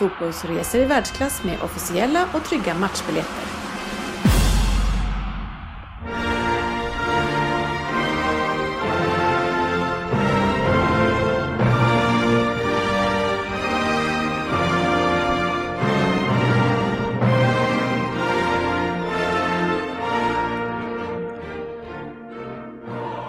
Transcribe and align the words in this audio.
fotbollsresor 0.00 0.80
i 0.80 0.84
världsklass 0.84 1.44
med 1.44 1.62
officiella 1.62 2.28
och 2.32 2.44
trygga 2.44 2.74
matchbiljetter. 2.74 3.44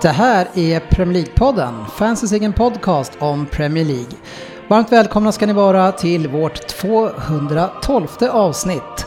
Det 0.01 0.09
här 0.09 0.48
är 0.55 0.79
Premier 0.79 1.23
League-podden, 1.23 1.85
fansens 1.88 2.31
egen 2.31 2.53
podcast 2.53 3.12
om 3.20 3.45
Premier 3.45 3.85
League. 3.85 4.17
Varmt 4.71 4.91
välkomna 4.91 5.31
ska 5.31 5.45
ni 5.45 5.53
vara 5.53 5.91
till 5.91 6.27
vårt 6.27 6.67
212 6.67 8.07
avsnitt. 8.31 9.05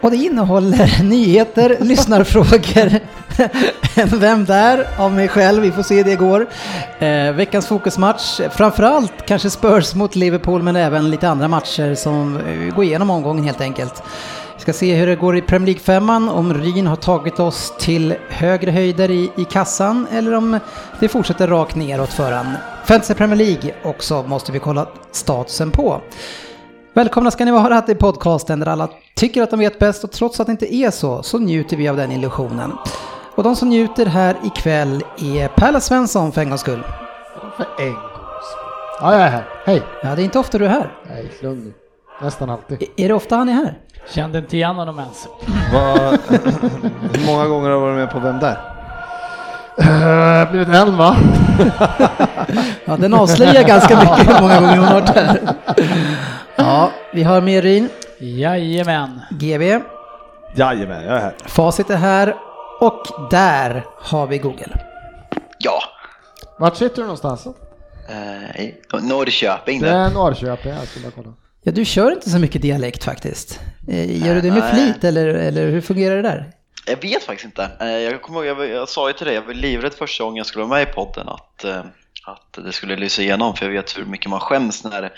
Och 0.00 0.10
det 0.10 0.16
innehåller 0.16 1.02
nyheter, 1.02 1.76
lyssnarfrågor, 1.80 3.00
en 3.94 4.18
Vem 4.20 4.44
där? 4.44 4.86
av 4.98 5.12
mig 5.12 5.28
själv, 5.28 5.62
vi 5.62 5.72
får 5.72 5.82
se 5.82 6.02
det 6.02 6.16
går. 6.16 6.46
Eh, 6.98 7.32
veckans 7.32 7.66
fokusmatch, 7.66 8.40
framförallt 8.50 9.26
kanske 9.26 9.50
Spurs 9.50 9.94
mot 9.94 10.16
Liverpool 10.16 10.62
men 10.62 10.76
även 10.76 11.10
lite 11.10 11.28
andra 11.28 11.48
matcher 11.48 11.94
som 11.94 12.36
eh, 12.36 12.74
går 12.74 12.84
igenom 12.84 13.10
omgången 13.10 13.44
helt 13.44 13.60
enkelt. 13.60 14.02
Ska 14.64 14.72
se 14.72 14.94
hur 14.94 15.06
det 15.06 15.16
går 15.16 15.36
i 15.36 15.42
Premier 15.42 15.66
League-femman, 15.74 16.28
om 16.28 16.54
Ryn 16.54 16.86
har 16.86 16.96
tagit 16.96 17.40
oss 17.40 17.74
till 17.78 18.14
högre 18.28 18.70
höjder 18.70 19.10
i, 19.10 19.30
i 19.36 19.44
kassan 19.44 20.06
eller 20.12 20.34
om 20.34 20.58
det 21.00 21.08
fortsätter 21.08 21.48
rakt 21.48 21.76
neråt 21.76 22.08
för 22.12 22.32
han. 22.32 22.46
Fantasy 22.84 23.14
Premier 23.14 23.36
League 23.36 23.74
också 23.84 24.22
måste 24.28 24.52
vi 24.52 24.58
kolla 24.58 24.88
statusen 25.10 25.70
på. 25.70 26.00
Välkomna 26.94 27.30
ska 27.30 27.44
ni 27.44 27.50
vara 27.50 27.80
till 27.82 27.96
podcasten 27.96 28.60
där 28.60 28.66
alla 28.66 28.88
tycker 29.16 29.42
att 29.42 29.50
de 29.50 29.58
vet 29.58 29.78
bäst 29.78 30.04
och 30.04 30.12
trots 30.12 30.40
att 30.40 30.46
det 30.46 30.50
inte 30.50 30.74
är 30.74 30.90
så, 30.90 31.22
så 31.22 31.38
njuter 31.38 31.76
vi 31.76 31.88
av 31.88 31.96
den 31.96 32.12
illusionen. 32.12 32.72
Och 33.34 33.42
de 33.42 33.56
som 33.56 33.68
njuter 33.68 34.06
här 34.06 34.36
ikväll 34.44 35.02
är 35.18 35.48
Pärla 35.48 35.80
Svensson 35.80 36.32
för 36.32 36.40
en 36.40 36.48
gångs 36.48 36.60
skull. 36.60 36.82
För 37.56 37.66
en 37.78 37.92
gångs 37.92 38.02
skull. 38.50 38.72
Ja, 39.00 39.12
jag 39.12 39.22
är 39.22 39.30
här. 39.30 39.44
Hej! 39.66 39.82
Ja, 40.02 40.14
det 40.14 40.22
är 40.22 40.24
inte 40.24 40.38
ofta 40.38 40.58
du 40.58 40.64
är 40.64 40.68
här. 40.68 40.92
Nej, 41.08 41.30
lugn. 41.42 41.74
Nästan 42.22 42.50
alltid. 42.50 42.82
I- 42.82 42.90
Är 43.04 43.08
det 43.08 43.14
ofta 43.14 43.36
han 43.36 43.48
är 43.48 43.52
här? 43.52 43.78
Kände 44.08 44.38
inte 44.38 44.56
igen 44.56 44.76
honom 44.76 44.98
ens. 44.98 45.28
Vad- 45.72 46.18
Hur 47.16 47.26
många 47.26 47.46
gånger 47.46 47.70
har 47.70 47.76
du 47.76 47.80
varit 47.80 47.96
med 47.96 48.10
på 48.10 48.18
Vem 48.18 48.38
där? 48.38 48.58
Uh, 49.80 50.50
blivit 50.50 50.68
en 50.68 50.96
va? 50.96 51.16
Ja, 52.84 52.96
den 52.96 53.14
avslöjar 53.14 53.62
ganska 53.62 53.96
mycket 54.00 54.28
hur 54.28 54.40
många 54.40 54.60
gånger 54.60 54.76
hon 54.76 54.84
har 54.86 55.00
varit 55.00 55.08
här. 55.16 55.40
Ja, 56.56 56.90
vi 57.12 57.22
har 57.22 57.40
med 57.40 57.62
Ryn, 57.62 57.88
Jajamän. 58.18 59.20
GB, 59.30 59.80
Jajamän, 60.54 61.04
jag 61.04 61.16
är 61.16 61.20
här. 61.20 61.34
facit 61.46 61.90
är 61.90 61.96
här 61.96 62.34
och 62.80 63.02
där 63.30 63.84
har 64.00 64.26
vi 64.26 64.38
Google. 64.38 64.78
Ja, 65.58 65.80
Vart 66.58 66.76
sitter 66.76 66.96
du 66.96 67.02
någonstans? 67.02 67.46
i 68.58 68.74
Norrköping 69.02 69.80
Det 69.80 69.90
är 69.90 70.10
Norrköping, 70.10 70.72
jag 70.72 70.88
skulle 70.88 71.10
kolla. 71.10 71.28
Ja, 71.64 71.72
du 71.72 71.84
kör 71.84 72.12
inte 72.12 72.30
så 72.30 72.38
mycket 72.38 72.62
dialekt 72.62 73.04
faktiskt. 73.04 73.60
Eh, 73.88 74.26
Gör 74.26 74.34
du 74.34 74.40
det 74.40 74.50
med 74.50 74.70
flit 74.74 75.04
eller, 75.04 75.26
eller 75.26 75.68
hur 75.70 75.80
fungerar 75.80 76.16
det 76.16 76.22
där? 76.22 76.50
Jag 76.86 76.96
vet 77.02 77.22
faktiskt 77.22 77.44
inte. 77.44 77.70
Eh, 77.80 77.86
Jag 77.88 78.22
kommer 78.22 78.44
ihåg, 78.44 78.60
jag, 78.60 78.68
jag 78.70 78.88
sa 78.88 79.08
ju 79.08 79.12
till 79.12 79.26
dig, 79.26 79.34
jag 79.34 79.42
var 79.42 79.54
livrädd 79.54 79.94
första 79.94 80.24
gången 80.24 80.36
jag 80.36 80.46
skulle 80.46 80.64
vara 80.64 80.78
med 80.78 80.88
i 80.88 80.92
podden 80.92 81.28
att, 81.28 81.64
eh, 81.64 81.78
att 82.26 82.64
det 82.64 82.72
skulle 82.72 82.96
lysa 82.96 83.22
igenom 83.22 83.56
för 83.56 83.64
jag 83.66 83.72
vet 83.72 83.98
hur 83.98 84.04
mycket 84.04 84.30
man 84.30 84.40
skäms 84.40 84.84
när 84.84 85.12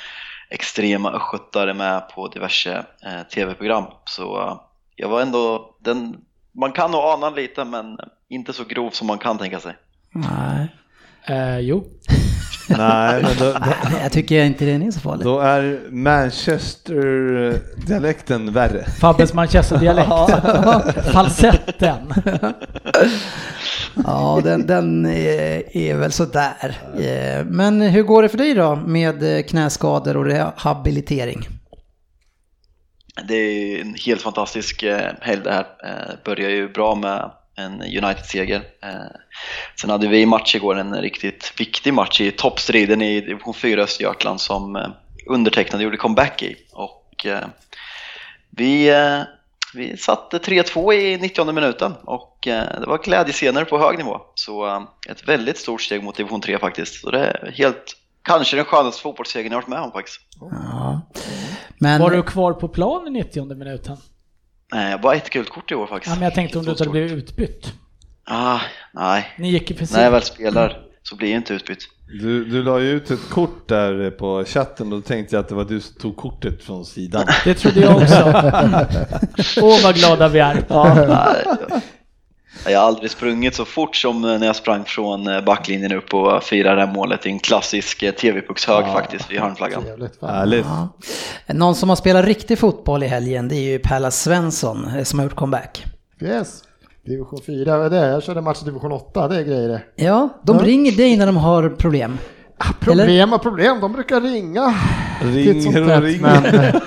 extrema 0.50 1.12
östgötar 1.12 1.66
är 1.66 1.74
med 1.74 2.08
på 2.08 2.28
diverse 2.28 2.84
eh, 3.06 3.22
tv-program. 3.34 3.84
Så 4.04 4.58
jag 4.96 5.08
var 5.08 5.20
ändå, 5.22 5.74
den, 5.80 6.16
man 6.52 6.72
kan 6.72 6.90
nog 6.90 7.00
ana 7.00 7.30
lite 7.30 7.64
men 7.64 7.98
inte 8.28 8.52
så 8.52 8.64
grov 8.64 8.90
som 8.90 9.06
man 9.06 9.18
kan 9.18 9.38
tänka 9.38 9.60
sig. 9.60 9.76
Nej, 10.10 10.68
Eh, 11.28 11.58
jo. 11.58 11.84
Nej, 12.68 13.22
men 13.22 13.36
då, 13.38 13.44
då, 13.52 13.58
jag 14.02 14.12
tycker 14.12 14.44
inte 14.44 14.64
det 14.64 14.72
är 14.72 14.90
så 14.90 15.00
farligt. 15.00 15.24
då 15.24 15.40
är 15.40 15.80
Manchester-dialekten 15.90 18.52
värre. 18.52 18.84
Fabbes 19.00 19.34
Manchester-dialekt. 19.34 20.08
Falsetten. 21.12 22.12
Ja, 24.06 24.40
den, 24.44 24.66
den 24.66 25.06
är, 25.06 25.76
är 25.76 25.94
väl 25.94 26.12
sådär. 26.12 26.76
Eh, 26.98 27.44
Men 27.44 27.80
hur 27.80 28.02
går 28.02 28.22
det 28.22 28.28
för 28.28 28.38
dig 28.38 28.54
då 28.54 28.76
med 28.76 29.36
eh, 29.36 29.42
knäskador 29.42 30.16
och 30.16 30.24
rehabilitering? 30.24 31.48
Det 33.28 33.34
är 33.34 33.80
en 33.80 33.94
helt 34.06 34.22
fantastisk 34.22 34.82
eh, 34.82 35.10
helg 35.20 35.40
det 35.44 35.52
här. 35.52 35.66
Börjar 36.24 36.50
ju 36.50 36.68
bra 36.72 36.94
med 36.94 37.30
en 37.56 37.82
United-seger. 37.82 38.62
Eh, 38.82 38.90
sen 39.80 39.90
hade 39.90 40.08
vi 40.08 40.20
i 40.20 40.26
match 40.26 40.54
igår 40.54 40.78
en 40.78 41.00
riktigt 41.00 41.52
viktig 41.56 41.94
match 41.94 42.20
i 42.20 42.30
toppstriden 42.30 43.02
i 43.02 43.20
division 43.20 43.54
4 43.54 43.82
Östergötland 43.82 44.40
som 44.40 44.76
eh, 44.76 44.88
undertecknade 45.26 45.84
gjorde 45.84 45.96
comeback 45.96 46.42
i. 46.42 46.56
Och 46.72 47.26
eh, 47.26 47.46
vi, 48.50 48.88
eh, 48.88 49.20
vi 49.74 49.96
satte 49.96 50.38
3-2 50.38 50.92
i 50.92 51.16
90 51.16 51.52
minuten 51.52 51.92
och 52.04 52.46
eh, 52.46 52.80
det 52.80 52.86
var 52.86 52.98
glädjescener 52.98 53.64
på 53.64 53.78
hög 53.78 53.98
nivå. 53.98 54.20
Så 54.34 54.66
eh, 54.66 54.82
ett 55.08 55.28
väldigt 55.28 55.58
stort 55.58 55.82
steg 55.82 56.02
mot 56.02 56.16
division 56.16 56.40
3 56.40 56.58
faktiskt. 56.58 57.00
Så 57.00 57.10
det 57.10 57.26
är 57.26 57.52
helt, 57.56 57.96
kanske 58.22 58.56
den 58.56 58.64
skönaste 58.64 59.02
fotbollssegern 59.02 59.52
jag 59.52 59.58
varit 59.58 59.68
med 59.68 59.80
om 59.80 59.92
faktiskt. 59.92 60.20
Ja. 60.40 61.00
Men, 61.78 62.00
Var 62.00 62.10
du 62.10 62.22
kvar 62.22 62.52
på 62.52 62.68
plan 62.68 63.08
i 63.08 63.10
90 63.10 63.54
minuten? 63.54 63.96
Eh, 64.74 65.00
bara 65.00 65.14
ett 65.14 65.30
gult 65.30 65.50
kort 65.50 65.72
i 65.72 65.74
år 65.74 65.86
faktiskt. 65.86 66.10
Ja, 66.10 66.18
men 66.18 66.24
jag 66.24 66.34
tänkte 66.34 66.58
om 66.58 66.64
du 66.64 66.70
Inte 66.70 66.82
hade 66.82 66.90
blivit 66.90 67.12
utbytt. 67.12 67.72
Ah, 68.28 68.60
nej, 68.94 69.26
Ni 69.38 69.50
gick 69.50 69.70
ju 69.70 69.76
precis. 69.76 69.96
när 69.96 70.04
jag 70.04 70.10
väl 70.10 70.22
spelar 70.22 70.78
så 71.02 71.16
blir 71.16 71.28
jag 71.30 71.36
inte 71.36 71.54
utbytt. 71.54 71.78
Du, 72.20 72.44
du 72.44 72.62
la 72.62 72.80
ju 72.80 72.90
ut 72.90 73.10
ett 73.10 73.30
kort 73.30 73.68
där 73.68 74.10
på 74.10 74.44
chatten 74.44 74.92
och 74.92 74.98
då 74.98 75.02
tänkte 75.06 75.36
jag 75.36 75.40
att 75.42 75.48
det 75.48 75.54
var 75.54 75.64
du 75.64 75.80
som 75.80 75.94
tog 76.00 76.16
kortet 76.16 76.62
från 76.64 76.84
sidan. 76.84 77.26
Det 77.44 77.54
trodde 77.54 77.80
jag 77.80 77.96
också. 77.96 78.22
Åh, 79.62 79.82
vad 79.82 79.94
glada 79.94 80.28
vi 80.28 80.38
är. 80.38 80.54
Nej, 80.54 81.80
Jag 82.64 82.80
har 82.80 82.86
aldrig 82.86 83.10
sprungit 83.10 83.54
så 83.54 83.64
fort 83.64 83.96
som 83.96 84.22
när 84.22 84.46
jag 84.46 84.56
sprang 84.56 84.84
från 84.84 85.26
eh, 85.26 85.44
backlinjen 85.44 85.92
upp 85.92 86.14
och 86.14 86.42
firade 86.42 86.76
det 86.80 86.86
här 86.86 86.94
målet 86.94 87.26
i 87.26 87.28
en 87.28 87.38
klassisk 87.38 88.02
eh, 88.02 88.12
TV-puckshög 88.12 88.84
faktiskt 88.86 89.30
vid 89.30 89.40
hörnflaggan. 89.40 89.82
Härligt. 90.20 90.66
ja. 90.66 90.88
Någon 91.54 91.74
som 91.74 91.88
har 91.88 91.96
spelat 91.96 92.24
riktig 92.24 92.58
fotboll 92.58 93.02
i 93.02 93.06
helgen, 93.06 93.48
det 93.48 93.56
är 93.56 93.72
ju 93.72 93.78
Pärla 93.78 94.10
Svensson 94.10 94.88
eh, 94.96 95.04
som 95.04 95.18
har 95.18 95.26
gjort 95.26 95.34
comeback. 95.34 95.84
Yes. 96.20 96.62
Division 97.06 97.38
4, 97.46 97.78
vad 97.78 97.86
är 97.86 98.00
det? 98.00 98.06
Jag 98.06 98.22
körde 98.22 98.40
match 98.40 98.62
i 98.62 98.64
division 98.64 98.92
8, 98.92 99.28
det 99.28 99.36
är 99.36 99.42
grejer 99.42 99.68
det. 99.68 100.04
Ja, 100.04 100.28
de 100.42 100.58
ringer 100.58 100.92
dig 100.92 101.16
när 101.16 101.26
de 101.26 101.36
har 101.36 101.68
problem. 101.68 102.18
Ah, 102.58 102.72
problem 102.80 103.32
och 103.32 103.42
problem, 103.42 103.80
de 103.80 103.92
brukar 103.92 104.20
ringa. 104.20 104.74
Ringer 105.22 105.82
och 105.82 105.88
tätt, 105.88 106.02
ringer. 106.02 106.82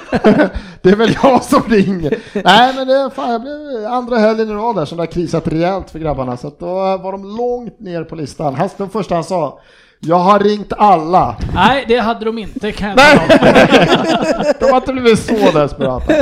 Det 0.82 0.90
är 0.90 0.96
väl 0.96 1.16
jag 1.24 1.44
som 1.44 1.64
ringer. 1.64 2.18
Nej 2.44 2.74
men 2.76 2.88
det 2.88 2.94
är 2.94 3.10
fan, 3.10 3.32
jag 3.32 3.42
blev 3.42 3.86
andra 3.86 4.18
helgen 4.18 4.50
i 4.50 4.54
rad 4.54 4.76
där 4.76 4.86
som 4.86 4.98
det 4.98 5.02
har 5.02 5.12
krisat 5.12 5.48
rejält 5.48 5.90
för 5.90 6.00
grabbarna. 6.00 6.38
Så 6.38 6.52
då 6.60 6.74
var 6.98 7.12
de 7.12 7.38
långt 7.38 7.80
ner 7.80 8.04
på 8.04 8.16
listan. 8.16 8.56
Han, 8.56 8.70
den 8.78 8.90
första 8.90 9.16
han 9.16 9.24
sa, 9.24 9.60
jag 10.00 10.16
har 10.20 10.40
ringt 10.40 10.74
alla. 10.78 11.36
Nej, 11.54 11.86
det 11.88 11.98
hade 11.98 12.26
de 12.26 12.38
inte 12.38 12.72
kan 12.72 12.88
jag 12.90 12.98
Nej! 12.98 13.20
De 14.60 14.66
har 14.66 14.78
inte 14.78 14.94
blivit 14.94 15.20
så 15.20 15.52
desperata. 15.60 16.14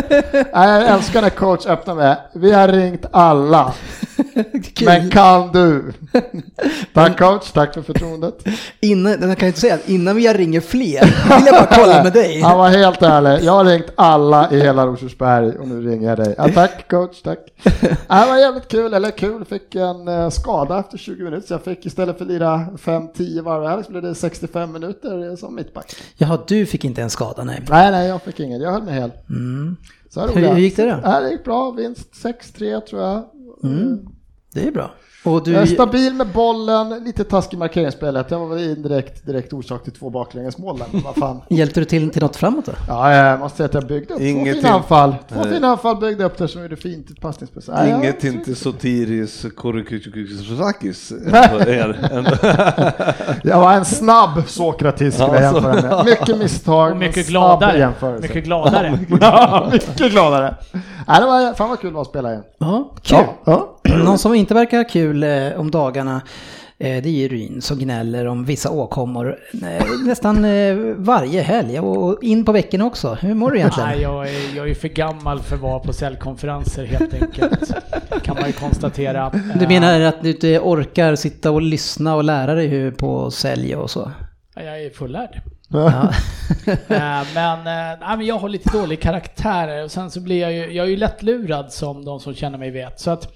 Nej, 0.54 0.70
jag 0.82 0.88
älskar 0.88 1.22
när 1.22 1.30
coach 1.30 1.66
öppnar 1.66 1.96
med, 1.96 2.18
vi 2.34 2.52
har 2.52 2.68
ringt 2.68 3.06
alla. 3.12 3.74
Men 4.86 5.10
kan 5.10 5.52
du? 5.52 5.94
Tack 6.94 7.20
coach, 7.20 7.52
tack 7.52 7.74
för 7.74 7.82
förtroendet. 7.82 8.44
Innan, 8.80 9.12
jag 9.12 9.38
kan 9.38 9.46
ju 9.46 9.48
inte 9.48 9.60
säga 9.60 9.74
att 9.76 9.90
innan 9.90 10.22
jag 10.22 10.40
ringer 10.40 10.62
fler, 10.62 11.02
vill 11.38 11.46
jag 11.46 11.56
bara 11.56 11.70
kolla 11.72 12.04
med 12.04 12.14
dig. 12.14 12.42
Han 12.44 12.58
var 12.58 12.70
helt 12.70 13.02
ärlig. 13.02 13.46
Jag 13.46 13.52
har 13.52 13.66
ringt 13.66 13.86
alla 13.96 14.52
i 14.52 14.60
hela 14.60 14.88
Rosersberg 14.88 15.58
och 15.58 15.68
nu 15.68 15.90
ringer 15.90 16.10
jag 16.10 16.18
dig. 16.18 16.36
Ja, 16.38 16.50
tack 16.54 16.88
coach, 16.90 17.22
tack. 17.22 17.40
Det 17.64 18.26
var 18.28 18.38
jävligt 18.38 18.68
kul, 18.68 18.94
eller 18.94 19.12
kul, 19.12 19.46
fick 19.46 19.76
en 19.76 20.08
eh, 20.08 20.30
skada 20.30 20.80
efter 20.80 20.98
20 20.98 21.24
minuter 21.24 21.48
så 21.48 21.54
jag 21.54 21.64
fick 21.64 21.86
istället 21.86 22.18
för 22.18 22.26
att 22.26 22.32
lira 22.32 22.68
5-10 22.78 23.42
varv 23.42 23.68
här 23.68 23.84
så 23.84 23.92
blev 23.92 24.04
det 24.04 24.16
65 24.16 24.72
minuter 24.72 25.36
som 25.36 25.56
mittback. 25.56 25.96
Jaha, 26.18 26.40
du 26.48 26.66
fick 26.66 26.86
inte 26.86 27.02
en 27.02 27.10
skada, 27.10 27.44
nej. 27.44 27.64
Nej, 27.70 27.92
nej, 27.92 28.08
jag 28.08 28.22
fick 28.22 28.40
ingen. 28.40 28.62
Jag 28.62 28.72
höll 28.72 28.84
mig 28.84 28.94
hel. 28.94 29.12
Så 30.10 30.20
här 30.20 30.28
Hur- 30.28 30.58
gick 30.58 30.76
det 30.76 30.84
då? 31.04 31.20
Det 31.22 31.30
gick 31.32 31.44
bra. 31.44 31.72
Vinst 31.72 32.14
6-3 32.24 32.82
tror 32.82 33.02
jag. 33.02 33.24
Det 34.58 34.68
är 34.68 34.72
bra. 34.72 34.92
Och 35.28 35.44
du, 35.44 35.68
stabil 35.68 36.14
med 36.14 36.28
bollen, 36.28 37.04
lite 37.06 37.24
taskig 37.24 37.58
markeringsspelet. 37.60 38.32
Jag 38.32 38.40
var 38.40 38.48
väl 38.48 38.64
indirekt 38.70 39.26
direkt 39.26 39.54
orsak 39.54 39.84
till 39.84 39.94
två 39.94 40.10
baklängesmål 40.10 40.78
där. 40.78 40.86
men 40.92 41.02
Vad 41.02 41.16
fan. 41.16 41.42
hjälpte 41.50 41.80
du 41.80 41.86
till 41.86 42.10
till 42.10 42.22
något 42.22 42.36
framåt 42.36 42.66
då? 42.66 42.72
Ja, 42.88 43.14
jag 43.14 43.40
måste 43.40 43.58
säga 43.58 43.66
att 43.68 43.74
jag 43.74 43.88
byggde 43.88 44.14
upp 44.14 44.22
Inget 44.22 44.46
två 44.56 44.62
fina 44.62 44.62
till- 44.62 44.76
anfall. 44.76 45.16
Två 45.30 45.40
Nej. 45.44 45.54
fina 45.54 45.68
anfall 45.68 45.98
byggde 45.98 46.24
upp 46.24 46.38
där 46.38 46.48
som 46.48 46.62
gjorde 46.62 46.76
fint 46.76 47.10
ett 47.10 47.22
passningsspel. 47.22 47.64
Inget 47.88 48.24
jag- 48.24 48.34
inte 48.34 48.56
Sotiris 48.56 49.46
Korikukusakis. 49.58 51.12
Jag 53.44 53.60
var 53.60 53.74
en 53.74 53.86
snabb 53.86 54.44
Sokratis 54.48 55.14
skulle 55.14 55.28
jag 55.28 55.44
Ja, 55.44 55.50
så- 55.52 55.56
jämföra 55.56 55.96
med. 55.96 56.06
Mycket 56.06 56.38
misstag. 56.38 56.92
Och 56.92 56.98
mycket 56.98 57.28
gladare. 57.28 57.78
jämförelse. 57.78 58.22
Mycket 58.28 58.44
gladare. 58.44 59.00
Ja, 59.22 59.70
mycket 59.72 60.12
gladare. 60.12 60.56
Nej, 61.08 61.20
det 61.20 61.26
var, 61.26 61.54
fan 61.54 61.70
vad 61.70 61.80
kul 61.80 61.90
det 61.90 61.94
var 61.96 62.02
att 62.02 62.08
spela 62.08 62.30
igen. 62.32 62.44
Ja, 62.58 62.92
kul. 63.02 63.18
Ja, 63.46 63.74
ja. 63.84 63.96
Någon 64.04 64.18
som 64.18 64.34
inte 64.36 64.54
verkar 64.54 64.90
kul 64.90 65.17
eh, 65.24 65.60
om 65.60 65.72
dagarna 65.72 66.22
eh, 66.78 67.04
det 67.04 67.10
är 67.10 67.14
ju 67.14 67.28
Ryn 67.28 67.62
som 67.62 67.80
gnäller 67.80 68.28
om 68.28 68.46
vissa 68.46 68.70
åkommor 68.70 69.38
eh, 69.64 69.86
nästan 70.06 70.46
varje 70.98 71.42
helg 71.42 71.80
och 71.80 72.24
in 72.24 72.46
på 72.46 72.52
veckorna 72.52 72.86
också. 72.86 73.18
Hur 73.22 73.34
mår 73.34 73.52
du 73.52 73.58
egentligen? 73.58 73.90
Nej, 73.90 74.02
jag 74.02 74.28
är, 74.30 74.56
jag 74.56 74.70
är 74.70 74.74
för 74.74 74.88
gammal 74.88 75.40
för 75.40 75.56
att 75.56 75.62
vara 75.62 75.80
på 75.80 75.94
säljkonferenser 75.94 76.86
helt 76.86 77.14
enkelt. 77.14 77.74
Kan 78.24 78.36
man 78.36 78.48
ju 78.48 78.54
konstatera. 78.54 79.32
Du 79.60 79.68
menar 79.68 80.02
att 80.02 80.22
du 80.22 80.30
inte 80.30 80.60
orkar 80.60 81.16
sitta 81.16 81.52
och 81.52 81.62
lyssna 81.62 82.16
och 82.16 82.24
lära 82.24 82.54
dig 82.54 82.68
hur 82.68 82.92
på 82.92 83.32
sälj 83.32 83.76
och 83.76 83.90
så? 83.90 84.12
Ja, 84.56 84.62
Jag 84.62 84.84
är 84.84 84.90
fullärd. 84.90 85.42
Ja. 85.70 86.14
Men, 87.34 87.64
nej, 87.64 88.18
men 88.18 88.26
jag 88.26 88.38
har 88.38 88.50
lite 88.50 88.78
dålig 88.78 89.02
karaktär 89.02 89.84
och 89.84 89.92
sen 89.92 90.12
så 90.12 90.20
blir 90.20 90.42
jag 90.42 90.54
ju, 90.54 90.74
jag 90.74 90.86
är 90.86 90.90
ju 90.90 90.98
lättlurad 90.98 91.72
som 91.74 92.06
de 92.06 92.20
som 92.20 92.34
känner 92.34 92.58
mig 92.58 92.72
vet. 92.72 93.00
Så 93.00 93.12
att 93.12 93.34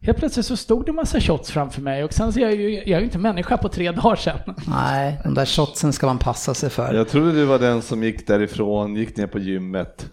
helt 0.00 0.18
plötsligt 0.18 0.46
så 0.46 0.56
stod 0.56 0.86
det 0.86 0.92
massa 0.92 1.20
shots 1.20 1.50
framför 1.50 1.80
mig 1.82 2.04
och 2.04 2.12
sen 2.12 2.32
så 2.32 2.38
är 2.40 2.42
jag 2.42 2.54
ju, 2.54 2.70
jag 2.74 2.88
är 2.88 2.98
ju 2.98 3.04
inte 3.04 3.18
människa 3.18 3.56
på 3.56 3.68
tre 3.68 3.92
dagar 3.92 4.16
sedan. 4.16 4.38
Nej, 4.68 5.20
de 5.24 5.34
där 5.34 5.44
shotsen 5.46 5.92
ska 5.92 6.06
man 6.06 6.18
passa 6.18 6.54
sig 6.54 6.70
för. 6.70 6.94
Jag 6.94 7.08
trodde 7.08 7.32
du 7.32 7.44
var 7.44 7.58
den 7.58 7.82
som 7.82 8.02
gick 8.02 8.26
därifrån, 8.26 8.96
gick 8.96 9.16
ner 9.16 9.26
på 9.26 9.38
gymmet, 9.38 10.06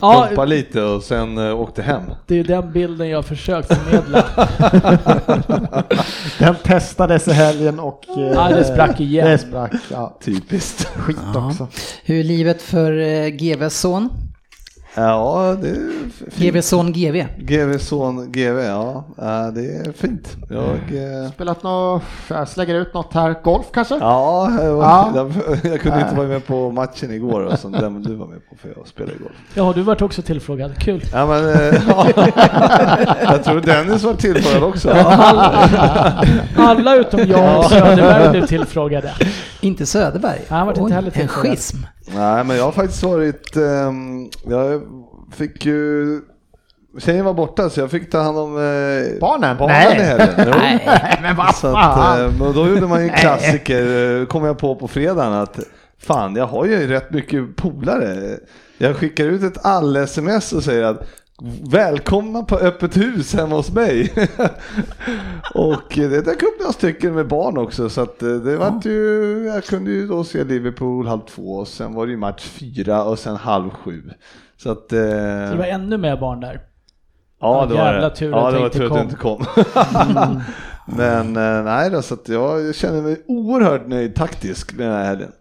Ja, 0.00 0.24
pumpa 0.28 0.44
lite 0.44 0.82
och 0.82 1.02
sen 1.02 1.38
uh, 1.38 1.60
åkte 1.60 1.82
hem. 1.82 2.02
det 2.26 2.38
är 2.38 2.44
den 2.44 2.72
bilden 2.72 3.08
jag 3.08 3.18
har 3.18 3.22
försökt 3.22 3.68
förmedla. 3.74 4.24
Den 6.38 6.54
testades 6.64 7.28
i 7.28 7.32
helgen 7.32 7.80
och... 7.80 8.08
eh, 8.08 8.22
Ja, 8.32 8.48
det 8.48 8.64
sprack 8.64 9.00
igen. 9.00 9.26
Det 9.30 9.38
sprack, 9.38 9.72
ja. 9.90 10.18
Typiskt. 10.24 10.84
Skit 10.84 11.16
också. 11.36 11.68
Hur 12.04 12.20
är 12.20 12.24
livet 12.24 12.62
för 12.62 12.98
eh, 12.98 13.28
GVs 13.28 13.80
son? 13.80 14.08
Ja, 14.94 15.56
det 15.62 15.68
är 15.68 16.10
fint. 16.30 16.54
GVs 16.54 16.68
son 16.68 16.92
GV? 16.92 17.24
GV 17.38 17.78
son 17.78 18.32
GV, 18.32 18.58
ja. 18.60 19.04
det 19.54 19.60
är 19.60 19.92
fint. 19.92 20.36
Jag, 20.50 20.62
eh, 21.24 21.30
Spelat 21.34 21.62
något, 21.62 22.02
jag 22.28 22.48
slänger 22.48 22.74
ut 22.74 22.94
något 22.94 23.14
här, 23.14 23.34
golf 23.44 23.66
kanske? 23.72 23.94
ja, 24.00 24.50
jag, 24.62 24.74
var, 24.74 24.82
Ja. 24.84 25.12
Jag, 25.14 25.32
jag 25.72 25.80
kunde 25.80 26.00
inte 26.00 26.14
vara 26.14 26.26
med 26.28 26.46
på 26.46 26.70
matchen 26.70 27.10
igår 27.10 27.40
och 27.40 27.58
som 27.58 27.72
den 27.72 28.02
du 28.02 28.14
var 28.14 28.26
med 28.26 28.48
på 28.50 28.56
för 28.56 28.72
jag 28.76 28.86
spelade 28.86 29.18
golf. 29.18 29.32
Ja, 29.54 29.72
du 29.74 29.82
vart 29.82 30.02
också 30.02 30.22
tillfrågad. 30.22 30.78
Kul. 30.78 31.04
Ja, 31.12 31.26
men, 31.26 31.48
eh, 31.48 31.74
ja. 31.88 32.06
Jag 33.22 33.44
tror 33.44 33.60
Dennis 33.60 34.02
var 34.02 34.14
tillfrågad 34.14 34.62
också. 34.62 34.90
Alla 36.56 36.96
utom 36.96 37.20
jag 37.28 37.58
och 37.58 37.64
Söderberg 37.64 38.30
blev 38.30 38.46
tillfrågade. 38.46 39.12
Inte 39.60 39.86
Söderberg? 39.86 40.40
Han 40.48 40.66
var 40.66 40.78
inte 40.80 40.94
heller 40.94 41.12
En 41.14 41.28
schism. 41.28 41.76
Nej, 42.14 42.44
men 42.44 42.56
jag 42.56 42.64
har 42.64 42.72
faktiskt 42.72 43.02
varit, 43.02 43.56
ehm, 43.56 44.28
jag 44.48 44.82
fick 45.32 45.66
ju, 45.66 46.20
tjejen 46.98 47.24
var 47.24 47.34
borta 47.34 47.70
så 47.70 47.80
jag 47.80 47.90
fick 47.90 48.10
ta 48.10 48.20
hand 48.22 48.38
om 48.38 48.56
eh, 48.56 49.20
Barnen? 49.20 49.56
barnen 49.56 49.76
Nej. 49.88 49.96
i 49.98 50.02
helgen. 50.02 50.28
Nej, 50.56 51.18
men 51.22 51.36
vad 51.36 51.54
Så 51.54 51.66
att, 51.66 51.74
fan! 51.96 52.20
eh, 52.24 52.30
men 52.38 52.52
då 52.52 52.68
gjorde 52.68 52.86
man 52.86 53.02
ju 53.02 53.08
en 53.08 53.16
klassiker, 53.16 54.20
eh, 54.20 54.26
kom 54.26 54.44
jag 54.44 54.58
på 54.58 54.74
på 54.76 54.88
fredagen 54.88 55.32
att 55.32 55.58
fan, 55.98 56.36
jag 56.36 56.46
har 56.46 56.64
ju 56.66 56.86
rätt 56.88 57.10
mycket 57.12 57.56
polare. 57.56 58.36
Jag 58.78 58.96
skickar 58.96 59.24
ut 59.24 59.42
ett 59.42 59.64
all-sms 59.66 60.52
och 60.52 60.62
säger 60.64 60.82
att 60.82 61.02
Välkomna 61.70 62.42
på 62.42 62.56
öppet 62.56 62.96
hus 62.96 63.34
hemma 63.34 63.56
hos 63.56 63.72
mig. 63.72 64.12
och 65.54 65.82
det 65.94 66.24
dök 66.24 66.42
upp 66.42 66.60
några 66.60 66.72
stycken 66.72 67.14
med 67.14 67.28
barn 67.28 67.58
också 67.58 67.88
så 67.88 68.00
att 68.00 68.22
eh, 68.22 68.28
det 68.28 68.56
var 68.56 68.80
ju, 68.84 69.44
jag 69.46 69.64
kunde 69.64 69.90
ju 69.90 70.06
då 70.06 70.24
se 70.24 70.44
Liverpool 70.44 71.06
halv 71.06 71.20
två 71.20 71.56
och 71.56 71.68
sen 71.68 71.94
var 71.94 72.06
det 72.06 72.12
ju 72.12 72.18
match 72.18 72.42
fyra 72.44 73.04
och 73.04 73.18
sen 73.18 73.36
halv 73.36 73.70
sju. 73.70 74.02
Så 74.56 74.70
att... 74.70 74.92
eh, 74.92 74.98
Så 74.98 75.52
det 75.52 75.56
var 75.58 75.64
ännu 75.66 75.98
mer 75.98 76.16
barn 76.16 76.40
där. 76.40 76.60
Ja, 77.40 77.66
det 77.68 77.74
var 77.74 77.92
det. 77.92 78.10
tur 78.10 78.30
ja, 78.30 78.50
det 78.50 78.58
var 78.58 78.68
tur 78.68 78.86
att 78.86 78.92
det 78.94 79.00
inte 79.00 79.16
kom. 79.16 79.44
Men 80.96 81.36
eh, 81.36 81.64
nej 81.64 81.90
då, 81.90 82.02
så 82.02 82.14
att 82.14 82.28
jag 82.28 82.74
känner 82.74 83.02
mig 83.02 83.22
oerhört 83.26 83.86
nöjd 83.86 84.14
taktisk 84.14 84.74
med 84.74 84.86
den 84.86 84.96
här 84.96 85.04
helgen. 85.04 85.32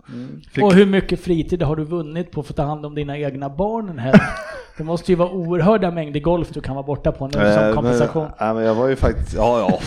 Fick, 0.52 0.64
Och 0.64 0.74
hur 0.74 0.86
mycket 0.86 1.20
fritid 1.20 1.62
har 1.62 1.76
du 1.76 1.84
vunnit 1.84 2.32
på 2.32 2.42
att 2.42 2.48
få 2.48 2.54
ta 2.54 2.64
hand 2.64 2.86
om 2.86 2.96
dina 2.96 3.18
egna 3.18 3.50
barn 3.50 3.90
en 3.90 4.00
helg? 4.00 4.20
Det 4.78 4.84
måste 4.86 5.12
ju 5.12 5.16
vara 5.16 5.32
oerhörda 5.32 5.92
mängder 5.92 6.20
golf 6.20 6.50
du 6.54 6.62
kan 6.62 6.76
vara 6.76 6.86
borta 6.86 7.12
på 7.12 7.28
nu 7.28 7.40
eh, 7.40 7.56
som 7.56 7.76
kompensation. 7.76 8.24
Men, 8.24 8.32
nej, 8.40 8.54
men 8.54 8.64
jag 8.64 8.76
var 8.76 8.88
ju 8.88 8.96
faktiskt, 8.96 9.34
ja 9.34 9.60
ja. 9.60 9.80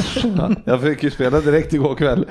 Jag 0.65 0.81
fick 0.81 1.03
ju 1.03 1.11
spela 1.11 1.41
direkt 1.41 1.73
igår 1.73 1.95
kväll. 1.95 2.27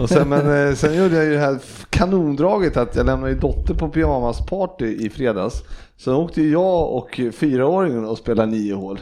Och 0.00 0.08
sen, 0.08 0.28
men 0.28 0.68
eh, 0.68 0.74
sen 0.74 0.94
gjorde 0.96 1.14
jag 1.14 1.24
ju 1.24 1.32
det 1.32 1.38
här 1.38 1.58
kanondraget 1.90 2.76
att 2.76 2.96
jag 2.96 3.06
lämnade 3.06 3.32
ju 3.32 3.38
dotter 3.38 3.74
på 3.74 3.88
pyjamasparty 3.88 5.06
i 5.06 5.10
fredags. 5.10 5.62
Så 5.96 6.16
åkte 6.16 6.42
ju 6.42 6.52
jag 6.52 6.92
och 6.92 7.20
fyraåringen 7.32 8.04
och 8.04 8.18
spelade 8.18 8.50
nio 8.50 8.74
hål. 8.74 8.98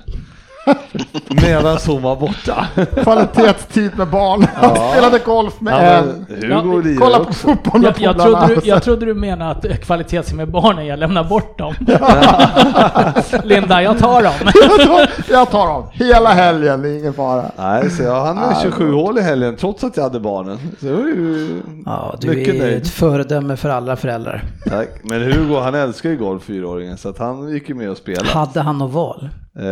Medan 1.43 1.79
hon 1.87 2.03
var 2.03 2.17
borta. 2.17 2.67
Kvalitetstid 3.03 3.91
med 3.99 4.09
barn. 4.09 4.47
Han 4.55 4.77
spelade 4.93 5.19
golf 5.19 5.61
med 5.61 5.73
Ja, 5.75 5.79
en. 5.79 6.27
Ja, 6.51 6.63
lirar 6.63 7.01
Kolla 7.01 7.25
på 7.25 7.33
fotboll 7.33 7.81
med 7.81 7.95
Jag, 8.01 8.17
jag, 8.17 8.23
trodde 8.23 8.47
du, 8.47 8.61
jag 8.69 8.83
trodde 8.83 9.07
du 9.07 9.15
menade 9.15 9.51
att 9.51 9.65
eh, 9.65 9.77
kvalitets 9.77 10.33
med 10.33 10.51
barnen, 10.51 10.87
jag 10.87 10.99
lämnar 10.99 11.25
bort 11.25 11.59
dem. 11.59 11.75
Linda, 13.45 13.83
jag 13.83 13.99
tar 13.99 14.23
dem. 14.23 14.33
jag, 14.55 14.87
tar, 14.87 15.11
jag 15.33 15.51
tar 15.51 15.67
dem. 15.67 15.85
Hela 15.93 16.29
helgen, 16.31 16.83
det 16.83 16.89
är 16.89 16.99
ingen 16.99 17.15
fara. 17.15 17.45
Nej, 17.59 17.91
så 17.91 18.03
jag 18.03 18.25
hann 18.25 18.37
med 18.37 18.57
27 18.63 18.93
hål 18.93 19.19
i 19.19 19.23
helgen 19.23 19.57
trots 19.57 19.85
att 19.85 19.97
jag 19.97 20.05
hade 20.05 20.21
barnen. 20.21 20.59
Så 20.81 20.87
det 20.87 20.93
var 20.93 21.03
ju 21.03 21.63
Ja, 21.87 22.15
du 22.21 22.29
mycket 22.29 22.55
är 22.55 22.59
nöjd. 22.59 22.77
ett 22.83 22.89
föredöme 22.89 23.57
för 23.57 23.69
alla 23.69 23.97
föräldrar. 23.97 24.45
Tack. 24.69 24.89
Men 25.03 25.23
Hugo 25.23 25.61
han 25.61 25.75
älskar 25.75 26.11
ju 26.11 26.17
golf, 26.17 26.43
fyraåringen, 26.43 26.99
så 26.99 27.09
att 27.09 27.19
han 27.19 27.49
gick 27.49 27.69
ju 27.69 27.75
med 27.75 27.91
och 27.91 27.97
spelade. 27.97 28.29
Hade 28.29 28.61
han 28.61 28.79
något 28.79 28.93
val? 28.93 29.29
Eh, 29.59 29.67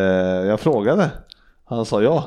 jag 0.49 0.61
frågade. 0.61 1.11
Han 1.69 1.85
sa 1.85 2.03
ja. 2.03 2.25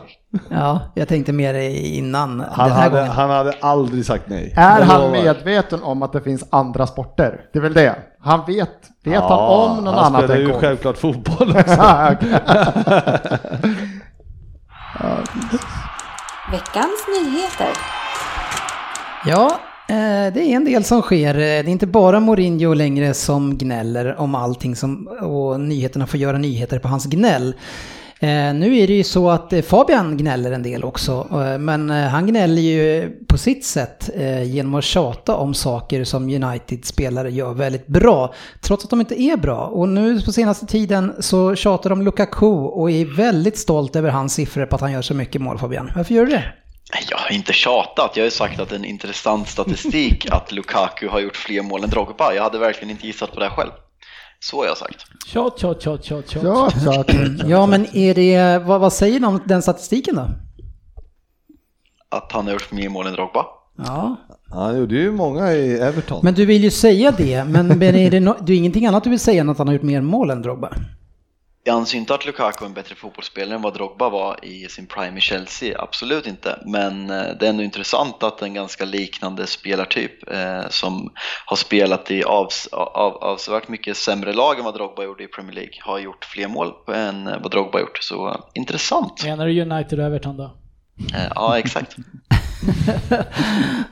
Ja, 0.50 0.79
jag 0.95 1.07
tänkte 1.07 1.33
mer 1.33 1.53
innan 1.53 2.39
Han 2.51 2.67
den 2.69 2.77
här 2.77 2.83
hade, 2.83 2.95
gången. 2.98 3.12
han 3.12 3.29
hade 3.29 3.53
aldrig 3.62 4.05
sagt 4.05 4.24
nej. 4.27 4.53
Är 4.57 4.81
han 4.81 5.12
medveten 5.12 5.83
om 5.83 6.03
att 6.03 6.13
det 6.13 6.22
finns 6.22 6.43
andra 6.50 6.88
sporter? 6.88 7.41
Det 7.53 7.60
är 7.60 7.63
väl 7.63 7.74
det. 7.74 7.95
Han 8.19 8.45
vet. 8.45 8.69
Vet 9.03 9.13
Ja, 9.13 9.27
han 9.29 9.39
om 9.77 9.83
någon 9.83 9.93
han 9.93 10.05
annat 10.05 10.24
spelar 10.24 10.36
än 10.36 10.41
ju 10.48 10.53
självklart 10.60 10.98
fotboll 10.98 11.50
också. 11.57 11.74
Veckans 16.51 17.07
nyheter. 17.07 17.72
Ja, 19.25 19.60
Eh, 19.88 20.34
det 20.34 20.42
är 20.42 20.56
en 20.56 20.66
del 20.66 20.84
som 20.84 21.02
sker. 21.02 21.36
Eh, 21.36 21.36
det 21.36 21.44
är 21.44 21.70
inte 21.70 21.88
bara 21.88 22.20
Mourinho 22.20 22.74
längre 22.74 23.13
som 23.13 23.58
gnäller 23.58 24.16
om 24.20 24.36
allting 24.36 24.75
som, 24.75 25.08
och 25.08 25.60
nyheterna 25.60 26.08
får 26.08 26.20
göra 26.20 26.38
nyheter 26.38 26.80
på 26.80 26.88
hans 26.88 27.06
gnäll. 27.06 27.56
Eh, 28.20 28.54
nu 28.54 28.78
är 28.78 28.88
det 28.88 28.94
ju 28.94 29.04
så 29.04 29.30
att 29.30 29.54
Fabian 29.68 30.18
gnäller 30.18 30.52
en 30.52 30.63
del 30.63 30.84
också, 30.84 31.28
men 31.60 31.90
han 31.90 32.28
gnäller 32.28 32.62
ju 32.62 33.12
på 33.28 33.38
sitt 33.38 33.66
sätt 33.66 34.10
genom 34.46 34.75
att 34.75 34.84
tjata 34.84 35.36
om 35.36 35.54
saker 35.54 36.04
som 36.04 36.24
United-spelare 36.24 37.32
gör 37.32 37.54
väldigt 37.54 37.88
bra, 37.88 38.34
trots 38.62 38.84
att 38.84 38.90
de 38.90 39.00
inte 39.00 39.22
är 39.22 39.38
bra. 39.38 39.66
Och 39.66 39.90
nu 39.90 40.22
på 40.22 40.32
senaste 40.32 40.66
tiden 40.66 41.13
så 41.20 41.56
tjatar 41.56 41.90
de 41.90 42.02
Lukaku 42.02 42.46
och 42.46 42.92
är 42.92 43.18
väldigt 43.18 43.58
stolt 43.58 43.96
över 43.96 44.10
hans 44.10 44.34
siffror 44.34 44.66
på 44.66 44.75
att 44.75 44.82
han 44.82 44.92
gör 44.92 45.02
så 45.02 45.13
mycket 45.13 45.42
mål 45.42 45.58
Fabian. 45.58 45.92
Varför 45.96 46.13
gör 46.13 46.25
du 46.25 46.32
det? 46.32 46.44
Nej, 46.94 47.04
Jag 47.10 47.18
har 47.18 47.32
inte 47.32 47.54
tjatat, 47.54 48.12
jag 48.16 48.22
har 48.22 48.25
ju 48.28 48.32
sagt 48.32 48.60
att 48.60 48.70
det 48.70 48.75
är 48.75 48.80
en 48.80 48.86
intressant 48.86 49.48
statistik 49.48 50.28
att 50.32 50.52
Lukaku 50.52 51.08
har 51.08 51.20
gjort 51.20 51.38
fler 51.38 51.62
mål 51.62 51.84
än 51.84 51.90
Drogba. 51.90 52.34
Jag 52.34 52.44
hade 52.44 52.60
verkligen 52.60 52.90
inte 52.90 53.08
gissat 53.08 53.32
på 53.32 53.40
det 53.40 53.50
själv. 53.50 53.72
Så 54.40 54.58
har 54.58 54.66
jag 54.66 54.78
sagt. 54.78 55.06
Tjat, 55.28 55.60
tjat, 55.60 55.82
tjat, 55.82 56.06
tjat, 56.06 56.30
tjat. 56.30 56.44
Ja, 56.44 56.72
att, 57.00 57.50
Ja, 57.50 57.66
men 57.66 57.96
är 57.96 58.13
det, 58.13 58.63
vad, 58.66 58.82
vad 58.82 58.94
säger 58.94 59.20
de 59.20 59.25
om 59.25 59.42
den 59.46 59.62
statistiken 59.62 60.16
då? 60.16 60.30
att 62.16 62.32
han 62.32 62.46
har 62.46 62.54
gjort 62.54 62.72
mer 62.72 62.90
mål 62.90 63.08
än 63.08 63.13
Drogba. 63.13 63.46
Ja, 63.78 64.16
han 64.50 64.78
gjorde 64.78 64.96
ju 64.96 65.12
många 65.12 65.54
i 65.54 65.74
Everton. 65.80 66.20
men 66.24 66.34
du 66.34 66.46
vill 66.46 66.63
ju 66.63 66.72
säga 66.72 67.12
det, 67.12 67.44
men, 67.44 67.68
men 67.68 67.96
är 67.96 68.12
det, 68.12 68.20
no, 68.20 68.36
det 68.42 68.54
är 68.54 68.58
ingenting 68.58 68.86
annat 68.86 69.04
du 69.04 69.10
vill 69.10 69.20
säga 69.20 69.42
än 69.42 69.50
att 69.50 69.58
han 69.58 69.68
har 69.68 69.74
gjort 69.74 69.84
mer 69.84 70.02
mål 70.02 70.30
än 70.30 70.42
Drogba? 70.42 70.70
Jag 71.65 71.75
anser 71.75 71.98
inte 71.98 72.13
att 72.13 72.25
Lukaku 72.25 72.65
är 72.65 72.67
en 72.67 72.74
bättre 72.74 72.96
fotbollsspelare 72.96 73.55
än 73.55 73.62
vad 73.62 73.74
Drogba 73.74 74.10
var 74.10 74.46
i 74.46 74.67
sin 74.70 74.88
prime 74.88 75.17
i 75.17 75.22
Chelsea, 75.22 75.82
absolut 75.82 76.27
inte. 76.27 76.60
Men 76.65 77.10
eh, 77.10 77.25
det 77.39 77.46
är 77.46 77.50
ändå 77.50 77.63
intressant 77.63 78.24
att 78.24 78.41
en 78.41 78.53
ganska 78.53 78.86
liknande 78.86 79.48
spelartyp 79.48 80.29
eh, 80.32 80.70
som 80.70 81.12
har 81.46 81.55
spelat 81.55 82.12
i 82.12 82.24
avs 82.24 82.67
av, 82.72 83.13
avsevärt 83.13 83.67
mycket 83.67 83.98
sämre 83.98 84.34
lag 84.34 84.60
än 84.60 84.65
vad 84.65 84.74
Drogba 84.74 85.03
gjorde 85.03 85.24
i 85.24 85.27
Premier 85.27 85.55
League 85.55 85.74
har 85.82 86.00
gjort 86.00 86.25
fler 86.25 86.48
mål 86.48 86.74
än 86.93 87.25
vad 87.25 87.51
Drogba 87.51 87.79
gjort. 87.79 87.98
Så 88.01 88.29
eh, 88.29 88.36
intressant. 88.53 89.24
Menar 89.24 89.48
du 89.48 89.62
United 89.62 90.00
och 90.00 90.05
Everton 90.05 90.38
då? 90.38 90.43
Eh, 91.13 91.32
ja, 91.36 91.60
exakt. 91.60 91.96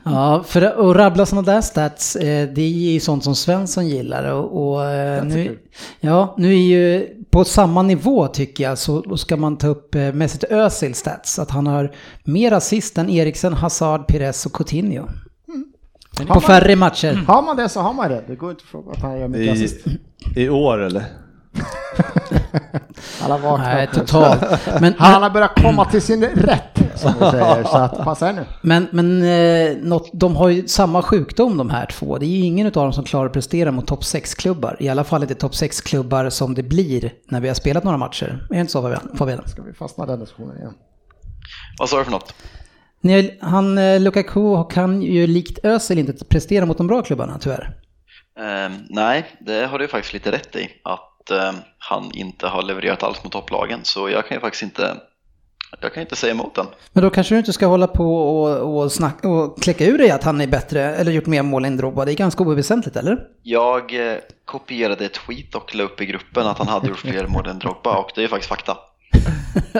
Ja, 0.04 0.44
för 0.46 0.62
att 0.62 0.96
rabbla 0.96 1.26
sådana 1.26 1.52
där 1.52 1.60
stats, 1.60 2.16
eh, 2.16 2.48
det 2.48 2.62
är 2.62 2.92
ju 2.92 3.00
sånt 3.00 3.24
som 3.24 3.34
Svensson 3.34 3.88
gillar. 3.88 4.32
Och, 4.32 4.74
och 4.74 4.80
nu, 5.26 5.58
ja, 6.00 6.34
nu 6.38 6.52
är 6.52 6.62
ju 6.62 7.08
på 7.32 7.44
samma 7.44 7.82
nivå 7.82 8.26
tycker 8.28 8.64
jag 8.64 8.78
så 8.78 9.16
ska 9.16 9.36
man 9.36 9.56
ta 9.56 9.66
upp 9.66 9.94
eh, 9.94 10.12
Mesut 10.12 10.44
Özil 10.44 10.94
stats. 10.94 11.38
Att 11.38 11.50
han 11.50 11.66
har 11.66 11.92
mer 12.24 12.52
assist 12.52 12.98
än 12.98 13.10
Eriksen, 13.10 13.52
Hazard, 13.52 14.06
Pires 14.08 14.46
och 14.46 14.52
Coutinho. 14.52 15.02
Har 16.18 16.26
På 16.26 16.34
man- 16.34 16.42
färre 16.42 16.76
matcher. 16.76 17.12
Har 17.26 17.42
man 17.42 17.56
det 17.56 17.68
så 17.68 17.80
har 17.80 17.92
man 17.94 18.10
det. 18.10 18.24
Det 18.26 18.34
går 18.36 18.50
inte 18.50 18.62
att 18.62 18.68
fråga 18.70 18.92
att 18.92 19.02
han 19.02 19.18
gör 19.20 19.28
mycket 19.28 19.46
I, 19.46 19.50
assist. 19.50 19.86
I 20.36 20.48
år 20.48 20.78
eller? 20.78 21.04
Alla 23.22 23.38
vaknar. 23.38 23.74
Nej, 23.74 23.86
totalt. 23.94 24.40
Men, 24.80 24.94
Han 24.98 25.22
har 25.22 25.30
börjat 25.30 25.62
komma 25.62 25.84
till 25.84 26.02
sin 26.02 26.24
rätt, 26.24 26.78
som 26.94 27.12
vi 27.20 27.30
säger. 27.30 27.64
Så 27.64 27.76
att, 27.76 28.04
passa 28.04 28.32
nu. 28.32 28.44
men, 28.62 28.88
men 28.92 29.22
eh, 29.22 29.76
något, 29.82 30.10
de 30.12 30.36
har 30.36 30.48
ju 30.48 30.68
samma 30.68 31.02
sjukdom 31.02 31.56
de 31.56 31.70
här 31.70 31.86
två. 31.86 32.18
Det 32.18 32.26
är 32.26 32.28
ju 32.28 32.44
ingen 32.44 32.66
av 32.66 32.72
dem 32.72 32.92
som 32.92 33.04
klarar 33.04 33.26
att 33.26 33.32
prestera 33.32 33.70
mot 33.70 33.86
topp 33.86 34.02
6-klubbar. 34.02 34.76
I 34.80 34.88
alla 34.88 35.04
fall 35.04 35.22
inte 35.22 35.34
topp 35.34 35.52
6-klubbar 35.52 36.30
som 36.30 36.54
det 36.54 36.62
blir 36.62 37.12
när 37.28 37.40
vi 37.40 37.48
har 37.48 37.54
spelat 37.54 37.84
några 37.84 37.98
matcher. 37.98 38.46
Är 38.50 38.54
det 38.54 38.60
inte 38.60 38.72
så 38.72 38.82
Fabian? 38.82 39.16
Fabian? 39.18 39.48
Ska 39.48 39.62
vi 39.62 39.72
fastna 39.72 40.04
i 40.04 40.06
den 40.06 40.20
diskussionen 40.20 40.56
igen? 40.58 40.74
Vad 41.78 41.88
sa 41.88 41.98
du 41.98 42.04
för 42.04 42.12
något? 42.12 42.34
Ni- 43.00 43.38
Han, 43.42 43.78
eh, 43.78 44.00
Lukaku 44.00 44.64
kan 44.70 45.02
ju 45.02 45.26
likt 45.26 45.64
Özil 45.64 45.98
inte 45.98 46.24
prestera 46.24 46.66
mot 46.66 46.78
de 46.78 46.86
bra 46.86 47.02
klubbarna 47.02 47.38
tyvärr. 47.40 47.76
Eh, 48.38 48.72
nej, 48.90 49.24
det 49.40 49.66
har 49.66 49.78
du 49.78 49.88
faktiskt 49.88 50.14
lite 50.14 50.32
rätt 50.32 50.56
i. 50.56 50.68
Att 50.84 51.11
eh, 51.30 51.52
han 51.78 52.10
inte 52.14 52.46
har 52.46 52.62
levererat 52.62 53.02
alls 53.02 53.24
mot 53.24 53.32
topplagen. 53.32 53.80
Så 53.82 54.10
jag 54.10 54.26
kan 54.26 54.36
ju 54.36 54.40
faktiskt 54.40 54.62
inte, 54.62 54.96
jag 55.80 55.94
kan 55.94 56.00
inte 56.00 56.16
säga 56.16 56.32
emot 56.32 56.54
den. 56.54 56.66
Men 56.92 57.04
då 57.04 57.10
kanske 57.10 57.34
du 57.34 57.38
inte 57.38 57.52
ska 57.52 57.66
hålla 57.66 57.86
på 57.86 58.16
och, 58.16 58.76
och, 58.76 58.92
snacka, 58.92 59.28
och 59.28 59.62
kläcka 59.62 59.84
ur 59.84 59.98
dig 59.98 60.10
att 60.10 60.24
han 60.24 60.40
är 60.40 60.46
bättre 60.46 60.82
eller 60.82 61.12
gjort 61.12 61.26
mer 61.26 61.42
mål 61.42 61.64
än 61.64 61.76
Drogba. 61.76 62.04
Det 62.04 62.12
är 62.12 62.16
ganska 62.16 62.42
oväsentligt, 62.42 62.96
eller? 62.96 63.18
Jag 63.42 64.10
eh, 64.12 64.18
kopierade 64.44 65.04
ett 65.04 65.14
tweet 65.14 65.54
och 65.54 65.74
la 65.74 65.84
upp 65.84 66.00
i 66.00 66.06
gruppen 66.06 66.46
att 66.46 66.58
han 66.58 66.68
hade 66.68 66.88
gjort 66.88 66.98
fler 66.98 67.26
mål 67.26 67.46
än 67.46 67.58
Drogba 67.58 67.96
och 67.96 68.10
det 68.14 68.24
är 68.24 68.28
faktiskt 68.28 68.48
fakta. 68.48 68.76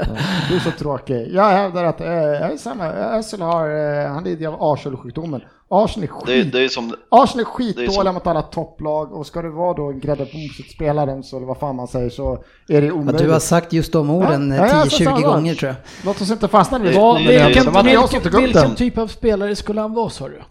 Du 0.49 0.57
är 0.57 0.61
så 0.61 0.71
tråkig. 0.71 1.29
Jag 1.33 1.45
hävdar 1.51 1.85
att 1.85 2.01
eh, 2.01 2.07
jag 2.07 2.53
är 2.53 2.57
samma. 2.57 2.85
Özil 2.87 3.43
har, 3.43 3.71
eh, 3.71 4.13
han 4.13 4.25
lider 4.25 4.47
av 4.47 4.57
Arsenal-sjukdomen. 4.61 5.41
Arsenal 5.75 6.09
är 6.09 6.27
Det, 6.27 6.33
är- 6.33 6.43
skit. 6.43 6.53
det 6.53 6.65
är 6.65 6.69
som, 6.69 6.95
Arsenal 7.11 7.41
är 7.41 7.45
det 7.45 7.51
är 7.51 7.55
skitdåliga 7.55 7.93
så. 8.05 8.13
mot 8.13 8.27
alla 8.27 8.43
topplag 8.43 9.13
och 9.13 9.27
ska 9.27 9.43
det 9.43 9.51
vara 9.51 9.75
då 9.75 9.87
en 9.91 10.01
grädde 10.01 10.27
på 10.27 10.37
moset-spelaren 10.37 11.23
så 11.23 11.37
eller 11.37 11.47
vad 11.47 11.59
fan 11.59 11.77
man 11.77 11.89
säger 11.89 12.11
så 12.11 12.45
är 12.69 12.83
det 12.83 12.91
omöjligt. 12.93 13.23
du 13.25 13.31
har 13.33 13.39
sagt 13.41 13.73
just 13.73 13.93
de 13.93 14.11
orden 14.11 14.51
Ja, 14.51 14.57
ja, 14.57 14.63
jag 14.85 14.93
sa 14.93 14.97
10-20 14.99 15.05
samma 15.05 15.21
gånger 15.21 15.55
tror 15.55 15.69
jag. 15.69 15.77
Låt 16.05 16.21
oss 16.21 16.31
inte 16.31 16.49
fastna 16.49 16.79
Vad- 16.79 17.17
det. 17.17 17.23
vilken- 17.45 17.65
Det 17.65 17.71
var 17.71 17.83
som 17.83 17.87
vilken, 18.11 18.21
upp 18.43 18.47
vilken 18.47 18.63
den. 18.63 18.75
typ 18.75 18.99
av 18.99 19.07
spelare 19.07 19.57
skulle 19.57 19.81
han 19.81 19.95
vara 19.95 20.11
sa 20.11 20.29
du? 20.29 20.43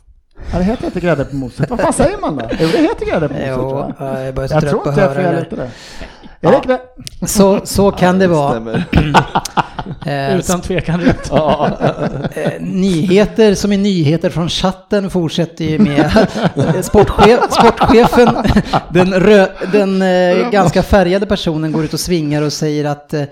Ja, 0.52 0.58
det 0.58 0.64
heter 0.64 0.86
inte 0.86 1.00
grädde 1.00 1.26
på 1.26 1.36
moset. 1.36 1.70
Vad 1.70 1.80
fan 1.80 1.94
säger 1.94 2.18
man 2.18 2.38
då? 2.38 2.46
Jo, 2.60 2.68
det 2.72 2.78
heter 2.78 3.06
grädde 3.06 3.28
på 3.28 3.34
moset 3.34 3.48
Jo, 3.50 3.56
tror 3.70 3.94
jag. 4.00 4.28
jag 4.50 4.62
tror 4.70 4.88
inte 4.88 5.02
jag 5.02 5.08
höra 5.08 5.14
fel 5.14 5.46
det 5.50 5.72
inte 6.56 6.68
det? 6.68 7.28
Så, 7.28 7.62
så 7.64 7.92
kan 7.92 8.20
det 8.20 8.28
vara. 8.28 8.84
Eh, 10.06 10.38
Utan 10.38 10.62
tvekan 10.62 11.02
rätt. 11.06 11.32
Eh, 11.32 12.52
nyheter 12.60 13.56
som 13.56 13.72
är 13.72 13.78
nyheter 13.78 14.30
från 14.30 14.50
chatten 14.50 15.10
fortsätter 15.10 15.66
ju 15.66 15.80
med 15.80 16.28
eh, 16.56 16.82
sportchef, 16.82 17.40
sportchefen, 17.52 18.36
den, 18.94 19.14
rö, 19.14 19.48
den 19.72 20.02
eh, 20.02 20.50
ganska 20.50 20.84
färgade 20.84 21.26
personen 21.26 21.72
går 21.72 21.84
ut 21.84 21.94
och 21.94 22.00
svingar 22.00 22.42
och 22.42 22.54
säger 22.54 22.86
att 22.86 23.14
eh, 23.14 23.24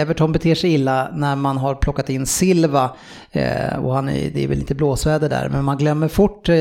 Everton 0.00 0.32
beter 0.32 0.54
sig 0.54 0.72
illa 0.74 1.08
när 1.14 1.36
man 1.36 1.56
har 1.58 1.74
plockat 1.74 2.10
in 2.10 2.26
Silva 2.26 2.90
eh, 3.32 3.84
och 3.84 3.94
han 3.94 4.08
är, 4.08 4.30
det 4.34 4.44
är 4.44 4.48
väl 4.48 4.58
lite 4.58 4.74
blåsväder 4.74 5.28
där 5.28 5.48
men 5.48 5.64
man 5.64 5.76
glömmer 5.78 6.08
fort 6.08 6.48
eh, 6.48 6.54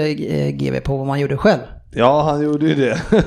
GV 0.49 0.79
på 0.79 0.97
vad 0.97 1.07
man 1.07 1.19
gjorde 1.19 1.37
själv. 1.37 1.61
Ja, 1.91 2.21
han 2.23 2.41
gjorde 2.43 2.65
ju 2.65 2.75
det. 2.75 3.01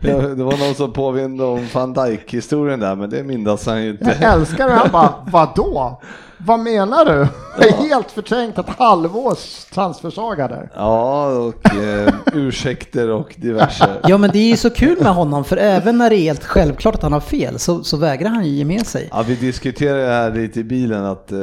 Det 0.00 0.12
var- 0.14 0.36
någon 0.58 0.74
som 0.74 0.92
påminde 0.92 1.44
om 1.44 1.66
van 1.74 1.92
Dijk 1.92 2.34
historien 2.34 2.80
där, 2.80 2.94
men 2.96 3.10
det 3.10 3.22
minns 3.22 3.66
han 3.66 3.82
ju 3.82 3.86
Jag 3.86 3.94
inte. 3.94 4.26
älskar 4.26 4.68
det. 4.68 4.74
Han 4.74 4.88
bara, 4.92 5.14
vadå? 5.30 6.00
Vad 6.46 6.60
menar 6.60 7.04
du? 7.04 7.26
Jag 7.60 7.68
är 7.68 7.88
helt 7.88 8.10
förträngt 8.10 8.58
ett 8.58 8.68
halvårs 8.78 9.64
transfersaga 9.74 10.48
där. 10.48 10.70
Ja, 10.74 11.26
och 11.28 11.74
eh, 11.74 12.14
ursäkter 12.34 13.10
och 13.10 13.34
diverse. 13.36 13.88
Ja 14.02 14.18
men 14.18 14.30
det 14.30 14.38
är 14.38 14.48
ju 14.50 14.56
så 14.56 14.70
kul 14.70 14.98
med 15.02 15.14
honom 15.14 15.44
för 15.44 15.56
även 15.56 15.98
när 15.98 16.10
det 16.10 16.16
är 16.16 16.22
helt 16.22 16.44
självklart 16.44 16.94
att 16.94 17.02
han 17.02 17.12
har 17.12 17.20
fel 17.20 17.58
så, 17.58 17.84
så 17.84 17.96
vägrar 17.96 18.28
han 18.28 18.44
ju 18.44 18.50
ge 18.50 18.64
med 18.64 18.86
sig. 18.86 19.08
Ja, 19.12 19.22
vi 19.26 19.34
diskuterade 19.34 20.06
det 20.06 20.12
här 20.12 20.30
lite 20.30 20.60
i 20.60 20.64
bilen 20.64 21.04
att 21.04 21.32
eh, 21.32 21.38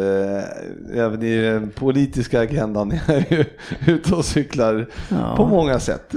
även 0.95 1.23
i 1.23 1.41
den 1.41 1.69
politiska 1.69 2.41
agendan 2.41 2.91
är 3.07 3.25
ju 3.33 3.45
ute 3.93 4.15
och 4.15 4.25
cyklar 4.25 4.87
Ja. 5.09 5.33
på 5.37 5.45
många 5.45 5.79
sätt. 5.79 6.13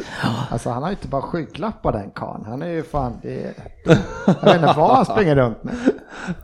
Alltså 0.50 0.70
han 0.70 0.82
har 0.82 0.90
ju 0.90 0.96
inte 0.96 1.08
bara 1.08 1.22
skygglappar 1.22 1.92
den 1.92 2.10
karln. 2.10 2.44
Han 2.46 2.62
är 2.62 2.68
ju 2.68 2.82
fan, 2.82 3.12
det 3.22 3.44
är, 3.44 3.52
jag 4.26 4.44
vet 4.44 4.54
inte 4.54 4.74
vad 4.76 4.96
han 4.96 5.04
springer 5.04 5.36
runt 5.36 5.64
med. 5.64 5.74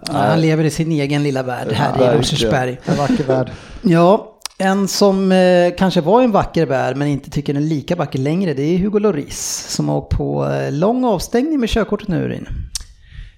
Ja, 0.07 0.13
han 0.13 0.41
lever 0.41 0.65
i 0.65 0.71
sin 0.71 0.93
egen 0.93 1.23
lilla 1.23 1.43
värld 1.43 1.69
här 1.73 1.89
i 1.89 1.99
Verkligen. 1.99 2.24
Rosersberg. 2.33 2.79
En 2.85 2.97
vacker 2.97 3.25
värld. 3.25 3.51
Ja, 3.83 4.31
en 4.59 4.89
som 4.89 5.33
eh, 5.33 5.75
kanske 5.79 6.01
var 6.01 6.23
en 6.23 6.33
vacker 6.33 6.67
värld 6.67 6.97
men 6.97 7.09
inte 7.09 7.31
tycker 7.31 7.55
den 7.55 7.63
är 7.63 7.67
lika 7.67 7.97
vacker 7.97 8.19
längre 8.19 8.55
det 8.55 8.63
är 8.63 8.79
Hugo 8.79 8.99
Lloris 8.99 9.67
som 9.69 9.89
har 9.89 9.97
åkt 9.97 10.17
på 10.17 10.47
eh, 10.51 10.73
lång 10.73 11.05
avstängning 11.05 11.61
med 11.61 11.69
körkortet 11.69 12.09
nu 12.09 12.25
Urin. 12.25 12.47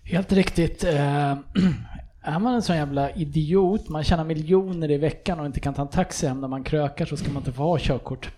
Helt 0.04 0.32
riktigt. 0.32 0.84
Eh, 0.84 0.94
är 2.22 2.38
man 2.38 2.54
en 2.54 2.62
sån 2.62 2.76
jävla 2.76 3.10
idiot, 3.10 3.88
man 3.88 4.04
tjänar 4.04 4.24
miljoner 4.24 4.90
i 4.90 4.98
veckan 4.98 5.40
och 5.40 5.46
inte 5.46 5.60
kan 5.60 5.74
ta 5.74 5.82
en 5.82 5.88
taxi 5.88 6.26
hem 6.26 6.40
när 6.40 6.48
man 6.48 6.64
krökar 6.64 7.04
så 7.06 7.16
ska 7.16 7.28
man 7.30 7.36
inte 7.36 7.52
få 7.52 7.62
ha 7.62 7.78
körkort. 7.80 8.30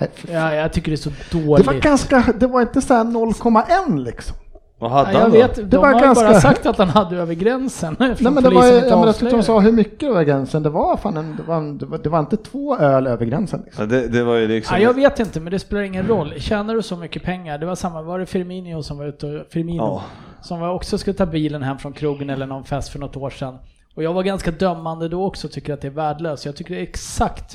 Nej, 0.00 0.10
för- 0.14 0.32
Ja, 0.32 0.54
jag 0.54 0.72
tycker 0.72 0.90
det 0.90 0.94
är 0.94 0.96
så 0.96 1.10
Det 1.10 1.38
dåligt. 1.46 1.66
var 1.66 1.74
ganska, 1.74 2.32
det 2.40 2.46
var 2.46 2.60
inte 2.60 2.82
så 2.82 2.94
här 2.94 3.04
0,1 3.04 4.04
liksom. 4.04 4.36
Vad 4.80 4.90
hade 4.90 5.12
ja, 5.12 5.14
jag 5.14 5.20
han 5.20 5.30
då? 5.30 5.36
vet, 5.36 5.70
de 5.70 5.76
var 5.76 5.92
har 5.92 6.00
ganska- 6.00 6.24
bara 6.24 6.40
sagt 6.40 6.66
att 6.66 6.78
han 6.78 6.88
hade 6.88 7.16
över 7.16 7.34
gränsen. 7.34 7.96
Nej 7.98 8.16
men 8.20 8.34
det 8.34 8.40
var 8.40 8.50
polisen 8.50 8.68
ju, 8.70 8.76
inte 8.76 8.88
jag, 8.88 8.96
menar, 8.98 9.06
jag 9.06 9.14
tyckte 9.16 9.24
de 9.34 9.38
avslöjar 9.38 9.60
sa 9.60 9.64
hur 9.64 9.72
mycket 9.72 10.08
över 10.08 10.22
gränsen. 10.24 10.62
Det 10.62 10.70
var 10.70 10.96
fan 10.96 11.16
en, 11.16 11.36
det 11.36 11.42
var, 11.42 11.56
en, 11.56 11.78
det 11.78 11.86
var, 11.86 11.98
det 11.98 12.08
var 12.08 12.18
inte 12.20 12.36
två 12.36 12.76
öl 12.78 13.06
över 13.06 13.26
gränsen. 13.26 13.62
Liksom. 13.64 13.84
Ja, 13.84 13.96
det, 13.96 14.08
det 14.08 14.24
var 14.24 14.34
ju 14.34 14.48
liksom... 14.48 14.76
Ja, 14.76 14.82
jag 14.82 14.94
vet 14.94 15.20
inte, 15.20 15.40
men 15.40 15.50
det 15.50 15.58
spelar 15.58 15.82
ingen 15.82 16.06
roll. 16.06 16.34
Tjänar 16.38 16.74
du 16.74 16.82
så 16.82 16.96
mycket 16.96 17.22
pengar, 17.22 17.58
det 17.58 17.66
var 17.66 17.74
samma, 17.74 18.02
var 18.02 18.18
det 18.18 18.26
Firmino 18.26 18.82
som 18.82 18.98
var 18.98 19.06
ute 19.06 19.26
och, 19.26 19.46
Firmino, 19.50 19.82
Ja. 19.82 20.02
som 20.42 20.60
var 20.60 20.68
också 20.74 20.98
skulle 20.98 21.14
ta 21.14 21.26
bilen 21.26 21.62
hem 21.62 21.78
från 21.78 21.92
krogen 21.92 22.30
eller 22.30 22.46
någon 22.46 22.64
fest 22.64 22.88
för 22.88 22.98
något 22.98 23.16
år 23.16 23.30
sedan. 23.30 23.58
Och 23.94 24.02
jag 24.02 24.12
var 24.12 24.22
ganska 24.22 24.50
dömande 24.50 25.08
då 25.08 25.24
också, 25.26 25.48
tycker 25.48 25.74
att 25.74 25.80
det 25.80 25.88
är 25.88 25.92
värdelöst. 25.92 26.46
Jag 26.46 26.56
tycker 26.56 26.74
det 26.74 26.80
är 26.80 26.82
exakt 26.82 27.52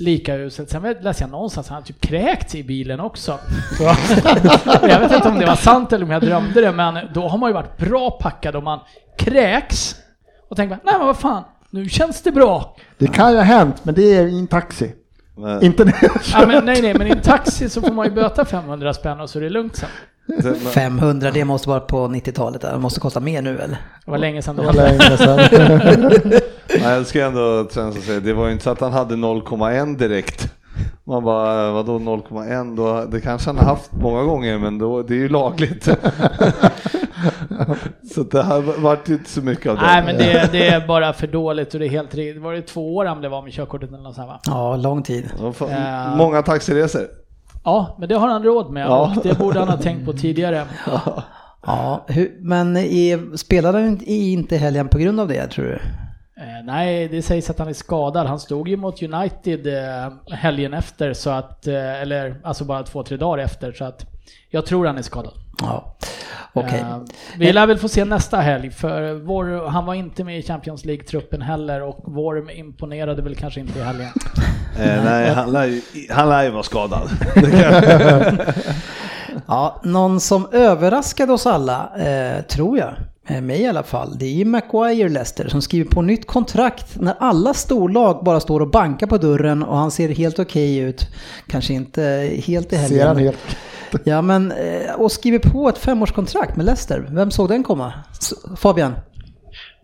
lika 0.00 0.36
uselt. 0.36 0.70
Sen 0.70 0.94
läste 1.00 1.22
jag 1.22 1.30
någonstans 1.30 1.66
att 1.66 1.72
han 1.72 1.82
typ 1.82 2.00
kräkt 2.00 2.54
i 2.54 2.64
bilen 2.64 3.00
också. 3.00 3.38
Så, 3.78 3.82
jag 4.88 5.00
vet 5.00 5.12
inte 5.12 5.28
om 5.28 5.38
det 5.38 5.46
var 5.46 5.56
sant 5.56 5.92
eller 5.92 6.04
om 6.04 6.10
jag 6.10 6.22
drömde 6.22 6.60
det, 6.60 6.72
men 6.72 6.98
då 7.14 7.28
har 7.28 7.38
man 7.38 7.50
ju 7.50 7.54
varit 7.54 7.76
bra 7.76 8.10
packad 8.10 8.56
om 8.56 8.64
man 8.64 8.80
kräks 9.18 9.96
och 10.50 10.56
tänker 10.56 10.78
nej 10.84 10.94
men 10.98 11.06
vad 11.06 11.16
fan, 11.16 11.44
nu 11.70 11.88
känns 11.88 12.22
det 12.22 12.32
bra. 12.32 12.76
Det 12.98 13.06
kan 13.06 13.30
ju 13.30 13.36
ha 13.36 13.44
hänt, 13.44 13.84
men 13.84 13.94
det 13.94 14.16
är 14.16 14.26
i 14.26 14.38
en 14.38 14.46
taxi. 14.46 14.94
Men, 15.36 15.62
Inte 15.64 15.84
när 15.84 15.98
jag 16.02 16.12
Ja, 16.32 16.46
men, 16.46 16.64
nej, 16.64 16.82
nej, 16.82 16.94
men 16.94 17.06
i 17.06 17.10
en 17.10 17.20
taxi 17.20 17.68
så 17.68 17.80
får 17.80 17.92
man 17.92 18.06
ju 18.06 18.12
böta 18.12 18.44
500 18.44 18.94
spänn 18.94 19.20
och 19.20 19.30
så 19.30 19.38
är 19.38 19.42
det 19.42 19.50
lugnt 19.50 19.76
sen. 19.76 19.88
det, 20.38 20.44
men, 20.44 20.56
500 20.56 21.30
det 21.34 21.44
måste 21.44 21.68
vara 21.68 21.80
på 21.80 21.96
90-talet, 22.08 22.60
det 22.60 22.78
måste 22.78 23.00
kosta 23.00 23.20
mer 23.20 23.42
nu 23.42 23.58
eller? 23.58 23.78
Det 24.04 24.10
var 24.10 24.18
länge 24.18 24.42
sedan 24.42 24.56
det 24.56 24.62
Det 24.62 24.66
var 24.66 24.74
länge 24.74 25.16
sedan. 25.16 25.40
nej, 26.68 26.82
jag 26.94 27.06
ska 27.06 27.24
ändå 27.24 27.68
Svensson 27.70 28.02
säga, 28.02 28.20
det 28.20 28.32
var 28.32 28.46
ju 28.46 28.52
inte 28.52 28.64
så 28.64 28.70
att 28.70 28.80
han 28.80 28.92
hade 28.92 29.14
0,1 29.14 29.96
direkt. 29.96 30.52
Man 31.04 31.24
bara, 31.24 31.70
vadå 31.72 31.98
0,1? 31.98 32.76
Då, 32.76 33.04
det 33.04 33.20
kanske 33.20 33.48
han 33.48 33.58
har 33.58 33.64
haft 33.64 33.92
många 33.92 34.22
gånger, 34.22 34.58
men 34.58 34.78
då, 34.78 35.02
det 35.02 35.14
är 35.14 35.18
ju 35.18 35.28
lagligt. 35.28 35.84
så 38.14 38.22
det 38.22 38.42
har 38.42 38.80
varit 38.82 39.08
inte 39.08 39.30
så 39.30 39.42
mycket 39.42 39.66
av 39.66 39.76
det. 39.76 39.82
Nej 39.82 40.02
men 40.04 40.16
det, 40.16 40.48
det 40.52 40.68
är 40.68 40.86
bara 40.86 41.12
för 41.12 41.26
dåligt 41.26 41.74
och 41.74 41.80
det 41.80 41.86
är 41.86 41.90
helt 41.90 42.14
riktigt. 42.14 42.42
Var 42.42 42.52
det 42.52 42.62
två 42.62 42.96
år 42.96 43.04
han 43.04 43.20
blev 43.20 43.34
av 43.34 43.44
med 43.44 43.52
körkortet 43.52 43.88
eller 43.88 44.02
något 44.02 44.14
sånt 44.14 44.28
här, 44.28 44.34
va? 44.34 44.40
Ja, 44.44 44.76
lång 44.76 45.02
tid. 45.02 45.30
Fan, 45.54 45.70
Ja. 45.70 46.14
Många 46.16 46.42
taxiresor. 46.42 47.02
Ja, 47.64 47.96
men 47.98 48.08
det 48.08 48.14
har 48.14 48.28
han 48.28 48.42
råd 48.42 48.70
med 48.70 48.86
Ja. 48.86 49.14
och 49.16 49.22
det 49.22 49.38
borde 49.38 49.58
han 49.58 49.68
ha 49.68 49.76
tänkt 49.76 50.04
på 50.04 50.12
tidigare. 50.12 50.64
Ja, 51.66 52.04
hur, 52.08 52.36
men 52.40 52.76
är, 52.76 53.36
spelade 53.36 53.78
han 53.78 53.86
inte 53.86 54.04
i 54.12 54.32
inte 54.32 54.56
helgen 54.56 54.88
på 54.88 54.98
grund 54.98 55.20
av 55.20 55.28
det 55.28 55.46
tror 55.46 55.64
du? 55.64 55.74
Eh, 56.42 56.64
nej, 56.64 57.08
det 57.08 57.22
sägs 57.22 57.50
att 57.50 57.58
han 57.58 57.68
är 57.68 57.72
skadad. 57.72 58.26
Han 58.26 58.38
stod 58.40 58.68
ju 58.68 58.76
mot 58.76 59.02
United 59.02 59.66
eh, 59.66 60.12
helgen 60.36 60.74
efter, 60.74 61.12
så 61.12 61.30
att, 61.30 61.66
eh, 61.66 62.00
eller 62.02 62.40
alltså 62.44 62.64
bara 62.64 62.82
två, 62.82 63.02
tre 63.02 63.16
dagar 63.16 63.44
efter, 63.44 63.72
så 63.72 63.84
att 63.84 64.06
jag 64.50 64.66
tror 64.66 64.86
han 64.86 64.98
är 64.98 65.02
skadad. 65.02 65.32
Ja, 65.60 65.96
okej. 66.52 66.80
Eh, 66.80 66.98
vi 67.38 67.52
lär 67.52 67.66
väl 67.66 67.78
få 67.78 67.88
se 67.88 68.04
nästa 68.04 68.36
helg, 68.36 68.70
för 68.70 69.14
vår, 69.14 69.68
han 69.68 69.86
var 69.86 69.94
inte 69.94 70.24
med 70.24 70.38
i 70.38 70.42
Champions 70.42 70.84
League-truppen 70.84 71.42
heller 71.42 71.82
och 71.82 72.02
vår 72.06 72.50
imponerade 72.50 73.22
väl 73.22 73.36
kanske 73.36 73.60
inte 73.60 73.78
i 73.78 73.82
helgen. 73.82 74.10
Eh, 74.78 75.04
nej, 75.04 75.30
han 75.30 75.52
lär, 75.52 75.64
ju, 75.64 75.82
han 76.10 76.28
lär 76.28 76.42
ju 76.42 76.50
vara 76.50 76.62
skadad. 76.62 77.08
Ja, 79.46 79.80
någon 79.84 80.20
som 80.20 80.48
överraskade 80.52 81.32
oss 81.32 81.46
alla, 81.46 81.90
eh, 81.98 82.42
tror 82.42 82.78
jag, 82.78 82.94
eh, 83.28 83.40
mig 83.40 83.60
i 83.60 83.66
alla 83.66 83.82
fall, 83.82 84.18
det 84.18 84.26
är 84.26 84.32
ju 84.32 84.44
Maguire 84.44 85.08
Leicester 85.08 85.48
som 85.48 85.62
skriver 85.62 85.90
på 85.90 86.02
nytt 86.02 86.26
kontrakt 86.26 87.00
när 87.00 87.14
alla 87.18 87.54
storlag 87.54 88.24
bara 88.24 88.40
står 88.40 88.60
och 88.60 88.70
bankar 88.70 89.06
på 89.06 89.18
dörren 89.18 89.62
och 89.62 89.76
han 89.76 89.90
ser 89.90 90.08
helt 90.08 90.38
okej 90.38 90.78
ut. 90.78 91.06
Kanske 91.46 91.74
inte 91.74 92.02
helt 92.44 92.72
i 92.72 92.76
helgen. 92.76 92.98
Ser 92.98 93.06
han 93.06 93.16
helt... 93.16 93.38
Ja, 94.04 94.22
men 94.22 94.52
eh, 94.52 94.94
och 94.94 95.12
skriver 95.12 95.38
på 95.38 95.68
ett 95.68 95.78
femårskontrakt 95.78 96.56
med 96.56 96.66
Leicester. 96.66 97.06
Vem 97.10 97.30
såg 97.30 97.48
den 97.48 97.62
komma? 97.62 97.92
Fabian? 98.56 98.94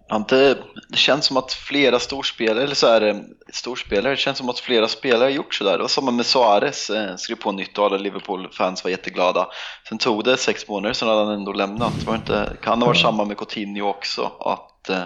Ja, 0.08 0.24
det, 0.28 0.58
känns 0.94 1.26
som 1.26 1.36
att 1.36 1.52
flera 1.52 1.98
storspelare, 1.98 2.64
eller 2.64 2.74
så 2.74 2.86
är 2.86 3.00
det 3.00 3.24
storspelare, 3.52 4.12
det 4.12 4.16
känns 4.16 4.38
som 4.38 4.48
att 4.48 4.58
flera 4.58 4.88
spelare 4.88 5.24
har 5.24 5.30
gjort 5.30 5.54
sådär. 5.54 5.72
Det 5.72 5.78
var 5.78 5.88
samma 5.88 6.10
med 6.10 6.26
Suarez, 6.26 6.90
eh, 6.90 7.16
skrev 7.16 7.36
på 7.36 7.52
nytt 7.52 7.78
och 7.78 7.84
alla 7.84 7.96
Liverpool-fans 7.96 8.84
var 8.84 8.90
jätteglada. 8.90 9.46
Sen 9.88 9.98
tog 9.98 10.24
det 10.24 10.36
sex 10.36 10.68
månader, 10.68 10.92
sen 10.92 11.08
hade 11.08 11.24
han 11.24 11.34
ändå 11.34 11.52
lämnat. 11.52 12.04
Var 12.06 12.14
inte, 12.14 12.52
kan 12.62 12.80
det 12.80 12.86
vara 12.86 12.96
samma 12.96 13.24
med 13.24 13.36
Coutinho 13.38 13.88
också? 13.88 14.32
Att, 14.40 14.88
eh, 14.88 15.02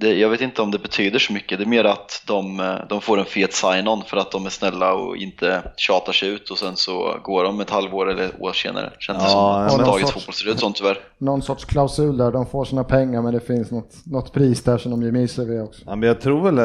det, 0.00 0.14
jag 0.14 0.28
vet 0.28 0.40
inte 0.40 0.62
om 0.62 0.70
det 0.70 0.78
betyder 0.78 1.18
så 1.18 1.32
mycket, 1.32 1.58
det 1.58 1.64
är 1.64 1.68
mer 1.68 1.84
att 1.84 2.22
de, 2.26 2.60
eh, 2.60 2.74
de 2.88 3.00
får 3.00 3.18
en 3.18 3.24
fet 3.24 3.52
sign-on 3.52 4.02
för 4.06 4.16
att 4.16 4.30
de 4.30 4.46
är 4.46 4.50
snälla 4.50 4.94
och 4.94 5.16
inte 5.16 5.62
tjatar 5.76 6.12
sig 6.12 6.28
ut 6.28 6.50
och 6.50 6.58
sen 6.58 6.76
så 6.76 7.16
går 7.22 7.44
de 7.44 7.60
ett 7.60 7.70
halvår 7.70 8.10
eller 8.10 8.30
år 8.42 8.52
senare. 8.52 8.92
Känns 8.98 9.18
det 9.18 9.24
Ja, 9.24 9.60
som, 9.60 9.68
som 9.70 9.78
någon 9.80 9.86
dagens 9.90 10.10
sorts- 10.10 10.14
fotboll 10.14 10.34
ser 10.34 10.50
ut 10.50 10.60
sånt 10.60 10.76
tyvärr. 10.76 10.98
Någon 11.18 11.42
sorts 11.42 11.64
klausul 11.64 12.16
där, 12.16 12.32
de 12.32 12.46
får 12.46 12.64
sina 12.64 12.84
pengar 12.84 13.22
men 13.22 13.34
det 13.34 13.40
finns 13.40 13.70
något, 13.70 13.94
något 14.06 14.32
pris 14.32 14.62
där 14.62 14.78
som 14.78 14.90
de 14.90 15.02
ger 15.02 15.12
med 15.12 15.30
sig 15.30 15.46
vid 15.46 15.62
också. 15.62 15.82
Ja, 15.86 15.96
men 15.96 16.06
jag 16.08 16.20
tror 16.20 16.50
väl, 16.50 16.58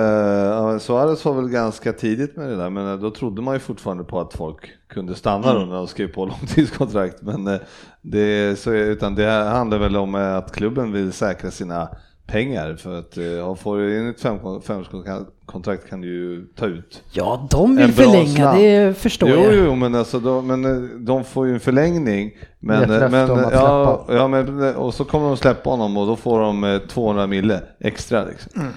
eh, 0.73 0.79
Suarez 0.79 1.25
var 1.25 1.33
väl 1.33 1.49
ganska 1.49 1.93
tidigt 1.93 2.35
med 2.35 2.49
det 2.49 2.55
där, 2.55 2.69
men 2.69 2.87
eh, 2.93 2.99
då 2.99 3.11
trodde 3.11 3.41
man 3.41 3.53
ju 3.53 3.59
fortfarande 3.59 4.03
på 4.03 4.19
att 4.19 4.33
folk 4.33 4.59
kunde 4.89 5.15
stanna 5.15 5.53
då 5.53 5.59
när 5.59 5.75
de 5.75 5.87
skrev 5.87 6.07
på 6.07 6.25
långtidskontrakt. 6.65 7.21
Men 7.21 7.59
det, 8.01 8.59
så, 8.59 8.71
utan 8.73 9.15
det 9.15 9.29
handlar 9.31 9.77
väl 9.77 9.97
om 9.97 10.15
att 10.15 10.51
klubben 10.55 10.91
vill 10.91 11.13
säkra 11.13 11.51
sina 11.51 11.89
pengar 12.27 12.75
för 12.75 12.99
att 12.99 13.17
eh, 13.17 13.55
får 13.55 13.77
du 13.77 13.99
in 13.99 14.09
ett 14.09 14.21
fem- 14.21 14.61
femårskontrakt 14.61 15.89
kan 15.89 16.01
du 16.01 16.07
ju 16.07 16.45
ta 16.55 16.65
ut. 16.65 17.03
Ja, 17.11 17.47
de 17.51 17.75
vill 17.75 17.93
förlänga, 17.93 18.27
slant. 18.35 18.57
det 18.59 18.97
förstår 18.97 19.29
Jo, 19.29 19.35
jag. 19.43 19.55
jo, 19.55 19.75
men 19.75 19.95
alltså 19.95 20.19
de, 20.19 20.47
men 20.47 20.65
eh, 20.65 20.89
de 20.99 21.23
får 21.23 21.47
ju 21.47 21.53
en 21.53 21.59
förlängning. 21.59 22.31
Men, 22.59 22.89
löfte 22.89 23.09
men, 23.09 23.29
ja, 23.51 24.05
ja, 24.09 24.27
men, 24.27 24.63
eh, 24.67 24.75
och 24.75 24.93
så 24.93 25.05
kommer 25.05 25.27
de 25.27 25.37
släppa 25.37 25.69
honom 25.69 25.97
och 25.97 26.07
då 26.07 26.15
får 26.15 26.39
de 26.39 26.63
eh, 26.63 26.77
200 26.79 27.27
mille 27.27 27.61
extra 27.79 28.25
liksom, 28.25 28.51
Mm. 28.61 28.73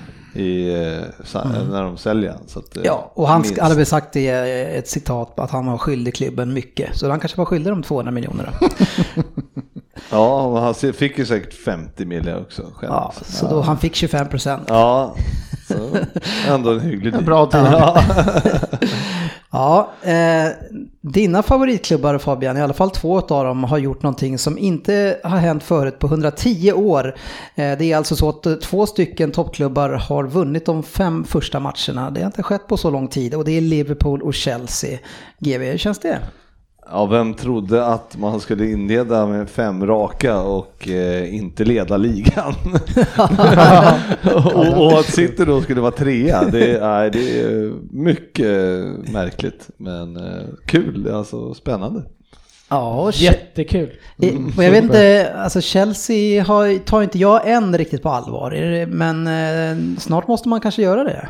i, 0.47 0.75
eh, 0.75 1.25
sa- 1.25 1.49
när 1.71 1.83
de 1.83 1.97
säljer 1.97 2.31
han. 2.31 2.41
Eh, 2.57 2.83
Ja, 2.85 3.13
och 3.15 3.29
han 3.29 3.41
minst. 3.43 3.59
hade 3.59 3.75
väl 3.75 3.87
sagt 3.87 4.13
det, 4.13 4.29
eh, 4.29 4.79
ett 4.79 4.89
citat, 4.89 5.39
att 5.41 5.51
han 5.51 5.67
var 5.67 5.79
skyldig 5.79 6.15
klubben 6.15 6.53
mycket. 6.53 6.97
Så 6.99 7.11
han 7.11 7.21
kanske 7.21 7.39
var 7.39 7.45
skyldig 7.45 7.73
de 7.73 7.83
200 7.83 8.13
miljoner 8.13 8.51
då. 8.61 8.67
Ja, 10.11 10.61
han 10.61 10.75
fick 10.75 11.19
ju 11.19 11.27
säkert 11.27 11.55
50 11.55 12.05
mille 12.05 12.37
också 12.37 12.63
själv. 12.75 12.93
Ja, 12.93 13.13
så 13.27 13.49
då 13.49 13.61
han 13.61 13.79
fick 13.79 13.95
25 13.95 14.29
procent. 14.29 14.65
Ja, 14.69 15.15
så 15.69 15.97
ändå 16.49 16.71
en 16.71 16.81
hygglig 16.81 17.13
deal. 17.13 17.25
Bra 17.25 17.47
tid. 17.47 17.61
Ja. 17.61 18.03
Ja, 19.57 19.93
eh, 20.03 20.49
dina 21.01 21.43
favoritklubbar 21.43 22.19
Fabian, 22.19 22.57
i 22.57 22.61
alla 22.61 22.75
fall 22.75 22.91
två 22.91 23.19
av 23.19 23.45
dem 23.45 23.65
har 23.65 23.79
gjort 23.79 24.03
någonting 24.03 24.39
som 24.39 24.59
inte 24.59 25.21
har 25.25 25.39
hänt 25.39 25.63
förut 25.63 25.99
på 25.99 26.07
110 26.07 26.73
år. 26.73 27.15
Eh, 27.55 27.79
det 27.79 27.93
är 27.93 27.97
alltså 27.97 28.17
så 28.17 28.29
att 28.29 28.47
eh, 28.47 28.55
två 28.55 28.87
stycken 28.87 29.33
toppklubbar 29.33 29.91
har 29.91 30.25
vunnit 30.25 30.67
de 30.67 30.83
fem 30.83 31.25
första 31.25 31.61
matcherna. 31.61 32.11
Det 32.11 32.21
har 32.21 32.27
inte 32.27 32.43
skett 32.43 32.67
på 32.67 32.77
så 32.77 32.91
lång 32.91 33.09
tid 33.09 33.35
och 33.35 33.45
det 33.45 33.53
är 33.53 33.61
Liverpool 33.61 34.23
och 34.23 34.35
Chelsea. 34.35 34.99
GV, 35.39 35.63
hur 35.63 35.79
känns 35.79 35.99
det? 35.99 36.19
Ja, 36.91 37.07
vem 37.07 37.35
trodde 37.35 37.87
att 37.87 38.17
man 38.17 38.41
skulle 38.41 38.71
inleda 38.71 39.27
med 39.27 39.51
fem 39.51 39.87
raka 39.87 40.41
och 40.41 40.89
eh, 40.89 41.35
inte 41.35 41.65
leda 41.65 41.97
ligan? 41.97 42.55
och, 44.55 44.85
och 44.85 44.99
att 44.99 45.07
City 45.07 45.45
då 45.45 45.61
skulle 45.61 45.81
vara 45.81 45.91
trea, 45.91 46.45
det, 46.45 46.81
nej, 46.81 47.11
det 47.11 47.41
är 47.41 47.73
mycket 47.91 48.47
märkligt. 49.13 49.71
Men 49.77 50.17
eh, 50.17 50.45
kul, 50.67 51.11
alltså 51.13 51.55
spännande. 51.55 52.03
Ja, 52.69 53.11
Jättekul. 53.15 53.91
Eh, 54.23 54.35
och 54.57 54.65
jag 54.65 54.71
vet 54.71 54.85
inte, 54.85 55.33
alltså 55.37 55.61
Chelsea 55.61 56.45
har, 56.45 56.79
tar 56.79 57.03
inte 57.03 57.19
jag 57.19 57.51
än 57.51 57.79
riktigt 57.79 58.03
på 58.03 58.09
allvar, 58.09 58.51
Är 58.55 58.87
men 58.87 59.27
eh, 59.27 59.99
snart 59.99 60.29
måste 60.29 60.49
man 60.49 60.61
kanske 60.61 60.83
göra 60.83 61.05
det. 61.05 61.29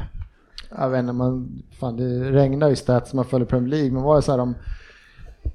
Jag 0.79 0.91
vet 0.91 1.01
inte, 1.01 1.13
man, 1.13 1.63
fan 1.81 1.97
det 1.97 2.33
regnar 2.33 2.69
ju 2.69 2.77
stats 2.77 3.11
som 3.11 3.17
man 3.17 3.25
följer 3.25 3.47
Premier 3.47 3.71
League, 3.71 3.93
men 3.93 4.03
var 4.03 4.17
det 4.17 4.23
så 4.23 4.31
här 4.31 4.39
de, 4.39 4.55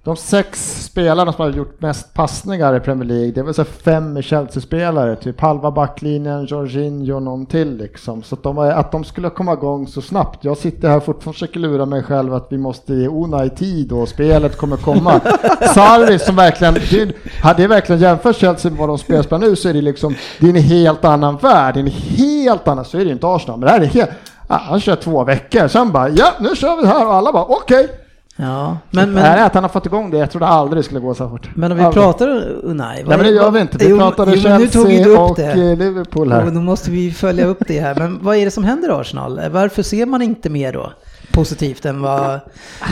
de 0.04 0.16
sex 0.16 0.76
spelarna 0.86 1.34
som 1.34 1.46
har 1.46 1.52
gjort 1.52 1.82
mest 1.82 2.14
passningar 2.14 2.76
i 2.76 2.80
Premier 2.80 3.06
League, 3.10 3.32
det 3.32 3.40
är 3.40 3.44
väl 3.44 3.54
så 3.54 3.64
fem 3.64 4.22
Chelsea-spelare, 4.22 5.16
typ 5.16 5.42
halva 5.42 5.72
backlinjen, 5.72 6.46
Jorginho 6.46 7.16
och 7.16 7.24
någon 7.24 7.46
till 7.46 7.78
liksom. 7.78 8.24
Så 8.24 8.36
att 8.36 8.44
de, 8.44 8.56
var- 8.56 8.72
att 8.72 8.92
de 8.92 9.04
skulle 9.04 9.30
komma 9.30 9.54
igång 9.54 9.88
så 9.88 10.02
snabbt. 10.02 10.44
Jag 10.44 10.58
sitter 10.58 10.90
här 10.90 11.00
fortfarande 11.00 11.30
och 11.30 11.36
försöker 11.36 11.60
lura 11.60 11.86
mig 11.86 12.04
själv 12.04 12.34
att 12.34 12.48
vi 12.50 12.58
måste 12.58 12.94
ge 12.94 13.08
Unai 13.08 13.50
tid 13.50 13.92
och 13.92 14.08
spelet 14.10 14.58
kommer 14.58 14.78
komma. 14.78 15.20
Sarri 15.76 16.20
som 16.20 16.36
verkligen, 16.36 16.74
det, 16.74 17.14
hade 17.42 17.68
verkligen 17.68 18.02
jämfört 18.02 18.36
Chelsea 18.36 18.72
med 18.72 18.80
vad 18.80 18.90
de 18.90 18.98
spelar 18.98 19.38
nu 19.38 19.56
så 19.56 19.70
är 19.70 19.74
det 19.74 19.82
liksom, 19.82 20.16
det 20.40 20.46
är 20.46 20.50
en 20.50 20.56
helt 20.56 21.06
annan 21.06 21.38
värld, 21.38 21.74
det 21.74 21.80
är 21.80 21.84
en 21.84 21.92
helt 21.92 22.68
annan, 22.68 22.86
så 22.86 22.98
är 22.98 23.06
det 23.06 23.12
inte 23.12 23.28
Arsenal, 23.28 23.60
men 23.60 23.68
det 23.68 23.72
här 23.74 23.82
är 23.82 23.86
helt, 23.86 24.10
han 24.48 24.80
kör 24.80 24.96
två 24.96 25.24
veckor, 25.24 25.68
sen 25.68 25.92
bara 25.92 26.10
ja 26.10 26.28
nu 26.40 26.56
kör 26.56 26.82
vi 26.82 26.88
här 26.88 27.08
och 27.08 27.14
alla 27.14 27.32
bara 27.34 27.44
okej. 27.46 27.88
Ja, 28.36 28.78
men, 28.90 29.14
Men, 29.14 29.24
är 29.24 29.36
men, 29.36 29.46
att 29.46 29.54
han 29.54 29.64
har 29.64 29.70
fått 29.70 29.86
igång 29.86 30.12
det, 30.12 30.18
jag 30.18 30.32
trodde 30.32 30.48
aldrig 30.48 30.80
det 30.80 30.84
skulle 30.84 31.00
gå 31.00 31.14
så 31.14 31.24
här 31.24 31.30
fort. 31.32 31.50
men 31.56 31.72
om 31.72 31.78
vi 31.78 31.84
Aldrig. 31.84 32.04
pratar 32.04 32.28
Unai. 32.64 32.96
Nej 32.96 33.18
men 33.18 33.20
det 33.20 33.30
gör 33.32 33.52
vi 33.52 33.60
inte, 33.62 33.78
vi 33.78 33.90
Jo, 33.90 33.98
pratade 33.98 34.32
jo, 34.36 34.42
Chelsea 34.42 35.20
och 35.22 35.36
det. 35.36 35.44
eh, 35.52 35.56
Liverpool 35.78 36.32
här. 36.32 36.46
då 36.46 36.62
måste 36.62 36.92
vi 36.92 37.12
följa 37.12 37.46
upp 37.46 37.58
det 37.68 37.80
här. 37.80 37.96
Men 37.96 38.20
vad 38.24 38.36
är 38.36 38.46
det 38.46 38.52
som 38.52 38.64
händer 38.64 38.90
i 38.90 38.92
Arsenal? 38.92 39.42
Varför 39.52 39.84
ser 39.84 40.06
man 40.06 40.22
inte 40.22 40.50
mer 40.50 40.74
då 40.74 40.92
positivt 41.32 41.86
än 41.86 42.02
vad 42.02 42.40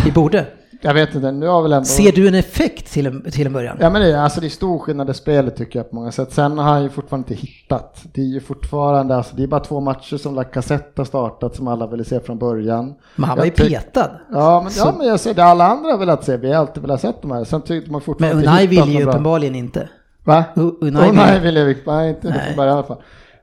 vi 0.05 0.11
borde? 0.11 0.45
Jag 0.81 0.93
vet 0.93 1.15
inte, 1.15 1.31
nu 1.31 1.47
har 1.47 1.61
väl 1.61 1.73
ändå... 1.73 1.85
Ser 1.85 2.11
du 2.11 2.27
en 2.27 2.35
effekt 2.35 2.91
till 2.93 3.07
en, 3.07 3.31
till 3.31 3.45
en 3.45 3.53
början? 3.53 3.77
Ja 3.81 3.89
men 3.89 4.01
det, 4.01 4.11
är- 4.13 4.17
alltså 4.17 4.41
det 4.41 4.47
är 4.47 4.49
stor 4.49 4.79
skillnad 4.79 5.09
i 5.09 5.13
spelet 5.13 5.55
tycker 5.55 5.79
jag 5.79 5.89
på 5.89 5.95
många 5.95 6.11
sätt. 6.11 6.33
Sen 6.33 6.57
har 6.57 6.65
han 6.73 6.83
ju 6.83 6.89
fortfarande 6.89 7.33
inte 7.33 7.45
hittat. 7.47 8.01
Det 8.13 8.21
är 8.21 8.25
ju 8.25 8.39
fortfarande, 8.39 9.15
alltså 9.15 9.35
det 9.35 9.43
är 9.43 9.47
bara 9.47 9.59
två 9.59 9.79
matcher 9.79 10.17
som 10.17 10.35
Lacazette 10.35 10.91
har 11.01 11.05
startat 11.05 11.55
som 11.55 11.67
alla 11.67 11.87
ville 11.87 12.03
se 12.05 12.19
från 12.19 12.37
början. 12.39 12.93
Men 13.15 13.29
han 13.29 13.37
var 13.37 13.45
ju 13.45 13.51
petad. 13.51 14.11
Ja 14.31 14.61
men, 14.63 14.73
ja, 14.77 14.93
men 14.97 15.07
jag 15.07 15.19
säger 15.19 15.35
det, 15.35 15.43
alla 15.43 15.67
andra 15.67 15.91
har 15.91 15.97
velat 15.97 16.23
se, 16.23 16.37
vi 16.37 16.47
har 16.53 16.55
alltid 16.59 16.81
velat 16.83 17.01
se 17.01 17.11
de 17.21 17.31
här. 17.31 17.43
Sen 17.43 17.61
tyckte 17.61 17.91
man 17.91 17.99
Men 17.99 18.05
fortfarande 18.05 18.43
Unai 18.43 18.63
inte 18.63 18.75
hittat 18.75 18.87
vill 18.87 18.95
ju 18.99 19.03
uppenbarligen 19.05 19.55
inte. 19.55 19.89
Va? 20.23 20.43
Unai 20.55 21.09
Unai 21.09 21.39
vill- 21.39 21.41
vill 21.65 21.75
jag, 21.85 21.93
nej 21.95 22.09
inte 22.09 22.29
Nej. 22.29 22.39
från 22.47 22.55
början 22.55 22.73
i 22.73 22.77
alla 22.77 22.87
fall. 22.87 23.01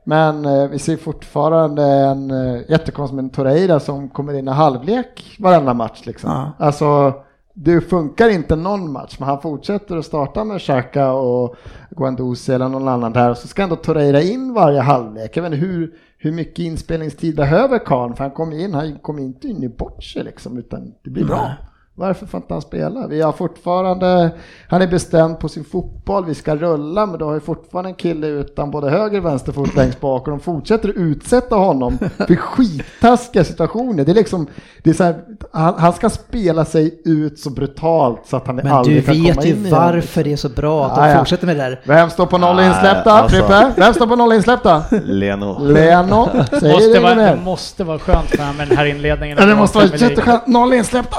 Men 0.09 0.45
eh, 0.45 0.69
vi 0.69 0.79
ser 0.79 0.97
fortfarande 0.97 1.83
en 1.85 2.31
eh, 2.31 2.71
jättekonstig 2.71 3.16
med 3.16 3.33
Torreira 3.33 3.81
som 3.81 4.09
kommer 4.09 4.35
in 4.35 4.49
i 4.49 4.51
halvlek 4.51 5.37
varenda 5.38 5.75
match 5.75 6.03
liksom. 6.05 6.31
Ja. 6.31 6.53
Alltså 6.59 7.14
det 7.55 7.81
funkar 7.81 8.29
inte 8.29 8.57
någon 8.57 8.92
match, 8.92 9.16
men 9.19 9.29
han 9.29 9.40
fortsätter 9.40 9.97
att 9.97 10.05
starta 10.05 10.45
med 10.45 10.61
Xhaka 10.61 11.12
och 11.12 11.57
Guendouzi 11.90 12.53
eller 12.53 12.69
någon 12.69 12.88
annan 12.88 13.12
där 13.12 13.31
och 13.31 13.37
så 13.37 13.49
ska 13.49 13.62
ändå 13.62 13.77
Torreira 13.77 14.23
in 14.23 14.55
varje 14.55 14.81
halvlek. 14.81 15.37
Jag 15.37 15.42
vet 15.42 15.53
inte 15.53 15.66
hur, 15.66 15.95
hur 16.19 16.33
mycket 16.33 16.59
inspelningstid 16.59 17.37
behöver 17.37 17.79
Karn 17.79 18.16
för 18.16 18.25
han 18.25 18.31
kommer 18.31 18.59
in, 18.59 18.75
han 18.75 18.99
kommer 18.99 19.23
inte 19.23 19.49
in 19.49 19.62
i 19.62 19.69
bort 19.69 20.05
sig 20.05 20.25
liksom, 20.25 20.59
utan 20.59 20.95
det 21.05 21.11
blir 21.11 21.25
bra. 21.25 21.51
Varför 21.98 22.26
får 22.26 22.38
inte 22.38 22.54
han 22.54 22.62
spela? 22.62 23.06
Vi 23.06 23.22
har 23.22 23.32
fortfarande, 23.32 24.30
han 24.68 24.82
är 24.82 24.87
bestämd 24.87 25.38
på 25.38 25.48
sin 25.48 25.64
fotboll, 25.64 26.24
vi 26.24 26.35
ska 26.35 26.56
rulla, 26.56 27.06
men 27.06 27.18
du 27.18 27.24
har 27.24 27.35
ju 27.35 27.40
fortfarande 27.40 27.90
en 27.90 27.94
kille 27.94 28.26
utan 28.26 28.70
både 28.70 28.90
höger 28.90 29.18
och 29.18 29.24
vänster 29.24 29.52
fot 29.52 29.74
längst 29.76 30.00
bak 30.00 30.22
och 30.22 30.30
de 30.30 30.40
fortsätter 30.40 30.88
utsätta 30.88 31.56
honom 31.56 31.98
för 32.16 32.37
skittaskiga 32.37 33.44
situationer. 33.44 34.04
Det 34.04 34.12
är 34.12 34.14
liksom, 34.14 34.46
det 34.82 34.90
är 34.90 34.94
så 34.94 35.04
här, 35.04 35.16
han, 35.52 35.74
han 35.78 35.92
ska 35.92 36.11
spela 36.11 36.64
sig 36.64 37.00
ut 37.04 37.38
så 37.38 37.50
brutalt 37.50 38.20
så 38.26 38.37
att 38.37 38.46
han 38.46 38.56
Men 38.56 38.64
du 38.64 38.70
aldrig 38.70 39.06
kan 39.06 39.14
komma 39.14 39.26
vet 39.28 39.46
ju 39.46 39.50
in 39.50 39.56
igen. 39.56 39.70
varför 39.70 40.24
det 40.24 40.32
är 40.32 40.37
så 40.37 40.48
bra 40.48 40.87
att 40.87 40.96
de 40.96 41.18
fortsätter 41.18 41.46
med 41.46 41.56
det 41.56 41.62
där. 41.62 41.80
Vem 41.85 42.11
står 42.11 42.26
på 42.26 42.38
noll 42.38 42.61
insläppta? 42.61 43.12
alltså. 43.12 43.37
Frippe? 43.37 43.72
Vem 43.76 43.94
står 43.94 44.06
på 44.06 44.16
noll 44.16 44.32
insläppta? 44.32 44.82
Leno. 45.04 45.59
Leno, 45.64 46.28
säger 46.61 46.72
Måste 46.72 46.92
det 46.92 47.00
vara, 47.00 47.14
det 47.14 47.38
måste 47.44 47.85
vara 47.85 47.98
skönt 47.98 48.28
för 48.28 48.38
honom 48.38 48.56
med 48.56 48.68
den 48.68 48.76
här 48.76 48.85
inledningen. 48.87 49.37
Det 49.37 49.54
måste 49.54 49.78
vara 49.78 49.88
jätteskönt, 49.88 50.46
noll 50.46 50.74
insläppta. 50.74 51.16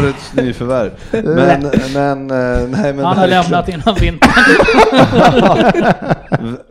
År 0.00 0.04
årets 0.04 0.34
nyförvärv. 0.34 0.90
Men, 1.24 1.70
men, 1.94 2.30
eh, 2.30 2.68
nej, 2.68 2.92
men 2.94 3.04
Han 3.04 3.16
har 3.16 3.28
verkligen. 3.28 3.42
lämnat 3.42 3.68
innan 3.68 3.94
vintern. 3.94 4.30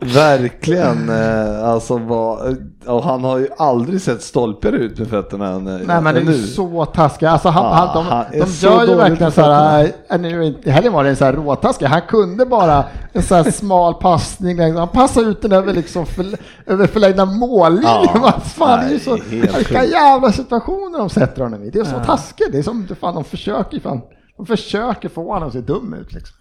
Verkligen, 0.00 1.08
eh, 1.08 1.68
alltså 1.68 1.98
vad, 1.98 2.56
och 2.86 3.04
han 3.04 3.24
har 3.24 3.38
ju 3.38 3.48
aldrig 3.58 4.00
sett 4.00 4.22
stolpigare 4.22 4.76
ut 4.76 4.98
med 4.98 5.08
fötterna 5.08 5.46
än 5.48 5.66
eh, 5.66 5.80
Nej 5.86 6.00
men 6.00 6.14
det 6.14 6.20
är 6.20 6.24
nu. 6.24 6.46
så 6.46 6.84
taskiga, 6.84 7.30
alltså 7.30 7.48
han, 7.48 7.64
Ja, 7.64 7.72
han, 7.72 8.04
de, 8.04 8.06
han 8.10 8.24
de 8.30 8.66
gör 8.66 8.86
ju 8.86 8.94
verkligen 8.94 9.32
så 9.32 9.42
här, 9.42 9.88
nu 10.18 10.54
helgen 10.70 10.92
var 10.92 11.04
det 11.04 11.16
så 11.16 11.24
här 11.24 11.32
råtaskiga, 11.32 11.88
han 11.88 12.00
kunde 12.08 12.46
bara 12.46 12.84
en 13.12 13.22
så 13.22 13.34
här 13.34 13.50
smal 13.50 13.94
passning, 13.94 14.76
han 14.76 14.88
passade 14.88 15.26
ut 15.26 15.42
den 15.42 15.52
över 15.52 15.72
liksom 15.72 16.06
för, 16.06 16.26
över 16.66 16.86
förlängda 16.86 17.24
mållinjen, 17.24 18.08
vad 18.22 18.42
fan 18.42 18.80
det 18.80 18.86
är 18.86 18.90
ju 18.90 18.98
så, 18.98 19.18
vilka 19.30 19.84
jävla 19.84 20.32
situationer 20.32 20.98
de 20.98 21.10
sätter 21.10 21.42
honom 21.42 21.62
i, 21.64 21.70
det 21.70 21.78
är 21.78 21.84
så 21.84 21.98
taskigt, 22.06 22.52
det 22.52 22.58
är 22.58 22.62
som, 22.62 22.88
fan 23.00 23.14
de 23.20 23.24
försöker 23.24 23.80
fan, 23.80 24.00
de 24.36 24.46
försöker 24.46 25.08
få 25.08 25.32
honom 25.32 25.48
att 25.48 25.54
se 25.54 25.60
dum 25.60 25.94
ut 25.94 26.12
liksom. 26.12 26.36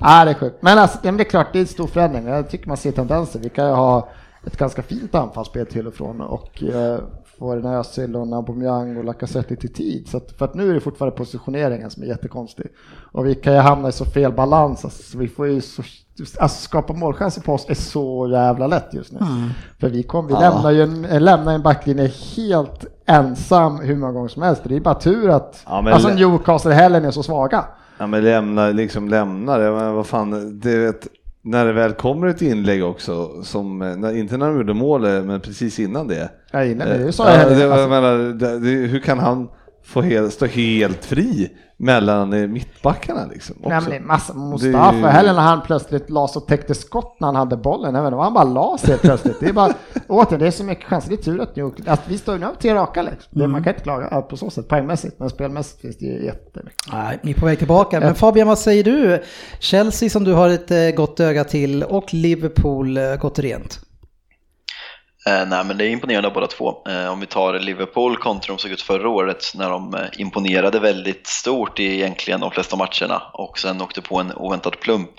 Ja, 0.00 0.24
det 0.24 0.30
är 0.30 0.34
sjukt. 0.34 0.62
Men 0.62 0.78
alltså, 0.78 0.98
det 1.02 1.08
är 1.08 1.24
klart, 1.24 1.52
det 1.52 1.58
är 1.58 1.60
en 1.60 1.66
stor 1.66 1.86
förändring. 1.86 2.26
Jag 2.26 2.50
tycker 2.50 2.68
man 2.68 2.76
ser 2.76 2.92
tendenser. 2.92 3.40
Vi 3.40 3.48
kan 3.48 3.66
ju 3.66 3.72
ha 3.72 4.08
ett 4.46 4.56
ganska 4.56 4.82
fint 4.82 5.14
anfallsspel 5.14 5.66
till 5.66 5.86
och 5.86 5.94
från 5.94 6.20
och 6.20 6.62
eh, 6.62 7.00
få 7.38 7.52
en 7.52 7.66
Özil 7.66 8.16
och 8.16 8.36
Aubameyang 8.36 8.96
och 8.96 9.04
Lacazette 9.04 9.50
lite 9.50 9.68
tid. 9.68 10.08
Så 10.08 10.16
att, 10.16 10.32
för 10.32 10.44
att 10.44 10.54
nu 10.54 10.70
är 10.70 10.74
det 10.74 10.80
fortfarande 10.80 11.16
positioneringen 11.16 11.90
som 11.90 12.02
är 12.02 12.06
jättekonstig. 12.06 12.66
Och 13.12 13.26
vi 13.26 13.34
kan 13.34 13.52
ju 13.52 13.58
hamna 13.58 13.88
i 13.88 13.92
så 13.92 14.04
fel 14.04 14.32
balans. 14.32 14.84
Alltså, 14.84 15.02
så 15.02 15.18
vi 15.18 15.28
får 15.28 15.46
ju 15.46 15.60
så, 15.60 15.82
alltså 16.40 16.62
skapa 16.62 16.92
målchanser 16.92 17.40
på 17.42 17.52
oss 17.52 17.66
är 17.68 17.74
så 17.74 18.28
jävla 18.32 18.66
lätt 18.66 18.94
just 18.94 19.12
nu. 19.12 19.18
För 19.80 19.88
vi, 19.88 20.02
kom, 20.02 20.26
vi 20.26 20.32
Ja. 20.32 20.40
lämnar 20.40 20.70
ju 20.70 20.82
en, 20.82 21.04
eh, 21.04 21.20
lämnar 21.20 21.52
en 21.54 21.62
backlinje 21.62 22.10
helt 22.36 22.84
ensam 23.06 23.78
hur 23.80 23.96
många 23.96 24.12
gånger 24.12 24.28
som 24.28 24.42
helst. 24.42 24.62
Det 24.64 24.76
är 24.76 24.80
bara 24.80 24.94
tur 24.94 25.28
att 25.30 25.62
Ja, 25.66 25.92
alltså, 25.92 26.08
Newcastle 26.08 26.72
Hellen 26.74 27.04
är 27.04 27.10
så 27.10 27.22
svaga. 27.22 27.64
Ja 27.98 28.06
men 28.06 28.24
lämna, 28.24 28.66
liksom 28.70 29.08
lämna 29.08 29.58
det, 29.58 29.70
men 29.70 29.94
vad 29.94 30.06
fan, 30.06 30.60
det 30.60 30.76
vet, 30.76 31.06
när 31.42 31.64
det 31.66 31.72
väl 31.72 31.92
kommer 31.92 32.26
ett 32.26 32.42
inlägg 32.42 32.84
också, 32.84 33.42
som, 33.42 33.82
eh, 33.82 33.96
när, 33.96 34.16
inte 34.16 34.36
när 34.36 34.46
de 34.46 34.56
gjorde 34.56 34.74
målet, 34.74 35.24
men 35.24 35.40
precis 35.40 35.78
innan 35.78 36.08
det. 36.08 36.30
Inne 36.54 36.74
med 36.74 36.86
det, 37.00 37.04
det 37.04 37.12
sa 37.12 37.24
Ja, 37.24 37.30
jag 37.30 37.38
heller. 37.38 37.56
det, 37.56 37.62
jag 37.62 37.72
Alltså, 37.72 37.88
menar, 37.88 38.18
det, 38.18 38.58
det, 38.58 38.68
hur 38.88 39.00
kan 39.00 39.18
han 39.18 39.48
få 39.88 40.02
helt, 40.02 40.32
stå 40.32 40.46
helt 40.46 41.04
fri 41.04 41.50
mellan 41.76 42.32
eh, 42.32 42.48
mittbackarna 42.48 43.26
liksom? 43.26 43.56
Också? 43.56 43.68
Nej, 43.68 43.80
men 43.80 43.90
det 43.90 43.96
är 43.96 44.00
massa 44.00 44.34
Mustafa, 44.34 44.92
Det 44.92 45.08
heller 45.08 45.32
när 45.32 45.40
han 45.40 45.60
plötsligt 45.62 46.10
la 46.10 46.28
sig 46.28 46.40
och 46.40 46.46
täckte 46.46 46.74
skott 46.74 47.16
när 47.20 47.28
han 47.28 47.36
hade 47.36 47.56
bollen, 47.56 47.94
vet 47.94 48.04
inte, 48.04 48.16
han 48.16 48.34
bara 48.34 48.44
la 48.44 48.78
sig 48.78 48.90
helt 48.90 49.02
plötsligt. 49.02 49.40
Det 49.40 49.46
är 49.46 49.52
bara, 49.52 49.74
återigen, 50.08 50.40
det 50.40 50.46
är 50.46 50.50
så 50.50 50.64
mycket 50.64 50.84
chanser, 50.84 51.08
det 51.08 51.14
är 51.14 51.22
tur 51.22 51.40
att 51.40 51.56
Newcastle, 51.56 51.90
alltså, 51.90 52.10
vi 52.10 52.18
står 52.18 52.34
ju 52.34 52.40
nu 52.40 52.46
till 52.58 52.74
raka 52.74 53.02
liksom. 53.02 53.40
Det, 53.40 53.46
man 53.46 53.64
kan 53.64 53.72
inte 53.72 53.82
klaga 53.82 54.22
på 54.22 54.36
så 54.36 54.50
sätt 54.50 54.68
poängmässigt, 54.68 55.18
men 55.18 55.30
spelmässigt 55.30 55.80
finns 55.80 55.98
det 55.98 56.06
ju 56.06 56.24
jättemycket. 56.24 56.92
Nej, 56.92 57.18
ni 57.22 57.30
är 57.30 57.34
på 57.34 57.46
väg 57.46 57.58
tillbaka. 57.58 58.00
Men 58.00 58.14
Fabian, 58.14 58.48
vad 58.48 58.58
säger 58.58 58.84
du? 58.84 59.22
Chelsea 59.60 60.10
som 60.10 60.24
du 60.24 60.32
har 60.32 60.48
ett 60.48 60.70
eh, 60.70 60.90
gott 60.96 61.20
öga 61.20 61.44
till 61.44 61.82
och 61.82 62.14
Liverpool 62.14 62.96
eh, 62.96 63.16
gått 63.16 63.38
rent. 63.38 63.87
Eh, 65.26 65.48
nej 65.48 65.64
men 65.64 65.78
det 65.78 65.84
är 65.84 65.88
imponerande 65.88 66.30
båda 66.30 66.46
två. 66.46 66.82
Eh, 66.88 67.12
om 67.12 67.20
vi 67.20 67.26
tar 67.26 67.58
Liverpool 67.58 68.16
kontra 68.16 68.54
de 68.54 68.58
såg 68.58 68.70
ut 68.70 68.82
förra 68.82 69.08
året 69.08 69.52
när 69.54 69.70
de 69.70 69.94
eh, 69.94 70.00
imponerade 70.16 70.80
väldigt 70.80 71.26
stort 71.26 71.80
i 71.80 71.84
egentligen 71.84 72.40
de 72.40 72.50
flesta 72.50 72.76
matcherna 72.76 73.22
och 73.32 73.58
sen 73.58 73.80
åkte 73.80 74.02
på 74.02 74.20
en 74.20 74.32
oväntad 74.32 74.80
plump 74.80 75.10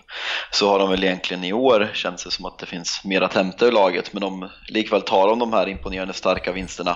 så 0.52 0.70
har 0.70 0.80
de 0.80 0.90
väl 0.90 1.04
egentligen 1.04 1.44
i 1.44 1.54
år 1.54 1.90
känns 1.94 2.24
det 2.24 2.32
som 2.32 2.46
att 2.46 2.60
det 2.60 2.66
finns 2.66 3.02
mer 3.04 3.22
att 3.22 3.34
hämta 3.34 3.68
i 3.68 3.72
laget 3.72 4.14
men 4.14 4.22
de, 4.22 4.50
likväl 4.68 5.02
tar 5.02 5.28
de 5.28 5.40
de 5.40 5.54
här 5.54 5.70
imponerande 5.70 6.14
starka 6.14 6.52
vinsterna. 6.52 6.96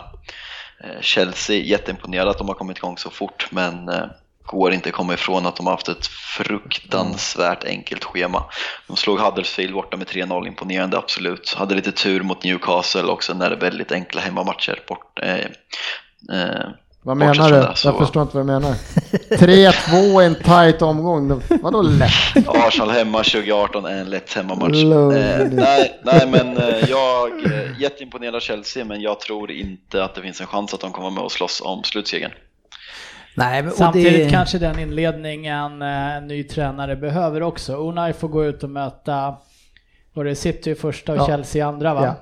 Eh, 0.84 1.02
Chelsea 1.02 1.58
jätteimponerade 1.58 2.32
att 2.32 2.38
de 2.38 2.48
har 2.48 2.56
kommit 2.56 2.78
igång 2.78 2.98
så 2.98 3.10
fort 3.10 3.48
men 3.52 3.90
eh, 3.90 4.06
går 4.46 4.74
inte 4.74 4.92
komma 4.92 5.14
ifrån 5.14 5.46
att 5.46 5.56
de 5.56 5.66
har 5.66 5.74
haft 5.74 5.88
ett 5.90 6.08
fruktansvärt 6.08 7.64
enkelt 7.64 8.04
schema. 8.04 8.44
De 8.88 8.98
slog 8.98 9.20
Huddersfield 9.20 9.74
borta 9.74 9.98
med 9.98 10.08
3-0, 10.08 10.48
imponerande 10.48 10.98
absolut. 10.98 11.54
Hade 11.58 11.76
lite 11.76 11.92
tur 11.92 12.22
mot 12.24 12.44
Newcastle 12.44 13.02
och 13.04 13.24
sen 13.24 13.42
är 13.42 13.50
det 13.50 13.56
väldigt 13.56 13.92
enkla 13.92 14.22
hemmamatcher. 14.22 14.80
Bort, 14.88 15.20
eh, 15.22 15.36
eh, 15.36 16.68
Vad 17.02 17.18
menar 17.18 17.34
du? 17.70 17.76
så- 17.76 17.88
Jag 17.88 17.98
förstår 17.98 18.22
inte 18.22 18.38
vad 18.38 18.46
du 18.48 18.52
menar. 18.52 18.76
3-2 19.38 20.22
i 20.22 20.26
en 20.26 20.36
tight 20.36 20.82
omgång, 20.82 21.28
Då- 21.28 21.42
vadå 21.62 21.82
lätt? 21.82 22.48
Arsenal 22.48 22.90
hemma 22.92 23.24
2018 23.24 23.86
är 23.86 23.98
en 24.02 24.10
lätt 24.10 24.34
hemmamatch. 24.34 24.84
Eh, 24.84 25.48
nej, 25.52 26.00
nej, 26.04 26.28
men 26.28 26.58
eh, 26.58 26.90
jag 26.90 27.30
är 27.46 27.76
jätteimponerad 27.80 28.36
av 28.36 28.40
Chelsea, 28.40 28.86
men 28.86 29.02
jag 29.02 29.20
tror 29.20 29.52
inte 29.52 30.04
att 30.04 30.16
det 30.16 30.22
finns 30.22 30.42
en 30.42 30.48
chans 30.48 30.74
att 30.74 30.80
de 30.80 30.92
kommer 30.92 31.10
med 31.10 31.24
och 31.24 31.32
slåss 31.32 31.62
om 31.62 31.84
slutsegern. 31.84 32.32
Nej, 33.36 33.68
och 33.68 33.74
Samtidigt 33.74 34.26
det... 34.26 34.30
kanske 34.30 34.60
den 34.60 34.80
inledningen 34.80 35.82
eh, 35.82 36.16
en 36.16 36.28
ny 36.28 36.44
tränare 36.44 36.96
behöver 36.96 37.44
också. 37.44 37.76
Unai 37.76 38.14
får 38.14 38.28
gå 38.28 38.46
ut 38.46 38.64
och 38.64 38.70
möta, 38.70 39.36
var 40.14 40.26
det 40.26 40.36
City 40.36 40.72
i 40.72 40.76
första 40.76 41.12
och 41.12 41.18
Ja. 41.18 41.28
Chelsea 41.28 41.60
i 41.60 41.62
andra 41.68 41.94
va? 41.94 42.06
Ja. 42.06 42.16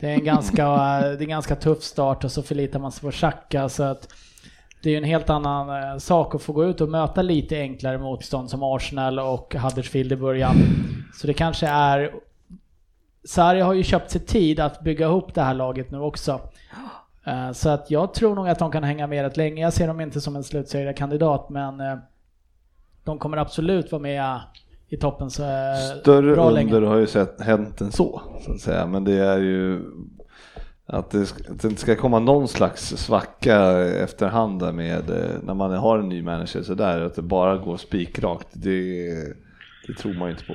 Det 0.00 0.06
är 0.10 0.14
en 0.14 0.24
ganska, 0.24 0.66
det 1.00 1.06
är 1.06 1.22
en 1.22 1.28
ganska 1.28 1.56
tuff 1.56 1.82
start 1.82 2.24
och 2.24 2.32
så 2.32 2.42
förlitar 2.42 2.78
man 2.78 2.92
sig 2.92 3.00
på 3.00 3.10
Xhaka 3.10 3.68
så 3.68 3.82
att 3.82 4.08
det 4.82 4.88
är 4.88 4.90
ju 4.90 4.98
en 4.98 5.04
helt 5.04 5.30
annan 5.30 5.82
eh, 5.82 5.98
sak 5.98 6.34
att 6.34 6.42
få 6.42 6.52
gå 6.52 6.64
ut 6.64 6.80
och 6.80 6.88
möta 6.88 7.22
lite 7.22 7.60
enklare 7.60 7.98
motstånd 7.98 8.50
som 8.50 8.62
Arsenal 8.62 9.18
och 9.18 9.54
Huddersfield 9.54 10.12
i 10.12 10.16
början. 10.16 10.56
Så 11.14 11.26
det 11.26 11.34
kanske 11.34 11.66
är 11.66 12.12
Sarri 13.24 13.60
har 13.60 13.74
ju 13.74 13.82
köpt 13.82 14.10
sig 14.10 14.20
tid 14.20 14.60
att 14.60 14.80
bygga 14.80 15.06
ihop 15.06 15.34
det 15.34 15.42
här 15.42 15.54
laget 15.54 15.90
nu 15.90 15.98
också. 15.98 16.40
Eh, 17.26 17.52
Så 17.52 17.68
att 17.68 17.90
jag 17.90 18.14
tror 18.14 18.34
nog 18.34 18.48
att 18.48 18.58
de 18.58 18.70
kan 18.70 18.84
hänga 18.84 19.06
med 19.06 19.22
rätt 19.22 19.36
länge. 19.36 19.62
Jag 19.62 19.72
ser 19.72 19.86
dem 19.86 20.00
inte 20.00 20.20
som 20.20 20.36
en 20.36 20.44
slutseriekandidat 20.44 21.48
men 21.50 21.80
eh, 21.80 21.96
de 23.04 23.18
kommer 23.18 23.36
absolut 23.36 23.92
vara 23.92 24.02
med 24.02 24.40
i 24.88 24.96
toppen 24.96 25.30
så 25.30 25.42
eh, 25.42 25.98
Större 26.00 26.34
bra 26.34 26.48
under 26.48 26.64
länge. 26.64 26.86
har 26.86 26.96
ju 26.96 27.06
sett, 27.06 27.40
hänt 27.40 27.80
än 27.80 27.92
så, 27.92 28.22
så 28.46 28.52
att 28.52 28.60
säga. 28.60 28.86
Men 28.86 29.04
det 29.04 29.12
är 29.18 29.38
ju 29.38 29.82
att 30.86 31.10
det, 31.10 31.26
ska, 31.26 31.52
att 31.52 31.60
det 31.62 31.68
inte 31.68 31.80
ska 31.80 31.96
komma 31.96 32.18
någon 32.18 32.48
slags 32.48 32.88
svacka 32.96 33.80
efterhand 33.80 34.60
där 34.60 34.72
med 34.72 35.02
när 35.42 35.54
man 35.54 35.72
har 35.72 35.98
en 35.98 36.08
ny 36.08 36.22
manager 36.22 36.62
sådär, 36.62 37.00
att 37.00 37.14
det 37.14 37.22
bara 37.22 37.56
går 37.56 37.76
spikrakt. 37.76 38.48
Det, 38.52 39.08
det 39.86 39.94
tror 39.98 40.14
man 40.14 40.28
ju 40.28 40.32
inte 40.34 40.44
på. 40.44 40.54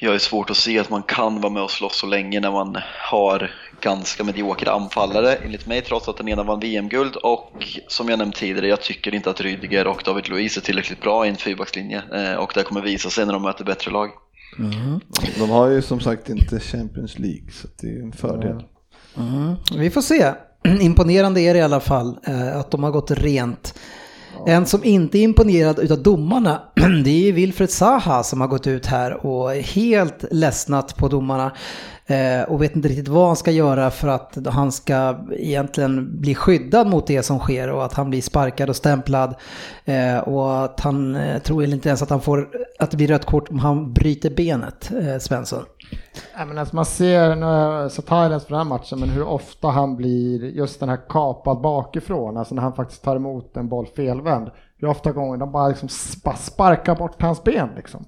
Jag 0.00 0.14
är 0.14 0.18
svårt 0.18 0.50
att 0.50 0.56
se 0.56 0.78
att 0.78 0.90
man 0.90 1.02
kan 1.02 1.40
vara 1.40 1.52
med 1.52 1.62
och 1.62 1.70
slåss 1.70 1.96
så 1.96 2.06
länge 2.06 2.40
när 2.40 2.52
man 2.52 2.78
har 3.10 3.50
ganska 3.80 4.24
mediokra 4.24 4.72
anfallare 4.72 5.34
enligt 5.34 5.66
mig 5.66 5.82
trots 5.82 6.08
att 6.08 6.16
den 6.16 6.28
ena 6.28 6.42
vann 6.42 6.60
VM-guld 6.60 7.16
och 7.16 7.78
som 7.88 8.08
jag 8.08 8.18
nämnt 8.18 8.36
tidigare, 8.36 8.68
jag 8.68 8.82
tycker 8.82 9.14
inte 9.14 9.30
att 9.30 9.40
Rydiger 9.40 9.86
och 9.86 10.02
David 10.04 10.28
Luiz 10.28 10.56
är 10.56 10.60
tillräckligt 10.60 11.00
bra 11.00 11.26
i 11.26 11.28
en 11.28 11.36
fyrbackslinje 11.36 12.02
eh, 12.14 12.34
och 12.34 12.52
det 12.54 12.62
kommer 12.62 12.80
visa 12.80 13.10
sig 13.10 13.26
när 13.26 13.32
de 13.32 13.42
möter 13.42 13.64
bättre 13.64 13.90
lag. 13.90 14.10
De 15.38 15.50
har 15.50 15.68
ju 15.68 15.82
som 15.82 16.00
sagt 16.00 16.28
inte 16.28 16.60
Champions 16.60 17.18
League, 17.18 17.50
så 17.52 17.68
det 17.80 17.86
är 17.86 17.92
ju 17.92 18.02
en 18.02 18.12
fördel. 18.12 18.64
Mm, 19.16 19.54
vi 19.78 19.90
får 19.90 20.00
se. 20.00 20.32
Imponerande 20.80 21.40
är 21.40 21.54
det 21.54 21.60
i 21.60 21.62
alla 21.62 21.80
fall 21.80 22.18
eh, 22.26 22.56
att 22.56 22.70
de 22.70 22.82
har 22.82 22.90
gått 22.90 23.10
rent. 23.10 23.74
En 24.46 24.66
som 24.66 24.84
inte 24.84 25.18
är 25.18 25.22
imponerad 25.22 25.78
utav 25.78 26.02
domarna, 26.02 26.62
det 27.04 27.10
är 27.10 27.22
ju 27.22 27.32
Wilfred 27.32 27.70
Zaha 27.70 28.22
som 28.22 28.40
har 28.40 28.48
gått 28.48 28.66
ut 28.66 28.86
här 28.86 29.26
och 29.26 29.50
helt 29.50 30.24
ledsnat 30.30 30.96
på 30.96 31.08
domarna 31.08 31.52
eh, 32.06 32.42
Och 32.48 32.62
vet 32.62 32.76
inte 32.76 32.88
riktigt 32.88 33.08
vad 33.08 33.26
han 33.26 33.36
ska 33.36 33.50
göra 33.50 33.90
för 33.90 34.08
att 34.08 34.38
han 34.46 34.72
ska 34.72 35.16
egentligen 35.30 36.20
bli 36.20 36.34
skyddad 36.34 36.86
mot 36.86 37.06
det 37.06 37.22
som 37.22 37.38
sker 37.38 37.70
och 37.70 37.84
att 37.84 37.92
han 37.92 38.10
blir 38.10 38.22
sparkad 38.22 38.68
och 38.68 38.76
stämplad. 38.76 39.34
Eh, 39.84 40.18
Och 40.18 40.64
att 40.64 40.80
han 40.80 41.14
eh, 41.14 41.38
tror 41.38 41.64
inte 41.64 41.88
ens 41.88 42.02
att 42.02 42.10
han 42.10 42.20
får, 42.20 42.48
att 42.78 42.90
det 42.90 42.96
blir 42.96 43.08
rött 43.08 43.24
kort 43.24 43.50
om 43.50 43.58
han 43.58 43.92
bryter 43.92 44.30
benet, 44.30 44.90
eh, 45.00 45.18
Svensson. 45.18 45.62
Nej, 46.36 46.46
men 46.46 46.58
alltså 46.58 46.76
man 46.76 46.84
ser, 46.84 47.36
nu 47.36 47.46
har 47.46 47.80
jag 47.80 47.92
sett 47.92 48.10
highlights 48.10 48.44
för 48.44 48.50
den 48.50 48.58
här 48.58 48.64
matchen, 48.64 49.00
men 49.00 49.08
hur 49.08 49.22
ofta 49.24 49.68
han 49.68 49.96
blir 49.96 50.44
just 50.44 50.80
den 50.80 50.88
här 50.88 50.98
kapad 51.08 51.60
bakifrån, 51.60 52.36
alltså 52.36 52.54
när 52.54 52.62
han 52.62 52.72
faktiskt 52.72 53.04
tar 53.04 53.16
emot 53.16 53.56
en 53.56 53.68
boll 53.68 53.86
felvänd. 53.86 54.50
Hur 54.78 54.88
ofta 54.88 55.12
gånger 55.12 55.36
de 55.36 55.52
bara 55.52 55.68
liksom 55.68 55.88
sparkar 56.36 56.94
bort 56.94 57.22
hans 57.22 57.44
ben 57.44 57.68
liksom. 57.76 58.04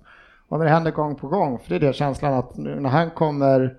Och 0.49 0.59
det 0.59 0.69
händer 0.69 0.91
gång 0.91 1.15
på 1.15 1.29
gång, 1.29 1.59
för 1.59 1.71
det 1.71 1.77
är 1.77 1.81
det 1.81 1.93
känslan 1.93 2.35
att 2.35 2.57
nu 2.57 2.81
när 2.81 2.91
han 2.91 3.11
kommer 3.11 3.75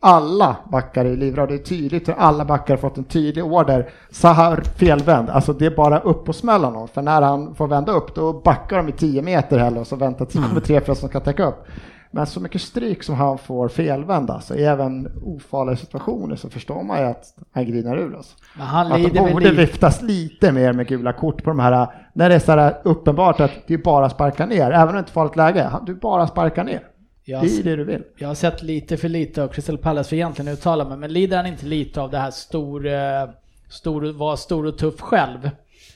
alla 0.00 0.56
backar 0.72 1.04
är 1.04 1.16
livrädda. 1.16 1.46
Det 1.46 1.54
är 1.54 1.58
tydligt 1.58 2.08
hur 2.08 2.14
alla 2.14 2.44
backar 2.44 2.74
har 2.74 2.80
fått 2.80 2.98
en 2.98 3.04
tydlig 3.04 3.44
order. 3.44 3.90
Sahar 4.10 4.62
felvänd, 4.76 5.30
alltså 5.30 5.52
det 5.52 5.66
är 5.66 5.76
bara 5.76 5.98
upp 5.98 6.28
och 6.28 6.36
smälla 6.36 6.66
honom. 6.66 6.88
För 6.88 7.02
när 7.02 7.22
han 7.22 7.54
får 7.54 7.68
vända 7.68 7.92
upp 7.92 8.14
då 8.14 8.32
backar 8.32 8.76
de 8.76 8.88
i 8.88 8.92
10 8.92 9.22
meter 9.22 9.58
heller 9.58 9.80
och 9.80 9.86
så 9.86 9.96
väntar 9.96 10.24
10 10.24 10.44
mm. 10.44 10.62
tre 10.62 10.76
att 10.76 10.86
de 10.86 10.96
ska 10.96 11.20
täcka 11.20 11.44
upp. 11.44 11.66
Men 12.10 12.26
så 12.26 12.40
mycket 12.40 12.60
stryk 12.60 13.02
som 13.02 13.14
han 13.14 13.38
får 13.38 13.68
felvänd 13.68 14.30
alltså, 14.30 14.54
i 14.54 14.64
även 14.64 15.08
ofarliga 15.22 15.76
situationer 15.76 16.36
så 16.36 16.50
förstår 16.50 16.82
man 16.82 16.98
ju 16.98 17.04
att 17.04 17.24
han 17.52 17.66
grinar 17.66 17.96
ur 17.96 18.16
alltså. 18.16 18.36
Men 18.56 18.66
han 18.66 18.92
Att 18.92 18.98
lider 18.98 19.14
de 19.14 19.24
väl 19.24 19.32
borde 19.32 19.50
lite. 19.50 19.60
viftas 19.60 20.02
lite 20.02 20.52
mer 20.52 20.72
med 20.72 20.88
gula 20.88 21.12
kort 21.12 21.44
på 21.44 21.50
de 21.50 21.58
här, 21.58 21.88
när 22.12 22.28
det 22.28 22.34
är 22.34 22.38
så 22.38 22.52
här 22.52 22.80
uppenbart 22.84 23.40
att 23.40 23.50
det 23.66 23.74
är 23.74 23.78
bara 23.78 24.10
sparka 24.10 24.46
ner, 24.46 24.70
även 24.70 24.88
om 24.88 24.94
det 24.94 24.98
inte 24.98 25.10
är 25.10 25.12
farligt 25.12 25.36
läge, 25.36 25.70
du 25.86 25.94
bara 25.94 26.26
sparkar 26.26 26.64
ner. 26.64 26.82
Jag, 27.28 27.42
Det 27.42 27.58
är 27.58 27.62
det 27.62 27.76
du 27.76 27.84
vill. 27.84 28.02
jag 28.18 28.28
har 28.28 28.34
sett 28.34 28.62
lite 28.62 28.96
för 28.96 29.08
lite 29.08 29.42
av 29.42 29.48
Crystal 29.48 29.78
Palace 29.78 30.08
för 30.08 30.16
egentligen 30.16 30.52
uttala 30.52 30.84
mig, 30.84 30.98
men 30.98 31.12
lider 31.12 31.36
han 31.36 31.46
inte 31.46 31.66
lite 31.66 32.00
av 32.00 32.10
det 32.10 32.18
här 32.18 32.30
stor, 32.30 32.86
eh, 32.86 33.28
stor, 33.68 34.12
var 34.12 34.36
stor 34.36 34.66
och 34.66 34.78
tuff 34.78 35.00
själv? 35.00 35.50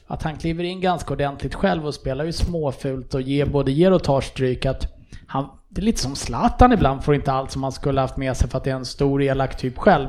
att 0.06 0.22
han 0.22 0.36
kliver 0.36 0.64
in 0.64 0.80
ganska 0.80 1.12
ordentligt 1.14 1.54
själv 1.54 1.86
och 1.86 1.94
spelar 1.94 2.24
ju 2.24 2.32
småfult 2.32 3.14
och 3.14 3.22
ger, 3.22 3.46
både 3.46 3.72
ger 3.72 3.92
och 3.92 4.04
tar 4.04 4.20
stryk. 4.20 4.66
Att 4.66 4.86
han, 5.26 5.48
det 5.68 5.80
är 5.80 5.84
lite 5.84 6.00
som 6.00 6.16
Zlatan 6.16 6.72
ibland, 6.72 7.04
får 7.04 7.14
inte 7.14 7.32
allt 7.32 7.50
som 7.50 7.62
han 7.62 7.72
skulle 7.72 8.00
haft 8.00 8.16
med 8.16 8.36
sig 8.36 8.48
för 8.50 8.58
att 8.58 8.64
det 8.64 8.70
är 8.70 8.74
en 8.74 8.84
stor 8.84 9.22
elak 9.22 9.56
typ 9.56 9.78
själv. 9.78 10.08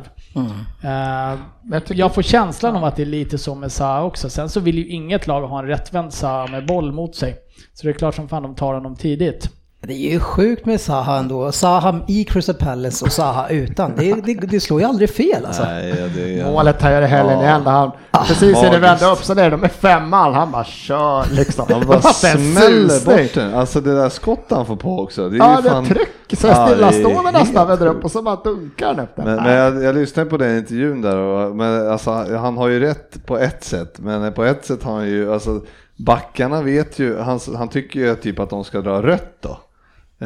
Eh, 0.83 1.39
Jag 1.71 1.85
tycker- 1.85 1.99
jag 1.99 2.13
får 2.15 2.21
känslan 2.21 2.75
av 2.75 2.83
att 2.83 2.95
det 2.95 3.01
är 3.01 3.05
lite 3.05 3.37
så 3.37 3.55
med 3.55 3.71
Zaha 3.71 4.03
också. 4.03 4.29
Sen 4.29 4.49
så 4.49 4.59
vill 4.59 4.77
ju 4.77 4.87
inget 4.87 5.27
lag 5.27 5.47
ha 5.47 5.59
en 5.59 5.67
rättvänd 5.67 6.13
Zaha 6.13 6.47
med 6.47 6.65
boll 6.65 6.91
mot 6.91 7.15
sig. 7.15 7.35
Så 7.73 7.87
det 7.87 7.91
är 7.91 7.97
klart 7.97 8.15
som 8.15 8.29
fan 8.29 8.43
de 8.43 8.55
tar 8.55 8.73
honom 8.73 8.95
tidigt. 8.95 9.49
Det 9.87 9.93
är 9.93 10.11
ju 10.11 10.19
sjukt 10.19 10.65
med 10.65 10.81
Zaha 10.81 11.17
ändå. 11.17 11.51
Zaha 11.51 11.99
i 12.07 12.23
Crystal 12.23 12.55
Palace 12.55 13.05
och 13.05 13.11
Zaha 13.11 13.49
utan. 13.49 13.91
Det, 13.97 14.13
det, 14.13 14.33
det 14.33 14.59
slår 14.59 14.79
ju 14.81 14.87
aldrig 14.87 15.09
fel 15.09 15.45
alltså. 15.45 15.63
Nej, 15.63 15.95
ja, 15.99 16.07
det 16.15 16.39
är... 16.39 16.45
Målet 16.51 16.81
här 16.81 17.01
i 17.01 17.05
helgen 17.05 17.39
Ja. 17.39 17.45
i 17.45 17.47
enda 17.51 17.71
han 17.71 17.91
precis 18.27 18.61
när 18.61 18.71
det 18.71 18.77
vände 18.79 19.05
upp 19.05 19.23
så 19.23 19.39
är 19.39 19.51
de 19.51 19.59
med 19.59 19.71
fem 19.71 20.09
man. 20.09 20.33
Han 20.33 20.51
bara 20.51 20.63
kör 20.63 21.25
liksom. 21.31 21.65
Han 21.69 21.87
bara 21.87 21.97
Det 22.03 22.13
smäller 22.13 23.05
bort 23.05 23.33
den. 23.33 23.53
Alltså 23.53 23.81
det 23.81 23.95
där 23.95 24.09
skottet 24.09 24.51
han 24.57 24.65
får 24.65 24.75
på 24.75 24.99
också. 24.99 25.29
Det 25.29 25.35
är 25.35 25.37
Ja, 25.37 25.55
ju 25.57 25.61
det 25.61 25.69
fan... 25.69 25.85
är 25.85 25.89
tryck. 25.89 26.09
Så 26.39 26.47
Ja, 26.47 26.65
det 26.65 26.71
stillastående 26.71 27.31
nästan 27.31 27.67
vänder 27.67 27.87
upp 27.87 28.03
och 28.03 28.11
så 28.11 28.21
bara 28.21 28.35
dunkar 28.35 28.87
han 28.87 28.99
upp 28.99 29.15
den. 29.15 29.25
Men, 29.25 29.35
men 29.35 29.53
jag, 29.53 29.83
jag 29.83 29.95
lyssnade 29.95 30.29
på 30.29 30.37
den 30.37 30.57
intervjun 30.57 31.01
där 31.01 31.17
och 31.17 31.55
men 31.55 31.91
alltså, 31.91 32.11
han 32.37 32.57
har 32.57 32.67
ju 32.67 32.79
rätt 32.79 33.25
på 33.25 33.37
ett 33.37 33.63
sätt. 33.63 33.99
Men 33.99 34.33
på 34.33 34.43
ett 34.43 34.65
sätt 34.65 34.83
har 34.83 34.93
han 34.93 35.07
ju, 35.07 35.33
alltså 35.33 35.61
backarna 35.95 36.61
vet 36.61 36.99
ju, 36.99 37.17
han, 37.19 37.39
han 37.57 37.67
tycker 37.67 37.99
ju 37.99 38.15
typ 38.15 38.39
att 38.39 38.49
de 38.49 38.63
ska 38.63 38.81
dra 38.81 39.01
rött 39.01 39.37
då. 39.41 39.57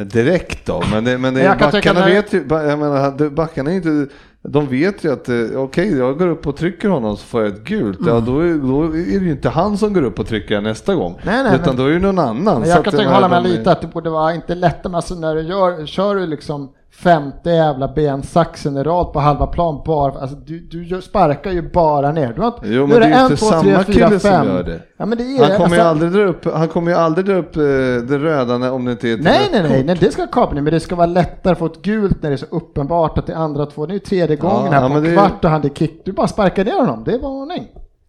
Direkt 0.04 0.66
då, 0.66 0.82
men, 0.92 1.04
det, 1.04 1.18
men 1.18 1.34
det, 1.34 1.42
Jag 1.42 1.58
backarna 1.58 2.00
att 2.00 2.06
det- 2.06 2.12
vet 2.14 2.32
ju, 2.32 2.44
jag 2.48 2.78
menar, 2.78 3.30
backarna 3.30 3.70
är 3.70 3.74
inte, 3.74 4.14
de 4.42 4.66
vet 4.66 5.04
ju 5.04 5.12
att 5.12 5.28
eh, 5.28 5.34
okej, 5.56 5.98
jag 5.98 6.18
går 6.18 6.28
upp 6.28 6.46
och 6.46 6.56
trycker 6.56 6.88
honom 6.88 7.16
så 7.16 7.22
får 7.26 7.42
jag 7.42 7.52
ett 7.52 7.64
gult. 7.64 7.98
Ja, 8.06 8.20
då, 8.20 8.40
är- 8.40 8.54
då 8.54 8.82
är 8.84 8.88
det 9.18 9.24
ju 9.24 9.30
inte 9.30 9.48
han 9.48 9.78
som 9.78 9.92
går 9.94 10.02
upp 10.02 10.18
och 10.18 10.26
trycker 10.26 10.60
nästa 10.60 10.94
gång. 10.94 11.18
Nej, 11.24 11.42
nej, 11.42 11.54
utan 11.54 11.66
men- 11.66 11.76
då 11.76 11.84
är 11.84 11.92
det 11.92 11.98
någon 11.98 12.18
annan. 12.18 12.62
Jag 12.68 12.78
att 12.78 12.84
kan 12.84 12.94
menar, 12.96 13.12
hålla 13.14 13.28
med 13.28 13.42
lite 13.50 13.72
att 13.72 13.80
det 13.80 13.86
borde 13.86 14.10
vara 14.10 14.34
inte 14.34 14.54
lätt, 14.54 14.84
men 14.84 14.94
alltså 14.94 15.14
när 15.14 15.34
du 15.34 15.40
gör, 15.42 15.86
kör 15.86 16.14
du 16.14 16.26
liksom 16.26 16.68
femte 16.92 17.50
jävla 17.50 17.88
bensaxen 17.88 18.76
i 18.76 18.82
rad 18.82 19.12
på 19.12 19.20
halva 19.20 19.46
plan 19.46 19.82
bara, 19.86 20.20
alltså 20.20 20.36
du, 20.36 20.60
du 20.60 21.02
sparkar 21.02 21.50
ju 21.52 21.70
bara 21.70 22.12
ner. 22.12 22.32
Du 22.36 22.40
har 22.40 22.48
inte, 22.48 22.60
Jo, 22.68 22.86
men 22.86 23.00
det 23.00 23.06
är 23.06 23.08
ju 23.08 23.14
en, 23.14 23.22
inte 23.22 23.36
två, 23.36 23.46
tre, 23.50 23.60
samma 23.60 23.84
fyra, 23.84 23.94
kille 24.08 24.20
som 24.20 24.30
fem. 24.30 24.46
gör 24.46 24.62
det. 24.62 24.80
Ja, 24.96 25.06
men 25.06 25.18
det 25.18 25.24
är, 25.24 25.38
Han 25.38 25.46
kommer, 25.50 25.62
alltså- 25.62 25.76
ju 25.76 25.80
aldrig 25.82 26.12
dra 26.12 26.22
upp, 26.24 26.44
han 26.54 26.68
kommer 26.68 26.90
ju 26.90 26.96
aldrig 26.96 27.26
dra 27.26 27.34
upp 27.34 27.56
eh, 27.56 27.62
det 28.08 28.18
röda 28.18 28.58
när- 28.58 28.72
om 28.72 28.84
det 28.84 28.90
inte 28.92 29.08
är 29.08 29.16
Nej, 29.18 29.48
nej, 29.52 29.62
nej, 29.62 29.84
nej, 29.84 29.96
det 30.00 30.12
ska 30.12 30.26
kapning, 30.26 30.64
men 30.64 30.72
det 30.72 30.80
ska 30.80 30.94
vara 30.96 31.06
lättare 31.06 31.52
att 31.52 31.58
få 31.58 31.66
ett 31.66 31.82
gult 31.82 32.22
när 32.22 32.30
det 32.30 32.34
är 32.34 32.36
så 32.36 32.46
uppenbart 32.56 33.18
att 33.18 33.26
det 33.26 33.32
är 33.32 33.36
andra 33.36 33.66
två, 33.66 33.86
det 33.86 33.90
är 33.92 33.94
ju 33.94 33.98
tredje 34.00 34.36
gången 34.36 34.72
här 34.72 34.82
ja, 34.82 34.88
på 34.88 34.94
men 34.94 34.96
en 35.04 35.10
det- 35.10 35.16
kvart 35.16 35.44
och 35.44 35.50
han 35.50 35.64
är 35.64 35.68
kick, 35.68 36.02
du 36.04 36.12
bara 36.12 36.26
sparkar 36.28 36.64
ner 36.64 36.80
honom, 36.80 37.02
det 37.04 37.12
är 37.14 37.18
varning. 37.18 37.66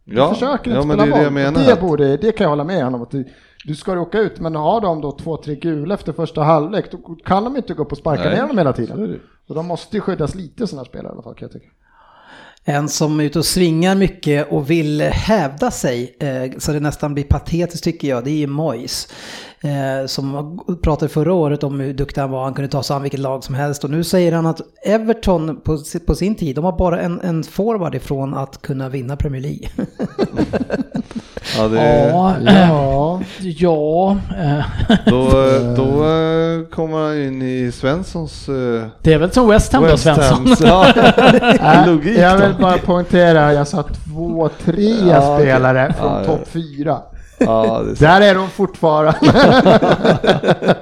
Ja, 0.09 0.27
Du 0.27 0.33
försöker 0.33 0.71
inte 0.71 0.79
ja, 0.81 0.85
men 0.85 0.97
spela 0.97 1.03
det 1.05 1.09
är 1.09 1.11
boll. 1.11 1.19
det 1.19 1.23
jag 1.23 1.53
menar. 1.53 1.75
Det, 1.75 1.81
borde, 1.81 2.17
det 2.17 2.31
kan 2.31 2.43
jag 2.45 2.49
hålla 2.49 2.63
med 2.63 2.83
honom 2.83 3.01
att 3.01 3.11
du, 3.67 3.75
ska 3.75 3.99
åka 3.99 4.19
ut, 4.19 4.39
men 4.39 4.55
har 4.55 4.81
de 4.81 5.01
då 5.01 5.11
två, 5.11 5.37
tre 5.37 5.55
gula 5.55 5.93
efter 5.93 6.13
första 6.13 6.43
halvlek, 6.43 6.91
då 6.91 6.97
kan 7.25 7.43
de 7.43 7.57
inte 7.57 7.73
gå 7.73 7.83
upp 7.83 7.91
och 7.91 7.97
sparka 7.97 8.23
Nej, 8.23 8.33
ner 8.33 8.41
honom 8.41 8.57
hela 8.57 8.73
så 8.73 8.77
tiden. 8.77 9.19
Och 9.47 9.55
de 9.55 9.65
måste 9.65 9.97
ju 9.97 10.01
skyddas 10.01 10.35
lite 10.35 10.67
sådana 10.67 10.85
spelare 10.85 11.11
i 11.11 11.13
alla 11.13 11.21
fall 11.21 11.35
kan 11.35 11.49
jag 11.51 11.61
tycka. 11.61 11.73
En 12.63 12.89
som 12.89 13.19
är 13.19 13.23
ute 13.23 13.39
och 13.39 13.45
svingar 13.45 13.95
mycket 13.95 14.51
och 14.51 14.69
vill 14.69 15.01
hävda 15.01 15.71
sig, 15.71 16.15
eh, 16.19 16.57
så 16.57 16.71
det 16.71 16.79
nästan 16.79 17.13
blir 17.13 17.23
patetiskt 17.23 17.83
tycker 17.83 18.07
jag, 18.07 18.23
det 18.23 18.31
är 18.31 18.37
ju 18.37 18.47
Moyes. 18.47 19.13
Eh, 19.61 20.05
som 20.07 20.59
pratade 20.83 21.09
förra 21.09 21.33
året 21.33 21.63
om 21.63 21.79
hur 21.79 21.93
duktig 21.93 22.21
han 22.21 22.31
var, 22.31 22.43
han 22.43 22.53
kunde 22.53 22.71
ta 22.71 22.83
sig 22.83 22.95
an 22.95 23.01
vilket 23.01 23.19
lag 23.19 23.43
som 23.43 23.55
helst. 23.55 23.83
Och 23.83 23.89
nu 23.89 24.03
säger 24.03 24.31
han 24.31 24.45
att 24.45 24.61
Everton 24.85 25.61
på, 25.63 25.77
på 26.07 26.15
sin 26.15 26.35
tid, 26.35 26.55
de 26.55 26.65
har 26.65 26.77
bara 26.77 27.01
en, 27.01 27.21
en 27.21 27.43
forward 27.43 27.95
ifrån 27.95 28.33
att 28.33 28.61
kunna 28.61 28.89
vinna 28.89 29.15
Premier 29.15 29.41
League. 29.41 29.67
Ja, 31.57 31.67
det 31.67 32.09
Ja, 32.11 32.35
Ja, 32.39 34.17
ja. 34.37 34.63
då, 35.05 35.29
då 35.75 35.83
eh, 36.03 36.65
kommer 36.75 36.97
han 37.07 37.21
in 37.23 37.41
i 37.41 37.71
Svenssons 37.71 38.49
eh, 38.49 38.87
Det 39.01 39.13
är 39.13 39.17
väl 39.17 39.31
som 39.31 39.47
West 39.47 39.73
Ham 39.73 39.83
då, 39.83 39.89
West 39.89 40.03
Svensson? 40.03 40.45
Hams- 40.47 40.65
Ja, 41.61 41.83
logik 41.87 42.17
jag 42.17 42.37
vill 42.37 42.51
då. 42.51 42.61
bara 42.61 42.77
poängtera, 42.77 43.53
jag 43.53 43.67
sa 43.67 43.83
två, 43.83 44.49
tre 44.65 44.93
spelare 45.37 45.93
från 45.99 46.13
ja. 46.13 46.23
topp 46.25 46.47
fyra. 46.47 46.97
Ja, 47.37 47.83
är. 47.83 47.99
Där 47.99 48.21
är 48.21 48.35
de 48.35 48.49
fortfarande. 48.49 49.19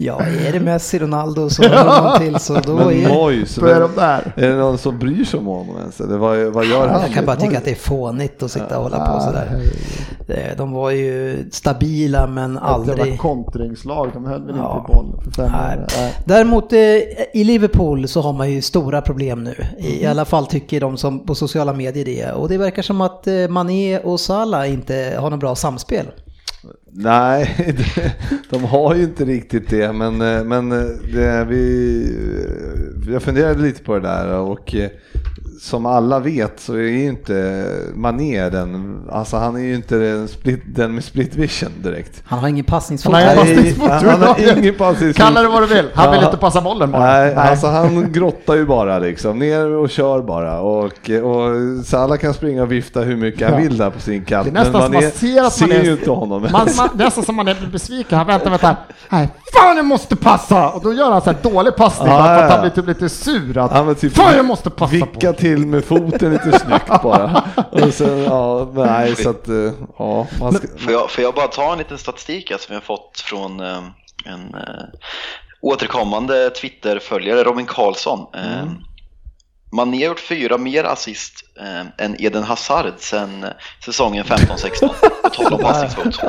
ja, 0.00 0.20
är 0.48 0.52
det 0.52 0.60
Messi, 0.60 0.98
Ronaldo 0.98 1.42
och 1.42 1.52
så 1.52 1.62
någon 1.62 2.18
till 2.18 2.38
så 2.38 2.54
då 2.54 2.74
Men 2.74 2.88
är 2.88 3.08
är 3.70 3.78
vem- 3.78 3.80
de 3.94 4.00
där. 4.00 4.32
är 4.36 4.48
det 4.48 4.56
någon 4.56 4.78
som 4.78 4.98
bryr 4.98 5.24
sig 5.24 5.38
om 5.40 5.46
honom 5.46 5.76
ens? 5.76 6.00
Eller 6.00 6.16
vad, 6.18 6.38
vad 6.38 6.64
gör 6.66 6.88
han? 6.88 7.00
Jag 7.02 7.12
kan 7.14 7.26
bara 7.26 7.36
tycka 7.36 7.58
att 7.58 7.64
det 7.64 7.70
är 7.70 7.74
fånigt 7.74 8.42
att 8.42 8.50
sitta 8.50 8.76
och 8.78 8.82
hålla 8.82 9.06
på 9.06 9.20
sådär. 9.20 9.60
Eh, 10.28 10.56
De 10.56 10.72
var 10.72 10.90
ju 10.90 11.44
stabila 11.52 12.26
men 12.26 12.56
Ett 12.56 12.62
jävla 12.62 12.74
aldrig... 12.92 13.18
kontringslag, 13.18 14.10
de 14.14 14.24
höll 14.24 14.46
väl 14.46 14.56
Ja. 14.58 14.78
inte 14.78 14.92
i 14.92 14.94
boll 14.96 15.20
för 15.24 15.30
fem 15.30 15.52
Nej. 15.52 15.78
Nej. 15.98 16.14
Däremot 16.24 16.72
eh, 16.72 16.78
i 17.32 17.44
Liverpool 17.44 18.08
så 18.08 18.20
har 18.20 18.32
man 18.32 18.50
ju 18.50 18.62
stora 18.62 19.00
problem 19.02 19.44
nu. 19.44 19.54
I 19.78 20.06
alla 20.06 20.24
fall 20.24 20.46
tycker 20.46 20.80
de 20.80 20.96
som 20.96 21.26
på 21.26 21.34
sociala 21.34 21.72
medier 21.72 22.04
det. 22.04 22.32
Och 22.32 22.48
det 22.48 22.58
verkar 22.58 22.82
som 22.82 23.00
att 23.00 23.26
eh, 23.26 23.48
Mané 23.48 23.98
och 23.98 24.20
Salah 24.20 24.70
inte 24.72 25.16
har 25.20 25.30
något 25.30 25.40
bra 25.40 25.54
samspel. 25.54 26.06
Nej, 26.92 27.74
de 28.50 28.64
har 28.64 28.94
ju 28.94 29.02
inte 29.02 29.24
riktigt 29.24 29.70
det, 29.70 29.92
men, 29.92 30.20
eh, 30.20 30.44
men 30.44 30.72
eh, 30.72 30.78
det, 31.14 31.44
vi, 31.48 32.02
eh, 33.06 33.12
jag 33.12 33.22
funderade 33.22 33.62
lite 33.62 33.82
på 33.82 33.94
det 33.94 34.00
där 34.00 34.28
och 34.38 34.74
som 35.60 35.86
alla 35.86 36.18
vet 36.18 36.60
så 36.60 36.74
är 36.74 36.78
ju 36.78 37.04
inte 37.04 37.64
Mané 37.94 38.48
den, 38.50 39.00
alltså 39.10 39.36
han 39.36 39.56
är 39.56 39.60
ju 39.60 39.74
inte 39.74 39.96
den, 39.96 40.28
split, 40.28 40.60
den 40.66 40.94
med 40.94 41.04
split 41.04 41.34
vision 41.36 41.68
direkt. 41.82 42.22
Han 42.24 42.38
har 42.38 42.48
ingen 42.48 42.64
passningsfot. 42.64 43.14
Han 43.14 43.22
har 43.38 43.44
ingen 43.44 43.46
Nej, 43.46 43.54
passningsfot. 43.74 43.90
han, 43.90 44.04
han 44.08 44.22
har 44.22 44.58
ingen 44.58 44.74
passningsfot. 44.74 45.24
Kalla 45.26 45.42
det 45.42 45.48
vad 45.48 45.62
du 45.62 45.66
vill, 45.74 45.88
han 45.94 46.10
vill 46.10 46.20
Ja. 46.20 46.26
inte 46.26 46.38
passa 46.40 46.60
bollen 46.60 46.90
bara. 46.90 47.00
Nej, 47.06 47.34
alltså 47.34 47.66
han 47.66 48.12
grottar 48.12 48.54
ju 48.54 48.66
bara 48.66 48.98
liksom, 48.98 49.38
ner 49.38 49.66
och 49.66 49.90
kör 49.90 50.22
bara 50.22 50.60
och, 50.60 50.84
och 51.22 51.84
Salah 51.86 52.18
kan 52.18 52.34
springa 52.34 52.62
och 52.62 52.72
vifta 52.72 53.00
hur 53.00 53.16
mycket 53.16 53.50
han 53.50 53.62
vill 53.62 53.76
där 53.78 53.90
på 53.90 54.00
sin 54.00 54.24
kant. 54.24 54.44
Det 54.44 54.50
är 54.60 54.64
nästan 54.64 54.82
som 54.82 54.92
man 54.92 55.02
ser 55.02 55.42
att 55.42 55.60
man 55.60 55.72
är- 55.72 55.82
ju 55.84 55.92
inte 55.92 56.10
honom. 56.10 56.46
Man, 56.52 56.68
man, 56.76 56.88
det 56.94 57.02
är 57.02 57.04
nästan 57.04 57.24
som 57.24 57.36
man 57.36 57.48
är 57.48 57.54
besviken, 57.72 58.18
han 58.18 58.26
väntar, 58.26 58.50
väntar. 58.50 58.76
Nej, 59.08 59.28
fan 59.54 59.76
jag 59.76 59.84
måste 59.86 60.16
passa! 60.16 60.68
Och 60.70 60.82
då 60.82 60.92
gör 60.92 61.10
han 61.12 61.22
så 61.22 61.30
här 61.32 61.38
dålig 61.42 61.76
passning 61.76 62.08
bara 62.08 62.24
för 62.24 62.34
att 62.44 62.50
ja, 62.50 62.56
han 62.56 62.60
blir 62.60 62.70
typ 62.70 62.86
lite 62.86 63.08
sur. 63.08 63.58
Att, 63.58 63.70
Ja, 63.74 63.94
typ 63.94 64.16
fan 64.16 64.36
jag 64.36 64.44
måste 64.44 64.70
passa 64.70 64.92
Vicka 64.92 65.32
på! 65.32 65.38
till 65.38 65.66
med 65.66 65.84
foten 65.84 66.32
lite 66.32 66.58
snyggt 66.58 67.02
bara. 67.02 67.44
Och 67.70 67.94
sen, 67.94 68.22
ja, 68.24 68.68
nej, 68.74 69.16
så 69.16 69.30
att, 69.30 69.48
eh, 69.48 69.54
ja, 69.98 70.26
man 70.40 70.52
ska, 70.54 70.66
Får 70.78 70.92
jag, 70.92 71.10
får 71.10 71.24
jag 71.24 71.34
bara 71.34 71.46
ta 71.48 71.72
en 71.72 71.78
liten 71.78 71.98
statistik 71.98 72.50
här 72.50 72.58
som 72.58 72.74
jag 72.74 72.82
fått 72.84 73.20
från 73.24 73.60
eh, 73.60 73.78
en 74.24 74.54
eh, 74.54 74.84
återkommande 75.62 76.50
Twitter-följare, 76.50 77.42
Robin 77.44 77.66
Karlsson. 77.66 78.26
Eh, 78.34 78.64
Mané 79.72 79.96
har 79.96 80.04
gjort 80.04 80.20
fyra 80.20 80.58
mer 80.58 80.84
assist 80.84 81.32
eh, 81.60 82.04
än 82.06 82.16
Eden 82.18 82.42
Hazard 82.42 82.92
sedan 82.98 83.44
eh, 83.44 83.50
säsongen 83.84 84.24
15-16, 84.24 84.88
på 85.22 85.28
tal 85.28 85.52
om 85.54 85.60
passningsfot. 85.60 86.20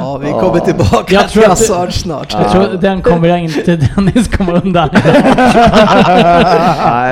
Ja, 0.00 0.16
vi 0.16 0.30
kommer 0.30 0.60
tillbaka 0.60 1.14
Jag 1.14 1.28
tror 1.28 1.42
till 1.42 1.50
att 1.52 1.58
det- 1.58 1.74
Hazard 1.74 1.92
snart. 1.94 2.32
Jag 2.32 2.52
tror 2.52 2.68
den 2.80 3.02
kommer 3.02 3.28
jag 3.28 3.38
inte 3.40 3.76
Dennis 3.96 4.28
komma 4.36 4.52
undan. 4.52 4.88
nej, 4.94 5.12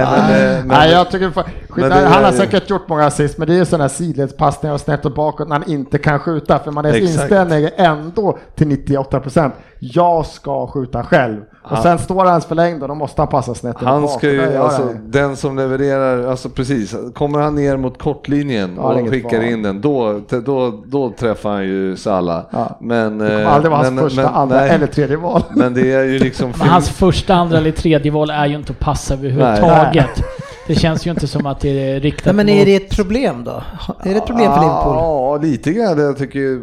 men, 0.05 0.27
men, 0.29 0.69
Nej, 0.69 0.91
jag 0.91 1.11
tycker 1.11 1.31
skit, 1.71 1.85
han 1.93 2.25
har 2.25 2.33
säkert 2.33 2.71
gjort 2.71 2.89
många 2.89 3.05
assist, 3.07 3.39
men 3.39 3.49
det 3.49 3.55
är 3.55 3.59
ju 3.59 3.65
sådana 3.65 3.85
här 3.85 3.89
sidledspassningar 3.89 4.75
och 4.75 4.81
snett 4.81 5.05
och 5.05 5.13
bakåt 5.15 5.49
när 5.49 5.57
han 5.59 5.71
inte 5.71 5.99
kan 5.99 6.19
skjuta, 6.19 6.59
för 6.59 6.71
man 6.71 6.85
är 6.85 6.97
inställning 7.03 7.65
är 7.65 7.71
ändå 7.77 8.39
till 8.55 8.67
98%. 8.67 9.51
Jag 9.79 10.27
ska 10.27 10.67
skjuta 10.67 11.03
själv. 11.05 11.41
Och 11.63 11.77
Ja. 11.77 11.83
sen 11.83 11.99
står 11.99 12.25
hans 12.25 12.45
förlängd 12.47 12.83
och 12.83 12.89
då 12.89 12.95
måste 12.95 13.21
han 13.23 13.29
passa 13.29 13.55
snett 13.55 13.77
han 13.79 14.03
bak, 14.03 14.11
ska 14.11 14.31
ju, 14.31 14.57
alltså 14.57 14.83
han 14.83 15.11
den 15.11 15.37
som 15.37 15.57
levererar, 15.57 16.27
alltså 16.31 16.49
precis, 16.49 16.95
kommer 17.15 17.39
han 17.39 17.55
ner 17.55 17.77
mot 17.77 18.03
kortlinjen 18.03 18.75
Ja, 18.77 18.83
och 18.83 19.11
skickar 19.11 19.43
in 19.43 19.63
den, 19.63 19.81
då, 19.81 20.21
då, 20.45 20.83
då 20.87 21.11
träffar 21.19 21.51
han 21.51 21.65
ju 21.65 21.97
Salah. 21.97 22.43
Ja. 22.51 22.79
Men, 22.81 23.19
Det 23.19 23.27
kommer 23.29 23.43
eh, 23.43 23.55
aldrig 23.55 23.71
vara 23.71 23.83
hans 23.83 23.95
men- 23.95 24.05
första, 24.05 24.23
men- 24.23 24.35
andra 24.35 24.57
nej, 24.57 24.71
eller 24.71 24.87
tredje 24.87 25.17
val. 25.17 25.43
Men 25.51 25.75
det 25.75 25.93
är 25.93 26.05
ju 26.05 26.19
liksom... 26.19 26.53
Men 26.59 26.69
hans 26.69 26.89
första, 26.91 27.35
andra 27.35 27.59
eller 27.59 27.71
tredje 27.71 28.13
val 28.13 28.31
är 28.31 28.47
ju 28.47 28.55
inte 28.57 28.73
att 28.73 28.79
passa 28.79 29.15
överhuvudtaget. 29.15 30.23
Det 30.71 30.77
känns 30.77 31.07
ju 31.07 31.11
inte 31.11 31.27
som 31.27 31.47
att 31.47 31.61
det 31.61 31.69
är 31.91 32.01
riktat 32.01 32.25
Nej, 32.27 32.35
men 32.35 32.49
är 32.49 32.65
det 32.67 32.77
ett 32.77 32.97
problem 32.97 33.45
då? 33.45 33.63
Är 34.03 34.11
det 34.15 34.17
ett 34.17 34.27
problem 34.27 34.53
för 34.53 34.61
Liverpool? 34.61 34.95
Ja, 34.95 35.39
lite 35.43 35.73
grann. 35.73 35.99
Jag 35.99 36.19
tycker 36.19 36.61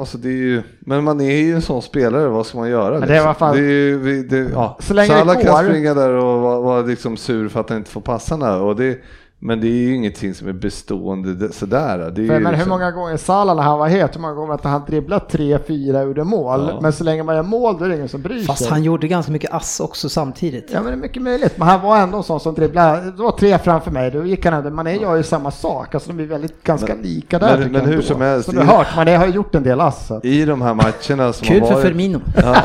alltså 0.00 0.18
det 0.18 0.28
är 0.28 0.32
ju, 0.32 0.62
men 0.80 1.04
man 1.04 1.20
är 1.20 1.36
ju 1.36 1.54
en 1.54 1.62
sån 1.62 1.82
spelare, 1.82 2.28
vad 2.28 2.46
ska 2.46 2.58
man 2.58 2.70
göra? 2.70 2.90
det 2.90 2.96
är 2.96 3.06
i 3.06 3.08
liksom? 3.08 3.24
alla 3.26 3.34
fall- 3.34 3.56
det 3.56 3.62
är 3.62 3.70
ju, 3.70 3.98
vi- 3.98 4.22
det, 4.22 4.36
ja. 4.54 4.76
Så 4.80 4.94
länge 4.94 5.12
det 5.12 5.18
Salah 5.18 5.34
kan 5.42 5.52
går. 5.52 5.64
springa 5.70 5.94
där 5.94 6.10
och 6.12 6.40
vara, 6.40 6.60
vara 6.60 6.82
liksom 6.82 7.16
sur 7.16 7.48
för 7.48 7.60
att 7.60 7.68
han 7.68 7.78
inte 7.78 7.90
får 7.90 8.00
passarna 8.00 8.56
och 8.56 8.76
det, 8.76 8.98
Men 9.38 9.60
det 9.60 9.66
är 9.66 9.70
ju 9.70 9.94
ingenting 9.94 10.34
som 10.34 10.48
är 10.48 10.52
bestående 10.52 11.52
sådär. 11.52 11.98
Det 11.98 12.04
är 12.04 12.12
För, 12.14 12.20
ju 12.22 12.26
men 12.28 12.44
hur 12.46 12.52
liksom- 12.52 12.68
många 12.70 12.90
gånger 12.90 13.16
Salah 13.16 13.56
när 13.56 13.62
han 13.62 13.78
var 13.78 13.88
het, 13.88 14.14
hur 14.16 14.20
många 14.20 14.34
gånger 14.34 14.54
att 14.54 14.64
han 14.64 14.82
dribblat 14.86 15.28
tre, 15.28 15.58
fyra 15.66 16.02
ur 16.02 16.14
det 16.14 16.24
mål. 16.24 16.66
Ja. 16.72 16.78
Men 16.82 16.92
så 16.92 17.04
länge 17.04 17.22
man 17.22 17.34
gör 17.36 17.42
mål 17.42 17.76
då 17.78 17.84
är 17.84 17.88
det 17.88 17.94
ingen 17.96 18.08
som 18.08 18.22
bryr 18.22 18.42
Fast 18.44 18.58
sig. 18.62 18.70
han 18.70 18.82
gjorde 18.82 19.08
ganska 19.08 19.32
mycket 19.32 19.52
ass 19.52 19.80
också 19.80 20.08
samtidigt. 20.08 20.70
Ja 20.72 20.78
men 20.82 20.86
det 20.86 20.92
är 20.92 20.96
mycket 20.96 21.22
möjligt, 21.22 21.58
men 21.58 21.68
han 21.68 21.80
var 21.82 21.96
ändå 21.98 22.16
en 22.18 22.22
sån 22.22 22.40
som 22.40 22.54
dribblade, 22.54 23.10
det 23.16 23.22
var 23.22 23.32
tre 23.32 23.58
framför 23.58 23.90
mig, 23.90 24.10
då 24.10 24.24
gick 24.24 24.44
han 24.44 24.54
ändå, 24.54 24.70
Mané 24.70 24.96
gör 24.96 25.16
ju 25.16 25.22
samma 25.22 25.50
sak, 25.50 25.94
alltså 25.94 26.12
de 26.12 26.22
är 26.22 26.26
väldigt 26.26 26.62
ganska 26.62 26.94
Men- 26.94 27.02
lika 27.02 27.38
där 27.38 27.58
men- 27.58 27.72
men 27.72 27.84
hur 27.86 28.02
som 28.02 28.20
helst, 28.20 28.44
Som 28.48 28.54
du 28.54 28.60
har 28.64 28.76
hört, 28.76 28.96
Mané 28.96 29.16
har 29.16 29.26
gjort 29.26 29.54
en 29.54 29.62
del 29.62 29.80
ass. 29.80 30.06
så 30.06 30.20
I 30.22 30.44
de 30.44 30.62
här 30.62 30.74
matcherna 30.74 31.32
som 31.32 31.46
Kul 31.46 31.60
har 31.60 31.66
för 31.66 31.74
varit, 31.74 31.86
Firmino. 31.86 32.20
Ja, 32.36 32.56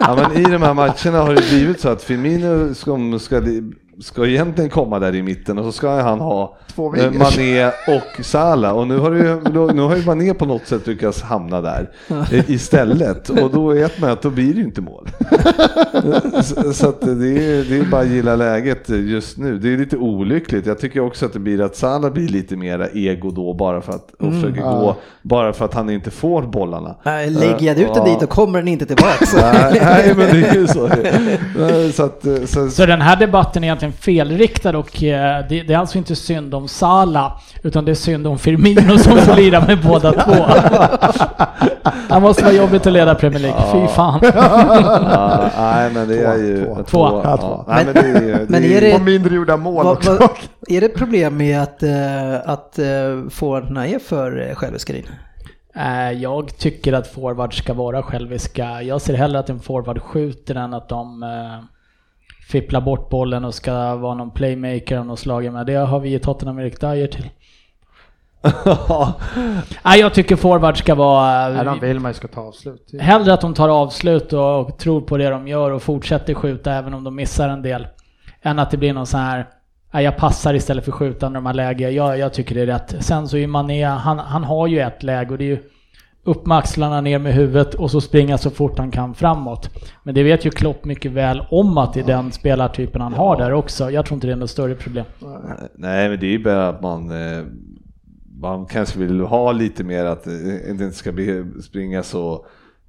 ja, 0.00 0.16
men 0.16 0.40
i 0.40 0.44
de 0.50 0.62
här 0.62 0.74
matcherna 0.74 1.20
har 1.22 1.34
det 1.34 1.48
blivit 1.50 1.80
så 1.80 1.88
att 1.88 2.02
Firmino 2.02 2.74
ska, 2.74 3.18
ska, 3.18 3.40
ska 4.00 4.26
egentligen 4.26 4.70
komma 4.70 4.98
där 4.98 5.14
i 5.14 5.22
mitten 5.22 5.58
och 5.58 5.64
så 5.64 5.72
ska 5.72 6.00
han 6.00 6.20
ha 6.20 6.56
eh. 6.76 7.10
Mané 7.12 7.66
och 7.66 8.24
Salah 8.24 8.72
och 8.72 8.86
nu 8.86 8.98
har, 8.98 9.12
ju- 9.12 9.40
nu 9.74 9.80
har 9.82 9.96
ju 9.96 10.04
Mané 10.04 10.34
på 10.34 10.46
något 10.46 10.66
sätt 10.66 10.86
lyckats 10.86 11.22
hamna 11.22 11.60
där 11.60 11.90
eh, 12.32 12.50
istället 12.50 13.28
och 13.28 13.50
då 13.50 13.68
vet 13.68 14.00
man 14.00 14.10
att 14.10 14.22
då 14.22 14.30
blir 14.30 14.54
det 14.54 14.58
ju 14.60 14.64
inte 14.64 14.80
mål. 14.80 15.08
så, 16.74 16.88
att 16.88 17.00
det 17.00 17.10
är, 17.10 17.64
det 17.70 17.78
är 17.78 17.90
bara 17.90 18.00
att 18.00 18.08
gilla 18.08 18.36
läget 18.36 18.88
just 18.88 19.38
nu. 19.38 19.58
Det 19.58 19.72
är 19.72 19.78
lite 19.78 19.96
olyckligt. 19.96 20.66
Jag 20.66 20.78
tycker 20.78 21.00
också 21.00 21.26
att 21.26 21.32
det 21.32 21.38
blir 21.38 21.60
att 21.60 21.76
Salah 21.76 22.12
blir 22.12 22.28
lite 22.28 22.56
mera 22.56 22.88
ego 22.88 23.30
då 23.30 23.54
bara 23.54 23.80
för 23.80 23.92
att 23.92 24.10
och 24.18 24.32
försöker 24.32 24.60
ja. 24.60 24.70
gå 24.72 24.96
bara 25.22 25.52
för 25.52 25.64
att 25.64 25.74
han 25.74 25.90
inte 25.90 26.10
får 26.10 26.42
bollarna. 26.42 26.96
Nej, 27.02 27.30
Lägger 27.30 27.66
jag 27.66 27.78
ut 27.78 27.94
den 27.94 28.06
Ja. 28.06 28.14
dit 28.14 28.22
och 28.22 28.28
kommer 28.28 28.58
den 28.58 28.68
inte 28.68 28.86
tillbaks. 28.86 29.34
Nej, 29.36 29.80
nej, 29.84 30.14
men 30.16 30.26
det 30.40 30.48
är 30.48 30.54
ju 30.54 30.66
så. 30.66 30.88
Så, 31.92 32.02
att, 32.02 32.26
eh, 32.26 32.44
så, 32.44 32.70
Så 32.70 32.86
den 32.86 33.00
här 33.00 33.16
debatten 33.16 33.64
är 33.64 33.72
egentligen 33.82 34.26
felriktad 34.26 34.78
och 34.78 35.02
eh, 35.02 35.44
det, 35.48 35.62
det 35.62 35.74
är 35.74 35.78
alltså 35.78 35.98
inte 35.98 36.16
synd 36.16 36.54
om 36.54 36.68
Sala 36.68 37.32
utan 37.62 37.84
det 37.84 37.90
är 37.90 37.94
synd 37.94 38.26
om 38.26 38.38
Firmino 38.38 38.98
som 38.98 39.16
får 39.18 39.36
lira 39.36 39.60
med 39.66 39.78
båda 39.82 40.12
två. 40.12 40.44
Han 42.08 42.22
måste 42.22 42.44
vara 42.44 42.54
jobbigt 42.54 42.86
att 42.86 42.92
leda 42.92 43.14
Premier 43.14 43.40
League, 43.40 43.62
fy 43.72 43.94
fan. 43.94 44.20
ja, 44.34 45.50
nej, 45.58 45.90
men 45.94 46.08
det 46.08 46.18
är 46.24 46.36
ju 46.36 46.64
Två. 46.64 46.82
Två. 46.86 46.98
Ja, 47.06 47.22
Ja, 47.24 47.36
två. 47.36 47.64
Nej, 47.68 47.84
men 47.84 47.94
det 47.94 48.00
är, 48.00 48.22
ju- 48.22 48.46
Men 48.48 48.62
det 48.62 48.76
är 48.76 48.80
det- 48.80 48.94
Och 48.94 49.00
mindre 49.00 49.34
gjorda 49.34 49.56
mål 49.56 49.86
också. 49.86 50.10
vad- 50.16 50.28
är 50.68 50.80
det 50.80 50.88
problem 50.88 51.36
med 51.36 51.62
att, 51.62 51.82
eh, 51.82 52.34
att 52.50 52.78
uh, 52.78 53.28
forwardarna 53.30 53.86
är 53.86 53.98
för 53.98 54.38
uh, 54.48 54.54
själviska 54.54 54.92
Rin? 54.92 55.06
Eh, 55.76 56.12
Jag 56.12 56.58
tycker 56.58 56.92
att 56.92 57.06
forwards 57.06 57.56
ska 57.56 57.74
vara 57.74 58.02
själviska. 58.02 58.82
Jag 58.82 59.00
ser 59.00 59.14
hellre 59.14 59.38
att 59.38 59.50
en 59.50 59.60
forward 59.60 60.02
skjuter 60.02 60.54
än 60.54 60.74
att 60.74 60.88
de 60.88 61.22
eh, 62.54 62.60
fipplar 62.60 62.80
bort 62.80 63.08
bollen 63.10 63.44
och 63.44 63.54
ska 63.54 63.96
vara 63.96 64.14
någon 64.14 64.30
playmaker 64.30 64.98
av 64.98 65.06
något 65.06 65.18
slag. 65.18 65.52
Men 65.52 65.66
det 65.66 65.74
har 65.74 66.00
vi 66.00 66.14
i 66.14 66.18
Tottenham 66.18 66.58
Erik 66.58 66.80
Dyer 66.80 67.06
till. 67.06 67.28
Nej, 69.84 70.00
jag 70.00 70.14
tycker 70.14 70.36
forward 70.36 70.78
ska 70.78 70.94
vara... 70.94 71.48
Nej, 71.48 71.64
de 71.64 71.80
vill 71.80 72.00
man 72.00 72.10
ju 72.10 72.14
ska 72.14 72.28
ta 72.28 72.40
avslut. 72.40 72.90
Hellre 73.00 73.32
att 73.32 73.40
de 73.40 73.54
tar 73.54 73.68
avslut 73.68 74.32
och, 74.32 74.60
och 74.60 74.78
tror 74.78 75.00
på 75.00 75.16
det 75.16 75.28
de 75.30 75.48
gör 75.48 75.70
och 75.70 75.82
fortsätter 75.82 76.34
skjuta 76.34 76.72
även 76.72 76.94
om 76.94 77.04
de 77.04 77.16
missar 77.16 77.48
en 77.48 77.62
del. 77.62 77.86
Än 78.42 78.58
att 78.58 78.70
det 78.70 78.76
blir 78.76 78.92
någon 78.92 79.06
sån 79.06 79.20
här, 79.20 79.46
"Nej, 79.92 80.04
jag 80.04 80.16
passar 80.16 80.54
istället 80.54 80.84
för 80.84 80.92
skjuta 80.92 81.28
när 81.28 81.34
de 81.34 81.46
har 81.46 81.54
läge. 81.54 81.90
Jag, 81.90 82.18
jag 82.18 82.32
tycker 82.32 82.54
det 82.54 82.60
är 82.60 82.66
rätt. 82.66 82.94
Sen 83.00 83.28
så 83.28 83.36
är 83.36 83.46
Mané, 83.46 83.84
han, 83.84 84.18
han 84.18 84.44
har 84.44 84.66
ju 84.66 84.80
ett 84.80 85.02
läge 85.02 85.30
och 85.30 85.38
det 85.38 85.44
är 85.44 85.46
ju 85.46 85.62
upp 86.24 86.46
med 86.46 86.58
axlarna, 86.58 87.00
ner 87.00 87.18
med 87.18 87.34
huvudet 87.34 87.74
och 87.74 87.90
så 87.90 88.00
springa 88.00 88.38
så 88.38 88.50
fort 88.50 88.78
han 88.78 88.90
kan 88.90 89.14
framåt. 89.14 89.70
Men 90.02 90.14
det 90.14 90.22
vet 90.22 90.46
ju 90.46 90.50
Klopp 90.50 90.84
mycket 90.84 91.12
väl 91.12 91.46
om 91.50 91.78
att 91.78 91.94
det 91.94 92.00
är 92.00 92.06
den 92.06 92.32
spelartypen 92.32 93.00
han 93.00 93.14
har 93.14 93.36
där 93.36 93.52
också. 93.52 93.90
Jag 93.90 94.06
tror 94.06 94.14
inte 94.14 94.26
det 94.26 94.32
är 94.32 94.36
något 94.36 94.50
större 94.50 94.74
problem. 94.74 95.04
Nej, 95.74 96.08
men 96.08 96.20
det 96.20 96.26
är 96.26 96.30
ju 96.30 96.44
bara 96.44 96.68
att 96.68 96.82
man, 96.82 97.10
eh, 97.10 97.44
man 98.40 98.66
kanske 98.66 98.98
vill 98.98 99.20
ha 99.20 99.52
lite 99.52 99.84
mer 99.84 100.04
att 100.04 100.26
eh, 100.26 100.32
det 100.32 100.70
inte 100.70 100.92
ska 100.92 101.12
springa 101.62 102.02
så 102.02 102.46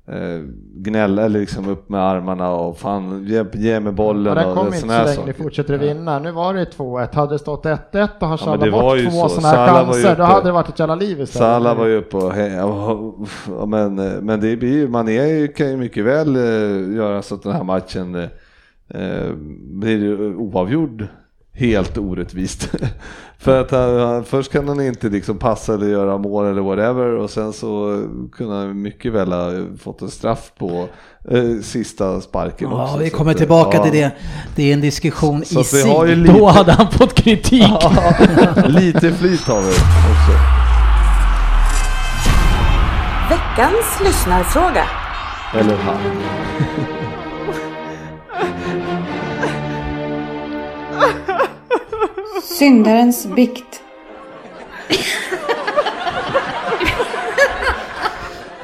eh, 0.08 0.42
gnälla 0.76 1.22
eller 1.22 1.39
liksom 1.39 1.70
upp 1.70 1.89
med 1.89 2.02
armarna 2.02 2.50
och 2.52 2.78
fan 2.78 3.26
ge, 3.28 3.46
ge 3.54 3.80
mig 3.80 3.94
bollen 3.94 4.38
Ja, 4.38 4.46
och 4.48 4.56
kommer 4.56 4.76
inte 4.76 4.80
så 4.80 4.88
länge 4.88 5.26
ni 5.26 5.34
fortsätter 5.34 5.78
vinna. 5.78 6.20
Nu 6.20 6.32
var 6.32 6.54
det 6.54 6.66
2-1. 6.78 7.16
Hade 7.16 7.34
det 7.34 7.39
stått 7.39 7.66
1-1 7.66 8.08
och 8.20 8.28
har 8.28 8.34
Ja, 8.34 8.38
Salah 8.38 8.60
det 8.66 8.70
var 8.70 8.82
bort 8.82 9.12
två 9.13 9.28
så. 9.28 9.30
sådana 9.30 9.48
här 9.58 9.68
ju 9.68 9.86
chanser, 9.86 10.16
då 10.16 10.24
hade 10.24 10.48
det 10.48 10.52
varit 10.52 10.70
ett 10.70 10.80
jävla 10.80 10.96
liv 10.96 11.22
istället. 11.22 11.30
Salah 11.48 11.78
var 11.78 11.86
ju 11.88 11.96
uppe 11.98 12.18
och 12.18 12.34
he- 12.34 12.56
ja, 13.48 13.66
men, 13.66 13.96
men 13.96 14.39
det 14.39 14.58
blir 14.58 14.74
ju, 14.74 14.88
man 14.88 15.10
är 15.10 15.26
ju, 15.28 15.48
kan 15.48 15.70
ju 15.70 15.78
mycket 15.78 16.06
väl 16.06 16.36
eh, 16.36 16.96
göra 16.96 17.22
så 17.22 17.36
att 17.36 17.44
den 17.44 17.52
här 17.52 17.63
matchen 17.63 18.16
eh, 18.16 19.02
eh, 19.02 19.32
blir 19.72 20.36
oavgjord 20.36 21.08
helt 21.54 21.98
orättvist. 21.98 22.70
För 23.38 23.62
att 23.62 23.72
han, 23.72 24.24
först 24.26 24.52
kan 24.52 24.68
han 24.68 24.82
inte 24.82 25.10
liksom 25.10 25.38
passa 25.38 25.74
eller 25.74 25.88
göra 25.88 26.18
mål 26.18 26.46
eller 26.46 26.62
whatever 26.62 27.06
och 27.06 27.30
sen 27.30 27.54
så 27.54 28.04
kunde 28.32 28.56
han 28.56 28.82
mycket 28.82 29.13
väl 29.13 29.32
ha 29.32 29.52
fått 29.84 30.02
en 30.02 30.10
straff 30.10 30.52
på 30.60 30.88
eh, 31.30 31.62
sista 31.63 32.22
sparken 32.22 32.70
Ja, 32.72 32.84
också. 32.84 32.98
vi 32.98 33.10
kommer 33.10 33.32
att, 33.32 33.38
tillbaka 33.38 33.78
ja. 33.78 33.84
till 33.84 33.92
det. 34.02 34.12
Det 34.56 34.70
är 34.70 34.74
en 34.74 34.82
diskussion 34.82 35.46
Så 35.46 35.62
i 35.62 35.63
sig. 35.63 36.16
lite, 36.16 36.34
Då 36.34 36.48
hade 36.48 36.72
han 36.72 36.92
fått 36.92 37.13
kritik. 37.13 37.63
ja, 37.82 38.13
lite 38.68 39.12
flyt 39.12 39.48
har 39.48 39.62
vi 39.62 39.70
också. 39.70 40.34
Veckans 43.30 44.00
lyssnarfråga. 44.04 44.86
Eller 45.54 45.76
han. 45.78 45.98
Syndarens 52.45 53.27
bikt. 53.36 53.82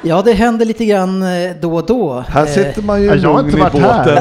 Ja, 0.01 0.21
det 0.25 0.33
händer 0.33 0.65
lite 0.65 0.85
grann 0.85 1.23
eh, 1.23 1.51
då 1.61 1.75
och 1.75 1.85
då. 1.85 2.23
Här 2.29 2.41
Eh, 2.41 2.47
sitter 2.47 2.81
man 2.81 3.01
ju 3.01 3.07
Ja, 3.07 3.15
jag 3.15 3.29
har 3.33 3.43
lugn 3.43 3.45
inte 3.49 3.57
i 3.57 3.61
varit 3.61 3.73
båten. 3.73 4.17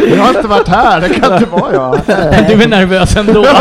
Jag 0.16 0.22
har 0.22 0.28
inte 0.28 0.48
varit 0.48 0.68
här, 0.68 1.00
det 1.00 1.08
kan 1.08 1.32
inte 1.34 1.50
vara 1.50 1.72
jag. 1.74 2.00
Du 2.48 2.62
är 2.62 2.68
nervös 2.68 3.16
ändå. 3.16 3.46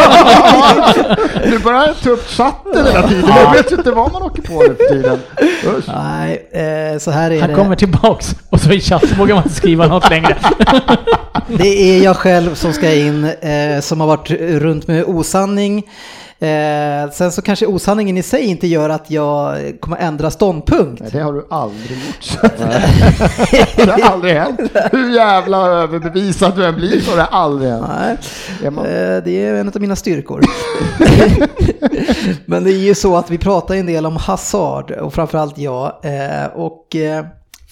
Du 1.46 1.60
börjar 1.60 1.94
ta 2.04 2.10
upp 2.10 2.28
chatten 2.30 2.86
hela 2.88 3.08
tiden, 3.08 3.30
jag 3.44 3.54
vet 3.54 3.72
inte 3.72 3.92
vad 3.92 4.12
man 4.14 4.24
åker 4.24 4.42
på 4.42 4.54
nu 4.62 4.76
för 4.76 4.96
tiden. 4.96 5.20
Usch. 5.78 5.86
Nej, 5.88 6.48
eh, 6.94 6.98
så 7.00 7.12
här 7.12 7.32
är 7.32 7.40
Han 7.42 7.50
det. 7.50 7.56
kommer 7.56 7.76
tillbaks 7.76 8.36
och 8.50 8.60
så 8.62 8.72
i 8.72 8.80
chatten 8.82 9.18
vågar 9.18 9.36
man 9.36 9.44
inte 9.44 9.56
skriva 9.56 9.88
något 9.88 10.10
längre. 10.10 10.36
Det 11.48 11.98
är 11.98 12.04
jag 12.04 12.18
själv 12.18 12.56
som 12.56 12.74
ska 12.74 12.94
in, 12.94 13.24
eh, 13.26 13.80
som 13.82 14.00
har 14.00 14.08
varit 14.08 14.32
runt 14.62 14.88
med 14.88 15.04
osanning. 15.04 15.84
Eh, 16.40 17.12
sen 17.12 17.32
så 17.32 17.42
kanske 17.42 17.66
osanningen 17.66 18.18
i 18.18 18.24
sig 18.24 18.44
inte 18.46 18.68
gör 18.68 18.90
att 18.90 19.12
jag 19.12 19.58
kommer 19.80 19.98
ändra 19.98 20.32
ståndpunkt. 20.32 21.02
Nej, 21.02 21.10
det 21.14 21.20
har 21.20 21.34
du 21.34 21.48
aldrig 21.50 21.92
gjort. 21.92 22.38
det 23.78 23.92
har 23.92 24.12
aldrig 24.12 24.34
hänt. 24.36 24.60
Hur 24.92 25.16
jävla 25.16 25.58
överbevisad 25.68 26.56
du 26.56 26.66
än 26.66 26.76
blir 26.76 27.02
så 27.02 27.12
har 27.12 27.18
det 27.18 27.26
aldrig 27.26 27.72
hänt. 27.72 28.20
Nej, 28.62 28.72
man- 28.72 28.86
eh, 28.86 29.18
det 29.26 29.46
är 29.46 29.54
en 29.56 29.68
av 29.68 29.82
mina 29.82 29.96
styrkor. 29.96 30.42
Men 32.46 32.64
det 32.64 32.72
är 32.72 32.78
ju 32.78 32.96
så 32.96 33.18
att 33.18 33.32
vi 33.32 33.38
pratar 33.38 33.76
en 33.76 33.86
del 33.86 34.06
om 34.06 34.18
Hazard 34.18 34.92
och 34.92 35.14
framförallt 35.14 35.58
jag. 35.58 35.86
Eh, 36.04 36.46
Och 36.56 36.96
eh, 36.96 37.26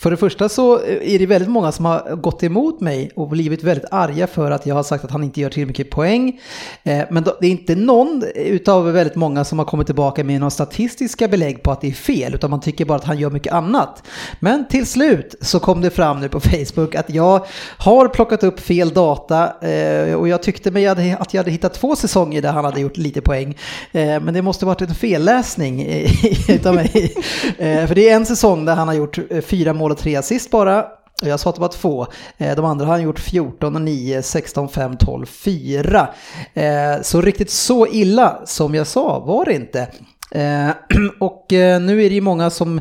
för 0.03 0.11
det 0.11 0.17
första 0.17 0.49
så 0.49 0.79
eh, 0.79 1.13
är 1.13 1.19
det 1.19 1.25
väldigt 1.25 1.49
många 1.49 1.71
som 1.71 1.85
har 1.85 2.15
gått 2.15 2.43
emot 2.43 2.81
mig 2.81 3.11
och 3.15 3.29
blivit 3.29 3.63
väldigt 3.63 3.85
arga 3.91 4.27
för 4.27 4.51
att 4.51 4.65
jag 4.65 4.75
har 4.75 4.83
sagt 4.83 5.03
att 5.03 5.11
han 5.11 5.23
inte 5.23 5.41
gör 5.41 5.49
tillräckligt 5.49 5.67
mycket 5.79 5.89
poäng. 5.95 6.41
Eh, 6.83 7.03
men 7.11 7.23
det 7.23 7.47
är 7.47 7.51
inte 7.51 7.75
någon 7.75 8.23
utav 8.35 8.91
väldigt 8.91 9.15
många 9.15 9.43
som 9.43 9.59
har 9.59 9.65
kommit 9.65 9.87
tillbaka 9.87 10.23
med 10.23 10.39
några 10.39 10.49
statistiska 10.49 11.27
belägg 11.27 11.63
på 11.63 11.71
att 11.71 11.81
det 11.81 11.87
är 11.87 11.91
fel, 11.91 12.35
utan 12.35 12.49
man 12.49 12.61
tycker 12.61 12.85
bara 12.85 12.97
att 12.97 13.03
han 13.03 13.19
gör 13.19 13.29
mycket 13.29 13.53
annat. 13.53 14.03
Men 14.39 14.67
till 14.67 14.85
slut 14.85 15.35
så 15.41 15.59
kom 15.59 15.81
det 15.81 15.89
fram 15.89 16.19
nu 16.19 16.29
på 16.29 16.39
Facebook 16.39 16.95
att 16.95 17.09
jag 17.09 17.45
har 17.77 18.07
plockat 18.07 18.43
upp 18.43 18.59
fel 18.59 18.89
data 18.89 19.67
eh, 19.67 20.15
och 20.15 20.27
jag 20.27 20.43
tyckte 20.43 20.71
mig 20.71 20.87
att 20.87 21.33
jag 21.33 21.39
hade 21.39 21.51
hittat 21.51 21.73
två 21.73 21.95
säsonger 21.95 22.41
där 22.41 22.51
han 22.51 22.65
hade 22.65 22.81
gjort 22.81 22.97
lite 22.97 23.21
poäng. 23.21 23.57
Men 23.91 24.33
det 24.33 24.41
måste 24.41 24.65
varit 24.65 24.81
en 24.81 24.95
felläsning 24.95 25.85
utav 26.47 26.75
mig. 26.75 27.13
För 27.57 27.95
det 27.95 28.09
är 28.09 28.15
en 28.15 28.25
säsong 28.25 28.65
där 28.65 28.75
han 28.75 28.87
har 28.87 28.95
gjort 28.95 29.19
fyra 29.45 29.73
mål 29.73 29.92
och 29.93 29.99
tre 29.99 30.15
assist 30.15 30.51
bara. 30.51 30.83
Och 31.21 31.27
Jag 31.27 31.39
sa 31.39 31.49
att 31.49 31.55
det 31.55 31.61
var 31.61 31.67
två. 31.67 32.07
Eh, 32.37 32.55
de 32.55 32.65
andra 32.65 32.85
har 32.85 32.93
han 32.93 33.01
gjort 33.01 33.19
14 33.19 33.75
och 33.75 33.81
9, 33.81 34.21
16, 34.21 34.69
5, 34.69 34.97
12, 34.97 35.25
4. 35.25 36.07
Så 37.01 37.21
riktigt 37.21 37.49
så 37.49 37.87
illa 37.87 38.41
som 38.45 38.75
jag 38.75 38.87
sa 38.87 39.19
var 39.19 39.45
det 39.45 39.53
inte. 39.53 39.87
Eh, 40.33 40.69
och 41.19 41.53
eh, 41.53 41.81
nu 41.81 42.03
är 42.03 42.09
det 42.09 42.15
ju 42.15 42.21
många 42.21 42.49
som 42.49 42.79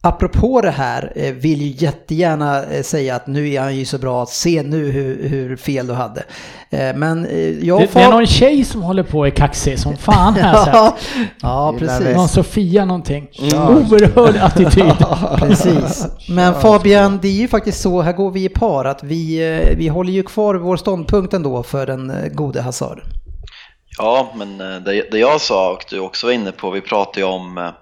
Apropå 0.00 0.60
det 0.60 0.70
här 0.70 1.12
eh, 1.16 1.32
vill 1.32 1.62
ju 1.62 1.86
jättegärna 1.86 2.64
eh, 2.64 2.82
säga 2.82 3.16
att 3.16 3.26
nu 3.26 3.52
är 3.52 3.60
han 3.60 3.76
ju 3.76 3.84
så 3.84 3.98
bra, 3.98 4.26
se 4.26 4.62
nu 4.62 4.90
hur, 4.90 5.28
hur 5.28 5.56
fel 5.56 5.86
du 5.86 5.92
hade. 5.92 6.24
Eh, 6.70 6.96
Men 6.96 7.28
jag 7.62 7.80
Det, 7.80 7.94
det 7.94 8.00
är 8.00 8.10
någon 8.10 8.26
tjej 8.26 8.64
som 8.64 8.82
håller 8.82 9.02
på 9.02 9.26
i 9.26 9.30
kaxig 9.30 9.78
som 9.78 9.96
fan 9.96 10.34
här 10.34 10.64
sett. 10.64 10.74
ja, 10.74 10.96
ja, 11.42 11.74
precis. 11.78 12.16
Någon 12.16 12.28
Sofia 12.28 12.84
någonting. 12.84 13.28
Mm. 13.38 13.68
Oerhörd 13.68 14.36
attityd. 14.40 14.94
Precis. 15.38 16.06
Men 16.28 16.54
Fabian, 16.54 17.18
det 17.22 17.28
är 17.28 17.32
ju 17.32 17.48
faktiskt 17.48 17.80
så, 17.80 18.00
här 18.00 18.12
går 18.12 18.30
vi 18.30 18.44
i 18.44 18.48
par, 18.48 18.84
att 18.84 19.02
vi, 19.02 19.38
vi 19.76 19.88
håller 19.88 20.12
ju 20.12 20.22
kvar 20.22 20.54
vår 20.54 20.76
ståndpunkt 20.76 21.34
ändå 21.34 21.62
för 21.62 21.86
den 21.86 22.12
gode 22.32 22.62
Hazard. 22.62 23.00
Ja, 23.98 24.32
men 24.34 24.58
det, 24.58 25.10
det 25.10 25.18
jag 25.18 25.40
sa 25.40 25.72
och 25.72 25.84
du 25.90 26.00
också 26.00 26.26
var 26.26 26.32
inne 26.32 26.52
på, 26.52 26.70
vi 26.70 26.80
pratade 26.80 27.20
ju 27.20 27.26
om 27.26 27.72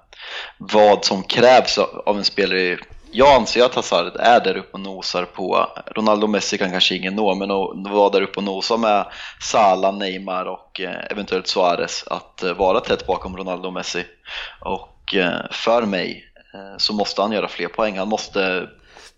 vad 0.58 1.04
som 1.04 1.22
krävs 1.22 1.78
av 1.78 2.16
en 2.16 2.24
spelare. 2.24 2.78
Jag 3.10 3.34
anser 3.34 3.64
att 3.64 3.74
Hazard 3.74 4.16
är 4.16 4.40
där 4.40 4.56
uppe 4.56 4.72
och 4.72 4.80
nosar 4.80 5.24
på, 5.24 5.68
Ronaldo 5.86 6.26
Messi 6.26 6.58
kan 6.58 6.70
kanske 6.70 6.94
ingen 6.94 7.14
nå, 7.14 7.34
men 7.34 7.50
att 7.50 7.92
vara 7.92 8.10
där 8.10 8.22
uppe 8.22 8.38
och 8.38 8.44
nosa 8.44 8.76
med 8.76 9.06
Salah, 9.40 9.96
Neymar 9.96 10.44
och 10.44 10.80
eh, 10.80 11.10
eventuellt 11.10 11.46
Suarez, 11.46 12.04
att 12.06 12.42
eh, 12.42 12.52
vara 12.52 12.80
tätt 12.80 13.06
bakom 13.06 13.36
Ronaldo 13.36 13.66
och 13.66 13.72
Messi. 13.72 14.04
Och 14.60 15.14
eh, 15.14 15.40
för 15.50 15.82
mig 15.82 16.24
så 16.78 16.92
måste 16.92 17.22
han 17.22 17.32
göra 17.32 17.48
fler 17.48 17.68
poäng, 17.68 17.98
han 17.98 18.08
måste 18.08 18.68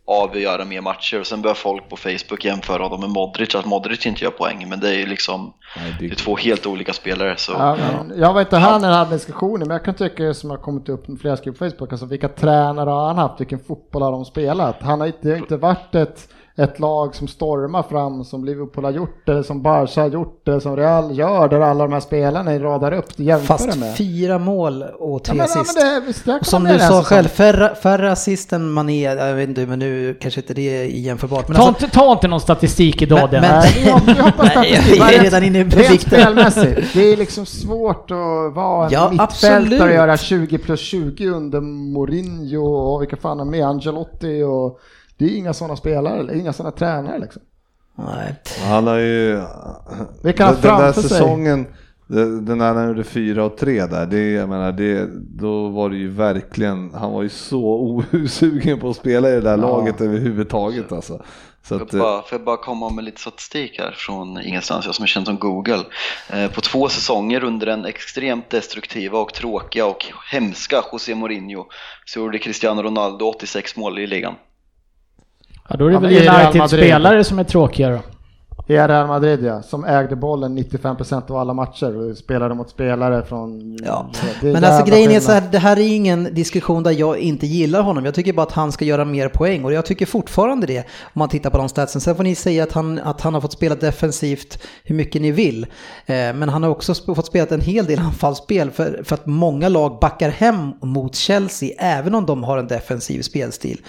avgöra 0.09 0.65
mer 0.65 0.81
matcher 0.81 1.21
och 1.21 1.27
sen 1.27 1.43
börjar 1.43 1.55
folk 1.55 1.89
på 1.89 1.97
Facebook 1.97 2.45
jämföra 2.45 2.83
honom 2.83 3.01
med 3.01 3.11
Modric, 3.11 3.55
att 3.55 3.65
Modric 3.65 4.07
inte 4.07 4.25
gör 4.25 4.31
poäng, 4.31 4.67
men 4.69 4.81
det 4.81 4.89
är 4.89 4.99
ju 4.99 5.07
liksom 5.07 5.53
Nej, 5.77 5.97
det... 6.01 6.07
det... 6.07 6.13
är 6.13 6.17
två 6.17 6.37
helt 6.37 6.67
olika 6.67 6.93
spelare. 6.93 7.37
Så, 7.37 7.53
ja, 7.53 7.77
men, 7.77 8.19
jag 8.19 8.33
var 8.33 8.41
inte 8.41 8.57
här 8.57 8.79
när 8.79 8.89
den 8.89 8.99
här 8.99 9.11
diskussionen, 9.11 9.69
men 9.69 9.75
jag 9.75 9.85
kan 9.85 9.95
tycka 9.95 10.35
som 10.35 10.51
har 10.51 10.57
kommit 10.57 10.89
upp 10.89 11.07
flera 11.21 11.37
skriv 11.37 11.53
på 11.53 11.59
Facebook, 11.59 11.93
alltså 11.93 12.07
vilka 12.07 12.29
tränare 12.29 12.91
har 12.91 13.07
han 13.07 13.19
haft, 13.19 13.41
vilken 13.41 13.59
fotboll 13.59 14.03
har 14.03 14.13
de 14.13 14.25
spelat? 14.25 14.83
Han 14.83 15.01
har 15.01 15.07
inte, 15.07 15.31
inte 15.31 15.57
varit 15.57 15.95
ett 15.95 16.29
ett 16.59 16.79
lag 16.79 17.15
som 17.15 17.29
stormar 17.29 17.83
fram 17.83 18.25
som 18.25 18.45
Liverpool 18.45 18.85
har 18.85 18.91
gjort 18.91 19.29
eller 19.29 19.43
som 19.43 19.63
Barca 19.63 20.01
har 20.01 20.09
gjort 20.09 20.49
eller 20.49 20.61
som 20.61 20.77
Real 20.77 21.19
gör 21.19 21.49
där 21.49 21.61
alla 21.61 21.85
de 21.85 21.93
här 21.93 22.01
spelarna 22.01 22.59
radar 22.59 22.93
upp 22.93 23.07
Fast 23.47 23.79
med. 23.79 23.97
fyra 23.97 24.39
mål 24.39 24.83
och 24.83 25.25
tre 25.25 25.39
ja, 25.39 25.45
assist. 25.45 25.79
Ja, 25.81 26.01
det, 26.25 26.39
och 26.41 26.47
som 26.47 26.65
du 26.65 26.79
sa 26.79 27.03
själv, 27.03 27.29
färre, 27.29 27.75
färre 27.75 28.13
assist 28.13 28.53
än 28.53 28.71
Mané, 28.71 29.03
jag 29.03 29.35
vet 29.35 29.49
inte, 29.49 29.67
men 29.67 29.79
nu 29.79 30.19
kanske 30.21 30.41
inte 30.41 30.55
det 30.55 30.83
är 30.83 30.85
jämförbart. 30.85 31.49
Men 31.49 31.57
ta, 31.57 31.63
alltså, 31.63 31.85
inte, 31.85 31.97
ta 31.97 32.13
inte 32.13 32.29
någon 32.29 32.41
statistik 32.41 33.03
idag 33.03 33.29
men, 33.33 33.41
men, 33.41 33.51
Nej, 33.51 33.85
jag, 33.87 34.17
jag 34.17 34.25
hoppas 34.25 34.55
Nej, 34.55 34.95
jag 34.99 35.15
är 35.15 35.23
redan 35.23 35.45
inne 35.45 35.65
på 35.65 35.77
vikten. 35.77 36.37
det 36.95 37.13
är 37.13 37.17
liksom 37.17 37.47
svårt 37.47 38.11
att 38.11 38.55
vara 38.55 38.87
en 38.87 38.93
ja, 38.93 39.11
mittfältare 39.11 39.89
och 39.89 39.95
göra 39.95 40.17
20 40.17 40.59
plus 40.59 40.81
20 40.81 41.29
under 41.29 41.61
Mourinho 41.61 42.65
och 42.67 43.03
vilka 43.03 43.17
fan 43.17 43.41
är 43.41 43.45
med, 43.45 43.67
Angelotti 43.67 44.43
och 44.43 44.81
det 45.19 45.25
är 45.25 45.37
inga 45.37 45.55
sådana 45.55 45.77
spelare, 45.77 46.39
inga 46.39 46.53
sådana 46.53 46.71
tränare 46.71 47.19
liksom. 47.19 47.43
Nej. 47.95 48.35
Han 48.69 48.87
har 48.87 48.99
ju... 48.99 49.43
Vilka 50.23 50.53
den, 50.53 50.61
den 50.61 50.81
där 50.81 50.93
säsongen, 50.93 51.67
den 52.47 52.59
där 52.59 52.75
han 52.75 52.89
gjorde 52.89 53.05
fyra 53.05 53.45
och 53.45 53.57
tre 53.57 53.87
där, 53.87 54.07
det, 54.07 54.31
jag 54.31 54.49
menar, 54.49 54.73
det, 54.73 55.09
då 55.15 55.69
var 55.69 55.91
det 55.91 55.97
ju 55.97 56.09
verkligen, 56.09 56.95
han 56.95 57.13
var 57.13 57.23
ju 57.23 57.29
så 57.29 57.65
osugen 58.13 58.81
på 58.81 58.91
att 58.91 58.97
spela 58.97 59.29
i 59.29 59.33
det 59.33 59.41
där 59.41 59.51
ja. 59.51 59.57
laget 59.57 60.01
överhuvudtaget 60.01 60.93
alltså. 60.93 61.23
Så 61.63 61.75
att, 61.75 61.91
får, 61.91 61.99
jag 61.99 62.07
bara, 62.07 62.23
får 62.23 62.39
jag 62.39 62.45
bara 62.45 62.57
komma 62.57 62.91
med 62.91 63.05
lite 63.05 63.21
statistik 63.21 63.79
här 63.79 63.95
från 63.97 64.43
ingenstans, 64.43 64.87
jag 64.87 64.95
som 64.95 65.03
är 65.03 65.07
känd 65.07 65.27
som 65.27 65.39
Google. 65.39 65.85
Eh, 66.31 66.51
på 66.51 66.61
två 66.61 66.89
säsonger 66.89 67.45
under 67.45 67.67
den 67.67 67.85
extremt 67.85 68.51
destruktiva 68.51 69.19
och 69.19 69.35
tråkiga 69.35 69.87
och 69.87 70.07
hemska 70.33 70.85
José 70.93 71.15
Mourinho 71.15 71.67
så 72.05 72.21
gjorde 72.21 72.39
Cristiano 72.39 72.83
Ronaldo 72.83 73.25
86 73.25 73.77
mål 73.77 73.99
i 73.99 74.07
ligan. 74.07 74.35
Ja, 75.69 75.77
då 75.77 75.87
är 75.87 75.91
det 75.91 75.99
väl 75.99 76.29
United-spelare 76.29 77.25
som 77.25 77.39
är 77.39 77.45
tråkiga 77.45 77.91
då. 77.91 77.99
I 78.71 78.77
Real 78.77 79.07
Madrid 79.07 79.45
ja, 79.45 79.63
som 79.63 79.85
ägde 79.85 80.17
bollen 80.17 80.59
95% 80.59 81.31
av 81.31 81.37
alla 81.37 81.55
matcher 81.55 81.97
och 81.97 82.17
spelade 82.17 82.55
mot 82.55 82.71
spelare 82.71 83.25
från... 83.25 83.79
Ja. 83.85 84.11
Men 84.43 84.65
alltså 84.65 84.85
grejen 84.85 85.11
är 85.11 85.21
så 85.21 85.33
här, 85.33 85.43
det 85.53 85.59
här 85.59 85.77
är 85.77 85.95
ingen 85.95 86.35
diskussion 86.35 86.83
där 86.83 86.91
jag 86.91 87.19
inte 87.19 87.47
gillar 87.47 87.83
honom. 87.83 88.05
Jag 88.05 88.15
tycker 88.15 88.33
bara 88.33 88.47
att 88.47 88.53
han 88.53 88.73
ska 88.73 88.85
göra 88.85 89.05
mer 89.05 89.29
poäng 89.29 89.65
och 89.65 89.73
jag 89.73 89.87
tycker 89.87 90.07
fortfarande 90.07 90.67
det 90.67 90.79
om 90.79 90.85
man 91.13 91.29
tittar 91.29 91.51
på 91.51 91.59
de 91.59 91.69
statsen. 91.69 92.01
Sen 92.01 92.17
får 92.17 92.25
ni 92.25 92.35
säga 92.35 92.63
att 92.63 92.73
han, 92.73 92.99
att 92.99 93.21
han 93.21 93.35
har 93.35 93.41
fått 93.41 93.53
spela 93.53 93.75
defensivt 93.75 94.63
hur 94.85 94.95
mycket 94.95 95.23
ni 95.23 95.31
vill. 95.31 95.63
Eh, 96.07 96.15
men 96.15 96.49
han 96.49 96.63
har 96.63 96.71
också 96.71 96.95
fått 96.95 97.27
spela 97.27 97.47
en 97.51 97.61
hel 97.61 97.87
del 97.87 97.99
anfallsspel 98.07 98.71
för, 98.71 99.03
för 99.05 99.15
att 99.15 99.27
många 99.27 99.69
lag 99.69 99.99
backar 100.01 100.31
hem 100.31 100.73
mot 100.83 101.15
Chelsea 101.15 101.71
även 101.79 102.15
om 102.15 102.27
de 102.27 102.45
har 102.45 102.59
en 102.59 102.67
defensiv 102.67 103.23
spelstil. 103.23 103.81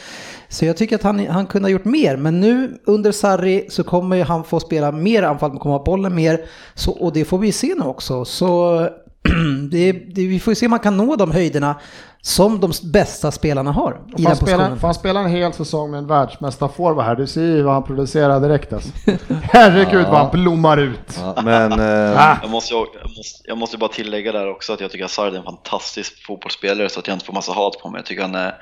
Så 0.50 0.66
jag 0.66 0.78
tycker 0.78 0.95
att 0.95 1.04
han, 1.04 1.28
han 1.28 1.45
kunde 1.45 1.66
ha 1.66 1.72
gjort 1.72 1.86
mer, 1.86 2.18
men 2.18 2.39
nu 2.39 2.80
under 2.86 3.12
Sarri 3.12 3.68
så 3.70 3.84
kommer 3.84 4.16
ju 4.16 4.24
han 4.24 4.43
få 4.43 4.60
spela 4.60 4.91
mer 4.91 5.24
anfall, 5.24 5.60
kommer 5.60 5.78
ha 5.78 5.84
bollen 5.84 6.16
mer, 6.16 6.41
så, 6.74 6.91
och 6.91 7.14
det 7.14 7.26
får 7.26 7.38
vi 7.38 7.52
se 7.52 7.76
nu 7.78 7.86
också. 7.86 8.26
Så 8.26 8.80
det, 9.72 9.91
det, 9.91 10.28
vi 10.28 10.39
får 10.39 10.54
se 10.54 10.66
om 10.66 10.70
man 10.70 10.80
kan 10.80 10.97
nå 10.97 11.16
de 11.16 11.32
höjderna 11.32 11.76
som 12.22 12.60
de 12.60 12.72
bästa 12.84 13.32
spelarna 13.32 13.72
har 13.72 14.02
i 14.18 14.22
den 14.22 14.38
positionen. 14.38 14.80
Får 14.80 14.88
han 14.88 14.95
spela 14.95 15.20
en 15.20 15.30
hel 15.30 15.54
säsong 15.54 15.91
med 15.91 15.97
en 15.97 16.08
världsmästarforward 16.08 17.06
här, 17.06 17.16
du 17.16 17.28
ser 17.28 17.41
ju 17.41 17.62
vad 17.62 17.74
han 17.74 17.84
producerar 17.84 18.39
direkt 18.39 18.74
alltså. 18.74 18.89
Herregud 19.43 20.02
ja. 20.02 20.12
vad 20.12 20.20
han 20.20 20.41
blommar 20.41 20.78
ut. 20.78 21.20
Ja, 21.36 21.41
men, 21.43 21.72
äh. 21.72 22.38
jag, 22.41 22.50
måste, 22.50 22.74
jag, 22.74 22.88
måste, 23.18 23.41
jag 23.43 23.58
måste 23.58 23.78
bara 23.78 23.89
tillägga 23.89 24.32
där 24.32 24.50
också 24.50 24.74
att 24.74 24.82
jag 24.82 24.91
tycker 24.91 25.06
att 25.06 25.12
Sarri 25.12 25.34
är 25.36 25.38
en 25.38 25.43
fantastisk 25.43 26.26
fotbollsspelare 26.26 26.89
så 26.89 27.00
att 27.00 27.08
jag 27.08 27.16
inte 27.16 27.26
får 27.26 27.34
massa 27.34 27.52
hat 27.52 27.80
på 27.82 27.89
mig. 27.89 28.00
Jag 28.00 28.06
tycker 28.06 28.22
han 28.22 28.36
är 28.36 28.56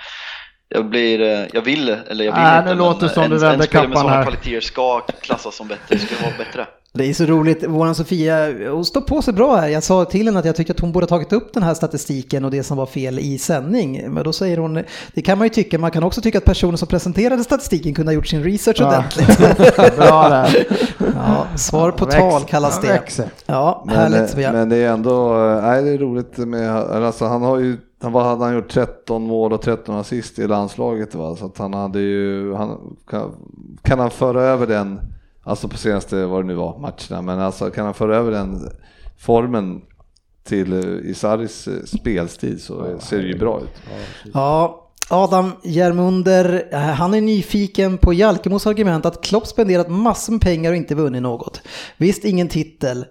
jag 0.69 0.89
blir, 0.89 1.21
eh, 1.21 1.47
jag 1.53 1.61
vill, 1.61 1.89
eller 1.89 2.25
jag 2.25 2.31
vill 2.35 2.43
äh, 2.43 2.57
inte, 2.57 2.69
nu 2.69 2.75
låter 2.75 3.07
som 3.07 3.23
en, 3.23 3.29
du 3.29 3.37
vänder 3.37 3.59
en 3.59 3.67
spelare 3.67 3.87
med 3.87 3.97
sådana 3.97 4.23
kvaliteter 4.23 4.61
ska 4.61 4.99
klassas 4.99 5.55
som 5.55 5.67
bättre, 5.67 5.81
det 5.87 5.99
skulle 5.99 6.21
vara 6.21 6.37
bättre. 6.37 6.67
Det 6.93 7.09
är 7.09 7.13
så 7.13 7.25
roligt, 7.25 7.63
våran 7.63 7.95
Sofia, 7.95 8.53
hon 8.71 8.85
står 8.85 9.01
på 9.01 9.21
sig 9.21 9.33
bra 9.33 9.55
här. 9.55 9.67
Jag 9.67 9.83
sa 9.83 10.05
till 10.05 10.25
henne 10.25 10.39
att 10.39 10.45
jag 10.45 10.55
tyckte 10.55 10.73
att 10.73 10.79
hon 10.79 10.91
borde 10.91 11.03
ha 11.03 11.07
tagit 11.07 11.33
upp 11.33 11.53
den 11.53 11.63
här 11.63 11.73
statistiken 11.73 12.45
och 12.45 12.51
det 12.51 12.63
som 12.63 12.77
var 12.77 12.85
fel 12.85 13.19
i 13.19 13.37
sändning. 13.37 14.13
Men 14.13 14.23
då 14.23 14.33
säger 14.33 14.57
hon, 14.57 14.83
det 15.13 15.21
kan 15.21 15.37
man 15.37 15.45
ju 15.45 15.49
tycka, 15.49 15.79
man 15.79 15.91
kan 15.91 16.03
också 16.03 16.21
tycka 16.21 16.37
att 16.37 16.45
personen 16.45 16.77
som 16.77 16.87
presenterade 16.87 17.43
statistiken 17.43 17.93
kunde 17.93 18.11
ha 18.11 18.15
gjort 18.15 18.27
sin 18.27 18.43
research 18.43 18.77
ja. 18.79 18.87
ordentligt. 18.87 19.37
bra 19.97 20.29
där. 20.29 20.67
Ja, 21.15 21.47
svar 21.55 21.91
på 21.91 22.05
ja, 22.05 22.11
tal 22.11 22.43
kallas 22.43 22.81
det. 22.81 23.29
Ja, 23.45 23.83
men, 23.87 23.95
härligt. 23.95 24.35
Men 24.35 24.69
det 24.69 24.77
är 24.77 24.89
ändå, 24.89 25.33
nej 25.61 25.83
det 25.83 25.89
är 25.89 25.97
roligt 25.97 26.37
med, 26.37 26.75
alltså 26.75 27.25
han 27.25 27.41
har 27.41 27.57
ju 27.57 27.77
han 28.01 28.11
var, 28.11 28.23
hade 28.23 28.43
han 28.43 28.53
gjort 28.53 28.69
13 28.69 29.23
mål 29.23 29.53
och 29.53 29.61
13 29.61 29.95
assist 29.95 30.39
i 30.39 30.47
landslaget 30.47 31.15
va? 31.15 31.35
så 31.35 31.45
att 31.45 31.57
han 31.57 31.73
hade 31.73 31.99
ju, 31.99 32.53
han, 32.53 32.97
kan, 33.09 33.33
kan 33.81 33.99
han 33.99 34.11
föra 34.11 34.41
över 34.41 34.67
den, 34.67 34.99
alltså 35.43 35.67
på 35.67 35.77
senaste, 35.77 36.25
vad 36.25 36.43
det 36.43 36.47
nu 36.47 36.53
var, 36.53 36.79
matcherna, 36.79 37.21
men 37.21 37.39
alltså 37.39 37.69
kan 37.69 37.85
han 37.85 37.93
föra 37.93 38.15
över 38.15 38.31
den 38.31 38.69
formen 39.17 39.81
till 40.43 40.73
eh, 40.73 41.09
Isaris 41.11 41.67
eh, 41.67 41.83
spelstil 41.83 42.61
så 42.61 42.99
ser 42.99 43.17
det 43.17 43.27
ju 43.27 43.37
bra 43.37 43.61
ut. 43.61 44.03
Ja, 44.33 44.83
Adam 45.09 45.51
Järmunder, 45.63 46.67
eh, 46.71 46.79
han 46.79 47.13
är 47.13 47.21
nyfiken 47.21 47.97
på 47.97 48.13
Jalkemos 48.13 48.67
argument 48.67 49.05
att 49.05 49.23
Klopp 49.23 49.47
spenderat 49.47 49.89
massor 49.89 50.33
med 50.33 50.41
pengar 50.41 50.71
och 50.71 50.77
inte 50.77 50.95
vunnit 50.95 51.21
något. 51.21 51.61
Visst, 51.97 52.25
ingen 52.25 52.47
titel. 52.47 53.05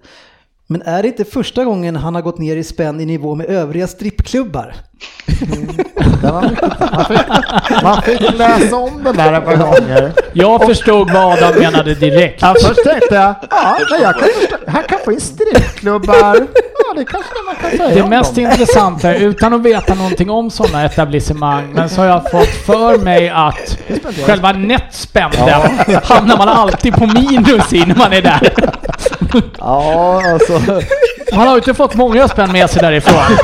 Men 0.66 0.82
är 0.82 1.02
det 1.02 1.08
inte 1.08 1.24
första 1.24 1.64
gången 1.64 1.96
han 1.96 2.14
har 2.14 2.22
gått 2.22 2.38
ner 2.38 2.56
i 2.56 2.64
spänn 2.64 3.00
i 3.00 3.06
nivå 3.06 3.34
med 3.34 3.46
övriga 3.46 3.86
strippklubbar? 3.86 4.74
Man, 6.22 7.04
fick, 7.04 7.82
man 7.82 8.02
fick 8.02 8.20
läsa 8.20 8.76
om 8.76 9.04
den 9.04 9.16
där 9.16 9.32
ett 9.32 9.44
par 9.44 9.56
gånger. 9.56 10.12
Jag 10.32 10.66
förstod 10.66 11.10
vad 11.10 11.32
Adam 11.32 11.60
menade 11.60 11.94
direkt. 11.94 12.42
Ja, 12.42 12.54
först 12.62 12.84
tänkte 12.84 13.14
jag, 13.14 13.34
ja, 13.50 13.78
men 13.90 14.02
jag 14.02 14.14
kan 14.18 14.28
förstå, 14.28 14.56
han 14.66 14.82
kan 14.82 14.98
få 15.04 15.12
in 15.12 15.20
strippklubbar. 15.20 16.36
Ja, 16.78 16.94
det 16.96 17.04
kanske 17.04 17.34
man 17.46 17.54
kan 17.54 17.70
säga 17.70 18.02
Det 18.02 18.08
mest 18.08 18.38
intressanta, 18.38 19.14
utan 19.14 19.54
att 19.54 19.62
veta 19.62 19.94
någonting 19.94 20.30
om 20.30 20.50
sådana 20.50 20.84
etablissemang, 20.84 21.72
men 21.72 21.88
så 21.88 22.00
har 22.00 22.08
jag 22.08 22.30
fått 22.30 22.48
för 22.66 22.98
mig 22.98 23.28
att 23.28 23.78
själva 24.26 24.52
nettspenden 24.52 25.48
ja. 25.88 26.00
hamnar 26.04 26.36
man 26.36 26.48
alltid 26.48 26.94
på 26.94 27.06
minus 27.06 27.72
i 27.72 27.84
när 27.86 27.96
man 27.96 28.12
är 28.12 28.22
där. 28.22 28.54
Ja, 29.58 30.22
alltså. 30.32 30.60
Man 31.32 31.46
har 31.46 31.54
ju 31.54 31.58
inte 31.58 31.74
fått 31.74 31.94
många 31.94 32.28
spänn 32.28 32.52
med 32.52 32.70
sig 32.70 32.82
därifrån. 32.82 33.36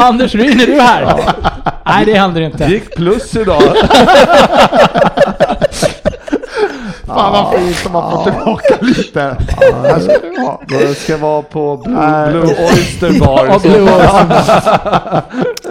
Anders 0.00 0.34
Ryn, 0.34 0.60
är 0.60 0.66
du 0.66 0.80
här? 0.80 1.16
Nej, 1.86 2.04
det 2.04 2.14
händer 2.14 2.40
inte. 2.40 2.64
Gick 2.64 2.96
plus 2.96 3.36
idag. 3.36 3.62
Fan 7.08 7.32
vad 7.32 7.60
fint 7.60 7.86
om 7.86 7.92
man 7.92 8.12
får 8.12 8.30
tillbaka 8.30 8.78
lite. 8.80 9.36
Här 9.82 10.00
ska 10.00 10.18
du 10.18 10.40
ha. 10.40 10.62
Det 10.68 10.94
ska 10.94 11.16
vara 11.16 11.42
på 11.42 11.76
Blue, 11.76 12.30
Blue 12.30 12.66
Oyster 12.66 13.20
Bar. 13.20 13.46
ja, 13.46 13.58
Blue 13.58 13.82
Oyster 13.82 15.22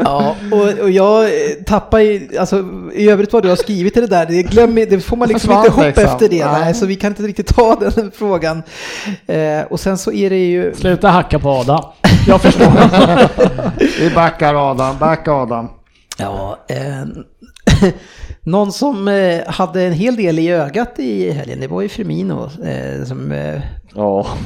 ja, 0.03 0.35
och, 0.51 0.83
och 0.83 0.89
jag 0.89 1.29
tappar 1.65 1.99
i, 1.99 2.37
alltså 2.39 2.65
i 2.93 3.09
övrigt 3.09 3.33
vad 3.33 3.43
du 3.43 3.49
har 3.49 3.55
skrivit 3.55 3.97
i 3.97 4.01
det 4.01 4.07
där, 4.07 4.25
det, 4.25 4.43
glömmer, 4.43 4.85
det 4.85 4.99
får 4.99 5.17
man 5.17 5.29
liksom 5.29 5.51
inte 5.51 5.67
ihop 5.67 5.83
liksom. 5.83 6.03
efter 6.03 6.29
det. 6.29 6.45
Nej. 6.45 6.73
så 6.73 6.85
vi 6.85 6.95
kan 6.95 7.11
inte 7.11 7.23
riktigt 7.23 7.55
ta 7.55 7.75
den 7.75 8.11
frågan. 8.11 8.63
Eh, 9.27 9.61
och 9.69 9.79
sen 9.79 9.97
så 9.97 10.11
är 10.11 10.29
det 10.29 10.47
ju... 10.47 10.73
Sluta 10.73 11.09
hacka 11.09 11.39
på 11.39 11.49
Adam. 11.49 11.83
Jag 12.27 12.41
förstår. 12.41 12.71
vi 13.99 14.09
backar 14.15 14.71
Adam, 14.71 14.97
backa 14.97 15.31
Adam. 15.31 15.69
Ja, 16.17 16.57
eh, 16.67 17.07
någon 18.47 18.71
som 18.71 19.07
eh, 19.07 19.39
hade 19.47 19.81
en 19.83 19.93
hel 19.93 20.15
del 20.15 20.39
i 20.39 20.49
ögat 20.51 20.99
i 20.99 21.31
helgen, 21.31 21.59
det 21.59 21.67
var 21.67 21.81
ju 21.81 21.89
Firmino 21.89 22.43
eh, 22.43 23.05
som 23.05 23.31
eh, 23.31 23.61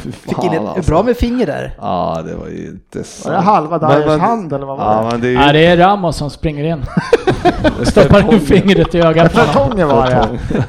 fy 0.03 0.11
fick 0.11 0.43
in 0.43 0.53
ett 0.53 0.61
alltså. 0.61 0.91
bra 0.91 1.03
med 1.03 1.17
finger 1.17 1.45
där. 1.45 1.75
Ja, 1.77 2.21
det 2.25 2.35
var 2.35 2.47
ju 2.47 2.67
inte 2.67 2.97
Var 2.97 3.03
sant. 3.03 3.35
det 3.35 3.41
halva 3.41 3.79
men- 4.07 4.19
hand 4.19 4.53
eller 4.53 4.65
vad 4.65 4.77
var 4.77 4.85
Ja, 4.93 5.01
det? 5.01 5.07
men 5.11 5.21
det 5.21 5.27
är 5.27 5.31
ju... 5.31 5.37
Nej, 5.37 5.53
det 5.53 5.65
är 5.65 5.77
Ramos 5.77 6.17
som 6.17 6.29
springer 6.29 6.63
in. 6.63 6.85
Stoppar 7.85 8.33
in 8.33 8.39
fingret 8.39 8.95
i 8.95 8.99
ögat 9.01 9.33
på 9.33 9.39
honom. 9.39 9.53
Kartongen 9.53 9.87
var 9.87 10.07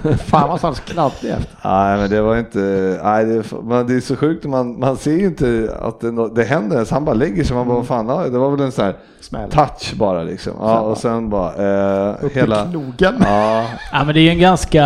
det. 0.02 0.16
Fan 0.24 0.48
vad 0.48 0.60
så 0.60 0.82
kladdig 0.82 1.30
efter. 1.30 1.56
Nej 1.64 1.98
men 1.98 2.10
det 2.10 2.22
var 2.22 2.36
inte, 2.36 2.58
nej 3.04 3.24
det, 3.24 3.44
men 3.62 3.86
det 3.86 3.94
är 3.94 4.00
så 4.00 4.16
sjukt, 4.16 4.44
man, 4.44 4.78
man 4.80 4.96
ser 4.96 5.12
ju 5.12 5.26
inte 5.26 5.76
att 5.82 6.00
det, 6.00 6.28
det 6.34 6.44
händer 6.44 6.76
ens, 6.76 6.90
han 6.90 7.04
bara 7.04 7.14
lägger 7.14 7.44
sig, 7.44 7.56
man 7.56 7.68
bara 7.68 7.76
vad 7.76 7.86
fan, 7.86 8.06
det 8.32 8.38
var 8.38 8.50
väl 8.50 8.60
en 8.60 8.72
sån 8.72 8.84
här 8.84 8.96
Smäll. 9.20 9.50
touch 9.50 9.94
bara 9.96 10.22
liksom. 10.22 10.52
Ja, 10.60 10.80
och 10.80 10.98
sen 10.98 11.30
bara 11.30 11.48
eh, 12.10 12.24
Upp 12.24 12.36
hela... 12.36 12.64
i 12.64 12.70
knogen. 12.70 13.21
Ja, 13.24 13.64
Ja, 13.92 14.04
men 14.04 14.14
det 14.14 14.20
är 14.20 14.22
ju 14.22 14.30
en 14.30 14.38
ganska, 14.38 14.84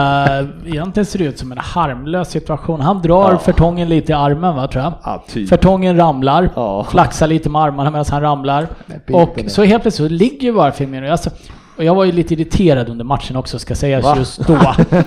egentligen 0.66 1.06
ser 1.06 1.18
det 1.18 1.24
ut 1.24 1.38
som 1.38 1.52
en 1.52 1.58
harmlös 1.58 2.30
situation. 2.30 2.80
Han 2.80 3.02
drar 3.02 3.32
Ja. 3.32 3.38
Fertongen 3.38 3.88
lite 3.88 4.12
i 4.12 4.14
armen 4.14 4.56
va, 4.56 4.66
tror 4.68 4.84
jag. 4.84 4.92
ja, 5.04 5.24
typ. 5.28 5.48
Fertongen 5.48 5.96
ramlar, 5.96 6.50
Ja. 6.56 6.84
flaxar 6.90 7.26
lite 7.26 7.48
med 7.50 7.62
armarna 7.62 7.90
medan 7.90 8.04
han 8.10 8.20
ramlar. 8.22 8.66
Och 9.12 9.38
så 9.46 9.64
helt 9.64 9.82
plötsligt 9.82 10.10
så 10.10 10.14
ligger 10.14 10.42
ju 10.46 10.52
bara 10.52 10.72
Firmino. 10.72 11.10
Alltså, 11.10 11.30
och 11.76 11.84
jag 11.84 11.94
var 11.94 12.04
ju 12.04 12.12
lite 12.12 12.34
irriterad 12.34 12.88
under 12.88 13.04
matchen 13.04 13.36
också 13.36 13.58
ska 13.58 13.74
sägas 13.74 14.04
Va? 14.04 14.14
just 14.18 14.46
då. 14.46 14.58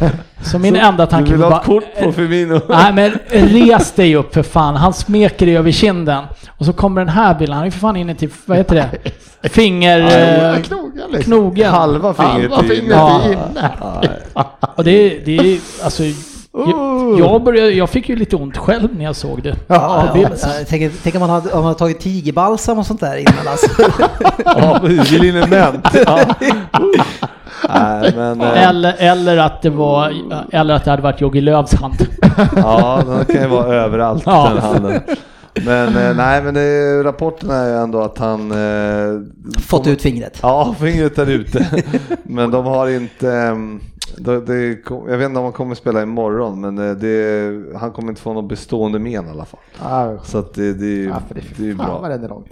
Så 0.42 0.60
min 0.60 0.76
enda 0.76 1.06
Du 1.06 1.12
tanke 1.12 1.36
var 1.36 1.50
bara... 1.50 1.60
kort 1.64 1.84
på 2.04 2.12
Firmino? 2.12 2.62
Nej 2.70 2.94
men 2.94 3.12
res 3.32 3.92
dig 3.92 4.16
upp 4.16 4.34
för 4.34 4.44
fan. 4.44 4.76
Han 4.76 4.94
smeker 4.94 5.46
dig 5.46 5.58
över 5.58 5.72
kinden. 5.72 6.24
Och 6.60 6.66
så 6.66 6.74
kommer 6.74 7.02
den 7.02 7.10
här 7.10 7.36
bilden. 7.36 7.58
Han 7.58 7.68
är 7.68 7.72
för 7.72 7.80
fan 7.80 7.96
inne 7.96 8.16
till, 8.16 8.30
vad 8.46 8.58
heter 8.58 8.76
det? 8.76 8.90
Finger... 9.50 10.00
Ja, 10.00 10.56
eh, 10.56 10.62
knogen 10.62 11.12
liksom. 11.12 11.32
knogen. 11.32 11.72
Halva 11.72 12.14
fingret 12.14 12.52
Halva 12.52 12.56
är 12.58 12.62
fingret 12.62 12.84
inne. 12.84 12.96
Ja. 12.96 13.22
är 13.22 13.32
inne. 13.32 13.72
Och 14.76 14.84
det, 14.84 15.20
det 15.26 15.38
är 15.38 15.60
alltså... 15.84 16.04
Jag, 16.54 17.20
jag, 17.20 17.44
började, 17.44 17.72
jag 17.72 17.90
fick 17.90 18.10
ju 18.10 18.16
lite 18.16 18.36
ont 18.36 18.58
själv 18.58 18.96
när 18.98 19.06
jag 19.06 19.16
såg 19.16 19.44
det. 19.44 19.56
Ja, 19.68 20.08
ja, 20.16 20.30
tänk, 20.70 20.94
tänk 21.04 21.16
om 21.16 21.22
man 21.22 21.30
hade, 21.30 21.50
om 21.52 21.58
man 21.58 21.66
hade 21.66 21.80
tagit 21.80 22.00
tigerbalsam 22.00 22.80
och 22.80 22.86
sånt 22.86 23.00
där 23.00 23.18
innan 23.18 23.48
alltså. 23.48 23.70
Ja, 24.46 24.80
precis, 24.82 25.12
liniment. 25.12 25.88
Ja. 26.06 26.20
Nej 27.70 28.14
men, 28.16 28.42
eh, 28.42 28.68
Eller, 28.68 28.96
eller 28.98 29.38
att 29.38 29.62
det 29.62 29.70
var... 29.70 30.14
Eller 30.52 30.74
att 30.74 30.86
det 30.86 30.92
hade 30.92 31.04
varit 31.04 31.22
Jogi 31.22 31.42
Lööfs 31.42 31.74
hand. 31.74 32.08
ja 32.56 33.02
den 33.08 33.26
kan 33.26 33.42
ju 33.42 33.48
vara 33.48 33.76
överallt 33.76 34.24
Ja. 34.26 34.50
den 34.54 34.64
handen. 34.64 35.02
Men 35.66 35.88
eh, 35.98 36.16
nej 36.16 36.44
men 36.44 36.54
det, 36.54 37.04
rapporten 37.04 37.50
är 37.50 37.68
ju 37.70 37.76
ändå 37.84 38.02
att 38.02 38.18
han 38.18 38.52
eh, 38.52 39.22
Fått 39.62 39.88
ut 39.88 40.02
fingret. 40.02 40.40
Ja, 40.42 40.76
fingret 40.80 41.18
är 41.18 41.30
ute. 41.30 41.84
Men 42.24 42.52
de 42.52 42.66
har 42.66 42.88
inte... 42.90 43.32
ehm, 43.34 43.80
Det, 44.18 44.42
det, 44.42 44.76
kom- 44.84 45.10
jag 45.10 45.18
vet 45.18 45.26
inte 45.26 45.38
om 45.40 45.44
han 45.44 45.54
kommer 45.54 45.76
spela 45.76 46.02
imorgon, 46.02 46.62
men 46.62 46.78
eh, 46.90 46.96
det, 46.96 47.78
han 47.80 47.92
kommer 47.92 48.10
inte 48.10 48.22
få 48.22 48.34
något 48.34 48.50
bestående 48.50 49.00
men 49.00 49.12
i 49.12 49.18
alla 49.18 49.46
fall. 49.46 49.60
Ja, 49.82 50.18
Så 50.24 50.38
att 50.38 50.54
det, 50.54 50.74
det, 50.74 51.06
är- 51.06 51.10
för 51.28 51.36
det, 51.36 51.42
det 51.58 51.70
är 51.70 51.74
vad 51.74 51.88
bra. 52.02 52.08
den 52.10 52.24
är 52.24 52.30
långt. 52.30 52.48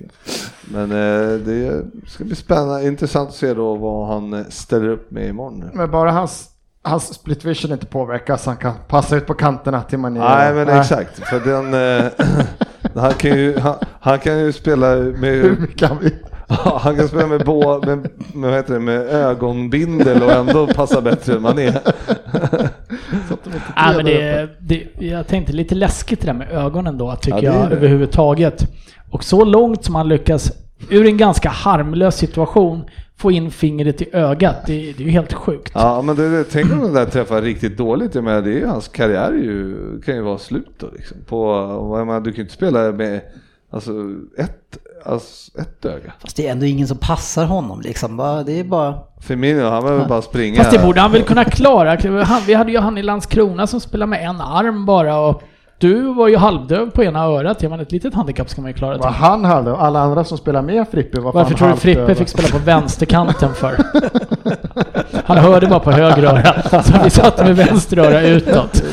Men 0.72 0.92
eh, 0.92 1.38
det 1.40 1.84
ska 2.08 2.24
bli 2.24 2.36
spännande, 2.36 2.88
intressant 2.88 3.30
att 3.30 3.36
se 3.36 3.54
då 3.54 3.76
vad 3.76 4.08
han 4.08 4.34
eh, 4.34 4.46
ställer 4.50 4.88
upp 4.90 5.12
med 5.12 5.28
imorgon. 5.30 5.70
Men 5.74 5.92
bara 5.92 6.12
hans, 6.12 6.50
hans 6.82 7.14
split 7.14 7.46
vision 7.46 7.72
inte 7.72 7.86
påverkas, 7.86 8.46
han 8.46 8.58
kan 8.58 8.74
passa 8.88 9.16
ut 9.16 9.26
på 9.26 9.34
kanterna 9.34 9.82
till 9.82 9.98
man 10.00 10.18
är... 10.18 10.22
Nej 10.22 10.54
men 10.54 10.70
exakt, 10.80 11.20
för 11.28 11.40
den... 11.40 12.12
han, 12.96 13.14
kan 13.14 13.38
ju, 13.38 13.60
han, 13.60 13.76
han 14.00 14.20
kan 14.20 14.40
ju 14.40 14.52
spela 14.52 14.96
med... 14.96 15.58
vill. 16.02 16.12
Ja, 16.50 16.80
han 16.84 16.96
kan 16.96 17.08
spela 17.08 17.28
med, 17.28 17.46
bå, 17.46 17.82
med, 17.86 17.98
med, 17.98 18.10
vad 18.50 18.54
heter 18.54 18.74
det, 18.74 18.80
med 18.80 19.00
ögonbindel 19.00 20.24
och 20.24 20.32
ändå 20.32 20.68
passa 20.68 21.02
bättre 21.02 21.36
än 21.36 21.42
man 21.42 21.60
är. 21.60 21.80
Ja, 23.76 23.94
men 23.96 24.06
det, 24.06 24.50
det, 24.60 24.88
jag 25.00 25.28
tänkte 25.28 25.54
lite 25.54 25.76
läskigt 25.76 26.22
det 26.22 26.28
där 26.28 26.34
med 26.34 26.52
ögonen 26.52 26.98
då, 26.98 27.16
tycker 27.16 27.44
Ja, 27.44 27.54
jag 27.54 27.72
överhuvudtaget. 27.72 28.68
Och 29.12 29.24
så 29.24 29.46
långt 29.46 29.86
som 29.86 29.96
han 29.96 30.08
lyckas, 30.08 30.52
ur 30.90 31.06
en 31.06 31.18
ganska 31.18 31.50
harmlös 31.50 32.16
situation, 32.16 32.84
få 33.18 33.32
in 33.32 33.52
fingret 33.52 34.02
i 34.02 34.10
ögat, 34.14 34.56
det, 34.66 34.74
det 34.74 35.04
är 35.04 35.06
ju 35.06 35.10
helt 35.10 35.34
sjukt. 35.34 35.72
Ja 35.76 36.02
men 36.02 36.16
det, 36.16 36.30
det, 36.30 36.44
tänk 36.44 36.74
om 36.74 36.80
den 36.80 36.94
där 36.94 37.06
träffar 37.06 37.42
riktigt 37.42 37.78
dåligt. 37.78 38.16
Jag 38.16 38.24
menar, 38.24 38.42
det 38.42 38.50
är 38.50 38.60
ju, 38.60 38.66
hans 38.66 38.88
karriär 38.88 39.32
är 39.32 39.44
ju, 39.44 40.02
kan 40.06 40.16
ju 40.16 40.22
vara 40.22 40.38
slut 40.38 40.76
då 40.78 40.88
liksom. 40.96 41.18
På, 41.28 41.54
jag 41.98 42.08
menar, 42.08 42.20
du 42.20 42.32
kan 42.32 42.36
ju 42.38 42.42
inte 42.42 42.54
spela 42.54 42.92
med 42.92 43.22
alltså, 43.70 43.92
ett, 44.38 44.78
alltså, 45.06 45.62
ett 45.62 45.86
öga. 45.86 46.14
Fast 46.20 46.36
det 46.36 46.48
är 46.48 46.52
ändå 46.52 46.66
ingen 46.66 46.88
som 46.88 46.98
passar 46.98 47.46
honom 47.46 47.82
liksom. 47.82 48.18
Det 48.46 48.60
är 48.60 48.64
bara... 48.64 49.00
Firmino, 49.22 49.64
han 49.64 49.84
behöver 49.84 50.08
bara 50.08 50.22
springa. 50.22 50.64
Fast 50.64 50.72
det 50.72 50.86
borde 50.86 51.02
han 51.02 51.12
väl 51.12 51.24
kunna 51.24 51.46
klara. 51.46 52.24
Han, 52.24 52.42
vi 52.48 52.54
hade 52.54 52.72
ju 52.72 52.78
han 52.78 52.98
i 52.98 53.04
Landskrona 53.04 53.68
som 53.68 53.80
spelade 53.80 54.10
med 54.10 54.30
en 54.30 54.42
arm 54.42 54.86
bara 54.86 55.20
och 55.20 55.44
du 55.78 56.14
var 56.14 56.28
ju 56.28 56.38
halvdöv 56.38 56.90
på 56.90 57.04
ena 57.04 57.24
örat. 57.24 57.64
Ja, 57.64 57.70
men 57.70 57.80
ett 57.80 57.92
litet 57.92 58.14
handikapp 58.14 58.50
ska 58.50 58.62
man 58.62 58.72
ju 58.72 58.78
klara. 58.78 58.98
Var 58.98 59.08
Till. 59.08 59.14
han 59.14 59.46
halvdöv? 59.46 59.76
Alla 59.76 60.00
andra 60.00 60.24
som 60.24 60.38
spelar 60.38 60.62
med 60.62 60.88
Frippe 60.88 61.22
var 61.22 61.34
Varför 61.34 61.56
tror 61.56 61.70
du 61.70 61.76
Frippe 61.76 62.16
fick 62.16 62.30
spela 62.30 62.48
på 62.48 62.58
vänsterkanten 62.58 63.54
för? 63.54 63.78
Han 65.28 65.38
hörde 65.38 65.68
bara 65.68 65.80
på 65.80 65.92
höger 65.92 66.24
öra, 66.24 66.84
så 66.84 66.94
vi 67.04 67.10
satt 67.10 67.38
med 67.38 67.56
vänster 67.56 67.98
öra 67.98 68.22
utåt. 68.22 68.84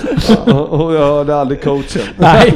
och, 0.47 0.81
och 0.81 0.95
jag 0.95 1.07
hörde 1.07 1.37
aldrig 1.37 1.63
coachen. 1.63 2.03
Nej. 2.17 2.55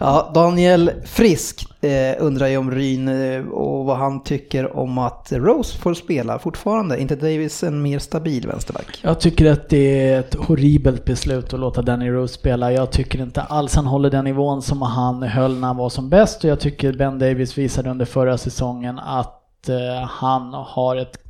Ja, 0.00 0.30
Daniel 0.34 0.90
Frisk 1.04 1.66
eh, 1.84 2.16
undrar 2.18 2.46
ju 2.46 2.56
om 2.56 2.70
Ryn 2.70 3.08
eh, 3.08 3.48
och 3.48 3.84
vad 3.84 3.96
han 3.96 4.22
tycker 4.22 4.76
om 4.76 4.98
att 4.98 5.32
Rose 5.32 5.78
får 5.78 5.94
spela 5.94 6.38
fortfarande. 6.38 7.00
inte 7.00 7.16
Davis 7.16 7.62
en 7.62 7.82
mer 7.82 7.98
stabil 7.98 8.46
vänsterback? 8.46 9.00
Jag 9.02 9.20
tycker 9.20 9.52
att 9.52 9.68
det 9.68 10.08
är 10.08 10.20
ett 10.20 10.34
horribelt 10.34 11.04
beslut 11.04 11.54
att 11.54 11.60
låta 11.60 11.82
Danny 11.82 12.10
Rose 12.10 12.34
spela. 12.34 12.72
Jag 12.72 12.90
tycker 12.90 13.22
inte 13.22 13.42
alls 13.42 13.74
han 13.74 13.86
håller 13.86 14.10
den 14.10 14.24
nivån 14.24 14.62
som 14.62 14.82
han 14.82 15.22
höll 15.22 15.58
när 15.58 15.66
han 15.66 15.76
var 15.76 15.88
som 15.88 16.08
bäst 16.08 16.44
och 16.44 16.50
jag 16.50 16.60
tycker 16.60 16.92
Ben 16.92 17.18
Davis 17.18 17.58
visade 17.58 17.90
under 17.90 18.04
förra 18.04 18.38
säsongen 18.38 18.98
att 18.98 19.68
eh, 19.68 20.08
han 20.08 20.54
har 20.54 20.96
ett 20.96 21.21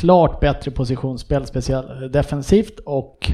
klart 0.00 0.40
bättre 0.40 0.70
positionsspel, 0.70 1.46
speciellt 1.46 2.12
defensivt 2.12 2.78
och 2.86 3.32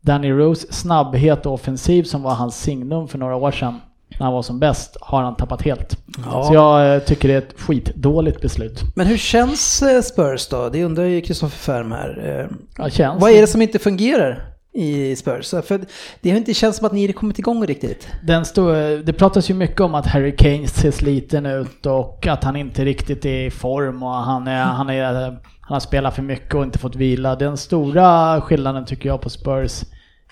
Danny 0.00 0.30
Rose 0.30 0.72
snabbhet 0.72 1.46
och 1.46 1.52
offensiv 1.52 2.02
som 2.02 2.22
var 2.22 2.34
hans 2.34 2.60
signum 2.60 3.08
för 3.08 3.18
några 3.18 3.36
år 3.36 3.50
sedan 3.50 3.80
när 4.18 4.24
han 4.24 4.32
var 4.32 4.42
som 4.42 4.58
bäst 4.60 4.96
har 5.00 5.22
han 5.22 5.36
tappat 5.36 5.62
helt. 5.62 5.98
Ja. 6.24 6.44
Så 6.44 6.54
jag 6.54 6.94
eh, 6.94 7.02
tycker 7.02 7.28
det 7.28 7.34
är 7.34 7.38
ett 7.38 7.60
skitdåligt 7.60 8.40
beslut. 8.40 8.82
Men 8.94 9.06
hur 9.06 9.16
känns 9.16 9.82
eh, 9.82 10.02
Spurs 10.02 10.48
då? 10.48 10.68
Det 10.68 10.84
undrar 10.84 11.04
ju 11.04 11.20
Kristoffer 11.20 11.58
Färm 11.58 11.92
här. 11.92 12.40
Eh, 12.40 12.56
Ja, 12.78 12.90
känns 12.90 13.22
Vad 13.22 13.30
är 13.30 13.40
det 13.40 13.46
som 13.46 13.62
inte 13.62 13.78
fungerar 13.78 14.44
i 14.74 15.16
Spurs? 15.16 15.50
För 15.50 15.80
det 16.20 16.30
har 16.30 16.36
inte 16.36 16.54
känts 16.54 16.78
som 16.78 16.86
att 16.86 16.92
ni 16.92 17.06
har 17.06 17.12
kommit 17.12 17.38
igång 17.38 17.66
riktigt. 17.66 18.08
Den 18.22 18.44
stod, 18.44 18.74
det 19.04 19.12
pratas 19.12 19.50
ju 19.50 19.54
mycket 19.54 19.80
om 19.80 19.94
att 19.94 20.06
Harry 20.06 20.36
Kane 20.36 20.66
ser 20.66 20.90
sliten 20.90 21.46
ut 21.46 21.86
och 21.86 22.26
att 22.26 22.44
han 22.44 22.56
inte 22.56 22.84
riktigt 22.84 23.24
är 23.24 23.46
i 23.46 23.50
form 23.50 24.02
och 24.02 24.10
han, 24.14 24.46
är, 24.46 24.64
han, 24.64 24.90
är, 24.90 25.38
han 25.64 25.74
har 25.74 25.80
spelat 25.80 26.14
för 26.14 26.22
mycket 26.22 26.54
och 26.54 26.62
inte 26.62 26.78
fått 26.78 26.96
vila. 26.96 27.36
Den 27.36 27.56
stora 27.56 28.40
skillnaden 28.40 28.84
tycker 28.84 29.08
jag 29.08 29.20
på 29.20 29.30
Spurs 29.30 29.84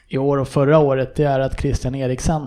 i 0.08 0.18
år 0.18 0.38
och 0.38 0.48
förra 0.48 0.78
året 0.78 1.16
det 1.16 1.24
är 1.24 1.40
att 1.40 1.60
Christian 1.60 1.94
Eriksen 1.94 2.46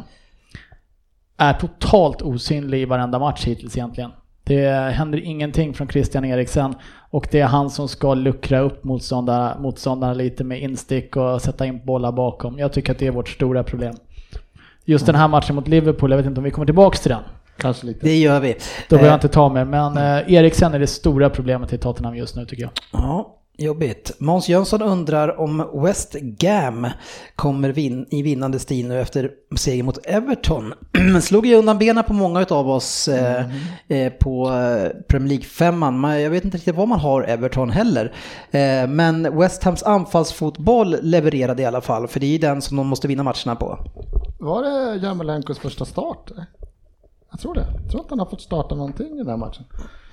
är 1.38 1.54
totalt 1.54 2.22
osynlig 2.22 2.82
i 2.82 2.86
varenda 2.86 3.20
match 3.20 3.46
hittills 3.46 3.78
egentligen. 3.78 4.12
Det 4.44 4.94
händer 4.94 5.18
ingenting 5.24 5.74
från 5.74 5.88
Christian 5.88 6.26
Eriksen 6.26 6.76
och 7.10 7.28
det 7.32 7.40
är 7.40 7.48
han 7.48 7.70
som 7.70 7.88
ska 7.88 8.14
luckra 8.14 8.60
upp 8.60 8.84
motståndarna, 8.84 9.58
motståndarna 9.60 10.14
lite 10.14 10.44
med 10.44 10.62
instick 10.62 11.16
och 11.16 11.42
sätta 11.42 11.66
in 11.66 11.86
bollar 11.86 12.12
bakom. 12.12 12.60
Jag 12.60 12.74
tycker 12.74 12.92
att 12.92 13.00
det 13.00 13.08
är 13.08 13.12
vårt 13.12 13.30
stora 13.30 13.64
problem. 13.64 13.96
Just 14.86 15.06
den 15.06 15.16
här 15.16 15.28
matchen 15.28 15.56
mot 15.56 15.68
Liverpool, 15.68 16.12
jag 16.12 16.18
vet 16.18 16.26
inte 16.26 16.40
om 16.40 16.44
vi 16.44 16.52
kommer 16.52 16.66
tillbaks 16.66 17.00
till 17.00 17.12
den. 17.12 17.24
Kanske 17.58 17.86
lite. 17.86 18.00
Det 18.06 18.18
gör 18.18 18.40
vi. 18.40 18.54
Då 18.54 18.96
behöver 18.96 19.08
Eh, 19.08 19.12
jag 19.12 19.18
inte 19.18 19.28
ta 19.28 19.50
mig, 19.50 19.66
men 19.66 19.98
eh, 19.98 20.34
Eriksen 20.34 20.74
är 20.74 20.80
det 20.80 20.88
stora 20.88 21.30
problemet 21.30 21.74
i 21.74 21.78
Tottenham 21.78 22.16
just 22.16 22.36
nu 22.36 22.46
tycker 22.46 22.64
jag. 22.64 22.72
Ja, 22.92 23.40
jobbigt. 23.58 24.12
Måns 24.20 24.50
Jönsson 24.50 24.82
undrar 24.82 25.40
om 25.40 25.70
West 25.84 26.14
Gam 26.14 26.88
kommer 27.36 27.70
vin 27.70 28.06
i 28.10 28.22
vinnande 28.22 28.60
stil 28.60 28.88
nu 28.88 29.02
efter 29.02 29.32
seger 29.56 29.84
mot 29.84 30.06
Everton. 30.06 30.74
Slog 31.22 31.46
ju 31.46 31.56
undan 31.56 31.78
benen 31.78 32.04
på 32.04 32.14
många 32.14 32.46
av 32.50 32.70
oss 32.70 33.08
eh, 33.08 33.46
eh, 33.88 34.14
på 34.14 34.48
eh, 34.48 34.90
Premier 35.08 35.30
League-femman. 35.30 36.02
Men 36.02 36.22
Jag 36.22 36.30
vet 36.30 36.46
inte 36.46 36.58
riktigt 36.58 36.76
vad 36.76 36.88
man 36.88 37.00
har 37.00 37.24
Everton 37.24 37.70
heller. 37.70 38.14
Eh, 38.52 38.88
men 38.88 39.38
West 39.40 39.64
Hams 39.64 39.84
anfallsfotboll 39.84 40.96
levererade 41.02 41.62
i 41.62 41.66
alla 41.66 41.82
fall, 41.82 42.08
för 42.08 42.20
det 42.20 42.26
är 42.26 42.32
ju 42.32 42.38
den 42.38 42.62
som 42.62 42.78
de 42.78 42.88
måste 42.88 43.08
vinna 43.08 43.24
matcherna 43.24 43.56
på. 43.56 43.80
Var 44.40 44.64
det 44.64 45.06
Jarmolenkos 45.08 45.60
första 45.60 45.86
start? 45.86 46.32
Jag 47.34 47.40
tror 47.40 47.54
det. 47.54 47.66
Jag 47.82 47.92
tror 47.92 48.02
inte 48.02 48.12
han 48.12 48.20
har 48.20 48.26
fått 48.26 48.42
starta 48.42 48.76
någonting 48.76 49.14
i 49.14 49.18
den 49.18 49.28
här 49.28 49.38
matchen. 49.38 49.64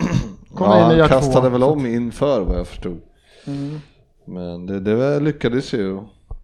Kommer 0.55 0.77
Ja, 0.77 1.01
han 1.01 1.09
kastade 1.09 1.47
två. 1.47 1.51
väl 1.51 1.63
om 1.63 1.87
inför 1.87 2.41
vad 2.41 2.59
jag 2.59 2.67
förstod. 2.67 3.01
Mm. 3.47 3.81
Men 4.25 4.67
det, 4.67 4.81
det 4.81 5.21
lyckades 5.21 5.73
ju. 5.75 6.01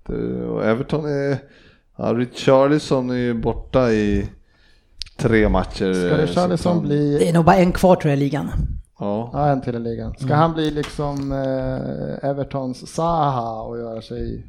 Det, 0.06 0.44
och 0.46 0.64
Everton 0.64 1.04
är... 1.04 1.38
Ja, 1.96 2.04
Richarlison 2.14 3.10
är 3.10 3.14
ju 3.14 3.34
borta 3.34 3.90
i 3.92 4.28
tre 5.18 5.48
matcher. 5.48 5.92
Ska 5.92 6.08
eh, 6.14 6.26
Richarlison 6.26 6.72
han- 6.72 6.82
Det 6.82 6.88
bli... 6.88 7.28
är 7.28 7.32
nog 7.32 7.44
bara 7.44 7.56
en 7.56 7.72
kvar 7.72 7.96
tror 7.96 8.10
jag 8.10 8.18
i 8.18 8.20
ligan. 8.20 8.48
Ja. 8.98 9.30
Ja, 9.32 9.48
en 9.48 9.60
till 9.60 9.74
i 9.74 9.78
ligan. 9.78 10.14
Ska 10.18 10.34
han 10.34 10.52
bli 10.54 10.70
liksom 10.70 11.32
eh, 11.32 12.28
Evertons 12.30 12.86
Zaha 12.94 13.62
och 13.62 13.78
göra 13.78 14.02
sig 14.02 14.46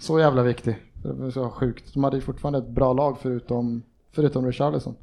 så 0.00 0.20
jävla 0.20 0.42
viktig? 0.42 0.78
Det 1.02 1.12
var 1.12 1.30
så 1.30 1.50
sjukt. 1.50 1.94
De 1.94 2.04
hade 2.04 2.16
ju 2.16 2.22
fortfarande 2.22 2.58
ett 2.58 2.68
bra 2.68 2.92
lag 2.92 3.16
förutom, 3.22 3.82
förutom 4.14 4.46
Richarlison. 4.46 4.94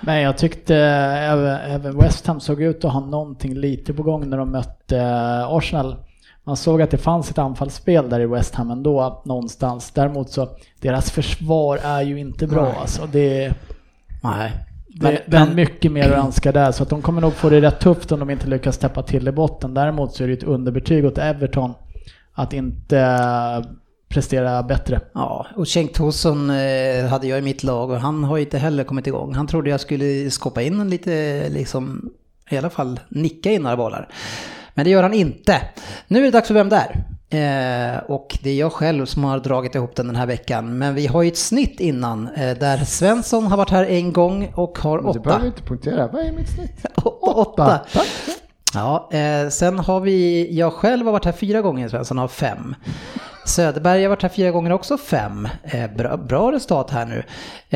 Men 0.00 0.20
jag 0.20 0.38
tyckte 0.38 0.76
även, 0.76 1.56
även 1.56 1.98
West 1.98 2.26
Ham 2.26 2.40
såg 2.40 2.62
ut 2.62 2.84
att 2.84 2.92
ha 2.92 3.00
någonting 3.00 3.54
lite 3.54 3.94
på 3.94 4.02
gång 4.02 4.30
när 4.30 4.36
de 4.38 4.50
mötte 4.52 4.98
eh, 4.98 5.48
Arsenal. 5.52 5.96
Man 6.44 6.56
såg 6.56 6.82
att 6.82 6.90
det 6.90 6.98
fanns 6.98 7.30
ett 7.30 7.38
anfallsspel 7.38 8.08
där 8.10 8.20
i 8.20 8.26
West 8.26 8.54
Ham 8.54 8.70
ändå 8.70 9.22
någonstans. 9.24 9.90
Däremot 9.90 10.30
så, 10.30 10.48
deras 10.80 11.10
försvar 11.10 11.78
är 11.84 12.02
ju 12.02 12.18
inte 12.20 12.46
bra 12.46 12.62
Nej. 12.64 12.74
alltså. 12.80 13.06
Det, 13.12 13.54
Nej. 14.22 14.52
Men- 15.00 15.16
det 15.26 15.36
är 15.36 15.46
men- 15.46 15.54
mycket 15.54 15.92
mer 15.92 16.10
att 16.12 16.24
önska 16.24 16.52
där. 16.52 16.72
Så 16.72 16.82
att 16.82 16.88
de 16.90 17.02
kommer 17.02 17.20
nog 17.20 17.32
få 17.32 17.48
det 17.48 17.60
rätt 17.60 17.80
tufft 17.80 18.12
om 18.12 18.20
de 18.20 18.30
inte 18.30 18.46
lyckas 18.46 18.78
täppa 18.78 19.02
till 19.02 19.28
i 19.28 19.32
botten. 19.32 19.74
Däremot 19.74 20.14
så 20.14 20.24
är 20.24 20.28
det 20.28 20.32
ett 20.34 20.42
underbetyg 20.42 21.04
åt 21.04 21.18
Everton 21.18 21.74
att 22.32 22.52
inte 22.52 22.98
eh, 22.98 23.70
prestera 24.08 24.62
bättre. 24.62 25.00
Ja, 25.14 25.46
och 25.56 25.68
Cenk 25.68 25.92
Tosun 25.92 26.50
eh, 26.50 27.06
hade 27.06 27.26
jag 27.26 27.38
i 27.38 27.42
mitt 27.42 27.62
lag 27.62 27.90
och 27.90 28.00
han 28.00 28.24
har 28.24 28.36
ju 28.36 28.42
inte 28.44 28.58
heller 28.58 28.84
kommit 28.84 29.06
igång. 29.06 29.34
Han 29.34 29.46
trodde 29.46 29.70
jag 29.70 29.80
skulle 29.80 30.30
skoppa 30.30 30.62
in 30.62 30.80
en 30.80 30.90
lite, 30.90 31.44
liksom, 31.48 32.10
i 32.50 32.56
alla 32.58 32.70
fall 32.70 33.00
nicka 33.08 33.50
in 33.50 33.62
några 33.62 33.76
bollar. 33.76 34.08
Men 34.74 34.84
det 34.84 34.90
gör 34.90 35.02
han 35.02 35.14
inte. 35.14 35.60
Nu 36.08 36.18
är 36.18 36.22
det 36.22 36.30
dags 36.30 36.46
för 36.48 36.54
Vem 36.54 36.68
där? 36.68 37.04
Eh, 37.30 37.98
och 37.98 38.38
det 38.42 38.50
är 38.50 38.54
jag 38.58 38.72
själv 38.72 39.06
som 39.06 39.24
har 39.24 39.38
dragit 39.38 39.74
ihop 39.74 39.96
den 39.96 40.06
den 40.06 40.16
här 40.16 40.26
veckan. 40.26 40.78
Men 40.78 40.94
vi 40.94 41.06
har 41.06 41.22
ju 41.22 41.28
ett 41.28 41.38
snitt 41.38 41.80
innan 41.80 42.28
eh, 42.28 42.58
där 42.58 42.84
Svensson 42.84 43.46
har 43.46 43.56
varit 43.56 43.70
här 43.70 43.84
en 43.84 44.12
gång 44.12 44.52
och 44.54 44.78
har 44.78 44.96
Men 44.96 45.04
Du 45.04 45.10
åtta. 45.10 45.20
behöver 45.20 45.46
inte 45.46 45.62
punktera. 45.62 46.08
Vad 46.12 46.26
är 46.26 46.32
mitt 46.32 46.48
snitt? 46.48 46.86
åtta. 46.96 47.30
åtta. 47.40 47.80
Tack. 47.92 48.06
Ja, 48.74 49.08
eh, 49.12 49.48
sen 49.48 49.78
har 49.78 50.00
vi, 50.00 50.48
jag 50.58 50.72
själv 50.72 51.06
har 51.06 51.12
varit 51.12 51.24
här 51.24 51.32
fyra 51.32 51.60
gånger, 51.60 51.88
Svensson 51.88 52.18
har 52.18 52.28
fem. 52.28 52.74
Söderberg 53.46 54.02
har 54.02 54.08
varit 54.08 54.22
här 54.22 54.28
fyra 54.28 54.50
gånger 54.50 54.72
också, 54.72 54.98
fem. 54.98 55.48
Eh, 55.62 55.90
bra, 55.96 56.16
bra 56.16 56.52
resultat 56.52 56.90
här 56.90 57.06
nu. 57.06 57.24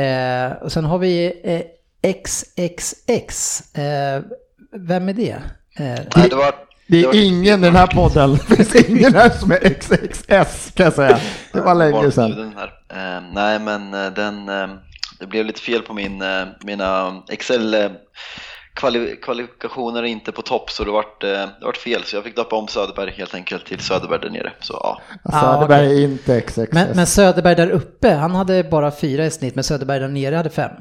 Eh, 0.03 0.63
och 0.63 0.73
sen 0.73 0.85
har 0.85 0.99
vi 0.99 1.41
eh, 1.45 2.13
XXX. 2.23 3.61
Eh, 3.79 4.23
vem 4.73 5.09
är 5.09 5.13
det? 5.13 5.31
Eh, 5.77 6.01
Nej, 6.17 6.29
det 6.31 6.37
var, 6.37 6.55
Det 6.87 7.01
är 7.01 7.25
ingen 7.25 7.61
i 7.61 7.67
den 7.67 7.77
här 7.77 7.87
podden. 7.87 8.33
Det 8.49 8.57
finns 8.57 8.75
ingen 8.75 9.15
här 9.15 9.31
som 9.31 9.51
är 9.53 9.69
XXS 9.69 10.71
kan 10.75 10.85
jag 10.85 10.93
säga. 10.93 11.21
Det 11.53 11.61
var 11.61 11.75
länge 11.75 12.11
sedan. 12.11 12.53
Eh, 12.93 13.23
nej, 13.33 13.59
men 13.59 13.95
eh, 13.95 14.13
den, 14.13 14.49
eh, 14.49 14.69
det 15.21 15.27
blev 15.27 15.47
lite 15.47 15.61
fel 15.61 15.83
på 15.83 15.95
min, 15.95 16.23
eh, 16.23 16.45
mina 16.65 17.23
Excel 17.29 17.75
eh, 17.75 17.91
kvali, 18.75 19.17
kvalifikationer 19.23 20.03
är 20.03 20.07
inte 20.07 20.33
på 20.33 20.43
topp 20.43 20.71
så 20.71 20.85
det 20.85 20.91
vart, 20.91 21.25
eh, 21.25 21.31
det 21.31 21.65
vart 21.65 21.77
fel 21.77 22.05
så 22.05 22.17
jag 22.17 22.25
fick 22.25 22.37
döpa 22.37 22.57
om 22.57 22.69
Söderberg 22.69 23.11
helt 23.11 23.35
enkelt 23.35 23.67
till 23.67 23.81
Söderberg 23.81 24.21
där 24.21 24.31
nere. 24.31 24.53
Så 24.61 24.99
ja, 25.25 25.67
där 25.69 25.83
är 25.83 26.01
inte 26.03 26.41
XXS. 26.41 26.73
men, 26.73 26.89
men 26.97 27.07
Söderberg 27.07 27.55
där 27.55 27.71
uppe, 27.71 28.15
han 28.15 28.31
hade 28.35 28.65
bara 28.65 28.91
fyra 28.91 29.27
i 29.27 29.31
snitt, 29.31 29.55
men 29.55 29.65
Söderberg 29.65 30.01
där 30.01 30.09
nere 30.09 30.37
hade 30.37 30.51
fem. 30.51 30.73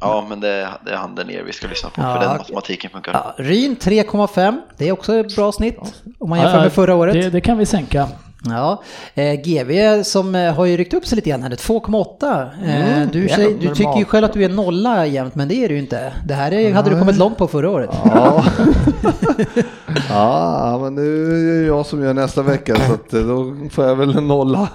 ja 0.00 0.26
men 0.28 0.40
det, 0.40 0.68
det 0.84 0.90
är 0.92 0.96
han 0.96 1.14
där 1.14 1.24
nere 1.24 1.42
vi 1.42 1.52
ska 1.52 1.68
lyssna 1.68 1.90
på 1.90 2.00
Ja, 2.00 2.14
för 2.14 2.20
den 2.20 2.36
matematiken 2.36 2.90
funkar. 2.90 3.12
Ja, 3.12 3.34
Ryn 3.38 3.76
3,5, 3.76 4.60
det 4.76 4.88
är 4.88 4.92
också 4.92 5.14
ett 5.14 5.36
bra 5.36 5.52
snitt 5.52 6.02
om 6.18 6.28
man 6.30 6.38
jämför 6.38 6.56
Ja, 6.56 6.62
med 6.62 6.72
förra 6.72 6.94
året. 6.94 7.14
Det, 7.14 7.30
det 7.30 7.40
kan 7.40 7.58
vi 7.58 7.66
sänka. 7.66 8.08
Ja, 8.46 8.82
eh, 9.14 9.34
GV 9.40 10.02
som 10.02 10.34
eh, 10.34 10.54
har 10.54 10.64
ju 10.64 10.76
ryckt 10.76 10.94
upp 10.94 11.06
sig 11.06 11.16
lite 11.16 11.30
grann 11.30 11.42
här 11.42 11.48
nu, 11.48 11.54
2,8. 11.56 12.42
Eh, 12.64 12.94
Mm, 12.94 13.08
du, 13.12 13.28
säger, 13.28 13.58
du 13.60 13.74
tycker 13.74 13.98
ju 13.98 14.04
själv 14.04 14.24
att 14.24 14.32
du 14.32 14.44
är 14.44 14.48
nolla 14.48 15.06
jämt, 15.06 15.34
men 15.34 15.48
det 15.48 15.54
är 15.54 15.68
du 15.68 15.74
ju 15.74 15.80
inte. 15.80 16.12
Det 16.26 16.34
här 16.34 16.52
är, 16.52 16.72
hade 16.72 16.90
du 16.90 16.98
kommit 16.98 17.16
långt 17.16 17.38
på 17.38 17.48
förra 17.48 17.70
året. 17.70 17.90
Ja. 18.04 18.44
ja, 20.08 20.78
men 20.82 20.94
nu 20.94 21.26
är 21.56 21.60
det 21.60 21.66
jag 21.66 21.86
som 21.86 22.02
gör 22.02 22.14
nästa 22.14 22.42
vecka 22.42 22.76
så 22.76 23.18
eh, 23.18 23.24
då 23.26 23.56
får 23.70 23.84
jag 23.84 23.96
väl 23.96 24.16
en 24.18 24.28
nolla. 24.28 24.68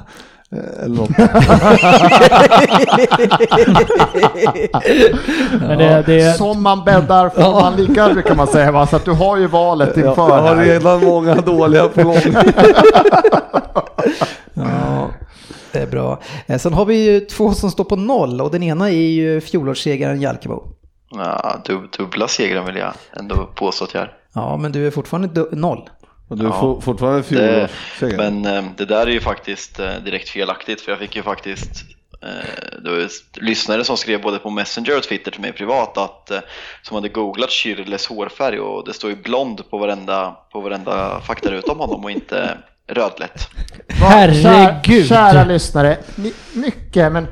Eh, 0.52 0.84
Eller 0.84 0.96
något. 0.96 1.10
Men 5.62 5.78
det, 5.78 6.04
det, 6.06 6.38
Som 6.38 6.64
man 6.64 6.84
bäddar 6.84 7.30
får 7.30 7.62
man 7.62 7.76
ligga 7.76 8.10
brukar 8.14 8.36
man 8.36 8.48
säga 8.48 8.72
va? 8.72 8.88
Så 8.88 8.96
att 8.96 9.06
du 9.06 9.12
har 9.12 9.38
ju 9.38 9.48
valet 9.48 9.98
inför 9.98 10.30
jag 10.30 10.42
har 10.42 10.56
här. 10.56 10.66
redan 10.66 11.06
många 11.06 11.36
dåliga 11.36 11.88
på 11.88 12.04
gång. 12.04 12.18
Ja, 14.54 15.10
det 15.72 15.80
är 15.80 15.88
bra. 15.88 16.20
Eh, 16.48 16.58
sen 16.58 16.74
har 16.74 16.86
vi 16.86 17.12
ju 17.12 17.20
två 17.20 17.54
som 17.54 17.72
står 17.72 17.84
på 17.84 17.96
noll 17.96 18.42
och 18.42 18.52
den 18.52 18.64
ena 18.64 18.90
är 18.90 18.94
ju 18.94 19.42
fjolårssegraren 19.42 20.22
Jalkemo. 20.22 20.64
Ja, 21.12 21.56
dub, 21.66 21.82
dubbla 21.98 22.28
segrar 22.28 22.64
vill 22.66 22.76
jag 22.76 22.94
ändå 23.20 23.50
påstå 23.56 23.84
att 23.86 23.94
jag 23.94 24.04
är. 24.04 24.12
Ja, 24.34 24.58
men 24.58 24.72
du 24.72 24.88
är 24.88 24.92
fortfarande 24.92 25.46
noll. 25.52 25.90
Och 26.30 26.38
du 26.38 26.46
är 26.46 26.50
Ja. 26.50 26.60
for, 26.60 26.82
fortfarande 26.82 27.18
Det, 27.20 27.24
fjolårsseger. 27.24 28.18
men 28.18 28.46
eh, 28.46 28.64
det 28.78 28.86
där 28.86 29.08
är 29.08 29.12
ju 29.12 29.22
faktiskt 29.22 29.80
eh, 29.80 29.96
direkt 30.06 30.30
felaktigt 30.30 30.82
för 30.82 30.92
jag 30.92 31.00
fick 31.00 31.16
ju 31.16 31.24
faktiskt 31.24 31.70
eh, 32.22 32.80
det 32.84 32.90
var 32.90 33.08
lyssnare 33.42 33.84
som 33.84 33.98
skrev 33.98 34.22
både 34.22 34.40
på 34.40 34.50
Messenger 34.50 34.98
och 34.98 35.04
Twitter 35.04 35.32
till 35.32 35.42
mig 35.42 35.52
privat 35.54 35.98
att 35.98 36.32
som 36.82 36.96
hade 36.96 37.10
googlat 37.10 37.52
Kyrles 37.52 38.08
hårfärg 38.08 38.60
och 38.60 38.86
det 38.86 38.94
står 38.94 39.10
ju 39.10 39.16
blond 39.16 39.70
på 39.70 39.78
varenda, 39.78 40.36
på 40.52 40.62
varenda 40.62 41.22
faktaruta 41.22 41.72
om 41.72 41.80
honom 41.80 42.04
och 42.04 42.12
inte 42.12 42.58
rödlätt. 42.88 43.48
herregud! 43.88 45.08
Kära, 45.08 45.32
kära 45.32 45.44
lyssnare, 45.44 45.98
ni, 46.16 46.34
mycket 46.54 47.12
men 47.12 47.28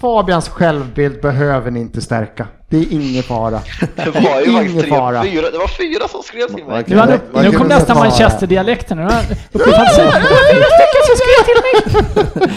Fabians 0.00 0.48
självbild 0.48 1.20
behöver 1.20 1.70
ni 1.70 1.80
inte 1.80 2.00
stärka. 2.00 2.46
Det 2.72 2.78
är 2.78 2.92
ingen 2.92 3.22
fara. 3.22 3.60
Det 3.96 4.10
var 4.10 4.40
ju 4.40 4.50
Ingen 4.50 4.56
faktiskt 4.64 4.80
tre, 4.80 4.88
fara. 4.90 5.22
fyra, 5.22 5.50
det 5.50 5.58
var 5.58 5.66
fyra 5.68 6.08
som 6.08 6.22
skrev 6.22 6.46
till 6.54 6.64
mig. 6.64 6.84
Nu, 6.86 6.96
hade, 6.96 7.20
nu 7.34 7.52
kom 7.52 7.66
nästan 7.68 7.96
ta- 7.96 8.02
Manchester-dialekten. 8.04 8.96
Nu 8.98 9.02
har- 9.02 9.22
Uppe 9.52 9.70
i 9.70 9.72
halsen. 9.72 10.04
Det 10.06 10.12
var 10.12 10.54
fyra 10.54 10.66
stycken 10.76 11.02
som 11.08 11.16
skrev 11.22 11.40
till 11.48 11.60
mig! 11.62 11.72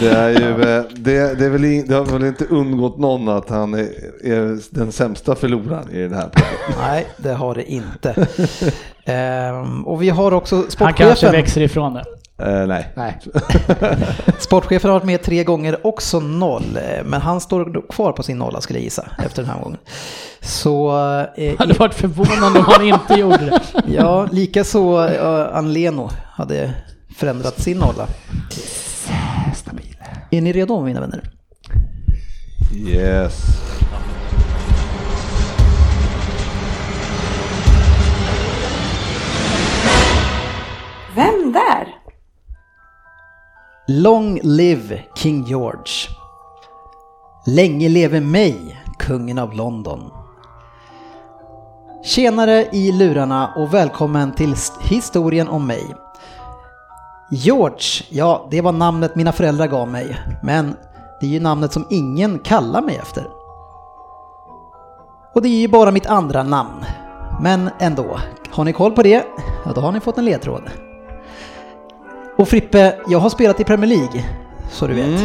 Det, 0.00 0.16
är 0.18 0.28
ju, 0.30 0.76
eh, 0.76 0.82
det, 0.96 1.38
det, 1.38 1.44
är 1.44 1.48
väl 1.50 1.64
in, 1.64 1.86
det 1.88 1.94
har 1.94 2.04
väl 2.04 2.24
inte 2.24 2.44
undgått 2.44 2.98
någon 2.98 3.28
att 3.28 3.50
han 3.50 3.74
är, 3.74 3.88
är 4.24 4.58
den 4.70 4.92
sämsta 4.92 5.34
förloraren 5.34 5.90
i 5.92 5.98
den 6.02 6.14
här 6.14 6.28
podden. 6.28 6.78
Nej, 6.88 7.06
det 7.16 7.32
har 7.32 7.54
det 7.54 7.70
inte. 7.72 8.26
Ehm, 9.04 9.86
och 9.86 10.02
vi 10.02 10.08
har 10.10 10.32
också 10.32 10.56
Han 10.56 10.64
kanske 10.64 10.94
sportchefen. 11.04 11.32
växer 11.32 11.60
ifrån 11.60 11.94
det. 11.94 12.04
Eh, 12.42 12.66
nej. 12.66 12.92
Nej. 12.96 13.18
Sportchefen 14.38 14.90
har 14.90 14.98
varit 14.98 15.06
med 15.06 15.22
tre 15.22 15.44
gånger, 15.44 15.86
också 15.86 16.20
noll. 16.20 16.76
Eh, 16.76 17.04
Men 17.04 17.20
han 17.20 17.40
står 17.40 17.88
kvar 17.92 18.12
på 18.12 18.22
sin 18.22 18.38
nolla 18.38 18.60
skulle 18.60 18.78
jag 18.78 18.84
gissa, 18.84 19.08
efter 19.24 19.42
den 19.42 19.50
här 19.50 19.62
gången. 19.62 19.78
Så... 20.40 20.90
Eh, 21.36 21.58
hade 21.58 21.74
varit 21.74 21.94
förvånande 21.94 22.58
om 22.58 22.64
han 22.64 22.84
inte 22.86 23.14
gjorde 23.14 23.36
det. 23.44 23.60
Ja, 23.88 24.28
likaså 24.32 25.06
uh, 25.06 25.56
Anleno 25.56 26.10
hade 26.32 26.74
förändrat 27.16 27.60
sin 27.62 27.78
nolla. 27.78 28.06
Är 30.30 30.40
ni 30.40 30.52
redo 30.52 30.84
mina 30.84 31.00
vänner? 31.00 31.30
Yes. 32.86 33.46
Vem 41.14 41.52
där? 41.52 42.05
Long 43.88 44.40
live 44.42 45.02
King 45.14 45.44
George. 45.44 45.92
Länge 47.44 47.88
leve 47.88 48.20
mig, 48.20 48.84
kungen 48.98 49.38
av 49.38 49.52
London. 49.52 50.10
Tjenare 52.04 52.68
i 52.72 52.92
lurarna 52.92 53.52
och 53.56 53.74
välkommen 53.74 54.32
till 54.32 54.54
historien 54.80 55.48
om 55.48 55.66
mig. 55.66 55.94
George, 57.30 58.04
ja 58.08 58.46
det 58.50 58.60
var 58.60 58.72
namnet 58.72 59.14
mina 59.14 59.32
föräldrar 59.32 59.66
gav 59.66 59.88
mig, 59.88 60.16
men 60.42 60.76
det 61.20 61.26
är 61.26 61.30
ju 61.30 61.40
namnet 61.40 61.72
som 61.72 61.86
ingen 61.90 62.38
kallar 62.38 62.82
mig 62.82 62.96
efter. 62.96 63.26
Och 65.34 65.42
det 65.42 65.48
är 65.48 65.60
ju 65.60 65.68
bara 65.68 65.90
mitt 65.90 66.06
andra 66.06 66.42
namn. 66.42 66.84
Men 67.42 67.70
ändå, 67.78 68.20
har 68.50 68.64
ni 68.64 68.72
koll 68.72 68.92
på 68.92 69.02
det? 69.02 69.24
Ja, 69.64 69.72
då 69.74 69.80
har 69.80 69.92
ni 69.92 70.00
fått 70.00 70.18
en 70.18 70.24
ledtråd. 70.24 70.62
Och 72.36 72.48
Frippe, 72.48 72.94
jag 73.08 73.18
har 73.18 73.30
spelat 73.30 73.60
i 73.60 73.64
Premier 73.64 73.88
League, 73.88 74.24
så 74.70 74.86
du 74.86 74.94
vet. 74.94 75.20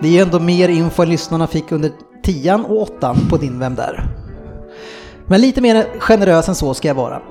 Det 0.00 0.08
är 0.08 0.12
ju 0.12 0.18
ändå 0.18 0.40
mer 0.40 0.68
info 0.68 1.02
än 1.02 1.08
lyssnarna 1.08 1.46
fick 1.46 1.72
under 1.72 1.90
tian 2.22 2.64
och 2.64 2.82
åttan 2.82 3.16
på 3.30 3.36
din 3.36 3.58
Vem 3.58 3.74
där? 3.74 4.08
Men 5.26 5.40
lite 5.40 5.60
mer 5.60 5.86
generös 5.98 6.48
än 6.48 6.54
så 6.54 6.74
ska 6.74 6.88
jag 6.88 6.94
vara. 6.94 7.22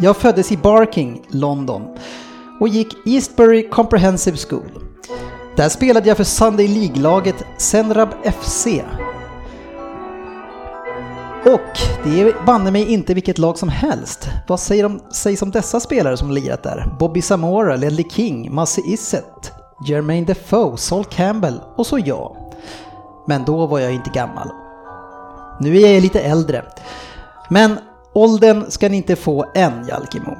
Jag 0.00 0.16
föddes 0.16 0.52
i 0.52 0.56
Barking, 0.56 1.22
London 1.28 1.82
och 2.60 2.68
gick 2.68 3.06
Eastbury 3.06 3.68
Comprehensive 3.68 4.36
School. 4.36 4.70
Där 5.56 5.68
spelade 5.68 6.08
jag 6.08 6.16
för 6.16 6.24
Sunday 6.24 6.68
League-laget 6.68 7.44
Senrab 7.56 8.08
FC. 8.40 8.66
Och 11.46 11.78
det 12.04 12.20
är 12.20 12.44
banne 12.46 12.70
mig 12.70 12.92
inte 12.92 13.14
vilket 13.14 13.38
lag 13.38 13.58
som 13.58 13.68
helst. 13.68 14.28
Vad 14.46 14.60
säger 14.60 14.82
de, 14.82 15.00
sägs 15.12 15.42
om 15.42 15.50
dessa 15.50 15.80
spelare 15.80 16.16
som 16.16 16.30
lirat 16.30 16.62
där? 16.62 16.96
Bobby 16.98 17.22
Samora, 17.22 17.76
Ledley 17.76 18.08
King, 18.10 18.54
Massi 18.54 18.82
Isset, 18.86 19.52
Jermaine 19.86 20.24
Defoe, 20.26 20.76
Sol 20.76 21.04
Campbell 21.04 21.60
och 21.76 21.86
så 21.86 21.98
jag. 21.98 22.36
Men 23.26 23.44
då 23.44 23.66
var 23.66 23.78
jag 23.78 23.92
inte 23.94 24.10
gammal. 24.10 24.48
Nu 25.60 25.76
är 25.80 25.94
jag 25.94 26.02
lite 26.02 26.20
äldre. 26.20 26.64
Men 27.48 27.78
Åldern 28.14 28.70
ska 28.70 28.88
ni 28.88 28.96
inte 28.96 29.16
få 29.16 29.44
än, 29.54 29.86
Jalkemo. 29.88 30.36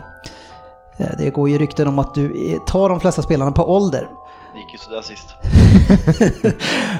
Eh, 0.96 1.06
Det 1.18 1.30
går 1.30 1.48
ju 1.48 1.58
rykten 1.58 1.88
om 1.88 1.98
att 1.98 2.14
du 2.14 2.58
tar 2.66 2.88
de 2.88 3.00
flesta 3.00 3.22
spelarna 3.22 3.52
på 3.52 3.74
ålder. 3.74 4.08
Det 4.52 4.58
gick 4.60 4.72
ju 4.72 4.78
sådär 4.78 5.02
sist. 5.02 5.28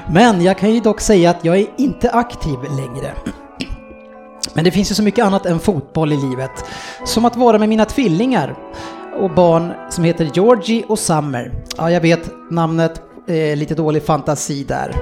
Men 0.13 0.41
jag 0.41 0.57
kan 0.57 0.71
ju 0.73 0.79
dock 0.79 1.01
säga 1.01 1.29
att 1.29 1.45
jag 1.45 1.57
är 1.57 1.67
inte 1.77 2.11
aktiv 2.11 2.57
längre. 2.63 3.13
Men 4.55 4.63
det 4.63 4.71
finns 4.71 4.91
ju 4.91 4.95
så 4.95 5.03
mycket 5.03 5.25
annat 5.25 5.45
än 5.45 5.59
fotboll 5.59 6.13
i 6.13 6.17
livet. 6.17 6.65
Som 7.05 7.25
att 7.25 7.35
vara 7.35 7.57
med 7.57 7.69
mina 7.69 7.85
tvillingar 7.85 8.55
och 9.19 9.29
barn 9.29 9.73
som 9.89 10.03
heter 10.03 10.31
Georgie 10.33 10.83
och 10.87 10.99
Summer. 10.99 11.51
Ja, 11.77 11.91
jag 11.91 12.01
vet 12.01 12.29
namnet, 12.51 13.01
eh, 13.27 13.57
lite 13.57 13.75
dålig 13.75 14.03
fantasi 14.03 14.63
där. 14.63 14.95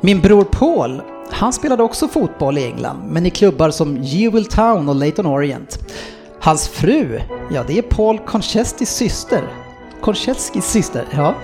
Min 0.00 0.20
bror 0.20 0.44
Paul, 0.44 1.02
han 1.30 1.52
spelade 1.52 1.82
också 1.82 2.08
fotboll 2.08 2.58
i 2.58 2.64
England, 2.64 3.02
men 3.10 3.26
i 3.26 3.30
klubbar 3.30 3.70
som 3.70 4.02
Jewel 4.02 4.44
Town 4.44 4.88
och 4.88 4.96
Leighton 4.96 5.26
Orient. 5.26 5.78
Hans 6.40 6.68
fru, 6.68 7.20
ja 7.52 7.64
det 7.66 7.78
är 7.78 7.82
Paul 7.82 8.18
Konchestis 8.18 8.90
syster. 8.90 9.42
Koncheskis 10.00 10.64
syster, 10.70 11.04
ja. 11.10 11.34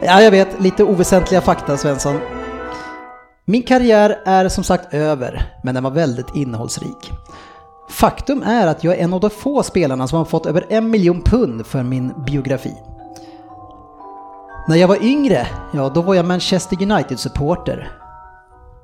Ja, 0.00 0.22
jag 0.22 0.30
vet, 0.30 0.60
lite 0.60 0.84
oväsentliga 0.84 1.40
fakta 1.40 1.76
Svensson. 1.76 2.20
Min 3.50 3.62
karriär 3.62 4.18
är 4.24 4.48
som 4.48 4.64
sagt 4.64 4.94
över, 4.94 5.52
men 5.62 5.74
den 5.74 5.84
var 5.84 5.90
väldigt 5.90 6.34
innehållsrik. 6.34 7.12
Faktum 7.90 8.42
är 8.42 8.66
att 8.66 8.84
jag 8.84 8.94
är 8.94 8.98
en 8.98 9.14
av 9.14 9.20
de 9.20 9.30
få 9.30 9.62
spelarna 9.62 10.08
som 10.08 10.18
har 10.18 10.24
fått 10.24 10.46
över 10.46 10.66
en 10.68 10.90
miljon 10.90 11.22
pund 11.22 11.66
för 11.66 11.82
min 11.82 12.12
biografi. 12.26 12.74
När 14.68 14.76
jag 14.76 14.88
var 14.88 15.04
yngre, 15.04 15.46
ja 15.72 15.88
då 15.88 16.02
var 16.02 16.14
jag 16.14 16.24
Manchester 16.24 16.82
United-supporter. 16.82 17.90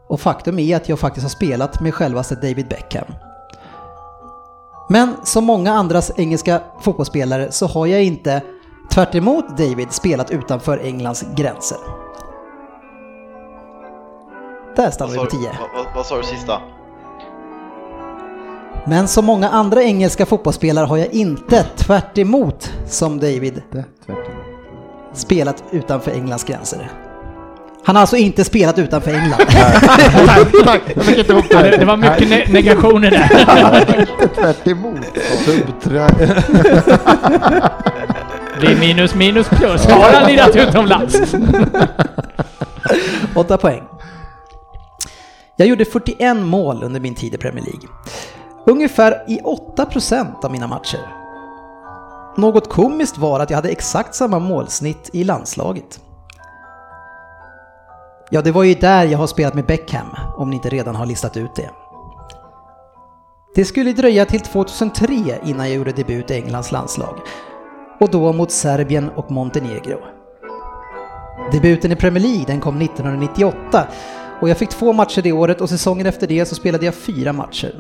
Och 0.09 0.21
faktum 0.21 0.59
är 0.59 0.77
att 0.77 0.89
jag 0.89 0.99
faktiskt 0.99 1.25
har 1.25 1.31
spelat 1.31 1.81
med 1.81 1.95
självaste 1.95 2.35
David 2.35 2.69
Beckham. 2.69 3.07
Men 4.89 5.15
som 5.25 5.45
många 5.45 5.73
andras 5.73 6.13
engelska 6.17 6.61
fotbollsspelare 6.81 7.53
så 7.53 7.67
har 7.67 7.87
jag 7.87 8.05
inte, 8.05 8.43
tvärt 8.91 9.15
emot 9.15 9.49
David, 9.49 9.93
spelat 9.93 10.31
utanför 10.31 10.79
Englands 10.79 11.25
gränser. 11.37 12.04
Där 14.77 14.91
stannar 14.91 15.13
vi 15.13 15.19
på 15.19 15.25
sa, 15.25 15.31
10. 15.31 15.41
du- 15.41 15.85
vad, 15.95 16.07
sa 16.07 16.17
du 16.17 16.23
sista? 16.23 16.61
Men 18.87 19.09
som 19.09 19.25
många 19.25 19.49
andra 19.51 19.83
engelska 19.83 20.27
fotbollsspelare 20.27 20.87
har 20.87 20.97
jag 20.97 21.09
inte, 21.13 21.65
tvärt 21.77 22.19
emot 22.19 22.73
som 22.87 23.19
David, 23.21 23.63
spelat 25.13 25.65
utanför 25.71 26.11
Englands 26.11 26.45
gränser. 26.45 26.91
Han 27.87 27.97
har 27.97 28.01
alltså 28.01 28.17
inte 28.17 28.45
spelat 28.45 28.79
utanför 28.79 29.11
England. 29.11 29.39
Tack, 30.27 30.49
tack. 30.65 30.83
Jag 30.97 31.05
fick 31.05 31.19
inte 31.19 31.33
ihop 31.33 31.45
det. 31.49 31.63
det, 31.71 31.77
det 31.77 31.85
var 31.85 31.97
mycket 31.97 32.29
ne 32.31 32.47
negationer 32.53 33.11
där. 33.11 34.29
Tvärt 34.35 34.67
emot. 34.67 35.01
Det 38.61 38.67
är 38.73 38.77
minus 38.81 39.15
minus 39.15 39.49
plus. 39.49 39.87
Har 39.87 40.13
han 40.13 40.31
lirat 40.33 40.57
utomlands? 40.57 41.35
Åtta 43.35 43.57
poäng. 43.59 43.83
Jag 45.57 45.69
gjorde 45.69 45.85
41 45.85 46.37
mål 46.37 46.83
under 46.83 47.01
min 47.01 47.15
tid 47.15 47.35
i 47.35 47.39
Premier 47.39 47.65
League. 47.65 47.89
Ungefär 48.67 49.25
i 49.29 49.41
8% 49.77 50.45
av 50.45 50.53
mina 50.53 50.67
matcher. 50.67 51.01
Något 52.37 52.69
komiskt 52.69 53.19
var 53.19 53.41
att 53.41 53.51
jag 53.51 53.57
hade 53.57 53.69
exakt 53.69 54.15
samma 54.15 54.39
målsnitt 54.39 55.11
i 55.13 55.25
landslaget. 55.25 56.01
Ja, 58.31 58.43
det 58.43 58.53
var 58.53 58.63
ju 58.63 58.75
där 58.75 59.05
jag 59.05 59.19
har 59.19 59.27
spelat 59.27 59.55
med 59.55 59.67
Beckham, 59.67 60.17
om 60.37 60.51
ni 60.51 60.57
inte 60.57 60.69
redan 60.69 60.97
har 60.97 61.07
listat 61.07 61.37
ut 61.37 61.55
det. 61.57 61.71
Det 63.55 63.65
skulle 63.65 63.93
dröja 63.93 64.25
till 64.25 64.41
2003 64.41 65.39
innan 65.45 65.67
jag 65.67 65.77
gjorde 65.77 65.93
debut 65.93 66.31
i 66.31 66.35
Englands 66.35 66.73
landslag. 66.73 67.19
Och 68.01 68.11
då 68.11 68.33
mot 68.33 68.51
Serbien 68.51 69.09
och 69.09 69.31
Montenegro. 69.31 69.99
Debuten 71.53 71.93
i 71.93 71.97
Premier 71.97 72.23
League 72.23 72.45
den 72.47 72.61
kom 72.61 72.81
1998 72.81 73.87
och 74.45 74.51
jag 74.51 74.59
fick 74.59 74.71
två 74.71 74.93
matcher 74.93 75.23
det 75.23 75.33
året 75.33 75.61
och 75.61 75.69
säsongen 75.69 76.07
efter 76.07 76.27
det 76.27 76.47
så 76.47 76.55
spelade 76.55 76.85
jag 76.85 76.95
fyra 76.95 77.33
matcher. 77.33 77.75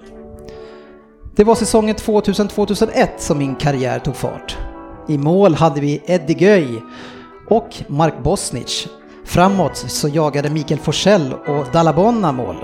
Det 1.36 1.44
var 1.44 1.54
säsongen 1.54 1.96
2000-2001 1.96 3.08
som 3.18 3.38
min 3.38 3.54
karriär 3.54 3.98
tog 3.98 4.16
fart. 4.16 4.56
I 5.08 5.18
mål 5.18 5.54
hade 5.54 5.80
vi 5.80 6.02
Eddie 6.06 6.38
Göj 6.38 6.82
och 7.48 7.74
Mark 7.86 8.14
Bosnich. 8.22 8.86
Framåt 9.24 9.76
så 9.76 10.08
jagade 10.08 10.50
Mikael 10.50 10.80
Forsell 10.80 11.34
och 11.34 11.66
Dalabonna 11.72 12.32
mål. 12.32 12.56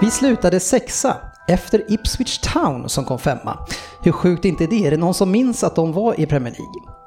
Vi 0.00 0.10
slutade 0.10 0.60
sexa 0.60 1.16
efter 1.48 1.92
Ipswich 1.92 2.38
Town 2.38 2.88
som 2.88 3.04
kom 3.04 3.18
femma. 3.18 3.58
Hur 4.02 4.12
sjukt 4.12 4.44
är 4.44 4.48
inte 4.48 4.66
det? 4.66 4.86
Är 4.86 4.90
det 4.90 4.96
någon 4.96 5.14
som 5.14 5.30
minns 5.30 5.64
att 5.64 5.76
de 5.76 5.92
var 5.92 6.20
i 6.20 6.26
Premier 6.26 6.54
League? 6.54 7.03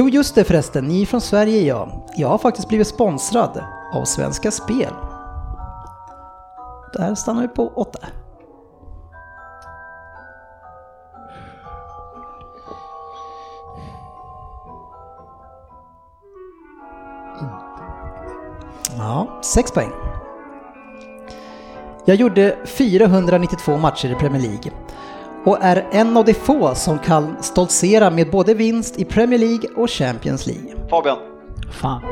Jo, 0.00 0.08
just 0.08 0.34
det 0.34 0.44
förresten. 0.44 0.84
Ni 0.84 1.02
är 1.02 1.06
från 1.06 1.20
Sverige, 1.20 1.62
ja. 1.62 2.06
Jag 2.16 2.28
har 2.28 2.38
faktiskt 2.38 2.68
blivit 2.68 2.86
sponsrad 2.86 3.64
av 3.92 4.04
Svenska 4.04 4.50
Spel. 4.50 4.92
Där 6.92 7.14
stannar 7.14 7.42
vi 7.42 7.48
på 7.48 7.72
åtta. 7.76 7.98
Ja, 18.96 19.40
sex 19.42 19.72
poäng. 19.72 19.90
Jag 22.04 22.16
gjorde 22.16 22.56
492 22.66 23.76
matcher 23.76 24.12
i 24.12 24.14
Premier 24.14 24.42
League 24.42 24.72
och 25.44 25.58
är 25.60 25.86
en 25.90 26.16
av 26.16 26.24
de 26.24 26.34
få 26.34 26.74
som 26.74 26.98
kan 26.98 27.36
stoltsera 27.42 28.10
med 28.10 28.30
både 28.30 28.54
vinst 28.54 28.98
i 28.98 29.04
Premier 29.04 29.38
League 29.38 29.68
och 29.76 29.90
Champions 29.90 30.46
League. 30.46 30.88
Fabian, 30.90 31.18
Fan. 31.70 32.02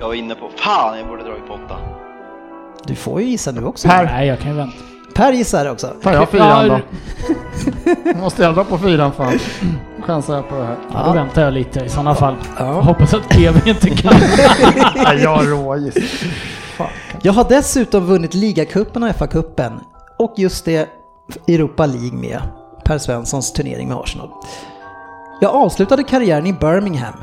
jag 0.00 0.06
var 0.06 0.14
inne 0.14 0.34
på... 0.34 0.48
Fan, 0.56 0.98
jag 0.98 1.08
borde 1.08 1.22
dragit 1.24 1.46
på 1.46 1.54
åtta. 1.54 1.76
Du 2.86 2.94
får 2.94 3.20
ju 3.20 3.26
gissa 3.28 3.52
nu 3.52 3.64
också. 3.64 3.88
Per. 3.88 4.04
Nej, 4.04 4.26
jag 4.28 4.38
kan 4.38 4.50
ju 4.50 4.56
vänta. 4.56 4.76
Per 5.14 5.32
gissar 5.32 5.70
också. 5.70 5.86
Tar 6.02 6.12
jag 6.12 6.28
fyran 6.28 6.68
då? 6.68 6.78
Måste 8.20 8.42
jag 8.42 8.54
dra 8.54 8.64
på 8.64 8.78
fyran 8.78 9.12
fan? 9.12 9.38
Chansar 10.02 10.34
jag 10.34 10.48
på 10.48 10.54
det 10.54 10.64
här. 10.64 10.76
Ja, 10.92 11.02
då 11.06 11.12
väntar 11.12 11.42
jag 11.42 11.52
lite 11.52 11.80
i 11.80 11.88
sådana 11.88 12.14
fall. 12.14 12.34
Ja. 12.58 12.64
Hoppas 12.64 13.14
att 13.14 13.28
GV 13.36 13.68
inte 13.68 13.90
kan. 13.90 14.12
Nej, 14.96 15.22
jag 15.22 15.36
har 15.36 15.44
rågiss. 15.44 16.22
Jag 17.22 17.32
har 17.32 17.44
dessutom 17.48 18.06
vunnit 18.06 18.34
ligacupen 18.34 19.02
och 19.02 19.08
FA-cupen 19.08 19.72
och 20.18 20.34
just 20.36 20.64
det 20.64 20.88
Europa 21.48 21.86
League 21.86 22.18
med 22.18 22.42
Per 22.84 22.98
Svenssons 22.98 23.52
turnering 23.52 23.88
med 23.88 23.96
Arsenal. 23.96 24.30
Jag 25.40 25.54
avslutade 25.54 26.02
karriären 26.02 26.46
i 26.46 26.52
Birmingham. 26.52 27.14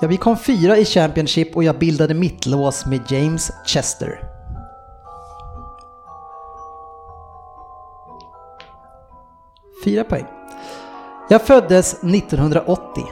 Ja, 0.00 0.08
vi 0.08 0.16
kom 0.16 0.36
fyra 0.36 0.76
i 0.76 0.84
Championship 0.84 1.56
och 1.56 1.64
jag 1.64 1.78
bildade 1.78 2.14
mittlås 2.14 2.86
med 2.86 3.00
James 3.08 3.50
Chester. 3.66 4.20
Fyra 9.84 10.04
poäng. 10.04 10.26
Jag 11.28 11.42
föddes 11.42 11.94
1980 11.94 13.04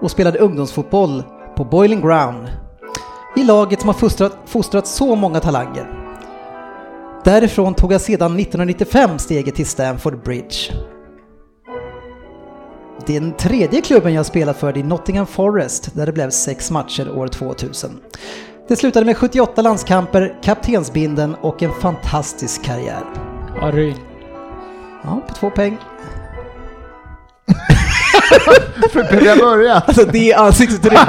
och 0.00 0.10
spelade 0.10 0.38
ungdomsfotboll 0.38 1.22
på 1.56 1.64
Boiling 1.64 2.00
Ground 2.00 2.48
i 3.36 3.44
laget 3.44 3.80
som 3.80 3.88
har 3.88 3.94
fostrat, 3.94 4.38
fostrat 4.44 4.86
så 4.86 5.14
många 5.14 5.40
talanger. 5.40 6.01
Därifrån 7.24 7.74
tog 7.74 7.92
jag 7.92 8.00
sedan 8.00 8.40
1995 8.40 9.18
steget 9.18 9.54
till 9.54 9.66
Stamford 9.66 10.22
Bridge. 10.22 10.72
Den 13.06 13.32
tredje 13.32 13.80
klubben 13.80 14.14
jag 14.14 14.26
spelat 14.26 14.56
för 14.56 14.78
är 14.78 14.84
Nottingham 14.84 15.26
Forest 15.26 15.94
där 15.94 16.06
det 16.06 16.12
blev 16.12 16.30
sex 16.30 16.70
matcher 16.70 17.18
år 17.18 17.28
2000. 17.28 17.90
Det 18.68 18.76
slutade 18.76 19.06
med 19.06 19.16
78 19.16 19.62
landskamper, 19.62 20.38
kaptensbinden 20.42 21.34
och 21.34 21.62
en 21.62 21.72
fantastisk 21.72 22.64
karriär. 22.64 23.04
Ja, 23.60 23.70
Ryn. 23.70 23.96
Ja, 25.02 25.20
på 25.28 25.34
två 25.34 25.50
poäng. 25.50 25.78
Behöver 28.92 29.26
jag 29.26 29.38
börja? 29.38 29.74
Alltså 29.74 30.04
det 30.04 30.34
ansiktsuttrycket, 30.34 31.08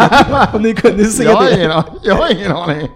om 0.54 0.62
ni 0.62 0.74
kunde 0.76 1.06
se 1.06 1.24
Jag 1.24 1.46
det. 1.46 1.56
ingen, 1.56 1.72
jag 2.02 2.16
har 2.16 2.32
ingen 2.32 2.52
aning. 2.52 2.88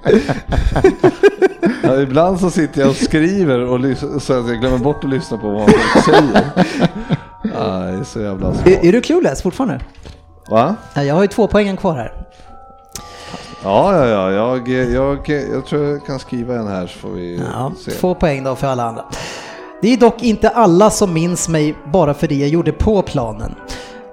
Ja, 1.84 1.99
ibland 2.01 2.39
så 2.39 2.49
sitter 2.49 2.82
jag 2.82 2.89
och 2.89 2.95
skriver 2.95 3.59
och 3.59 3.80
så 4.21 4.34
att 4.39 4.47
jag 4.47 4.59
glömmer 4.59 4.78
bort 4.78 5.03
att 5.03 5.09
lyssna 5.09 5.38
på 5.38 5.47
vad 5.49 5.59
man 5.59 6.03
säger. 6.05 6.45
Ja, 7.53 7.67
det 7.67 7.99
är 7.99 8.03
så 8.03 8.19
jävla 8.21 8.47
Är, 8.49 8.53
svårt. 8.53 8.84
är 8.84 8.91
du 8.91 9.01
clueless 9.01 9.41
fortfarande? 9.41 9.80
Va? 10.49 10.75
Ja, 10.93 11.03
jag 11.03 11.15
har 11.15 11.21
ju 11.21 11.28
två 11.28 11.47
poängen 11.47 11.78
kvar 11.78 11.95
här. 11.95 12.13
Ja, 13.63 13.97
ja, 13.97 14.05
ja. 14.07 14.32
Jag, 14.32 14.67
jag, 14.69 15.30
jag 15.53 15.65
tror 15.65 15.86
jag 15.86 16.05
kan 16.05 16.19
skriva 16.19 16.55
en 16.55 16.67
här 16.67 16.88
så 16.88 16.99
får 16.99 17.09
vi 17.09 17.41
Ja, 17.53 17.71
se. 17.86 17.91
två 17.91 18.15
poäng 18.15 18.43
då 18.43 18.55
för 18.55 18.67
alla 18.67 18.84
andra. 18.84 19.03
Det 19.82 19.93
är 19.93 19.97
dock 19.97 20.23
inte 20.23 20.49
alla 20.49 20.89
som 20.89 21.13
minns 21.13 21.49
mig 21.49 21.75
bara 21.93 22.13
för 22.13 22.28
det 22.28 22.36
jag 22.36 22.49
gjorde 22.49 22.71
på 22.71 23.01
planen. 23.01 23.55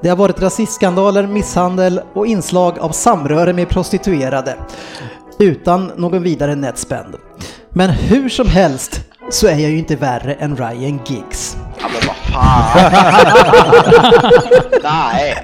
Det 0.02 0.08
har 0.08 0.16
varit 0.16 0.40
rasistskandaler, 0.42 1.26
misshandel 1.26 2.00
och 2.14 2.26
inslag 2.26 2.78
av 2.78 2.90
samröre 2.90 3.52
med 3.52 3.68
prostituerade. 3.68 4.56
Utan 5.38 5.92
någon 5.96 6.22
vidare 6.22 6.54
nätspänd. 6.54 7.16
Men 7.70 7.90
hur 7.90 8.28
som 8.28 8.48
helst 8.48 9.00
så 9.30 9.46
är 9.46 9.56
jag 9.56 9.70
ju 9.70 9.78
inte 9.78 9.96
värre 9.96 10.34
än 10.34 10.56
Ryan 10.56 11.00
Giggs. 11.06 11.56
Ja 11.80 11.86
men 11.88 12.06
vad 12.06 12.16
fan! 12.16 12.92
Nej! 14.82 15.36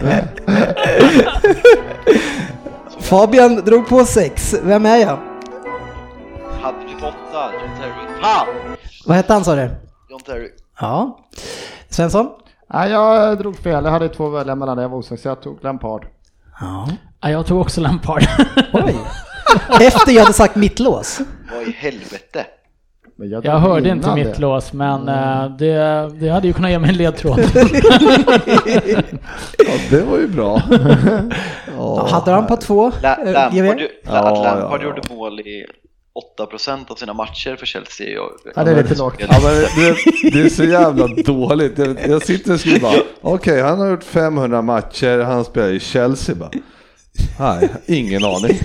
Fabian 3.00 3.56
drog 3.56 3.88
på 3.88 4.04
sex. 4.04 4.54
Vem 4.62 4.86
är 4.86 4.96
jag? 4.96 5.18
Hade 6.62 6.78
blivit 6.78 7.02
åtta, 7.04 7.50
John 7.52 7.70
Terry. 7.80 8.22
Fan! 8.22 8.46
Vad 9.06 9.16
hette 9.16 9.32
han 9.32 9.44
sa 9.44 9.54
du? 9.54 9.70
John 10.10 10.20
Terry. 10.26 10.48
Ja. 10.80 11.18
Svensson? 11.88 12.28
Nej, 12.72 12.90
jag 12.90 13.38
drog 13.38 13.56
fel. 13.58 13.84
Jag 13.84 13.92
hade 13.92 14.08
två 14.08 14.26
att 14.26 14.32
välja 14.34 14.54
mellan 14.54 14.76
det. 14.76 14.82
Jag 14.82 14.88
var 14.88 14.98
osäker 14.98 15.22
så 15.22 15.28
jag 15.28 15.42
tog 15.42 15.64
Lampard. 15.64 16.06
Ja. 16.60 16.88
Ja, 17.20 17.30
jag 17.30 17.46
tog 17.46 17.60
också 17.60 17.80
Lampard. 17.80 18.22
Oj. 18.72 18.96
Efter 19.86 20.12
jag 20.12 20.20
hade 20.20 20.32
sagt 20.32 20.56
mittlås. 20.56 21.20
Vad 21.54 21.62
i 21.62 21.70
helvete? 21.70 22.46
Men 23.16 23.30
Jag 23.30 23.42
drog 23.42 23.54
hörde 23.54 23.88
inte 23.88 24.14
mitt 24.14 24.34
det. 24.34 24.40
lås, 24.40 24.72
men 24.72 25.08
eh, 25.08 25.46
det, 25.58 25.74
det 26.20 26.28
hade 26.28 26.46
ju 26.46 26.52
kunnat 26.52 26.70
ge 26.70 26.78
mig 26.78 26.90
en 26.90 26.96
ledtråd. 26.96 27.40
Ja, 29.58 29.72
det 29.90 30.02
var 30.02 30.18
ju 30.18 30.28
bra. 30.28 30.62
Ja, 31.76 32.06
Hade 32.10 32.30
han 32.30 32.46
på 32.46 32.56
två? 32.56 32.92
La 33.02 33.16
eh, 33.16 33.32
Lampard, 33.32 33.80
ja, 34.04 34.42
Lampard 34.44 34.80
ja. 34.80 34.84
gjorde 34.84 35.02
mål 35.14 35.40
i 35.40 35.66
8% 36.38 36.90
av 36.90 36.94
sina 36.94 37.12
matcher 37.12 37.56
för 37.56 37.66
Chelsea. 37.66 38.22
Och, 38.22 38.30
Ja, 38.54 38.64
det 38.64 38.70
är 38.70 38.82
lite 38.82 38.94
lågt. 38.94 39.14
Ja, 39.18 39.40
men 39.42 39.54
det, 39.54 39.96
det 40.32 40.40
är 40.40 40.48
så 40.48 40.64
jävla 40.64 41.06
dåligt. 41.06 41.78
Jag, 41.78 41.96
jag 42.08 42.22
sitter 42.22 42.52
och 42.52 42.60
skriver 42.60 42.80
bara, 42.80 43.02
okej 43.20 43.62
han 43.62 43.78
har 43.80 43.90
gjort 43.90 44.04
500 44.04 44.62
matcher, 44.62 45.18
han 45.18 45.44
spelar 45.44 45.68
i 45.68 45.80
Chelsea 45.80 46.34
bara. 46.34 46.50
Nej, 47.38 47.68
ingen 47.86 48.24
aning. 48.24 48.58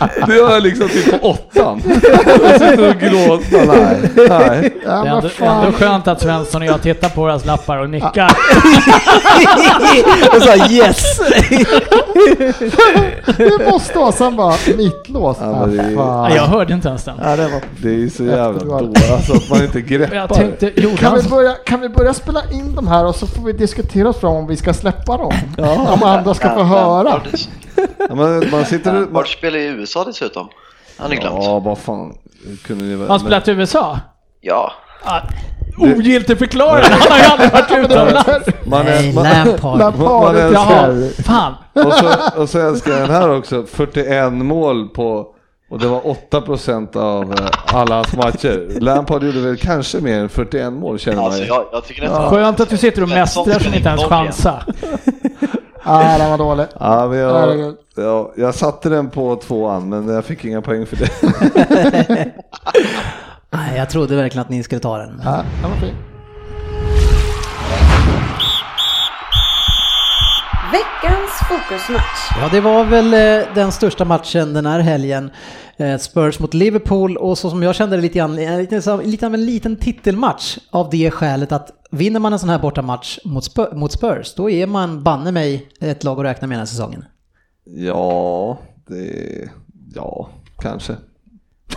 Det 0.26 0.36
jag 0.36 0.62
liksom 0.62 0.88
typ 0.88 1.20
på 1.20 1.28
åttan. 1.28 1.82
Jag 1.84 2.52
sitter 2.52 2.88
och 2.90 2.96
gråter. 3.00 3.66
Nej, 3.66 3.96
nej. 4.28 4.74
Ja, 4.84 4.90
Det 4.90 5.08
är 5.08 5.30
men 5.40 5.48
ändå, 5.64 5.72
skönt 5.72 6.08
att 6.08 6.20
Svensson 6.20 6.62
och 6.62 6.68
jag 6.68 6.82
tittar 6.82 7.08
på 7.08 7.20
våra 7.20 7.36
lappar 7.36 7.76
och 7.76 7.90
nickar. 7.90 8.24
och 10.36 10.42
sa 10.42 10.70
yes! 10.70 11.20
Det 13.36 13.70
måste 13.72 13.98
vara 13.98 14.12
sen 14.12 14.36
bara 14.36 14.54
mittlås. 14.76 15.36
Ja, 15.40 15.66
det 15.66 15.82
är-. 15.82 16.36
Jag 16.36 16.42
hörde 16.42 16.74
inte 16.74 16.88
ens 16.88 17.04
den. 17.04 17.14
Ja, 17.22 17.36
det 17.36 17.48
var... 17.48 17.60
Det 17.82 18.04
är 18.04 18.08
så 18.08 18.24
jävla 18.24 18.78
dåligt 18.78 19.12
alltså, 19.12 19.32
att 19.32 19.50
man 19.50 19.64
inte 19.64 19.80
greppar. 19.80 20.16
Jag 20.16 20.28
tänkte, 20.28 20.80
gjorde 20.80 20.96
Kan 20.96 21.16
vi, 21.16 21.28
börja, 21.28 21.52
kan 21.52 21.80
vi 21.80 21.88
börja 21.88 22.14
spela 22.14 22.40
in 22.52 22.74
de 22.74 22.88
här 22.88 23.06
och 23.06 23.14
så 23.14 23.26
får 23.26 23.42
vi 23.44 23.52
diskutera 23.52 24.08
oss 24.08 24.20
fram 24.20 24.32
om 24.32 24.46
vi 24.46 24.56
ska 24.56 24.74
släppa 24.74 25.16
dem? 25.16 25.32
Om 25.88 26.02
andra 26.02 26.34
ska 26.34 26.54
få 26.54 26.62
höra. 26.62 27.20
Ja, 28.08 28.14
man, 28.14 28.50
man 28.50 28.64
sitter. 28.64 28.92
Man, 28.92 29.24
spelar 29.24 29.58
i 29.58 29.66
USA 29.66 30.04
dessutom. 30.04 30.48
Han 30.98 31.12
är 31.12 31.16
glömt. 31.16 31.44
ja, 31.44 31.58
vad 31.58 31.78
fan. 31.78 32.14
Kunde 32.66 32.84
ni 32.84 33.06
han 33.08 33.20
spelat 33.20 33.48
i 33.48 33.50
USA? 33.50 33.98
Ja. 34.40 34.72
Ah, 35.04 35.20
ogiltig 35.78 36.38
förklaring, 36.38 36.84
han 36.90 37.10
har 37.10 37.18
ju 37.18 37.24
aldrig 37.24 37.52
varit 37.52 37.70
utomlands. 37.90 38.48
Man 38.64 38.80
är, 38.80 38.84
Nej, 38.84 39.14
man, 39.14 39.78
Lampard. 39.78 40.34
Man. 40.34 40.52
Jaha, 40.52 41.08
fan. 41.24 41.54
och, 41.72 41.92
så, 41.92 42.40
och 42.40 42.48
så 42.48 42.58
älskar 42.68 42.90
jag 42.92 43.00
den 43.00 43.10
här 43.10 43.36
också, 43.36 43.64
41 43.66 44.32
mål 44.32 44.88
på, 44.88 45.26
och 45.70 45.78
det 45.78 45.86
var 45.86 46.00
8% 46.00 46.96
av 46.96 47.32
eh, 47.32 47.48
alla 47.76 47.94
hans 47.94 48.16
matcher. 48.16 48.80
Lampard 48.80 49.22
gjorde 49.24 49.40
väl 49.40 49.56
kanske 49.56 50.00
mer 50.00 50.18
än 50.18 50.28
41 50.28 50.72
mål 50.72 50.98
känner 50.98 51.16
man 51.16 51.24
Alltså 51.26 51.40
ju. 51.42 51.46
jag, 51.46 51.64
jag 51.72 51.84
tycker 51.84 52.02
nästan... 52.02 52.30
Skönt 52.30 52.60
att 52.60 52.70
du 52.70 52.76
sitter 52.76 53.02
och 53.02 53.08
mästrar 53.08 53.58
som 53.58 53.74
inte 53.74 53.88
ens 53.88 54.04
chansar. 54.04 54.64
Ja, 55.84 56.18
den 56.18 56.30
var 56.30 56.38
dålig. 56.38 56.66
Ja, 56.80 57.06
men 57.08 57.18
jag, 57.18 57.34
Herregud. 57.40 57.76
ja, 57.96 58.32
jag 58.36 58.54
satte 58.54 58.88
den 58.88 59.10
på 59.10 59.36
tvåan 59.36 59.88
men 59.88 60.08
jag 60.08 60.24
fick 60.24 60.44
inga 60.44 60.62
poäng 60.62 60.86
för 60.86 60.96
det. 60.96 61.10
Nej, 63.50 63.76
jag 63.76 63.90
trodde 63.90 64.16
verkligen 64.16 64.42
att 64.42 64.48
ni 64.50 64.62
skulle 64.62 64.80
ta 64.80 64.98
den. 64.98 65.20
Ja, 65.24 65.42
den 65.62 65.70
var 65.70 65.76
fin. 65.78 65.94
Veckans 70.72 71.30
fokusmatch. 71.48 72.40
Ja, 72.40 72.48
det 72.52 72.60
var 72.60 72.84
väl 72.84 73.14
eh, 73.14 73.54
den 73.54 73.72
största 73.72 74.04
matchen 74.04 74.52
den 74.52 74.66
här 74.66 74.80
helgen. 74.80 75.30
Eh, 75.76 75.98
Spurs 75.98 76.38
mot 76.40 76.54
Liverpool 76.54 77.16
och 77.16 77.38
så 77.38 77.50
som 77.50 77.62
jag 77.62 77.74
kände 77.74 77.96
det 77.96 78.02
lite 78.02 78.18
grann, 78.18 78.36
lite 79.04 79.26
av 79.26 79.34
en 79.34 79.44
liten 79.46 79.76
titelmatch 79.76 80.58
av 80.70 80.90
det 80.90 81.10
skälet 81.10 81.52
att 81.52 81.70
vinner 81.90 82.20
man 82.20 82.32
en 82.32 82.38
sån 82.38 82.48
här 82.48 82.58
bortamatch 82.58 83.18
mot 83.24 83.44
Spurs, 83.44 83.68
mot 83.72 83.92
Spurs 83.92 84.34
då 84.34 84.50
är 84.50 84.66
man 84.66 85.02
banne 85.02 85.32
mig 85.32 85.68
ett 85.80 86.04
lag 86.04 86.18
att 86.18 86.24
räkna 86.24 86.46
med 86.46 86.54
den 86.54 86.60
här 86.60 86.66
säsongen. 86.66 87.04
Ja, 87.64 88.58
det... 88.86 89.48
Ja, 89.94 90.28
kanske. 90.58 90.96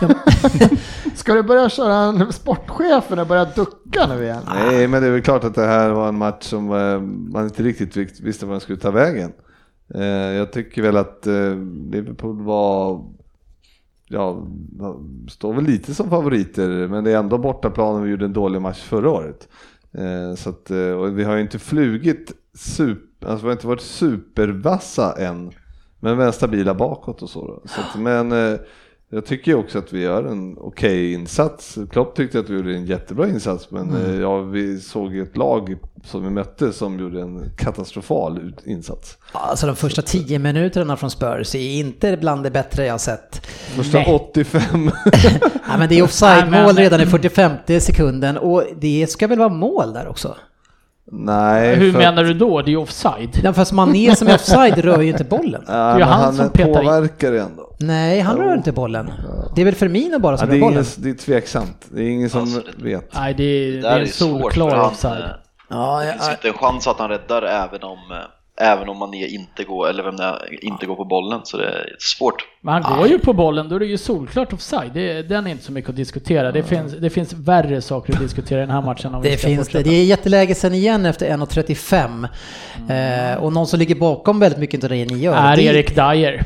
Ska 1.14 1.34
du 1.34 1.42
börja 1.42 1.68
köra 1.68 1.94
en 1.94 2.32
sportchefen 2.32 3.18
och 3.18 3.26
börja 3.26 3.44
ducka 3.44 4.06
nu 4.08 4.22
igen? 4.24 4.42
Nej, 4.46 4.88
men 4.88 5.02
det 5.02 5.08
är 5.08 5.12
väl 5.12 5.22
klart 5.22 5.44
att 5.44 5.54
det 5.54 5.66
här 5.66 5.90
var 5.90 6.08
en 6.08 6.18
match 6.18 6.44
som 6.44 6.72
eh, 6.72 7.00
man 7.32 7.44
inte 7.44 7.62
riktigt 7.62 7.96
vis- 7.96 8.20
visste 8.20 8.46
var 8.46 8.52
den 8.52 8.60
skulle 8.60 8.78
ta 8.78 8.90
vägen. 8.90 9.32
Eh, 9.94 10.04
Jag 10.06 10.52
tycker 10.52 10.82
väl 10.82 10.96
att 10.96 11.26
eh, 11.26 11.56
Liverpool 11.90 12.42
var, 12.42 13.04
ja, 14.08 14.46
står 15.30 15.54
väl 15.54 15.64
lite 15.64 15.94
som 15.94 16.10
favoriter, 16.10 16.88
men 16.88 17.04
det 17.04 17.10
är 17.12 17.16
ändå 17.18 17.38
bortaplan 17.38 17.94
och 17.96 18.06
vi 18.06 18.10
gjorde 18.10 18.24
en 18.24 18.32
dålig 18.32 18.60
match 18.60 18.82
förra 18.82 19.10
året. 19.10 19.48
Eh, 19.98 20.34
Så 20.34 20.50
att, 20.50 20.70
eh, 20.70 20.90
och 20.90 21.18
vi 21.18 21.24
har 21.24 21.34
ju 21.34 21.40
inte 21.40 21.58
flugit 21.58 22.32
super, 22.54 23.28
alltså 23.28 23.46
vi 23.46 23.48
har 23.48 23.52
inte 23.52 23.66
varit 23.66 23.80
supervassa 23.80 25.12
än, 25.18 25.52
men 26.00 26.18
vi 26.18 26.24
är 26.24 26.30
stabila 26.30 26.74
bakåt 26.74 27.22
och 27.22 27.30
så. 27.30 27.46
Då. 27.46 27.62
så 27.68 27.80
att, 27.80 28.00
men 28.00 28.32
eh, 28.32 28.58
jag 29.14 29.26
tycker 29.26 29.54
också 29.54 29.78
att 29.78 29.92
vi 29.92 30.00
gör 30.00 30.24
en 30.24 30.58
okej 30.58 31.12
insats. 31.12 31.78
Klopp 31.90 32.16
tyckte 32.16 32.38
att 32.38 32.50
vi 32.50 32.54
gjorde 32.54 32.74
en 32.74 32.86
jättebra 32.86 33.28
insats 33.28 33.70
men 33.70 33.96
eh, 33.96 34.20
ja, 34.20 34.40
vi 34.40 34.80
såg 34.80 35.14
ju 35.14 35.22
ett 35.22 35.36
lag 35.36 35.76
som 36.04 36.24
vi 36.24 36.30
mötte 36.30 36.72
som 36.72 36.98
gjorde 36.98 37.20
en 37.20 37.50
katastrofal 37.56 38.52
insats. 38.64 39.18
Alltså 39.32 39.66
de 39.66 39.76
första 39.76 40.02
tio 40.02 40.38
minuterna 40.38 40.96
från 40.96 41.10
Spurs 41.10 41.54
är 41.54 41.78
inte 41.78 42.16
bland 42.16 42.42
det 42.42 42.50
bättre 42.50 42.86
jag 42.86 43.00
sett. 43.00 43.46
Första 43.46 43.98
Nej. 43.98 44.20
85. 44.32 44.90
Ja, 45.68 45.78
men 45.78 45.88
det 45.88 45.98
är 45.98 46.02
offside-mål 46.02 46.76
redan 46.76 47.00
i 47.00 47.06
45 47.06 47.52
sekunden 47.80 48.36
och 48.36 48.64
det 48.80 49.10
ska 49.10 49.26
väl 49.26 49.38
vara 49.38 49.48
mål 49.48 49.92
där 49.92 50.08
också? 50.08 50.36
Nej, 51.12 51.76
Hur 51.76 51.92
för- 51.92 51.98
menar 51.98 52.24
du 52.24 52.34
då? 52.34 52.62
Det 52.62 52.68
är 52.68 52.70
ju 52.70 52.76
offside. 52.76 53.40
Ja, 53.42 53.52
fast 53.52 53.72
Mané 53.72 54.16
som 54.16 54.28
är 54.28 54.34
offside 54.34 54.78
rör 54.78 55.00
ju 55.00 55.08
inte 55.10 55.24
bollen. 55.24 55.64
Ja, 55.66 55.72
Det 55.72 55.78
är 55.78 55.98
men 55.98 56.08
han 56.08 56.20
han 56.24 56.34
som 56.34 56.50
petar 56.50 56.68
in. 56.68 56.74
påverkar 56.86 57.32
ändå. 57.32 57.70
Nej, 57.80 58.20
han 58.20 58.36
rör 58.36 58.54
inte 58.54 58.72
bollen. 58.72 59.10
Det 59.54 59.60
är 59.60 59.64
väl 59.64 59.74
Firmino 59.74 60.18
bara 60.18 60.32
Ja, 60.32 60.36
som 60.36 60.48
det, 60.48 60.52
rör 60.52 60.56
är 60.56 60.60
bollen. 60.60 60.72
ingen, 60.78 60.86
det 60.96 61.10
är 61.10 61.14
tveksamt. 61.14 61.86
Det 61.88 62.02
är 62.02 62.08
ingen 62.08 62.30
som 62.30 62.40
Alltså, 62.40 62.60
det- 62.78 62.84
vet. 62.84 63.14
Nej, 63.14 63.34
det 63.34 63.44
är, 63.44 63.72
det 63.72 63.80
Det 63.80 63.88
är 63.88 63.96
en 63.96 64.02
är 64.02 64.06
solklar 64.06 64.80
offside. 64.80 65.22
eh, 65.22 65.28
Ja, 65.70 65.98
Det 66.00 66.06
ja, 66.06 66.12
finns 66.12 66.28
ju 66.28 66.32
inte 66.32 66.48
en 66.48 66.54
chans 66.54 66.86
att 66.86 66.98
han 66.98 67.08
räddar 67.08 67.42
även 67.42 67.82
om, 67.82 67.98
eh, 68.10 68.16
även 68.60 68.88
om 68.88 68.98
Mané 68.98 69.26
inte 69.26 69.64
går, 69.64 69.88
eller 69.88 70.02
vem 70.02 70.16
det 70.16 70.22
är, 70.24 70.64
inte 70.64 70.86
går 70.86 70.96
på 70.96 71.04
bollen. 71.04 71.40
Så 71.44 71.56
det 71.56 71.66
är 71.66 71.96
svårt. 71.98 72.34
Men 72.60 72.82
han 72.82 72.98
går 72.98 73.08
ju 73.08 73.18
på 73.18 73.32
bollen, 73.32 73.68
då 73.68 73.74
är 73.76 73.80
det 73.80 73.86
ju 73.86 73.98
solklart 73.98 74.52
offside. 74.52 74.90
Det, 74.94 75.22
den 75.22 75.46
är 75.46 75.50
inte 75.50 75.64
så 75.64 75.72
mycket 75.72 75.90
att 75.90 75.96
diskutera. 75.96 76.52
Det 76.52 76.62
finns, 76.62 76.92
det 76.92 77.10
finns 77.10 77.32
värre 77.32 77.80
saker 77.82 78.12
att 78.12 78.20
diskutera 78.20 78.58
i 78.58 78.66
den 78.66 78.70
här 78.70 78.82
matchen 78.82 79.14
om 79.14 79.22
vi 79.22 79.30
Det 79.30 79.36
ska 79.38 79.46
finns 79.48 79.58
det. 79.58 79.64
fortsätta. 79.64 79.90
Det 79.90 79.96
är 79.96 80.04
jätteläge 80.04 80.54
sen 80.54 80.74
igen 80.74 81.06
efter 81.06 81.26
1.35. 81.36 83.32
Eh, 83.34 83.42
och 83.42 83.52
någon 83.52 83.66
som 83.66 83.78
ligger 83.78 83.94
bakom 83.94 84.40
väldigt 84.40 84.60
mycket 84.60 84.84
av 84.84 84.90
det 84.90 85.04
ni 85.04 85.18
gör. 85.18 85.34
Är 85.36 85.56
det, 85.56 85.62
Erik 85.62 85.94
Dyer. 85.94 86.44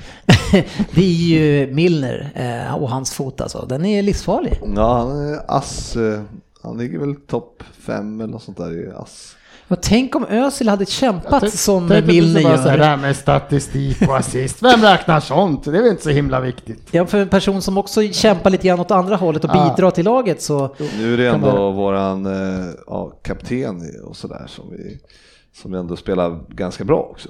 det 0.94 1.00
är 1.04 1.28
ju 1.28 1.66
Milner 1.74 2.30
eh, 2.34 2.74
och 2.82 2.90
hans 2.90 3.12
fot 3.14 3.40
alltså. 3.40 3.66
Den 3.68 3.84
är 3.84 4.02
livsfarlig. 4.02 4.52
Ja, 4.76 4.96
han 4.98 5.28
är 5.34 5.40
ass. 5.56 5.96
eh, 5.96 6.20
Han 6.62 6.78
ligger 6.78 6.98
väl 6.98 7.14
topp 7.16 7.62
fem 7.86 8.20
eller 8.20 8.32
något 8.32 8.42
sånt 8.42 8.56
där 8.58 8.84
i 8.88 8.92
ass. 8.96 9.34
Och 9.68 9.82
tänk 9.82 10.14
om 10.16 10.24
Özil 10.24 10.68
hade 10.68 10.86
kämpat 10.86 11.52
som 11.52 11.88
Tänkte 11.88 12.12
Milner 12.12 12.40
säga 12.40 12.56
Det 12.56 12.70
gör. 12.70 12.78
här 12.78 12.96
med 12.96 13.16
statistik 13.16 14.08
och 14.08 14.16
assist. 14.16 14.62
Vem 14.62 14.82
räknar 14.82 15.20
sånt? 15.20 15.64
Det 15.64 15.70
är 15.70 15.82
väl 15.82 15.90
inte 15.90 16.02
så 16.02 16.10
himla 16.10 16.40
viktigt. 16.40 16.88
Ja, 16.90 17.06
för 17.06 17.18
en 17.18 17.28
person 17.28 17.62
som 17.62 17.78
också 17.78 18.02
kämpar 18.02 18.50
lite 18.50 18.66
grann 18.68 18.80
åt 18.80 18.90
andra 18.90 19.16
hållet 19.16 19.44
och 19.44 19.50
Ja. 19.54 19.74
bidrar 19.76 19.90
till 19.90 20.04
laget 20.04 20.42
så... 20.42 20.74
Nu 20.98 21.12
är 21.14 21.16
det 21.16 21.28
ändå 21.28 21.70
våran 21.70 22.26
eh, 22.26 22.66
ja, 22.86 23.10
kapten 23.22 23.82
och 24.04 24.16
sådär 24.16 24.44
som 24.46 24.64
vi 24.70 24.98
som 25.62 25.74
ändå 25.74 25.96
spelar 25.96 26.38
ganska 26.48 26.84
bra 26.84 27.00
också. 27.00 27.28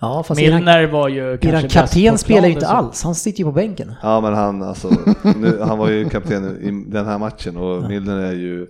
Ja, 0.00 0.22
fast 0.22 0.40
Milner 0.40 0.86
var 0.86 1.08
ju 1.08 1.38
kanske 1.38 1.68
kapten 1.68 2.18
spelar 2.18 2.48
ju 2.48 2.54
inte 2.54 2.68
alls. 2.68 3.02
Han 3.02 3.14
sitter 3.14 3.38
ju 3.38 3.44
på 3.44 3.52
bänken. 3.52 3.94
Ja 4.02 4.20
men 4.20 4.34
han 4.34 4.62
alltså, 4.62 4.90
nu, 5.36 5.58
han 5.62 5.78
var 5.78 5.90
ju 5.90 6.08
kapten 6.08 6.44
i 6.60 6.90
den 6.92 7.06
här 7.06 7.18
matchen 7.18 7.56
och 7.56 7.82
Milner 7.88 8.16
är 8.16 8.32
ju 8.32 8.66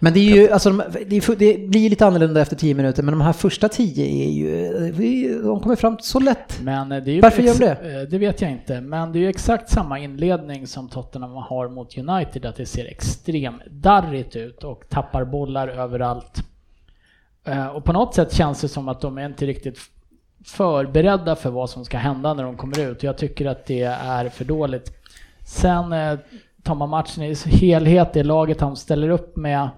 Men 0.00 0.12
det 0.12 0.20
är 0.20 0.34
ju, 0.36 0.50
alltså, 0.50 0.70
de, 0.70 0.82
det, 1.08 1.34
det 1.34 1.68
blir 1.68 1.90
lite 1.90 2.06
annorlunda 2.06 2.40
efter 2.40 2.56
10 2.56 2.74
minuter, 2.74 3.02
men 3.02 3.12
de 3.12 3.20
här 3.20 3.32
första 3.32 3.68
10 3.68 4.04
är 4.26 4.30
ju, 4.30 5.42
de 5.42 5.60
kommer 5.60 5.76
fram 5.76 5.96
så 6.00 6.20
lätt. 6.20 6.60
Eh, 6.92 7.02
det 7.04 7.20
Varför 7.20 7.42
gör 7.42 7.54
de 7.58 7.64
ex- 7.66 7.80
eh, 7.82 8.00
Det 8.10 8.18
vet 8.18 8.40
jag 8.40 8.50
inte, 8.50 8.80
men 8.80 9.12
det 9.12 9.18
är 9.18 9.20
ju 9.20 9.28
exakt 9.28 9.70
samma 9.70 9.98
inledning 9.98 10.66
som 10.66 10.88
Tottenham 10.88 11.30
har 11.34 11.68
mot 11.68 11.98
United, 11.98 12.46
att 12.46 12.56
det 12.56 12.66
ser 12.66 12.84
extremt 12.84 13.62
darrigt 13.70 14.36
ut 14.36 14.64
och 14.64 14.82
tappar 14.88 15.24
bollar 15.24 15.68
överallt. 15.68 16.42
Eh, 17.44 17.66
Och 17.66 17.84
på 17.84 17.92
något 17.92 18.14
sätt 18.14 18.32
känns 18.34 18.60
det 18.60 18.68
som 18.68 18.88
att 18.88 19.00
de 19.00 19.18
är 19.18 19.26
inte 19.26 19.46
riktigt 19.46 19.78
förberedda 20.44 21.36
för 21.36 21.50
vad 21.50 21.70
som 21.70 21.84
ska 21.84 21.98
hända 21.98 22.34
när 22.34 22.42
de 22.42 22.56
kommer 22.56 22.80
ut. 22.90 23.02
Jag 23.02 23.16
tycker 23.18 23.46
att 23.46 23.66
det 23.66 23.82
är 23.82 24.28
för 24.28 24.44
dåligt. 24.44 24.92
Sen 25.44 25.92
tar 26.68 26.74
man 26.74 26.88
matchen 26.88 27.22
i 27.22 27.34
helhet, 27.44 28.12
det 28.12 28.22
laget 28.22 28.60
han 28.60 28.76
ställer 28.76 29.08
upp 29.08 29.36
med. 29.36 29.68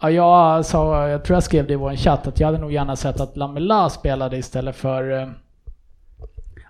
Ja, 0.00 0.10
jag, 0.10 0.66
sa, 0.66 1.08
jag 1.08 1.24
tror 1.24 1.36
jag 1.36 1.42
skrev 1.42 1.66
det 1.66 1.72
i 1.72 1.76
vår 1.76 1.96
chatt 1.96 2.26
att 2.26 2.40
jag 2.40 2.46
hade 2.46 2.58
nog 2.58 2.72
gärna 2.72 2.96
sett 2.96 3.20
att 3.20 3.36
Lamela 3.36 3.90
spelade 3.90 4.36
istället 4.36 4.76
för 4.76 5.20
eh, 5.20 5.28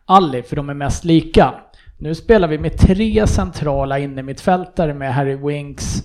Ali, 0.04 0.42
för 0.42 0.56
de 0.56 0.70
är 0.70 0.74
mest 0.74 1.04
lika. 1.04 1.54
Nu 1.98 2.14
spelar 2.14 2.48
vi 2.48 2.58
med 2.58 2.78
tre 2.78 3.26
centrala 3.26 3.98
innermittfältare 3.98 4.94
med 4.94 5.14
Harry 5.14 5.36
Winks, 5.36 6.02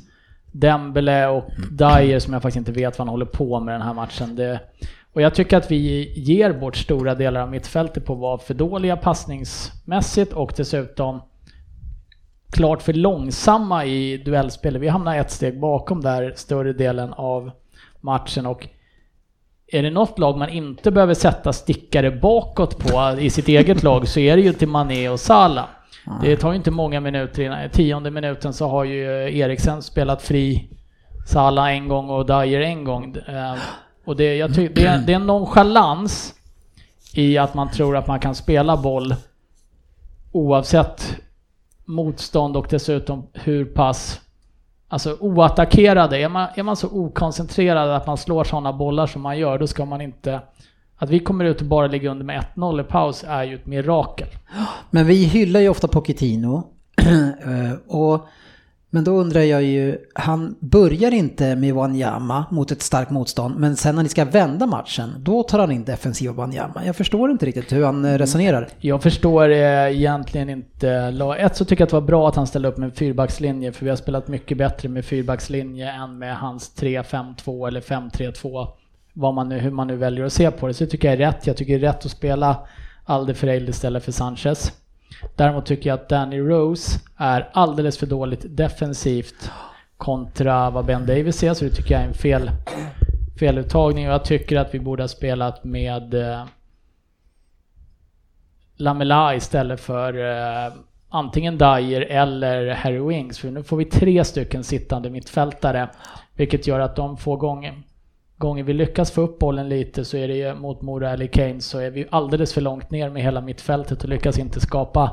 Dembele 0.52 1.28
och 1.28 1.44
Dyer 1.72 2.20
som 2.20 2.34
jag 2.34 2.42
faktiskt 2.42 2.68
inte 2.68 2.72
vet 2.72 3.00
vad 3.00 3.08
han 3.08 3.14
håller 3.14 3.26
på 3.26 3.60
med 3.60 3.74
den 3.74 3.82
här 3.82 3.94
matchen. 3.94 4.36
Det, 4.36 4.60
och 5.14 5.22
jag 5.22 5.36
tycker 5.36 5.58
att 5.58 5.72
vi 5.72 6.14
ger 6.20 6.54
bort 6.54 6.76
stora 6.76 7.16
delar 7.16 7.42
av 7.42 7.50
mittfältet 7.50 8.06
på 8.06 8.14
att 8.14 8.20
vara 8.20 8.38
för 8.38 8.54
dåliga 8.54 8.98
passningsmässigt 8.98 10.34
och 10.34 10.54
dessutom 10.58 11.22
klart 12.52 12.82
för 12.82 12.94
långsamma 12.94 13.86
i 13.86 14.18
duellspelet. 14.18 14.82
Vi 14.82 14.88
hamnar 14.88 15.18
ett 15.18 15.32
steg 15.32 15.60
bakom 15.60 16.02
där 16.02 16.34
större 16.36 16.74
delen 16.74 17.14
av 17.14 17.52
matchen 18.02 18.46
och 18.46 18.68
är 19.68 19.84
det 19.84 19.90
något 19.90 20.20
lag 20.20 20.38
man 20.38 20.50
inte 20.50 20.92
behöver 20.92 21.14
sätta 21.14 21.54
stickare 21.54 22.12
bakåt 22.12 22.78
på 22.78 23.20
i 23.20 23.30
sitt 23.30 23.48
eget 23.48 23.84
lag 23.84 24.08
så 24.08 24.20
är 24.20 24.36
det 24.36 24.42
ju 24.42 24.54
till 24.54 24.68
Mané 24.68 25.10
och 25.10 25.20
Salah. 25.20 25.66
Det 26.22 26.38
tar 26.38 26.52
ju 26.52 26.56
inte 26.56 26.72
många 26.72 27.00
minuter 27.00 27.44
innan, 27.44 27.70
tionde 27.70 28.12
minuten 28.12 28.54
så 28.54 28.68
har 28.68 28.84
ju 28.84 29.04
Eriksen 29.40 29.82
spelat 29.82 30.22
fri 30.22 30.70
Salah 31.28 31.72
en 31.72 31.88
gång 31.88 32.10
och 32.10 32.26
Dyer 32.26 32.62
en 32.62 32.84
gång. 32.84 33.16
Eh, 33.16 33.56
och 34.06 34.16
det, 34.16 34.36
jag 34.36 34.56
tycker, 34.56 34.76
det, 34.76 34.88
är, 34.88 34.98
det 34.98 35.12
är 35.12 35.16
en 35.16 35.28
nonchalans 35.28 36.34
i 37.14 37.38
att 37.38 37.54
man 37.54 37.72
tror 37.72 37.98
att 37.98 38.08
man 38.08 38.20
kan 38.20 38.36
spela 38.36 38.78
boll 38.78 39.16
oavsett 40.32 41.16
motstånd 41.86 42.58
och 42.58 42.68
dessutom 42.70 43.28
hur 43.34 43.66
pass 43.66 44.22
alltså 44.88 45.18
oattackerade. 45.20 46.18
Är 46.18 46.30
man, 46.30 46.48
är 46.56 46.64
man 46.64 46.76
så 46.76 46.90
okoncentrerad 46.90 47.90
att 47.90 48.08
man 48.08 48.18
slår 48.18 48.44
sådana 48.44 48.74
bollar 48.74 49.08
som 49.08 49.22
man 49.22 49.38
gör, 49.38 49.60
då 49.60 49.68
ska 49.68 49.86
man 49.86 50.02
inte... 50.02 50.42
Att 50.98 51.10
vi 51.10 51.20
kommer 51.20 51.46
ut 51.46 51.62
och 51.62 51.68
bara 51.68 51.88
ligger 51.88 52.10
under 52.10 52.26
med 52.26 52.46
1-0 52.56 52.82
i 52.82 52.84
paus 52.84 53.26
är 53.28 53.44
ju 53.44 53.56
ett 53.56 53.66
mirakel. 53.66 54.28
Men 54.90 55.06
vi 55.06 55.24
hyllar 55.24 55.60
ju 55.60 55.70
ofta 55.70 55.88
Pochettino. 55.88 56.64
Eh, 57.46 57.96
och 57.96 58.28
men 58.96 59.04
då 59.04 59.12
undrar 59.12 59.42
jag 59.42 59.64
ju, 59.64 59.98
han 60.14 60.56
börjar 60.60 61.14
inte 61.14 61.56
med 61.56 61.74
Wanyama 61.74 62.46
mot 62.52 62.72
ett 62.72 62.82
starkt 62.82 63.12
motstånd, 63.12 63.60
men 63.60 63.76
sen 63.76 63.96
när 63.96 64.04
ni 64.04 64.10
ska 64.10 64.26
vända 64.26 64.66
matchen, 64.66 65.14
då 65.20 65.44
tar 65.44 65.60
han 65.60 65.72
in 65.72 65.84
defensiva 65.84 66.34
Wanyama. 66.34 66.86
Jag 66.86 66.96
förstår 66.96 67.32
inte 67.32 67.46
riktigt 67.46 67.74
hur 67.74 67.86
han 67.86 68.06
eh, 68.06 68.18
resonerar. 68.18 68.70
Jag 68.80 69.04
förstår 69.04 69.50
eh, 69.50 69.98
egentligen 69.98 70.50
inte. 70.50 70.90
Ett 71.40 71.56
så 71.56 71.66
tycker 71.66 71.82
jag 71.82 71.86
att 71.86 71.90
det 71.90 71.96
var 71.96 72.08
bra 72.08 72.28
att 72.28 72.36
han 72.36 72.48
ställde 72.48 72.68
upp 72.68 72.78
med 72.78 72.96
fyrbackslinje, 72.96 73.72
för 73.72 73.86
vi 73.86 73.90
har 73.90 73.98
spelat 73.98 74.28
mycket 74.28 74.58
bättre 74.58 74.90
med 74.90 75.06
fyrbackslinje 75.06 75.92
än 75.92 76.18
med 76.18 76.38
hans 76.38 76.72
3-5-2 76.80 77.68
eller 77.68 77.82
5-3-2. 77.82 78.68
Vad 79.14 79.34
man 79.34 79.50
nu, 79.50 79.60
hur 79.60 79.72
man 79.72 79.88
nu 79.88 79.96
väljer 79.96 80.26
att 80.26 80.34
se 80.34 80.52
på 80.52 80.68
det. 80.68 80.74
Så 80.74 80.84
det 80.84 80.90
tycker 80.90 81.08
jag 81.08 81.22
är 81.22 81.26
rätt. 81.32 81.48
Jag 81.48 81.58
tycker 81.58 81.80
det 81.80 81.86
är 81.88 81.92
rätt 81.92 82.06
att 82.06 82.12
spela 82.12 82.58
Alderfereld 83.06 83.70
istället 83.70 84.04
för 84.04 84.12
Sanchez. 84.12 84.72
Däremot 85.36 85.66
tycker 85.66 85.90
jag 85.90 86.00
att 86.00 86.10
Danny 86.10 86.40
Rose 86.40 87.00
är 87.18 87.50
alldeles 87.54 87.98
för 87.98 88.06
dåligt 88.06 88.46
defensivt 88.50 89.52
kontra 89.98 90.70
vad 90.70 90.86
Ben 90.86 91.06
Davis 91.06 91.44
är, 91.44 91.54
så 91.54 91.66
det 91.66 91.72
tycker 91.72 91.94
jag 91.94 92.04
är 92.04 92.08
en 92.08 92.14
fel, 92.14 92.52
feluttagning. 93.40 94.08
Och 94.08 94.14
jag 94.14 94.26
tycker 94.26 94.58
att 94.58 94.74
vi 94.74 94.80
borde 94.80 95.04
ha 95.04 95.08
spelat 95.08 95.64
med 95.64 96.14
eh, 96.14 96.46
Lamela 98.76 99.36
istället 99.36 99.80
för 99.80 100.14
eh, 100.14 100.74
antingen 101.10 101.58
Dyer 101.58 102.02
eller 102.02 102.72
Harry 102.72 103.00
Wings. 103.00 103.40
För 103.40 103.52
nu 103.52 103.64
får 103.64 103.78
vi 103.78 103.86
tre 103.86 104.24
stycken 104.24 104.64
sittande 104.64 105.10
mittfältare, 105.10 105.90
vilket 106.36 106.68
gör 106.68 106.80
att 106.80 106.96
de 106.96 107.18
få 107.18 107.36
gånger 107.36 107.74
gånger 108.48 108.64
vi 108.64 108.74
lyckas 108.74 109.12
få 109.12 109.22
upp 109.22 109.40
bollen 109.40 109.70
lite 109.70 110.06
så 110.06 110.18
är 110.18 110.28
det 110.28 110.34
ju 110.34 110.56
mot 110.56 110.82
Mora 110.82 111.12
eller 111.12 111.28
Kane 111.28 111.62
så 111.62 111.80
är 111.80 111.90
vi 111.90 112.08
alldeles 112.10 112.54
för 112.54 112.62
långt 112.62 112.92
ner 112.92 113.10
med 113.10 113.24
hela 113.24 113.42
mittfältet 113.42 114.04
och 114.04 114.10
lyckas 114.10 114.40
inte 114.40 114.60
skapa 114.60 115.12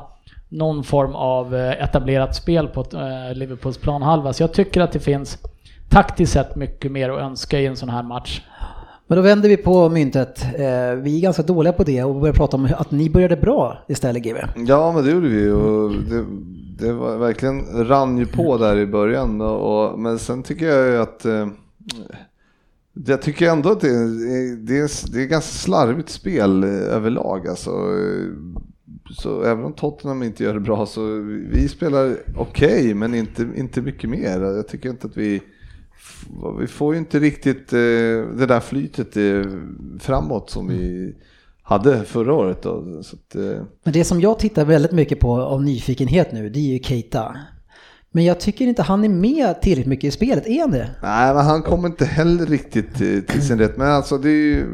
någon 0.49 0.83
form 0.83 1.15
av 1.15 1.55
eh, 1.55 1.83
etablerat 1.83 2.35
spel 2.35 2.67
på 2.67 2.81
eh, 2.81 3.35
Liverpools 3.35 3.77
planhalva. 3.77 4.33
Så 4.33 4.43
jag 4.43 4.53
tycker 4.53 4.81
att 4.81 4.91
det 4.91 4.99
finns 4.99 5.37
taktiskt 5.89 6.33
sett 6.33 6.55
mycket 6.55 6.91
mer 6.91 7.09
att 7.09 7.19
önska 7.19 7.59
i 7.59 7.65
en 7.65 7.75
sån 7.75 7.89
här 7.89 8.03
match. 8.03 8.41
Men 9.07 9.15
då 9.15 9.21
vänder 9.21 9.49
vi 9.49 9.57
på 9.57 9.89
myntet. 9.89 10.43
Eh, 10.43 10.95
vi 10.95 11.17
är 11.17 11.21
ganska 11.21 11.43
dåliga 11.43 11.73
på 11.73 11.83
det 11.83 12.03
och 12.03 12.15
börjar 12.15 12.33
prata 12.33 12.57
om 12.57 12.69
att 12.77 12.91
ni 12.91 13.09
började 13.09 13.37
bra 13.37 13.77
istället 13.87 14.23
GW. 14.23 14.39
Ja, 14.55 14.91
men 14.91 15.05
det 15.05 15.11
gjorde 15.11 15.27
vi 15.27 15.49
och 15.49 15.91
det, 15.91 16.25
det 16.85 16.93
var 16.93 17.17
verkligen 17.17 17.87
rann 17.87 18.17
ju 18.17 18.25
på 18.25 18.57
där 18.57 18.77
i 18.77 18.85
början. 18.85 19.41
Och, 19.41 19.99
men 19.99 20.19
sen 20.19 20.43
tycker 20.43 20.65
jag 20.65 20.87
ju 20.87 20.97
att 21.01 21.25
jag 22.93 23.21
tycker 23.21 23.49
ändå 23.49 23.71
att 23.71 23.81
det 23.81 23.89
är, 23.89 24.55
det 24.55 24.77
är, 24.77 25.11
det 25.11 25.21
är 25.21 25.27
ganska 25.27 25.51
slarvigt 25.51 26.09
spel 26.09 26.63
eh, 26.63 26.69
överlag. 26.69 27.47
Alltså. 27.47 27.71
Så 29.11 29.43
även 29.43 29.65
om 29.65 29.73
Tottenham 29.73 30.23
inte 30.23 30.43
gör 30.43 30.53
det 30.53 30.59
bra 30.59 30.85
så 30.85 31.05
vi 31.51 31.67
spelar 31.67 32.17
okej 32.35 32.79
okay, 32.79 32.93
men 32.93 33.15
inte, 33.15 33.49
inte 33.55 33.81
mycket 33.81 34.09
mer. 34.09 34.41
Jag 34.41 34.67
tycker 34.67 34.89
inte 34.89 35.07
att 35.07 35.17
vi 35.17 35.41
vi 36.59 36.67
får 36.67 36.93
ju 36.93 36.99
inte 36.99 37.19
riktigt 37.19 37.73
eh, 37.73 37.79
det 38.37 38.45
där 38.47 38.59
flytet 38.59 39.17
eh, 39.17 39.51
framåt 39.99 40.49
som 40.49 40.67
vi 40.67 41.13
hade 41.61 42.03
förra 42.03 42.33
året. 42.33 42.61
Då. 42.61 42.99
Att. 42.99 43.35
Men 43.83 43.93
det 43.93 44.03
som 44.03 44.21
jag 44.21 44.39
tittar 44.39 44.65
väldigt 44.65 44.91
mycket 44.91 45.19
på 45.19 45.41
av 45.41 45.63
nyfikenhet 45.63 46.31
nu, 46.31 46.49
det 46.49 46.59
är 46.59 46.73
ju 46.73 46.79
Keita. 46.79 47.35
Men 48.15 48.25
jag 48.25 48.39
tycker 48.39 48.67
inte 48.67 48.81
han 48.81 49.03
är 49.03 49.09
med 49.09 49.61
tillräckligt 49.61 49.87
mycket 49.87 50.03
i 50.03 50.11
spelet, 50.11 50.47
är 50.47 50.61
han 50.61 50.71
det? 50.71 50.89
Nej, 51.01 51.33
men 51.33 51.45
han 51.45 51.61
kommer 51.61 51.87
inte 51.87 52.05
heller 52.05 52.45
riktigt 52.45 52.95
till 53.27 53.47
sin 53.47 53.59
rätt. 53.59 53.77
Men 53.77 53.91
alltså 53.91 54.17
det 54.17 54.29
är 54.29 54.31
ju, 54.31 54.65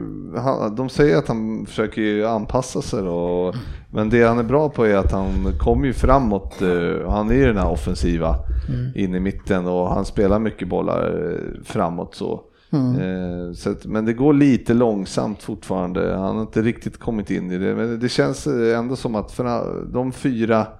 de 0.78 0.90
säger 0.90 1.18
att 1.18 1.28
han 1.28 1.66
försöker 1.66 2.24
anpassa 2.24 2.82
sig 2.82 3.04
då. 3.04 3.54
Men 3.92 4.10
det 4.10 4.24
han 4.24 4.40
är 4.40 4.44
bra 4.44 4.70
på 4.70 4.86
är 4.86 4.96
att 4.96 5.12
han 5.12 5.54
kommer 5.60 5.86
ju 5.86 5.94
framåt. 5.94 6.62
Eh, 6.62 7.12
han 7.12 7.30
är 7.30 7.34
ju 7.34 7.46
den 7.46 7.58
här 7.58 7.70
offensiva 7.70 8.36
mm. 8.70 8.92
in 8.96 9.16
i 9.16 9.20
mitten 9.20 9.68
och 9.68 9.90
han 9.90 10.06
spelar 10.06 10.40
mycket 10.40 10.68
bollar 10.68 11.32
eh, 11.32 11.64
framåt 11.64 12.16
så. 12.16 12.42
Mm. 12.72 12.96
Eh, 12.96 13.54
så 13.54 13.70
att, 13.70 13.86
men 13.86 14.06
det 14.06 14.14
går 14.14 14.34
lite 14.34 14.74
långsamt 14.74 15.44
fortfarande. 15.44 16.16
Han 16.16 16.36
har 16.36 16.42
inte 16.42 16.62
riktigt 16.62 16.98
kommit 16.98 17.32
in 17.32 17.52
i 17.52 17.58
det. 17.58 17.76
Men 17.76 18.00
det 18.00 18.10
känns 18.10 18.48
ändå 18.48 18.96
som 18.96 19.16
att 19.16 19.32
för 19.32 19.46
de 19.94 20.12
fyra 20.12 20.60
Eh, 20.62 20.79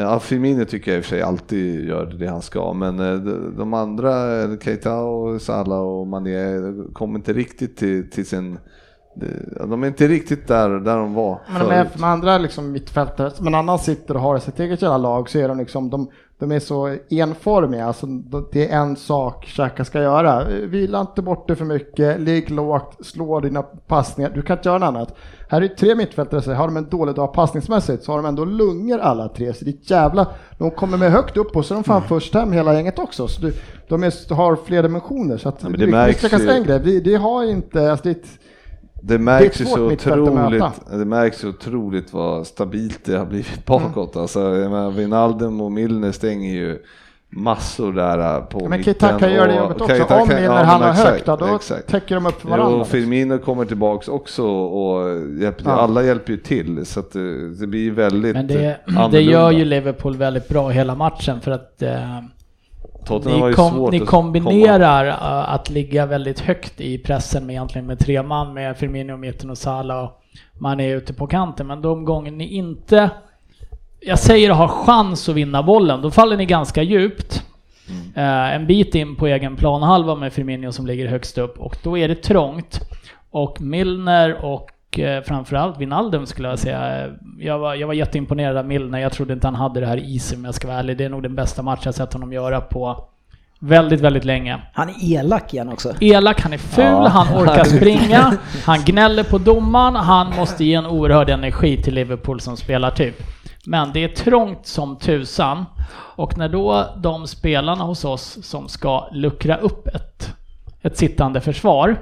ja, 0.00 0.20
Firmino 0.20 0.64
tycker 0.64 0.90
jag 0.90 0.98
i 0.98 1.00
och 1.00 1.04
för 1.04 1.10
sig 1.10 1.22
alltid 1.22 1.88
gör 1.88 2.06
det 2.06 2.26
han 2.26 2.42
ska, 2.42 2.72
men 2.72 3.00
eh, 3.00 3.14
de 3.56 3.74
andra, 3.74 4.42
eh, 4.42 4.58
Keita 4.58 4.96
och 4.96 5.42
Salah 5.42 5.80
och 5.80 6.06
Mané, 6.06 6.60
kommer 6.92 7.18
inte 7.18 7.32
riktigt 7.32 7.76
till, 7.76 8.10
till 8.10 8.26
sin 8.26 8.58
de 9.68 9.82
är 9.82 9.86
inte 9.86 10.08
riktigt 10.08 10.48
där, 10.48 10.70
där 10.70 10.96
de 10.96 11.14
var 11.14 11.40
Men 11.52 11.60
de 11.60 11.70
är 11.70 11.88
med 11.98 12.10
andra 12.10 12.38
liksom 12.38 12.72
mittfältare, 12.72 13.30
som 13.30 13.46
en 13.46 13.54
annan 13.54 13.78
sitter 13.78 14.14
och 14.14 14.20
har 14.20 14.38
sitt 14.38 14.60
eget 14.60 14.82
jävla 14.82 14.98
lag 14.98 15.30
så 15.30 15.38
är 15.38 15.48
de 15.48 15.58
liksom, 15.58 15.90
de, 15.90 16.10
de 16.38 16.52
är 16.52 16.60
så 16.60 16.96
enformiga, 17.10 17.86
alltså 17.86 18.06
det 18.52 18.70
är 18.70 18.78
en 18.78 18.96
sak 18.96 19.46
Xhaka 19.46 19.84
ska 19.84 20.02
göra. 20.02 20.44
Vila 20.44 21.00
inte 21.00 21.22
bort 21.22 21.48
det 21.48 21.56
för 21.56 21.64
mycket, 21.64 22.20
ligg 22.20 22.50
lågt, 22.50 23.06
slå 23.06 23.40
dina 23.40 23.62
passningar, 23.62 24.30
du 24.34 24.42
kan 24.42 24.56
inte 24.56 24.68
göra 24.68 24.78
något 24.78 24.86
annat. 24.86 25.14
Här 25.48 25.62
är 25.62 25.68
tre 25.68 25.94
mittfältare, 25.94 26.54
har 26.54 26.66
de 26.66 26.76
en 26.76 26.88
dålig 26.88 27.14
dag 27.14 27.32
passningsmässigt 27.32 28.04
så 28.04 28.12
har 28.12 28.18
de 28.18 28.26
ändå 28.26 28.44
lungor 28.44 28.98
alla 28.98 29.28
tre, 29.28 29.54
så 29.54 29.64
det 29.64 29.70
är 29.70 29.76
jävla, 29.82 30.26
de 30.58 30.70
kommer 30.70 30.98
med 30.98 31.12
högt 31.12 31.36
upp 31.36 31.56
och 31.56 31.64
så 31.64 31.74
är 31.74 31.76
de 31.76 31.84
fan 31.84 31.96
mm. 31.96 32.08
först 32.08 32.34
hem 32.34 32.52
hela 32.52 32.74
gänget 32.74 32.98
också. 32.98 33.28
Så 33.28 33.42
du, 33.42 33.52
de 33.88 34.02
är, 34.02 34.34
har 34.34 34.56
fler 34.56 34.82
dimensioner, 34.82 35.36
så 35.36 35.48
att 35.48 35.62
ja, 35.62 35.68
det, 35.68 35.76
det, 35.76 35.86
märks 35.86 36.24
ju... 36.84 37.00
det 37.00 37.14
har 37.14 37.44
inte, 37.44 37.90
alltså 37.90 38.08
det, 38.08 38.18
det 39.06 39.18
märks 39.18 39.60
ju 39.60 39.64
så 39.64 39.92
otroligt, 39.92 40.64
det 40.90 41.04
märks 41.04 41.38
så 41.38 41.48
otroligt 41.48 42.12
vad 42.12 42.46
stabilt 42.46 43.04
det 43.04 43.16
har 43.16 43.26
blivit 43.26 43.66
bakåt. 43.66 44.14
Mm. 44.14 44.22
Alltså, 44.22 44.50
Wijnaldum 44.90 45.60
och 45.60 45.72
Milner 45.72 46.12
stänger 46.12 46.54
ju 46.54 46.78
massor 47.28 47.92
där 47.92 48.40
på 48.40 48.58
ja, 48.62 48.68
Men 48.68 48.84
Kitaka 48.84 49.30
gör 49.30 49.48
det 49.48 49.56
jobbet 49.56 49.80
också. 49.80 49.96
Keita, 49.96 50.22
Om 50.22 50.28
Milner 50.28 50.44
ja, 50.44 50.62
hamnar 50.62 50.92
högt, 50.92 51.26
då 51.26 51.54
exakt. 51.56 51.86
täcker 51.86 52.14
de 52.14 52.26
upp 52.26 52.40
för 52.40 52.48
varandra. 52.48 52.80
Och 52.80 52.88
Firmino 52.88 53.38
kommer 53.38 53.64
tillbaks 53.64 54.08
också 54.08 54.46
och 54.46 55.20
hjälper, 55.40 55.64
ja. 55.64 55.70
alla 55.70 56.02
hjälper 56.02 56.32
ju 56.32 56.38
till. 56.38 56.86
Så 56.86 57.02
det, 57.12 57.54
det, 57.54 57.66
blir 57.66 57.90
väldigt 57.90 58.34
Men 58.34 58.46
det, 58.46 58.78
det 59.10 59.20
gör 59.20 59.50
ju 59.50 59.64
Liverpool 59.64 60.16
väldigt 60.16 60.48
bra 60.48 60.68
hela 60.68 60.94
matchen 60.94 61.40
för 61.40 61.50
att 61.50 61.82
eh, 61.82 62.20
ni, 63.10 63.52
kom, 63.54 63.90
ni 63.90 64.00
kombinerar 64.00 65.04
komma. 65.04 65.44
att 65.44 65.70
ligga 65.70 66.06
väldigt 66.06 66.40
högt 66.40 66.80
i 66.80 66.98
pressen 66.98 67.46
med 67.46 67.54
egentligen 67.54 67.86
med 67.86 67.98
tre 67.98 68.22
man 68.22 68.54
med 68.54 68.76
Firmino 68.76 69.16
mitten 69.16 69.50
och 69.50 69.58
Salah 69.58 70.04
och 70.04 70.20
man 70.58 70.80
är 70.80 70.96
ute 70.96 71.14
på 71.14 71.26
kanten. 71.26 71.66
Men 71.66 71.82
de 71.82 72.04
gånger 72.04 72.30
ni 72.30 72.48
inte, 72.54 73.10
jag 74.00 74.18
säger 74.18 74.50
har 74.50 74.68
chans 74.68 75.28
att 75.28 75.34
vinna 75.34 75.62
bollen, 75.62 76.02
då 76.02 76.10
faller 76.10 76.36
ni 76.36 76.46
ganska 76.46 76.82
djupt. 76.82 77.42
Mm. 77.88 78.28
Uh, 78.28 78.54
en 78.54 78.66
bit 78.66 78.94
in 78.94 79.16
på 79.16 79.26
egen 79.26 79.56
planhalva 79.56 80.14
med 80.14 80.32
Firmino 80.32 80.72
som 80.72 80.86
ligger 80.86 81.06
högst 81.06 81.38
upp 81.38 81.60
och 81.60 81.76
då 81.82 81.98
är 81.98 82.08
det 82.08 82.22
trångt. 82.22 82.80
Och 83.30 83.60
Milner 83.60 84.44
och 84.44 84.70
och 84.94 85.00
eh, 85.00 85.22
framförallt 85.22 85.80
Wijnaldum 85.80 86.26
skulle 86.26 86.48
jag 86.48 86.58
säga. 86.58 87.08
Jag 87.38 87.58
var, 87.58 87.74
jag 87.74 87.86
var 87.86 87.94
jätteimponerad 87.94 88.56
av 88.56 88.66
Milner. 88.66 88.98
Jag 88.98 89.12
trodde 89.12 89.32
inte 89.32 89.46
han 89.46 89.54
hade 89.54 89.80
det 89.80 89.86
här 89.86 89.96
i 89.96 90.18
sig 90.18 90.38
om 90.38 90.44
jag 90.44 90.54
ska 90.54 90.68
vara 90.68 90.78
ärlig. 90.78 90.98
Det 90.98 91.04
är 91.04 91.08
nog 91.08 91.22
den 91.22 91.34
bästa 91.34 91.62
match 91.62 91.80
jag 91.84 91.94
sett 91.94 92.12
honom 92.12 92.32
göra 92.32 92.60
på 92.60 93.04
väldigt, 93.60 94.00
väldigt 94.00 94.24
länge. 94.24 94.60
Han 94.72 94.88
är 94.88 94.94
elak 95.12 95.54
igen 95.54 95.68
också. 95.68 95.94
Elak, 96.00 96.40
han 96.40 96.52
är 96.52 96.58
ful, 96.58 96.84
Ja. 96.84 97.08
han 97.08 97.42
orkar 97.42 97.64
springa, 97.76 98.36
han 98.64 98.78
gnäller 98.84 99.22
på 99.24 99.38
domaren, 99.38 99.96
han 99.96 100.36
måste 100.36 100.64
ge 100.64 100.74
en 100.74 100.86
oerhörd 100.86 101.30
energi 101.30 101.82
till 101.82 101.94
Liverpool 101.94 102.40
som 102.40 102.56
spelar 102.56 102.90
typ. 102.90 103.22
Men 103.66 103.92
det 103.92 104.04
är 104.04 104.08
trångt 104.08 104.66
som 104.66 104.96
tusan. 104.98 105.64
Och 106.16 106.38
när 106.38 106.48
då 106.48 106.86
de 106.96 107.26
spelarna 107.26 107.84
hos 107.84 108.04
oss 108.04 108.38
som 108.42 108.68
ska 108.68 109.08
luckra 109.12 109.56
upp 109.56 109.86
ett, 109.86 110.34
ett 110.82 110.96
sittande 110.96 111.40
försvar, 111.40 111.96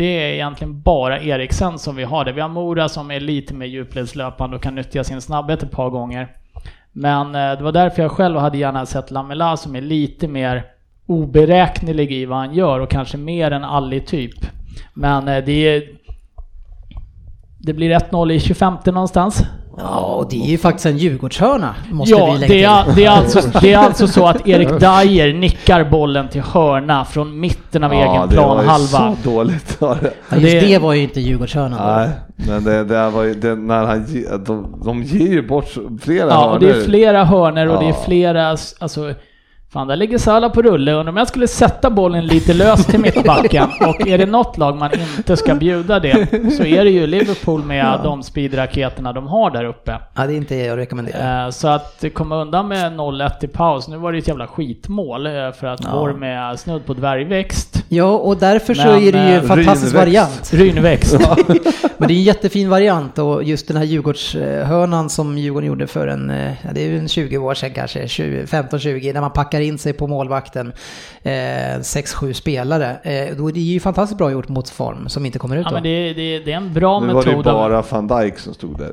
det 0.00 0.06
är 0.06 0.32
egentligen 0.34 0.80
bara 0.80 1.20
Eriksen 1.20 1.78
som 1.78 1.96
vi 1.96 2.04
har 2.04 2.24
det. 2.24 2.32
Vi 2.32 2.40
har 2.40 2.48
Mora 2.48 2.88
som 2.88 3.10
är 3.10 3.20
lite 3.20 3.54
mer 3.54 3.66
djupledslöpande 3.66 4.56
och 4.56 4.62
kan 4.62 4.74
nyttja 4.74 5.04
sin 5.04 5.20
snabbhet 5.20 5.62
ett 5.62 5.70
par 5.70 5.90
gånger. 5.90 6.28
Men 6.92 7.34
eh, 7.34 7.58
det 7.58 7.64
var 7.64 7.72
därför 7.72 8.02
jag 8.02 8.10
själv 8.10 8.38
hade 8.38 8.58
gärna 8.58 8.86
sett 8.86 9.10
Lamela 9.10 9.56
som 9.56 9.76
är 9.76 9.80
lite 9.80 10.28
mer 10.28 10.64
oberäknelig 11.06 12.12
i 12.12 12.24
vad 12.24 12.38
han 12.38 12.54
gör 12.54 12.80
och 12.80 12.90
kanske 12.90 13.16
mer 13.16 13.50
en 13.50 13.64
alli 13.64 14.00
typ. 14.00 14.34
Men 14.94 15.28
eh, 15.28 15.44
det 15.44 15.68
är... 15.68 15.82
Det 17.58 17.72
blir 17.72 17.98
1-0 17.98 18.32
i 18.32 18.40
25 18.40 18.76
någonstans. 18.86 19.42
Ja, 19.78 19.98
och 20.00 20.30
det 20.30 20.36
är 20.42 20.46
ju 20.46 20.58
faktiskt 20.58 20.86
en 20.86 20.98
Djurgårdshörna, 20.98 21.74
måste 21.90 22.14
Ja, 22.14 22.32
vi 22.32 22.38
lägga 22.38 22.54
det 22.54 22.64
är, 22.64 22.84
till. 22.84 22.94
det, 22.96 23.04
är 23.04 23.10
alltså, 23.10 23.40
det 23.60 23.72
är 23.72 23.78
alltså 23.78 24.06
så 24.06 24.26
att 24.26 24.48
Erik 24.48 24.68
Dyer 24.68 25.32
nickar 25.34 25.84
bollen 25.84 26.28
till 26.28 26.40
hörna 26.42 27.04
från 27.04 27.40
mitten 27.40 27.84
av 27.84 27.92
egen 27.92 28.06
det 28.12 28.16
var 28.18 28.26
ju 28.26 28.30
planhalva. 28.32 29.16
så 29.24 29.30
dåligt. 29.30 29.76
Ja, 29.80 29.96
just 30.30 30.42
det- 30.42 30.60
det 30.60 30.78
var 30.78 30.92
ju 30.92 31.02
inte 31.02 31.20
Djurgårdshörnan 31.20 31.78
då. 31.78 31.84
Nej, 31.84 32.08
men 32.48 32.64
det, 32.64 32.84
det 32.84 33.10
var 33.10 33.22
ju 33.22 33.34
det, 33.34 33.54
när 33.54 33.84
han 33.84 34.06
de, 34.46 34.82
de 34.84 35.02
ger 35.02 35.26
ju 35.32 35.46
bort 35.48 35.74
flera 36.02 36.28
Ja, 36.30 36.50
och 36.52 36.60
det 36.60 36.66
är 36.66 36.72
hörnor. 36.72 36.84
flera 36.84 37.24
hörnor 37.24 37.66
och 37.66 37.80
det 37.80 37.86
är 37.86 37.90
Ja. 37.90 38.02
flera, 38.04 38.48
alltså 38.78 39.14
Fan, 39.72 39.86
där 39.88 39.96
ligger 39.96 40.18
Salah 40.18 40.52
på 40.52 40.62
rulle. 40.62 40.92
Undrar 40.92 41.12
om 41.12 41.16
jag 41.16 41.28
skulle 41.28 41.48
sätta 41.48 41.90
bollen 41.90 42.26
lite 42.26 42.54
löst 42.54 42.90
till 42.90 43.00
mittbacken. 43.00 43.68
Och 43.88 44.08
är 44.08 44.18
det 44.18 44.26
något 44.26 44.58
lag 44.58 44.76
man 44.76 44.90
inte 45.18 45.36
ska 45.36 45.54
bjuda 45.54 46.00
det, 46.00 46.26
så 46.56 46.64
är 46.64 46.84
det 46.84 46.90
ju 46.90 47.06
Liverpool 47.06 47.62
med 47.64 48.00
de 48.04 48.22
speedraketerna 48.22 49.12
de 49.12 49.26
har 49.26 49.50
där 49.50 49.64
uppe. 49.64 49.98
Ja, 50.16 50.26
det 50.26 50.32
är 50.32 50.36
inte 50.36 50.54
det 50.54 50.64
jag 50.64 50.78
rekommenderar. 50.78 51.44
Eh, 51.46 51.50
Så 51.50 51.68
att 51.68 52.04
komma 52.14 52.36
undan 52.36 52.68
med 52.68 52.92
0-1 52.92 53.30
i 53.44 53.48
paus, 53.48 53.88
nu 53.88 53.96
var 53.96 54.12
det 54.12 54.18
ett 54.18 54.28
jävla 54.28 54.46
skitmål 54.46 55.26
eh, 55.26 55.32
för 55.32 55.66
att 55.66 55.80
Ja. 55.84 55.90
Worm 56.00 56.22
är 56.22 56.56
snudd 56.56 56.86
på 56.86 56.94
dvärgväxt. 56.94 57.84
Ja, 57.88 58.04
och 58.10 58.36
därför 58.36 58.74
så 58.74 58.86
Men, 58.86 58.96
är 59.02 59.12
det 59.12 59.28
ju 59.28 59.34
en 59.34 59.42
eh, 59.42 59.42
fantastisk 59.42 59.94
rynväxt. 59.94 59.94
variant. 59.94 60.52
Rynväxt. 60.52 61.18
Men 61.98 62.08
det 62.08 62.14
är 62.14 62.16
en 62.16 62.22
jättefin 62.22 62.70
variant 62.70 63.18
och 63.18 63.44
just 63.44 63.68
den 63.68 63.76
här 63.76 63.84
Djurgårdshörnan 63.84 65.08
som 65.10 65.38
Djurgården 65.38 65.68
gjorde 65.68 65.86
för 65.86 66.06
en, 66.06 66.32
ja, 66.62 66.70
det 66.74 66.80
är 66.84 66.88
ju 66.88 66.98
en 66.98 67.08
20 67.08 67.38
år 67.38 67.54
sedan 67.54 67.70
kanske, 67.74 68.08
20 68.08 68.44
15-20, 68.44 69.14
när 69.14 69.20
man 69.20 69.30
packar 69.30 69.59
in 69.62 69.78
sig 69.78 69.92
på 69.92 70.06
målvakten, 70.06 70.72
eh, 71.22 71.32
6-7 71.82 72.32
spelare. 72.32 72.96
Eh, 73.02 73.36
då 73.36 73.48
är 73.48 73.52
det 73.52 73.60
ju 73.60 73.80
fantastiskt 73.80 74.18
bra 74.18 74.30
gjort 74.30 74.48
mot 74.48 74.68
form 74.70 75.08
som 75.08 75.26
inte 75.26 75.38
kommer 75.38 75.56
ut 75.56 75.62
Ja 75.64 75.68
då. 75.70 75.74
men 75.74 75.82
det, 75.82 76.12
det, 76.12 76.38
det 76.38 76.52
är 76.52 76.56
en 76.56 76.74
bra 76.74 77.00
Nu 77.00 77.12
var 77.12 77.22
det 77.24 77.30
ju 77.30 77.36
metod. 77.36 77.52
av- 77.54 77.70
bara 77.70 77.82
van 77.90 78.06
Dijk 78.22 78.38
som 78.38 78.54
stod 78.54 78.78
där. 78.78 78.92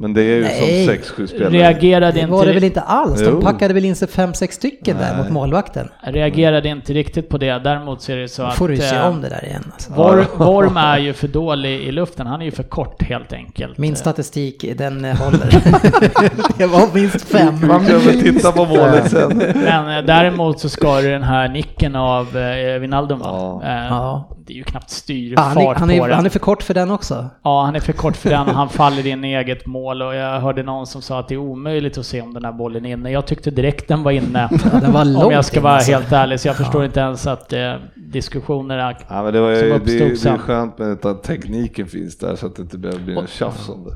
Men 0.00 0.14
det 0.14 0.22
är 0.22 0.36
ju 0.36 0.42
Nej. 0.42 0.84
som 0.86 0.94
6-7 0.94 1.26
spelare. 1.26 1.50
Reagerade 1.50 2.20
Det 2.20 2.26
var 2.26 2.38
det 2.44 2.50
inte, 2.50 2.54
väl 2.54 2.64
inte 2.64 2.80
alls? 2.80 3.20
De 3.20 3.24
Jo. 3.30 3.40
packade 3.40 3.74
väl 3.74 3.84
in 3.84 3.96
sig 3.96 4.08
5-6 4.08 4.50
stycken 4.50 4.96
där 4.96 5.08
Nej. 5.12 5.22
mot 5.22 5.30
målvakten. 5.32 5.88
reagerade 6.02 6.68
inte 6.68 6.92
riktigt 6.92 7.28
på 7.28 7.38
det. 7.38 7.58
Däremot 7.58 8.02
så 8.02 8.12
är 8.12 8.16
det 8.16 8.28
så 8.28 8.42
Då 8.42 8.48
att... 8.48 8.54
får 8.54 8.68
du 8.68 8.76
se 8.76 8.96
eh, 8.96 9.06
om 9.08 9.20
det 9.22 9.28
där 9.28 9.44
igen. 9.44 9.64
Alltså. 9.72 9.92
Worm, 9.92 10.24
Worm 10.38 10.76
är 10.76 10.98
ju 10.98 11.12
för 11.12 11.28
dålig 11.28 11.80
i 11.80 11.92
luften. 11.92 12.26
Han 12.26 12.40
är 12.40 12.44
ju 12.44 12.50
för 12.50 12.62
kort 12.62 13.02
helt 13.02 13.32
enkelt. 13.32 13.78
Min 13.78 13.96
statistik, 13.96 14.64
den 14.78 15.04
eh, 15.04 15.16
håller. 15.16 15.48
det 16.58 16.66
var 16.66 16.94
minst 16.94 17.28
fem. 17.28 17.54
Vi 17.60 17.68
kan 17.68 17.84
väl 17.84 18.20
titta 18.22 18.52
på 18.52 18.64
målet 18.64 19.10
sen. 19.10 19.36
Men 19.54 19.98
eh, 19.98 20.04
däremot 20.04 20.60
så 20.60 20.68
ska 20.68 21.00
det 21.00 21.10
den 21.10 21.22
här 21.22 21.48
nicken 21.48 21.96
av 21.96 22.36
eh, 22.36 22.78
Wijnaldum 22.78 23.18
va? 23.18 23.26
Ja. 23.62 23.68
Eh, 23.68 23.86
Ja. 23.88 24.28
Det 24.46 24.52
är 24.54 24.56
ju 24.56 24.64
knappt 24.64 25.04
Ja, 25.06 25.42
han, 25.42 25.56
är, 25.58 25.60
styrfart 25.60 25.78
han, 25.78 25.88
på 25.88 25.94
är, 25.94 26.08
den. 26.08 26.12
han 26.16 26.26
är 26.26 26.30
för 26.30 26.38
kort 26.38 26.62
för 26.62 26.74
den 26.74 26.90
också. 26.90 27.26
Ja, 27.44 27.64
han 27.64 27.76
är 27.76 27.80
för 27.80 27.92
kort 27.92 28.16
för 28.16 28.30
den 28.30 28.48
och 28.48 28.54
han 28.54 28.68
faller 28.68 29.06
in 29.06 29.24
i 29.24 29.34
eget 29.34 29.66
mål 29.66 29.87
och 29.88 30.14
jag 30.14 30.40
hörde 30.40 30.62
någon 30.62 30.86
som 30.86 31.02
sa 31.02 31.20
att 31.20 31.28
det 31.28 31.34
är 31.34 31.38
omöjligt 31.38 31.98
att 31.98 32.06
se 32.06 32.20
om 32.20 32.34
den 32.34 32.44
här 32.44 32.52
bollen 32.52 32.86
är 32.86 32.92
inne. 32.92 33.10
Jag 33.10 33.26
tyckte 33.26 33.50
direkt 33.50 33.88
den 33.88 34.02
var 34.02 34.10
inne. 34.12 34.48
Ja, 34.72 34.80
den 34.80 34.92
var 34.92 35.24
om 35.24 35.32
jag 35.32 35.44
ska 35.44 35.60
vara 35.60 35.72
alltså. 35.72 35.92
helt 35.92 36.12
ärlig, 36.12 36.40
så 36.40 36.48
jag 36.48 36.56
förstår 36.56 36.84
inte 36.84 37.00
ens 37.00 37.26
att 37.26 37.52
eh, 37.52 37.74
diskussionerna... 37.94 38.94
Ja, 39.08 39.22
men 39.22 39.32
det, 39.32 39.40
var 39.40 39.56
Som 39.56 39.68
uppstod 39.72 39.98
det, 39.98 40.04
det 40.04 40.10
är 40.10 40.16
sen. 40.16 40.38
skönt 40.38 40.78
med 40.78 41.06
att 41.06 41.22
tekniken 41.22 41.86
finns 41.86 42.18
där 42.18 42.36
så 42.36 42.46
att 42.46 42.56
det 42.56 42.62
inte 42.62 42.78
behöver 42.78 43.04
bli 43.04 43.14
något 43.14 43.30
tjafs 43.30 43.68
om 43.68 43.84
det. 43.84 43.94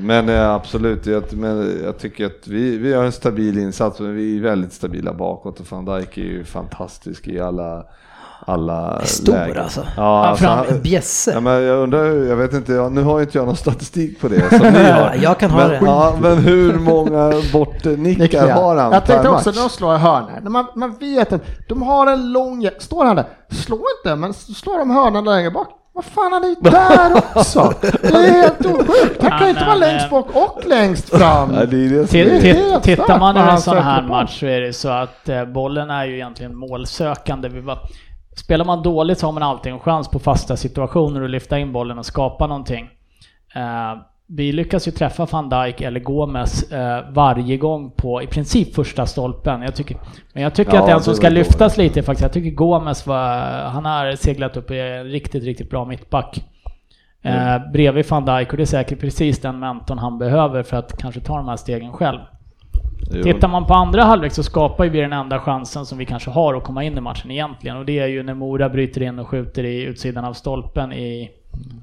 Men 0.00 0.28
eh, 0.28 0.50
absolut, 0.50 1.06
jag, 1.06 1.32
men 1.32 1.80
jag 1.84 1.98
tycker 1.98 2.26
att 2.26 2.48
vi, 2.48 2.78
vi 2.78 2.92
har 2.92 3.04
en 3.04 3.12
stabil 3.12 3.58
insats 3.58 4.00
men 4.00 4.14
vi 4.14 4.36
är 4.36 4.42
väldigt 4.42 4.72
stabila 4.72 5.12
bakåt 5.12 5.60
och 5.60 5.66
van 5.70 5.84
Dijk 5.84 6.18
är 6.18 6.22
ju 6.22 6.44
fantastisk 6.44 7.28
i 7.28 7.40
alla, 7.40 7.84
alla 8.48 9.00
Stor 9.04 9.32
lägen. 9.32 9.62
alltså. 9.62 9.86
Ja, 9.96 10.26
alltså 10.26 10.44
fram- 10.44 10.58
han- 10.68 10.80
bjässe. 10.82 11.30
Ja, 11.30 11.40
men 11.40 11.62
jag 11.62 11.78
undrar, 11.78 12.04
jag 12.04 12.36
vet 12.36 12.52
inte, 12.52 12.72
jag, 12.72 12.92
nu 12.92 13.02
har 13.02 13.18
ju 13.18 13.24
inte 13.24 13.38
jag 13.38 13.46
någon 13.46 13.56
statistik 13.56 14.20
på 14.20 14.28
det 14.28 14.48
som 14.58 14.66
ni 14.72 14.84
har. 14.90 15.14
Jag 15.22 15.38
kan 15.38 15.50
ha 15.50 15.58
men, 15.60 15.70
det. 15.70 15.80
Ja, 15.84 16.16
men 16.20 16.38
hur 16.38 16.78
många 16.78 17.32
bortnickar 17.52 18.22
Nickar. 18.22 18.48
har 18.50 18.76
han 18.76 18.92
Jag 18.92 19.04
per 19.04 19.12
tänkte 19.12 19.28
också 19.28 19.52
de 19.52 19.68
slår 19.68 19.96
hörnor. 19.96 20.40
När 20.42 20.50
man, 20.50 20.66
man 20.74 20.96
vet 20.98 21.32
att 21.32 21.42
de 21.68 21.82
har 21.82 22.06
en 22.06 22.32
lång... 22.32 22.68
Står 22.78 23.04
han 23.04 23.16
där? 23.16 23.24
Slå 23.50 23.80
inte, 23.98 24.16
men 24.16 24.34
slår 24.34 24.78
de 24.78 24.90
hörnan 24.90 25.24
längre 25.24 25.50
bak. 25.50 25.68
Vad 25.94 26.04
fan, 26.04 26.32
han 26.32 26.44
är 26.44 26.48
ju 26.48 26.54
där 26.60 27.22
också! 27.34 27.72
Det 28.02 28.08
är 28.08 28.42
helt 28.42 28.66
osjukt! 28.66 29.22
Han 29.22 29.30
kan 29.30 29.42
ju 29.42 29.48
inte 29.48 29.64
vara 29.64 29.74
längst 29.74 30.10
bak 30.10 30.26
och 30.32 30.62
längst 30.66 31.08
fram! 31.08 31.54
Ja, 31.54 31.64
det 31.66 31.76
är 31.76 31.88
det. 31.90 32.40
Det 32.40 32.80
Tittar 32.82 33.18
man 33.18 33.36
i 33.36 33.40
en 33.40 33.58
sån 33.60 33.76
här 33.78 34.02
match 34.02 34.40
så 34.40 34.46
är 34.46 34.60
det 34.60 34.72
så 34.72 34.88
att 34.88 35.28
eh, 35.28 35.44
bollen 35.44 35.90
är 35.90 36.04
ju 36.04 36.14
egentligen 36.14 36.56
målsökande. 36.56 37.48
Vi 37.48 37.60
var, 37.60 37.78
spelar 38.36 38.64
man 38.64 38.82
dåligt 38.82 39.18
så 39.18 39.26
har 39.26 39.32
man 39.32 39.42
alltid 39.42 39.72
en 39.72 39.80
chans 39.80 40.08
på 40.08 40.18
fasta 40.18 40.56
situationer 40.56 41.22
att 41.22 41.30
lyfta 41.30 41.58
in 41.58 41.72
bollen 41.72 41.98
och 41.98 42.06
skapa 42.06 42.46
någonting. 42.46 42.90
Eh, 43.54 44.02
vi 44.28 44.52
lyckas 44.52 44.88
ju 44.88 44.92
träffa 44.92 45.26
van 45.30 45.48
Dijk 45.48 45.80
eller 45.80 46.00
Gomes 46.00 46.72
eh, 46.72 47.04
varje 47.10 47.56
gång 47.56 47.90
på 47.90 48.22
i 48.22 48.26
princip 48.26 48.74
första 48.74 49.06
stolpen. 49.06 49.62
Jag 49.62 49.74
tycker, 49.74 49.96
men 50.32 50.42
jag 50.42 50.54
tycker 50.54 50.74
Ja, 50.74 50.80
att 50.80 50.86
den 50.86 50.98
det 50.98 51.04
som 51.04 51.14
ska 51.14 51.28
lyftas 51.28 51.76
lite 51.76 52.02
faktiskt, 52.02 52.22
jag 52.22 52.32
tycker 52.32 52.50
Gomes 52.50 53.06
var, 53.06 53.38
han 53.64 53.84
har 53.84 54.16
seglat 54.16 54.56
upp 54.56 54.70
i 54.70 54.80
en 54.80 55.04
riktigt, 55.04 55.44
riktigt 55.44 55.70
bra 55.70 55.84
mittback. 55.84 56.44
Eh, 57.22 57.70
bredvid 57.72 58.10
van 58.10 58.24
Dijk 58.24 58.50
och 58.50 58.56
det 58.56 58.62
är 58.62 58.66
säkert 58.66 59.00
precis 59.00 59.40
den 59.40 59.58
mentorn 59.58 59.98
han 59.98 60.18
behöver 60.18 60.62
för 60.62 60.76
att 60.76 60.98
kanske 60.98 61.20
ta 61.20 61.36
de 61.36 61.48
här 61.48 61.56
stegen 61.56 61.92
själv. 61.92 62.20
Jo. 63.10 63.22
Tittar 63.22 63.48
man 63.48 63.66
på 63.66 63.74
andra 63.74 64.02
halvlek 64.02 64.32
så 64.32 64.42
skapar 64.42 64.84
ju 64.84 64.90
vi 64.90 65.00
den 65.00 65.12
enda 65.12 65.38
chansen 65.38 65.86
som 65.86 65.98
vi 65.98 66.04
kanske 66.06 66.30
har 66.30 66.54
att 66.54 66.64
komma 66.64 66.84
in 66.84 66.98
i 66.98 67.00
matchen 67.00 67.30
egentligen. 67.30 67.76
Och 67.76 67.84
det 67.84 67.98
är 67.98 68.06
ju 68.06 68.22
när 68.22 68.34
Mora 68.34 68.68
bryter 68.68 69.02
in 69.02 69.18
och 69.18 69.28
skjuter 69.28 69.64
i 69.64 69.82
utsidan 69.82 70.24
av 70.24 70.32
stolpen 70.32 70.92
i 70.92 71.30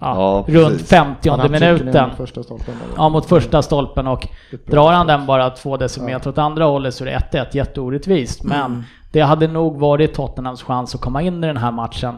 ja, 0.02 0.46
Ja, 0.48 0.54
runt 0.60 0.72
precis. 0.74 0.90
50 0.90 1.30
Han 1.30 1.40
trycker 1.40 1.60
ner 1.60 1.74
minuten. 1.74 2.10
första 2.18 2.44
stolpen. 2.44 2.76
Ja, 2.98 3.10
mot 3.10 3.26
första 3.26 3.62
stolpen 3.62 4.08
och 4.08 4.28
drar 4.66 4.92
han 4.92 5.08
den 5.08 5.26
bara 5.26 5.50
två 5.50 5.78
decimeter 5.78 6.30
åt 6.30 6.38
andra 6.38 6.66
hållet 6.66 6.94
så 6.94 7.06
är 7.06 7.10
det 7.32 7.38
1-1, 7.38 7.46
jätteorättvist. 7.52 8.44
Men 8.44 8.84
det 9.12 9.22
hade 9.22 9.48
nog 9.48 9.80
varit 9.80 10.14
Tottenhams 10.14 10.64
chans 10.64 10.96
att 10.96 11.02
komma 11.02 11.22
in 11.22 11.44
i 11.44 11.48
den 11.48 11.58
här 11.58 11.72
matchen. 11.72 12.16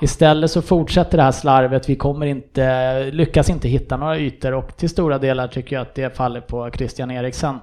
Istället 0.00 0.50
så 0.50 0.62
fortsätter 0.62 1.16
det 1.16 1.22
här 1.24 1.32
slarvet, 1.32 1.88
vi 1.88 1.96
kommer 1.96 2.26
inte, 2.26 3.04
lyckas 3.10 3.50
inte 3.50 3.68
hitta 3.68 3.96
några 3.96 4.18
ytor 4.18 4.54
och 4.54 4.76
till 4.76 4.88
stora 4.88 5.18
delar 5.18 5.48
tycker 5.48 5.76
jag 5.76 5.82
att 5.82 5.94
det 5.94 6.16
faller 6.16 6.40
på 6.40 6.70
Christian 6.70 7.10
Eriksen. 7.10 7.58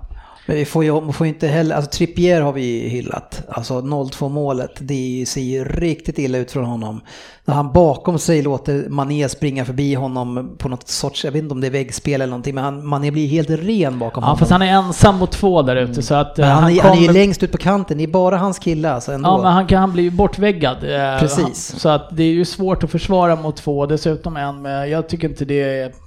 Men 0.48 0.56
vi 0.56 0.66
får 0.66 0.84
ju 0.84 1.12
får 1.12 1.28
inte 1.28 1.48
heller, 1.48 1.76
alltså 1.76 1.92
Trippier 1.92 2.42
har 2.42 2.54
vi 2.54 2.62
ju 2.84 2.90
hyllat. 2.90 3.42
Alltså 3.50 3.74
0-2 3.82 4.30
målet, 4.30 4.72
det 4.80 5.26
ser 5.28 5.42
ju 5.42 5.64
riktigt 5.64 6.20
illa 6.20 6.38
ut 6.38 6.52
från 6.52 6.66
honom. 6.66 7.02
När 7.46 7.56
han 7.56 7.72
bakom 7.74 8.20
sig 8.20 8.42
låter 8.42 8.90
Mané 8.90 9.30
springa 9.30 9.66
förbi 9.66 9.94
honom 9.96 10.56
på 10.58 10.70
något 10.70 10.88
sorts, 10.88 11.26
jag 11.26 11.32
vet 11.32 11.42
inte 11.44 11.54
om 11.54 11.62
det 11.62 11.68
är 11.68 11.72
väggspel 11.72 12.14
eller 12.14 12.28
någonting, 12.28 12.56
men 12.56 12.64
han, 12.64 12.88
Mané 12.88 13.12
blir 13.12 13.28
helt 13.28 13.50
ren 13.50 14.00
bakom 14.00 14.22
Ja, 14.22 14.26
honom. 14.28 14.38
fast 14.40 14.52
han 14.52 14.62
är 14.62 14.72
ensam 14.72 15.16
mot 15.18 15.32
två 15.32 15.62
där 15.62 15.76
ute 15.76 16.02
så 16.02 16.16
att... 16.16 16.40
eh, 16.40 16.46
men 16.46 16.56
han, 16.56 16.72
är, 16.72 16.82
han 16.82 16.92
är 16.92 16.96
ju 16.96 17.08
kommer- 17.08 17.20
längst 17.20 17.44
ut 17.44 17.52
på 17.52 17.58
kanten, 17.58 17.98
det 17.98 18.04
är 18.04 18.08
bara 18.08 18.38
hans 18.38 18.60
kille 18.60 18.92
alltså 18.92 19.12
ändå. 19.12 19.30
Ja, 19.30 19.38
men 19.44 19.54
han, 19.54 19.68
kan, 19.68 19.80
han 19.80 19.92
blir 19.94 20.04
ju 20.04 20.12
bortväggad. 20.12 20.78
eh, 20.84 21.20
Precis. 21.20 21.72
Han, 21.72 21.80
så 21.80 21.90
att 21.90 22.08
det 22.12 22.24
är 22.24 22.28
ju 22.32 22.46
svårt 22.46 22.84
att 22.84 22.92
försvara 22.92 23.36
mot 23.36 23.58
två. 23.58 23.86
Dessutom 23.86 24.38
en 24.38 24.62
med, 24.62 24.90
jag 24.90 25.10
tycker 25.10 25.30
inte 25.30 25.46
det 25.46 25.62
är... 25.64 26.07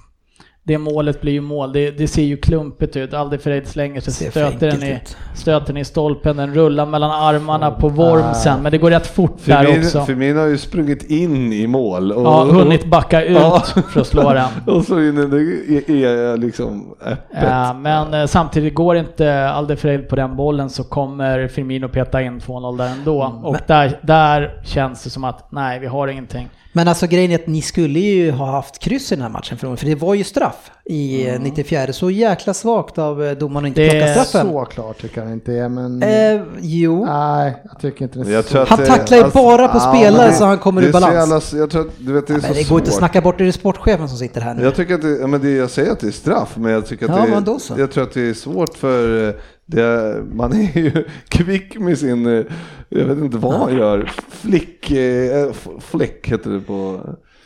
Det 0.63 0.77
målet 0.77 1.21
blir 1.21 1.33
ju 1.33 1.41
mål. 1.41 1.73
Det, 1.73 1.91
det 1.91 2.07
ser 2.07 2.23
ju 2.23 2.37
klumpigt 2.37 2.95
ut. 2.95 3.13
Alderfereid 3.13 3.67
slänger 3.67 4.01
sig, 4.01 4.13
stöter 4.31 4.71
den, 4.71 4.83
i, 4.83 4.99
stöter 5.35 5.67
den 5.67 5.77
i 5.77 5.85
stolpen, 5.85 6.37
den 6.37 6.53
rullar 6.53 6.85
mellan 6.85 7.11
armarna 7.11 7.71
på 7.71 7.89
Wormsen. 7.89 8.61
Men 8.61 8.71
det 8.71 8.77
går 8.77 8.89
rätt 8.89 9.07
fort 9.07 9.37
där 9.45 9.63
Firmino, 9.63 9.85
också. 9.85 10.05
Firmino 10.05 10.39
har 10.39 10.47
ju 10.47 10.57
sprungit 10.57 11.03
in 11.03 11.53
i 11.53 11.67
mål. 11.67 12.11
Och, 12.11 12.25
Ja, 12.25 12.43
hunnit 12.43 12.85
backa 12.85 13.23
ut 13.23 13.37
Ja. 13.37 13.63
för 13.93 14.01
att 14.01 14.07
slå 14.07 14.33
den. 14.33 14.47
Och 14.75 14.83
så 14.85 14.99
in 14.99 15.15
det 15.15 15.37
är, 16.03 16.37
liksom 16.37 16.95
öppet. 17.01 17.43
Eh, 17.43 17.73
Men 17.73 18.13
eh, 18.13 18.25
samtidigt 18.25 18.75
går 18.75 18.95
inte 18.97 19.49
Alderfereid 19.49 20.09
på 20.09 20.15
den 20.15 20.35
bollen 20.35 20.69
så 20.69 20.83
kommer 20.83 21.47
Firmino 21.47 21.87
peta 21.87 22.21
in 22.21 22.39
2-0 22.39 22.77
där 22.77 22.87
ändå. 22.89 23.23
Mm. 23.23 23.45
Och 23.45 23.57
där, 23.67 23.99
där 24.01 24.61
känns 24.63 25.03
det 25.03 25.09
som 25.09 25.23
att 25.23 25.51
nej, 25.51 25.79
vi 25.79 25.87
har 25.87 26.07
ingenting. 26.07 26.49
Men 26.73 26.87
alltså 26.87 27.07
grejen 27.07 27.31
är 27.31 27.35
att 27.35 27.47
ni 27.47 27.61
skulle 27.61 27.99
ju 27.99 28.31
ha 28.31 28.51
haft 28.51 28.79
kryss 28.79 29.11
i 29.11 29.15
den 29.15 29.21
här 29.21 29.29
matchen 29.29 29.57
för, 29.57 29.75
för 29.75 29.85
det 29.85 29.95
var 29.95 30.13
ju 30.13 30.23
straff 30.23 30.71
i 30.85 31.27
mm. 31.27 31.43
94. 31.43 31.93
Så 31.93 32.09
jäkla 32.11 32.53
svagt 32.53 32.97
av 32.97 33.23
eh, 33.23 33.31
domaren 33.31 33.65
att 33.65 33.67
inte 33.67 33.89
plocka 33.89 34.07
straffen. 34.07 34.51
Så 34.51 34.65
klart 34.65 35.01
tycker 35.01 35.21
jag 35.21 35.31
inte 35.31 35.53
är, 35.53 35.69
men... 35.69 36.03
Eh, 36.03 36.41
jo. 36.61 37.05
Nej, 37.05 37.55
jag 37.63 37.79
tycker 37.79 38.03
inte 38.03 38.19
det 38.19 38.35
är 38.35 38.41
så. 38.41 38.57
Han 38.57 38.85
tacklar 38.85 39.17
ju 39.17 39.23
alltså, 39.23 39.39
bara 39.39 39.67
på 39.67 39.77
ja, 39.77 39.93
spelare 39.95 40.27
det, 40.27 40.33
så 40.33 40.45
han 40.45 40.57
kommer 40.57 40.81
ur 40.83 40.91
balans. 40.91 41.53
Jävla, 41.53 41.61
jag 41.63 41.69
tror 41.69 41.81
att, 41.81 41.93
du 41.97 42.13
vet, 42.13 42.27
det 42.27 42.33
är 42.33 42.35
ja, 42.35 42.41
så 42.41 42.53
det 42.53 42.69
går 42.69 42.79
inte 42.79 42.91
att 42.91 42.97
snacka 42.97 43.21
bort, 43.21 43.37
det 43.37 43.47
är 43.47 43.51
sportchefen 43.51 44.09
som 44.09 44.17
sitter 44.17 44.41
här 44.41 44.53
nu. 44.53 44.63
Jag 44.63 44.75
tycker 44.75 44.95
att 44.95 45.01
det, 45.01 45.27
men 45.27 45.41
det, 45.41 45.51
jag 45.51 45.69
säger 45.69 45.91
att 45.91 45.99
det 45.99 46.07
är 46.07 46.11
straff, 46.11 46.53
men 46.55 46.71
jag 46.71 46.85
tycker 46.85 47.05
att 47.05 47.17
ja, 47.17 47.35
det, 47.35 47.41
men 47.45 47.59
så. 47.59 47.73
jag 47.77 47.91
tror 47.91 48.03
att 48.03 48.13
det 48.13 48.29
är 48.29 48.33
svårt 48.33 48.77
för 48.77 49.27
eh, 49.27 49.33
det, 49.71 50.23
man 50.33 50.53
är 50.53 50.77
ju 50.77 51.03
kvick 51.29 51.79
med 51.79 51.97
sin, 51.97 52.25
eh, 52.25 52.43
jag 52.89 53.05
vet 53.05 53.17
inte 53.17 53.37
vad 53.37 53.53
han 53.53 53.77
gör, 53.77 54.11
flick, 54.29 54.91
fläck 55.79 56.27
heter 56.27 56.49
det 56.49 56.59
på 56.59 57.01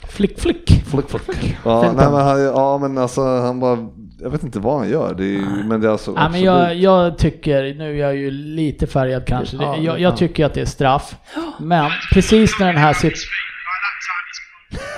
Flick, 0.10 0.40
flick. 0.40 0.84
Flick, 0.86 1.10
flick. 1.10 1.58
Ja, 1.66 1.82
nej, 1.82 2.06
men 2.12 2.14
han, 2.14 2.42
ja, 2.42 2.78
men 2.78 2.98
alltså 2.98 3.22
han 3.22 3.60
bara, 3.60 3.88
jag 4.22 4.30
vet 4.30 4.44
inte 4.44 4.60
vad 4.60 4.80
han 4.80 4.90
gör. 4.90 5.16
Det 5.18 5.26
är, 5.26 5.64
men 5.68 5.82
det 5.82 5.88
är 5.88 5.92
alltså 5.92 6.14
ja, 6.16 6.30
men 6.30 6.42
jag, 6.42 6.76
jag 6.76 7.18
tycker, 7.18 7.74
nu 7.74 7.92
är 7.92 8.02
jag 8.02 8.16
ju 8.16 8.32
lite 8.32 8.88
färgad 8.88 9.26
kanske, 9.28 9.58
ja, 9.58 9.78
jag, 9.78 10.00
jag 10.00 10.18
tycker 10.18 10.46
att 10.46 10.54
det 10.54 10.62
är 10.62 10.66
straff. 10.66 11.16
Men 11.60 11.92
precis 12.14 12.60
när 12.60 12.68
den 12.68 12.78
här 12.78 12.94
sitter... 12.94 13.20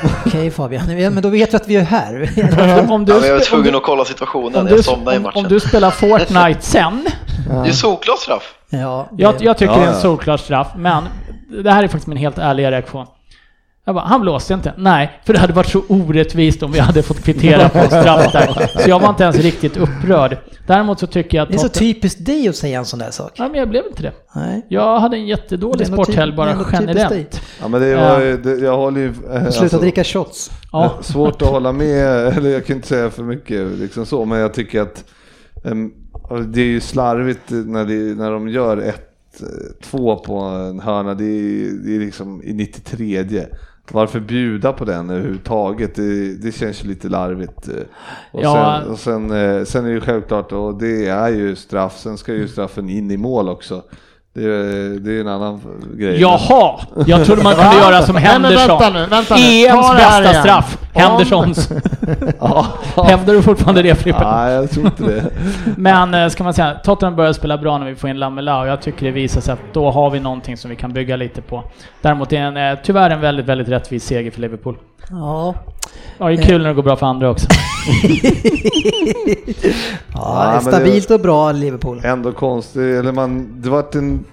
Okej 0.04 0.22
okay, 0.26 0.52
Fabian, 0.52 1.14
men 1.14 1.22
då 1.22 1.30
vet 1.30 1.54
vi 1.54 1.58
att 1.58 1.68
vi 1.68 1.76
är 1.76 1.84
här. 1.84 2.30
om 2.92 3.06
du, 3.06 3.14
ja, 3.14 3.26
jag 3.26 3.34
var 3.34 3.40
tvungen 3.40 3.76
att 3.76 3.84
kolla 3.84 4.06
situationen, 4.06 4.62
om 4.62 4.68
jag 4.68 4.84
somnade 4.84 5.18
i 5.18 5.20
matchen. 5.20 5.46
Om 5.46 5.50
du 5.50 5.60
spelar 5.60 5.92
Fortnite 5.92 6.60
sen. 6.62 7.08
Ja. 7.50 7.56
Det 7.56 7.70
är 7.70 7.74
solklart 7.74 8.20
straff. 8.20 8.54
Ja, 8.70 9.10
jag, 9.18 9.36
jag 9.40 9.58
tycker 9.58 9.74
ja, 9.74 9.80
det 9.80 9.86
är 9.86 9.90
en 9.90 10.02
solklar 10.02 10.38
straff, 10.38 10.68
men 10.76 11.04
det 11.64 11.72
här 11.72 11.84
är 11.84 11.88
faktiskt 11.88 12.08
min 12.08 12.18
helt 12.18 12.38
ärliga 12.38 12.72
reaktion. 12.72 13.06
Jag 13.88 13.96
bara, 13.96 14.06
han 14.06 14.22
blåste 14.22 14.54
inte. 14.54 14.74
Nej, 14.78 15.22
för 15.26 15.34
det 15.34 15.40
hade 15.40 15.54
varit 15.54 15.70
så 15.70 15.84
orättvist 15.88 16.64
om 16.64 16.72
vi 16.72 16.80
hade 16.80 17.04
fått 17.04 17.24
kvittera 17.24 17.70
på 17.70 17.80
straff 17.88 18.32
där. 18.32 18.82
Så 18.82 18.90
jag 18.90 19.00
var 19.00 19.10
inte 19.10 19.24
ens 19.24 19.38
riktigt 19.38 19.78
upprörd. 19.78 20.38
Däremot 20.68 21.00
så 21.00 21.08
tycker 21.08 21.38
jag 21.38 21.44
att... 21.44 21.50
Det 21.50 21.56
är 21.56 21.60
så 21.60 21.70
typiskt 21.70 22.26
dig 22.26 22.48
att 22.48 22.56
säga 22.56 22.80
en 22.80 22.86
sån 22.86 23.00
där 23.00 23.12
sak. 23.12 23.32
Nej, 23.40 23.50
men 23.50 23.60
jag 23.60 23.70
blev 23.70 23.86
inte 23.86 24.02
det. 24.02 24.14
Nej. 24.36 24.66
Jag 24.70 25.00
hade 25.00 25.18
en 25.18 25.28
jättedålig 25.28 25.88
sporthelg 25.88 26.36
bara 26.36 26.56
generellt. 26.72 27.42
Ja, 27.62 27.68
men 27.68 27.82
det 27.82 27.96
var 27.96 28.38
det, 28.44 28.66
jag 28.66 28.78
håller 28.78 29.02
ju... 29.02 29.14
Eh, 29.32 29.46
alltså, 29.46 29.60
Sluta 29.60 29.78
dricka 29.78 30.04
shots. 30.04 30.52
Ja. 30.72 30.86
Eh, 30.86 31.02
svårt 31.02 31.42
att 31.42 31.48
hålla 31.48 31.72
med, 31.72 32.28
eller 32.38 32.50
jag 32.50 32.66
kan 32.66 32.76
inte 32.76 32.88
säga 32.88 33.10
för 33.10 33.24
mycket 33.24 33.68
liksom 33.68 34.06
så, 34.06 34.26
men 34.26 34.40
jag 34.40 34.54
tycker 34.54 34.82
att 34.82 35.04
um, 35.64 35.94
det 36.48 36.62
är 36.62 36.66
ju 36.66 36.80
slarvigt 36.80 37.50
när, 37.50 37.86
det, 37.86 38.16
när 38.16 38.32
de 38.32 38.50
gör 38.50 38.78
ett 38.78 39.42
eh, 39.42 39.48
två 39.84 40.16
på 40.16 40.34
en 40.38 40.80
hörna, 40.80 41.14
det 41.14 41.26
är, 41.26 41.72
det 41.86 41.96
är 41.96 42.00
liksom 42.00 42.44
i 42.44 42.54
93 42.54 43.24
varför 43.92 44.20
bjuda 44.20 44.74
på 44.74 44.86
den 44.86 45.10
överhuvudtaget? 45.10 45.96
Det, 45.96 46.34
det 46.34 46.52
känns 46.52 46.84
ju 46.84 46.88
lite 46.88 47.10
larvigt. 47.10 47.68
Och, 48.32 48.44
ja. 48.44 48.82
sen, 48.84 48.92
och 48.92 49.00
sen, 49.00 49.32
eh, 49.32 49.64
sen 49.64 49.86
är 49.86 49.90
det 49.90 49.94
ju 49.94 50.02
självklart, 50.02 50.52
och 50.52 50.78
det 50.78 51.08
är 51.08 51.30
ju 51.30 51.56
straff, 51.56 51.98
sen 51.98 52.18
ska 52.18 52.34
ju 52.34 52.48
straffen 52.48 52.90
in 52.90 53.12
i 53.12 53.18
mål 53.18 53.50
också. 53.50 53.84
Det 54.38 54.44
är, 54.44 55.00
det 55.00 55.18
är 55.18 55.22
en 55.22 55.28
annan 55.28 55.62
grej. 55.94 56.22
Jaha! 56.22 56.80
Jag 57.06 57.26
trodde 57.26 57.44
man 57.44 57.56
kunde 57.56 57.76
göra 57.82 58.02
som 58.02 58.16
Henderson. 58.16 58.94
nu, 58.94 59.08
nu. 59.10 59.66
EMs 59.66 59.92
bästa 59.92 60.34
straff. 60.34 60.78
Hendersons. 60.94 61.70
Hävdar 63.06 63.34
du 63.34 63.42
fortfarande 63.42 63.82
det 63.82 63.96
Frippe? 63.96 64.24
Nej, 64.24 64.54
jag 64.54 64.72
tror 64.72 64.86
inte 64.86 65.04
det. 65.04 65.30
Men 65.78 66.14
eh, 66.14 66.30
ska 66.30 66.44
man 66.44 66.54
säga, 66.54 66.74
Tottenham 66.84 67.16
börjar 67.16 67.34
spela 67.34 67.58
bra 67.58 67.78
när 67.78 67.86
vi 67.86 67.96
får 67.96 68.10
in 68.10 68.20
Lamela 68.20 68.60
och 68.62 68.68
jag 68.68 68.82
tycker 68.82 69.06
det 69.06 69.12
visar 69.12 69.42
sig 69.42 69.54
att 69.54 69.74
då 69.74 69.92
har 69.92 70.10
vi 70.10 70.20
någonting 70.20 70.58
som 70.58 70.70
vi 70.70 70.76
kan 70.76 70.94
bygga 70.94 71.16
lite 71.16 71.42
på. 71.42 71.64
Däremot 72.02 72.34
är 72.34 72.52
det 72.52 72.60
en, 72.60 72.72
eh, 72.72 72.80
tyvärr 72.84 73.10
en 73.10 73.22
väldigt, 73.22 73.46
väldigt 73.46 73.70
rättvis 73.70 74.06
seger 74.06 74.32
för 74.32 74.42
Liverpool. 74.42 74.78
Ja. 75.10 75.54
Ja, 76.18 76.26
det 76.28 76.34
är 76.34 76.44
kul 76.44 76.62
när 76.62 76.70
det 76.70 76.76
går 76.76 76.84
bra 76.84 76.96
för 76.96 77.06
andra 77.06 77.30
också. 77.30 77.48
Ja, 80.14 80.62
stabilt 80.62 81.12
och 81.12 81.20
bra 81.20 81.52
Liverpool. 81.52 82.02
Ändå 82.04 82.32
konstigt, 82.32 82.82
eller 82.82 83.12
man, 83.12 83.62
det 83.62 83.70
var 83.70 83.86
en 83.94 84.26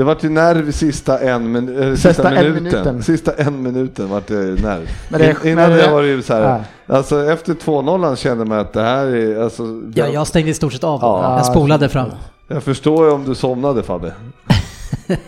det 0.00 0.04
vart 0.04 0.24
ju 0.24 0.28
nerv 0.28 0.72
sista 0.72 1.18
en, 1.18 1.68
äh, 1.78 1.94
sista, 1.94 2.08
sista 2.08 2.30
minuten. 2.30 2.56
En 2.56 2.62
minuten. 2.62 3.02
Sista 3.02 3.32
en 3.32 3.62
minuten 3.62 4.08
vart 4.08 4.26
det 4.26 4.34
nerv. 4.34 4.88
Men 5.08 5.20
det, 5.20 5.36
Innan 5.44 5.70
men 5.70 5.78
det, 5.78 5.90
var 5.90 6.02
det 6.02 6.08
ju 6.08 6.22
så 6.22 6.34
här, 6.34 6.64
alltså 6.86 7.30
efter 7.30 7.54
2-0 7.54 8.16
kände 8.16 8.44
man 8.44 8.58
att 8.58 8.72
det 8.72 8.82
här 8.82 9.06
är, 9.06 9.42
alltså. 9.42 9.62
Ja, 9.94 10.06
jag 10.06 10.26
stängde 10.26 10.50
i 10.50 10.54
stort 10.54 10.72
sett 10.72 10.84
av. 10.84 11.00
Ja. 11.02 11.36
Jag 11.36 11.46
spolade 11.46 11.88
fram. 11.88 12.10
Jag 12.48 12.62
förstår 12.62 13.06
ju 13.06 13.12
om 13.12 13.24
du 13.24 13.34
somnade 13.34 13.82
Fabbe. 13.82 14.12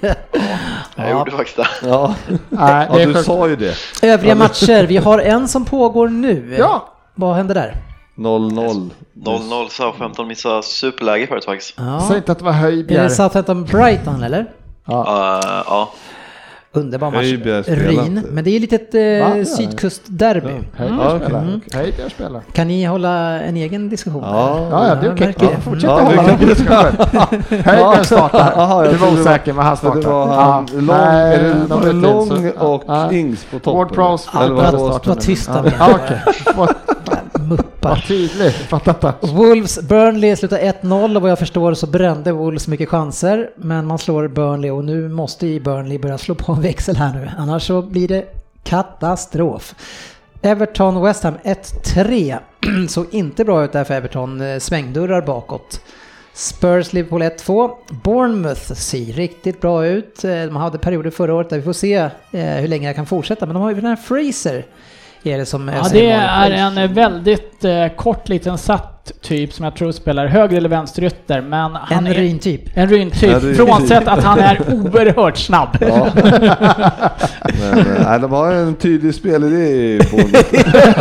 ja, 0.00 0.14
jag 0.96 1.10
gjorde 1.10 1.30
faktiskt 1.30 1.56
det. 1.56 1.66
Ja, 1.82 2.14
ja, 2.50 2.86
ja 2.98 3.06
du 3.06 3.14
sa 3.14 3.48
ju 3.48 3.56
det. 3.56 3.74
Övriga 4.02 4.34
matcher, 4.34 4.86
vi 4.86 4.96
har 4.96 5.18
en 5.18 5.48
som 5.48 5.64
pågår 5.64 6.08
nu. 6.08 6.56
Ja. 6.58 6.91
Vad 7.14 7.36
händer 7.36 7.54
där? 7.54 7.76
0-0. 8.16 8.90
0-0, 9.14 9.68
Southampton 9.68 10.28
missade 10.28 10.62
superläge 10.62 11.26
förut 11.26 11.44
faktiskt. 11.44 11.74
Ja. 11.76 12.04
Säg 12.08 12.16
inte 12.16 12.32
att 12.32 12.38
det 12.38 12.44
var 12.44 12.52
Höjbjer. 12.52 12.98
Är 12.98 13.04
det 13.04 13.10
Southampton 13.10 13.64
Brighton 13.64 14.22
eller? 14.22 14.46
Ja. 14.84 15.00
Uh, 15.02 15.62
ja. 15.66 15.92
Underbar 16.74 17.10
match. 17.10 17.68
Ryn, 17.68 18.26
men 18.30 18.44
det 18.44 18.50
är 18.50 18.52
ju 18.52 18.58
litet 18.58 18.94
eh, 18.94 19.44
sydkustderby. 19.56 20.48
Ja, 20.76 20.84
mm. 20.84 21.60
Höjbjer 21.72 22.08
spelar. 22.08 22.42
Kan 22.52 22.68
ni 22.68 22.84
hålla 22.84 23.40
en 23.40 23.56
egen 23.56 23.88
diskussion? 23.88 24.22
Ja, 24.22 24.68
ja, 24.70 24.88
ja 24.88 24.94
det 24.94 25.06
är 25.06 25.12
okej. 25.14 25.34
Okay. 25.36 25.48
Ja, 25.52 25.60
fortsätt 25.60 25.90
ja, 25.90 26.00
hålla 26.00 26.22
en 26.22 26.38
diskussion. 26.38 28.04
Startar. 28.04 28.90
Du 28.90 28.96
var 28.96 29.12
osäker, 29.12 29.52
men 29.52 29.64
han 29.64 29.76
startar. 29.76 30.00
Det 30.00 30.08
var 30.08 30.26
han 30.26 30.66
lång, 30.72 30.86
Nej, 30.86 31.34
är 31.34 31.86
det 31.86 31.92
lång 31.92 32.50
och 32.50 33.12
Ings 33.12 33.44
på 33.44 33.58
toppen. 33.58 33.78
Ward 33.78 33.92
Prowse. 33.92 34.30
Var 35.04 35.14
tysta 35.14 35.62
med. 35.62 35.72
Muppar. 37.42 37.90
Vad 37.90 38.06
tydligt, 38.06 38.54
fattar 38.54 39.14
Wolves, 39.34 39.80
Burnley 39.80 40.36
slutar 40.36 40.58
1-0 40.58 41.16
och 41.16 41.22
vad 41.22 41.30
jag 41.30 41.38
förstår 41.38 41.74
så 41.74 41.86
brände 41.86 42.32
Wolves 42.32 42.68
mycket 42.68 42.88
chanser. 42.88 43.50
Men 43.56 43.86
man 43.86 43.98
slår 43.98 44.28
Burnley 44.28 44.70
och 44.70 44.84
nu 44.84 45.08
måste 45.08 45.46
ju 45.46 45.60
Burnley 45.60 45.98
börja 45.98 46.18
slå 46.18 46.34
på 46.34 46.52
en 46.52 46.60
växel 46.60 46.96
här 46.96 47.14
nu. 47.14 47.30
Annars 47.38 47.66
så 47.66 47.82
blir 47.82 48.08
det 48.08 48.24
katastrof. 48.64 49.74
Everton 50.42 51.02
West 51.02 51.22
Ham 51.22 51.34
1-3. 51.44 52.38
Såg 52.88 53.06
inte 53.10 53.44
bra 53.44 53.64
ut 53.64 53.72
där 53.72 53.84
för 53.84 53.94
Everton. 53.94 54.40
Eh, 54.40 54.58
svängdörrar 54.58 55.22
bakåt. 55.22 55.80
Spurs 56.34 56.92
Liverpool 56.92 57.22
1-2. 57.22 57.70
Bournemouth 58.04 58.72
ser 58.72 59.12
riktigt 59.12 59.60
bra 59.60 59.86
ut. 59.86 60.24
Eh, 60.24 60.30
de 60.30 60.56
hade 60.56 60.78
perioder 60.78 61.10
förra 61.10 61.34
året 61.34 61.50
där 61.50 61.56
vi 61.56 61.62
får 61.62 61.72
se 61.72 61.94
eh, 61.94 62.10
hur 62.32 62.68
länge 62.68 62.88
det 62.88 62.94
kan 62.94 63.06
fortsätta. 63.06 63.46
Men 63.46 63.54
de 63.54 63.62
har 63.62 63.70
ju 63.70 63.74
den 63.74 63.86
här 63.86 63.96
Fraser 63.96 64.66
är 65.22 65.38
det 65.38 65.46
som... 65.46 65.68
Ja, 65.68 65.88
det 65.92 66.10
är 66.10 66.50
en 66.50 66.94
väldigt 66.94 67.64
eh, 67.64 67.88
kort 67.96 68.28
liten 68.28 68.58
satt 68.58 68.92
typ 69.22 69.52
som 69.52 69.64
jag 69.64 69.76
tror 69.76 69.92
spelar 69.92 70.26
höger 70.26 70.56
eller 70.56 70.68
vänsterytter, 70.68 71.40
men 71.40 71.74
han 71.74 72.06
en 72.06 72.14
ryntyp. 72.14 72.60
En 72.74 72.88
ryntyp, 72.88 73.56
frånsett 73.56 74.08
att 74.08 74.24
han 74.24 74.38
är 74.38 74.60
oerhört 74.68 75.36
snabb. 75.36 75.76
Ja. 75.80 76.08
men 77.60 77.96
äh, 78.06 78.20
de 78.20 78.32
har 78.32 78.52
en 78.52 78.74
tydlig 78.74 79.14
spelidé 79.14 79.98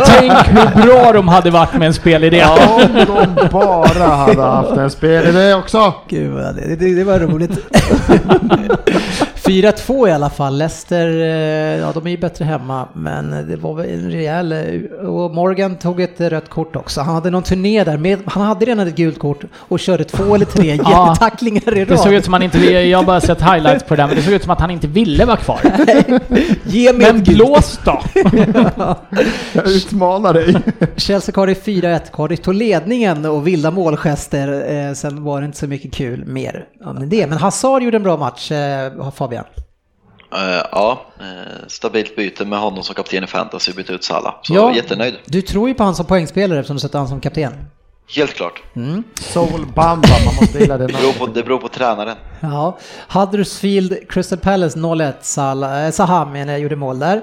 Tänk 0.06 0.32
hur 0.32 0.82
bra 0.82 1.12
de 1.12 1.28
hade 1.28 1.50
varit 1.50 1.72
med 1.72 1.86
en 1.86 1.94
spelidé. 1.94 2.36
Ja, 2.36 2.80
om 3.08 3.34
de 3.36 3.48
bara 3.50 4.04
hade 4.04 4.42
haft 4.42 4.76
en 4.76 4.90
spelidé 4.90 5.54
också. 5.54 5.94
Gud, 6.08 6.34
det, 6.34 6.76
det, 6.76 6.94
det 6.94 7.04
var 7.04 7.18
roligt. 7.18 7.58
4-2 9.44 10.08
i 10.08 10.12
alla 10.12 10.30
fall. 10.30 10.58
Leicester, 10.58 11.08
eh, 11.08 11.80
ja 11.80 11.92
de 11.92 12.06
är 12.06 12.10
ju 12.10 12.16
bättre 12.16 12.44
hemma, 12.44 12.88
men 12.94 13.48
det 13.48 13.56
var 13.56 13.74
väl 13.74 13.90
en 13.90 14.10
rejäl... 14.10 14.52
Eh, 14.52 15.08
och 15.08 15.34
Morgan 15.34 15.76
tog 15.76 16.00
ett 16.00 16.20
rött 16.20 16.48
kort 16.48 16.76
också. 16.76 17.00
Han 17.00 17.14
hade 17.14 17.30
någon 17.30 17.42
turné 17.42 17.84
där, 17.84 17.96
med, 17.96 18.18
han 18.26 18.42
hade 18.42 18.64
redan 18.64 18.88
ett 18.88 18.96
gult 18.96 19.18
kort 19.18 19.44
och 19.54 19.80
körde 19.80 20.04
två 20.04 20.34
eller 20.34 20.46
tre 20.46 20.66
jättetacklingar 20.76 21.76
i 21.76 21.80
rad. 21.80 21.88
Det 21.88 21.98
såg 21.98 22.12
ut 22.12 22.24
som 22.24 22.32
han 22.32 22.42
inte 22.42 22.58
jag 22.58 22.98
har 22.98 23.04
bara 23.04 23.20
sett 23.20 23.42
highlights 23.42 23.84
på 23.84 23.96
det 23.96 24.02
där, 24.02 24.06
men 24.06 24.16
det 24.16 24.22
såg 24.22 24.32
ut 24.32 24.42
som 24.42 24.50
att 24.50 24.60
han 24.60 24.70
inte 24.70 24.86
ville 24.86 25.24
vara 25.24 25.36
kvar. 25.36 25.60
Ge 26.64 26.92
mig 26.92 27.12
men 27.12 27.22
blås 27.22 27.80
då! 27.84 28.00
jag 29.52 29.66
utmanar 29.66 30.34
dig. 30.34 30.54
Chelsea 30.96 31.32
Cardiff 31.32 31.64
4-1. 31.66 32.00
Cardiff 32.12 32.40
tog 32.40 32.54
ledningen 32.54 33.24
och 33.24 33.46
vilda 33.46 33.70
målgester. 33.70 34.74
Eh, 34.88 34.92
sen 34.94 35.24
var 35.24 35.40
det 35.40 35.46
inte 35.46 35.58
så 35.58 35.66
mycket 35.66 35.92
kul 35.92 36.24
mer 36.26 36.64
om 36.84 37.08
det. 37.08 37.26
Men 37.26 37.38
Hazard 37.38 37.82
gjorde 37.82 37.96
en 37.96 38.02
bra 38.02 38.16
match, 38.16 38.52
eh, 38.52 38.92
Fabian. 39.32 39.44
Uh, 40.34 40.62
ja, 40.72 41.06
uh, 41.20 41.66
stabilt 41.68 42.16
byte 42.16 42.44
med 42.44 42.58
honom 42.58 42.82
som 42.82 42.94
kapten 42.94 43.24
i 43.24 43.26
fantasy, 43.26 43.72
bytte 43.72 43.92
ut 43.92 44.04
Salah. 44.04 44.34
Så 44.42 44.54
ja, 44.54 44.74
jättenöjd. 44.74 45.14
Du 45.26 45.42
tror 45.42 45.68
ju 45.68 45.74
på 45.74 45.84
han 45.84 45.94
som 45.94 46.06
poängspelare 46.06 46.58
eftersom 46.58 46.76
du 46.76 46.80
sätter 46.80 46.98
han 46.98 47.08
som 47.08 47.20
kapten. 47.20 47.52
Helt 48.16 48.34
klart. 48.34 48.62
Mm. 48.76 49.04
Soul 49.14 49.66
Bamba, 49.74 50.08
man 50.24 50.34
måste 50.40 50.58
gilla 50.58 50.78
det. 50.78 50.86
det, 50.86 50.92
beror 50.92 51.12
på, 51.12 51.26
det 51.26 51.42
beror 51.42 51.58
på 51.58 51.68
tränaren. 51.68 52.16
Ja, 52.40 52.78
Huddersfield, 53.08 54.08
Crystal 54.08 54.38
Palace 54.38 54.78
0-1, 54.78 55.12
Salah, 55.20 55.84
äh, 55.84 55.90
Saha 55.90 56.24
menar 56.24 56.52
jag 56.52 56.62
gjorde 56.62 56.76
mål 56.76 56.98
där. 56.98 57.22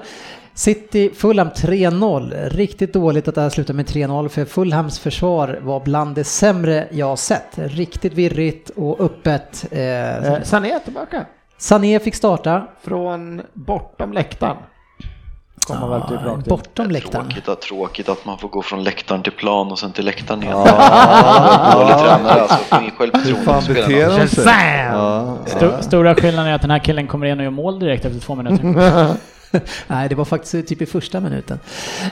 City, 0.54 1.10
Fulham 1.14 1.48
3-0. 1.48 2.48
Riktigt 2.48 2.92
dåligt 2.92 3.28
att 3.28 3.34
det 3.34 3.40
här 3.40 3.50
slutar 3.50 3.74
med 3.74 3.86
3-0 3.86 4.28
för 4.28 4.44
Fulhams 4.44 4.98
försvar 4.98 5.60
var 5.62 5.80
bland 5.80 6.14
det 6.14 6.24
sämre 6.24 6.88
jag 6.90 7.18
sett. 7.18 7.48
Riktigt 7.54 8.12
virrigt 8.12 8.70
och 8.70 9.00
öppet. 9.00 9.66
Eh, 9.70 10.16
eh, 10.16 10.42
Sané 10.42 10.70
är 10.70 10.78
tillbaka. 10.78 11.26
Sané 11.60 11.98
fick 12.00 12.14
starta. 12.14 12.62
Från 12.82 13.42
bortom 13.54 14.12
läktaren. 14.12 14.56
kom 15.66 15.80
man 15.80 15.90
väl 15.90 16.00
typ 16.02 16.10
rakt 16.26 16.36
in. 16.36 16.42
Bortom 16.48 16.90
läktaren. 16.90 17.24
Tråkigt, 17.28 17.48
att- 17.48 17.60
tråkigt 17.60 18.08
att 18.08 18.24
man 18.24 18.38
får 18.38 18.48
gå 18.48 18.62
från 18.62 18.84
läktaren 18.84 19.22
till 19.22 19.32
plan 19.32 19.70
och 19.72 19.78
sen 19.78 19.92
till 19.92 20.04
läktaren 20.04 20.42
igen. 20.42 20.52
Dålig 21.72 21.98
tränare 21.98 22.40
alltså, 22.40 22.76
ingen 22.80 22.90
Hur 22.98 23.34
självförtroende? 23.44 24.28
Shazam! 24.28 25.36
Sto- 25.46 25.80
Stora 25.82 26.14
skillnaden 26.14 26.50
är 26.50 26.54
att 26.54 26.62
den 26.62 26.70
här 26.70 26.78
killen 26.78 27.06
kommer 27.06 27.26
in 27.26 27.38
och 27.38 27.44
gör 27.44 27.50
mål 27.50 27.78
direkt 27.78 28.04
efter 28.04 28.20
två 28.20 28.34
minuter. 28.34 29.14
Nej, 29.86 30.08
det 30.08 30.14
var 30.14 30.24
faktiskt 30.24 30.68
typ 30.68 30.82
i 30.82 30.86
första 30.86 31.20
minuten. 31.20 31.58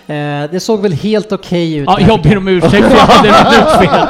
Eh, 0.06 0.50
det 0.50 0.60
såg 0.62 0.82
väl 0.82 0.92
helt 0.92 1.32
okej 1.32 1.76
ut. 1.76 1.84
Ja, 1.86 2.00
jag 2.00 2.22
ber 2.22 2.36
om 2.36 2.48
ursäkt 2.48 2.72
för 2.72 2.96
jag 2.96 3.06
hade 3.06 3.28
minutfel. 3.28 4.08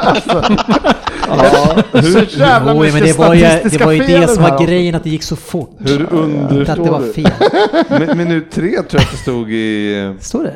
Ja, 1.27 1.75
Så 1.93 1.99
hur, 2.19 2.39
jävla 2.39 2.73
Oj, 2.75 2.91
men 2.91 2.93
mycket 3.03 3.17
det 3.17 3.23
var 3.23 3.33
ju, 3.33 3.41
det 3.69 3.85
var 3.85 3.91
ju 3.91 4.03
fel 4.03 4.21
det 4.21 4.27
som 4.27 4.43
var 4.43 4.53
också. 4.53 4.65
grejen, 4.65 4.95
att 4.95 5.03
det 5.03 5.09
gick 5.09 5.23
så 5.23 5.35
fort. 5.35 5.69
hur 5.79 6.03
Att 6.03 6.09
det 6.09 6.15
var 6.15 6.23
understår 6.23 7.13
fel. 7.13 7.31
Mi- 7.89 8.15
Minut 8.19 8.51
tre 8.51 8.69
tror 8.71 8.83
jag 8.91 9.01
att 9.01 9.11
det 9.11 9.17
stod 9.17 9.51
i... 9.51 10.15
Står 10.19 10.43
det? 10.43 10.53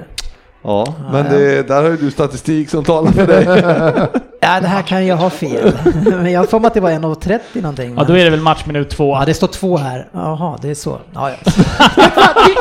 Ja, 0.63 0.93
men 1.11 1.25
det, 1.25 1.67
där 1.67 1.83
har 1.83 1.89
ju 1.89 1.97
du 1.97 2.11
statistik 2.11 2.69
som 2.69 2.83
talar 2.83 3.11
för 3.11 3.27
dig. 3.27 4.09
Ja, 4.45 4.59
det 4.61 4.67
här 4.67 4.81
kan 4.81 5.05
jag 5.07 5.15
ha 5.17 5.29
fel. 5.29 5.71
Men 6.05 6.31
jag 6.31 6.39
har 6.39 6.47
för 6.47 6.59
mig 6.59 6.67
att 6.67 6.73
det 6.73 6.79
var 6.79 6.91
1.30 6.91 7.39
någonting. 7.53 7.95
Ja, 7.97 8.03
då 8.03 8.17
är 8.17 8.23
det 8.23 8.29
väl 8.29 8.39
matchminut 8.39 8.89
två. 8.89 9.15
Ja, 9.15 9.23
det 9.25 9.33
står 9.33 9.47
två 9.47 9.77
här. 9.77 10.07
Jaha, 10.13 10.57
det 10.61 10.69
är 10.69 10.75
så. 10.75 10.97
Ja, 11.13 11.29
ja. 11.29 11.35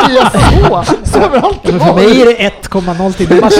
Det 0.08 0.18
är 0.18 0.68
så! 0.68 0.84
Så 1.04 1.18
det 1.18 1.40
alltid 1.40 1.74
Men 1.74 1.80
för 1.86 1.94
mig 1.94 2.22
är 2.22 2.26
det 2.26 2.50
1,0 2.68 3.12
till 3.12 3.40
match. 3.40 3.54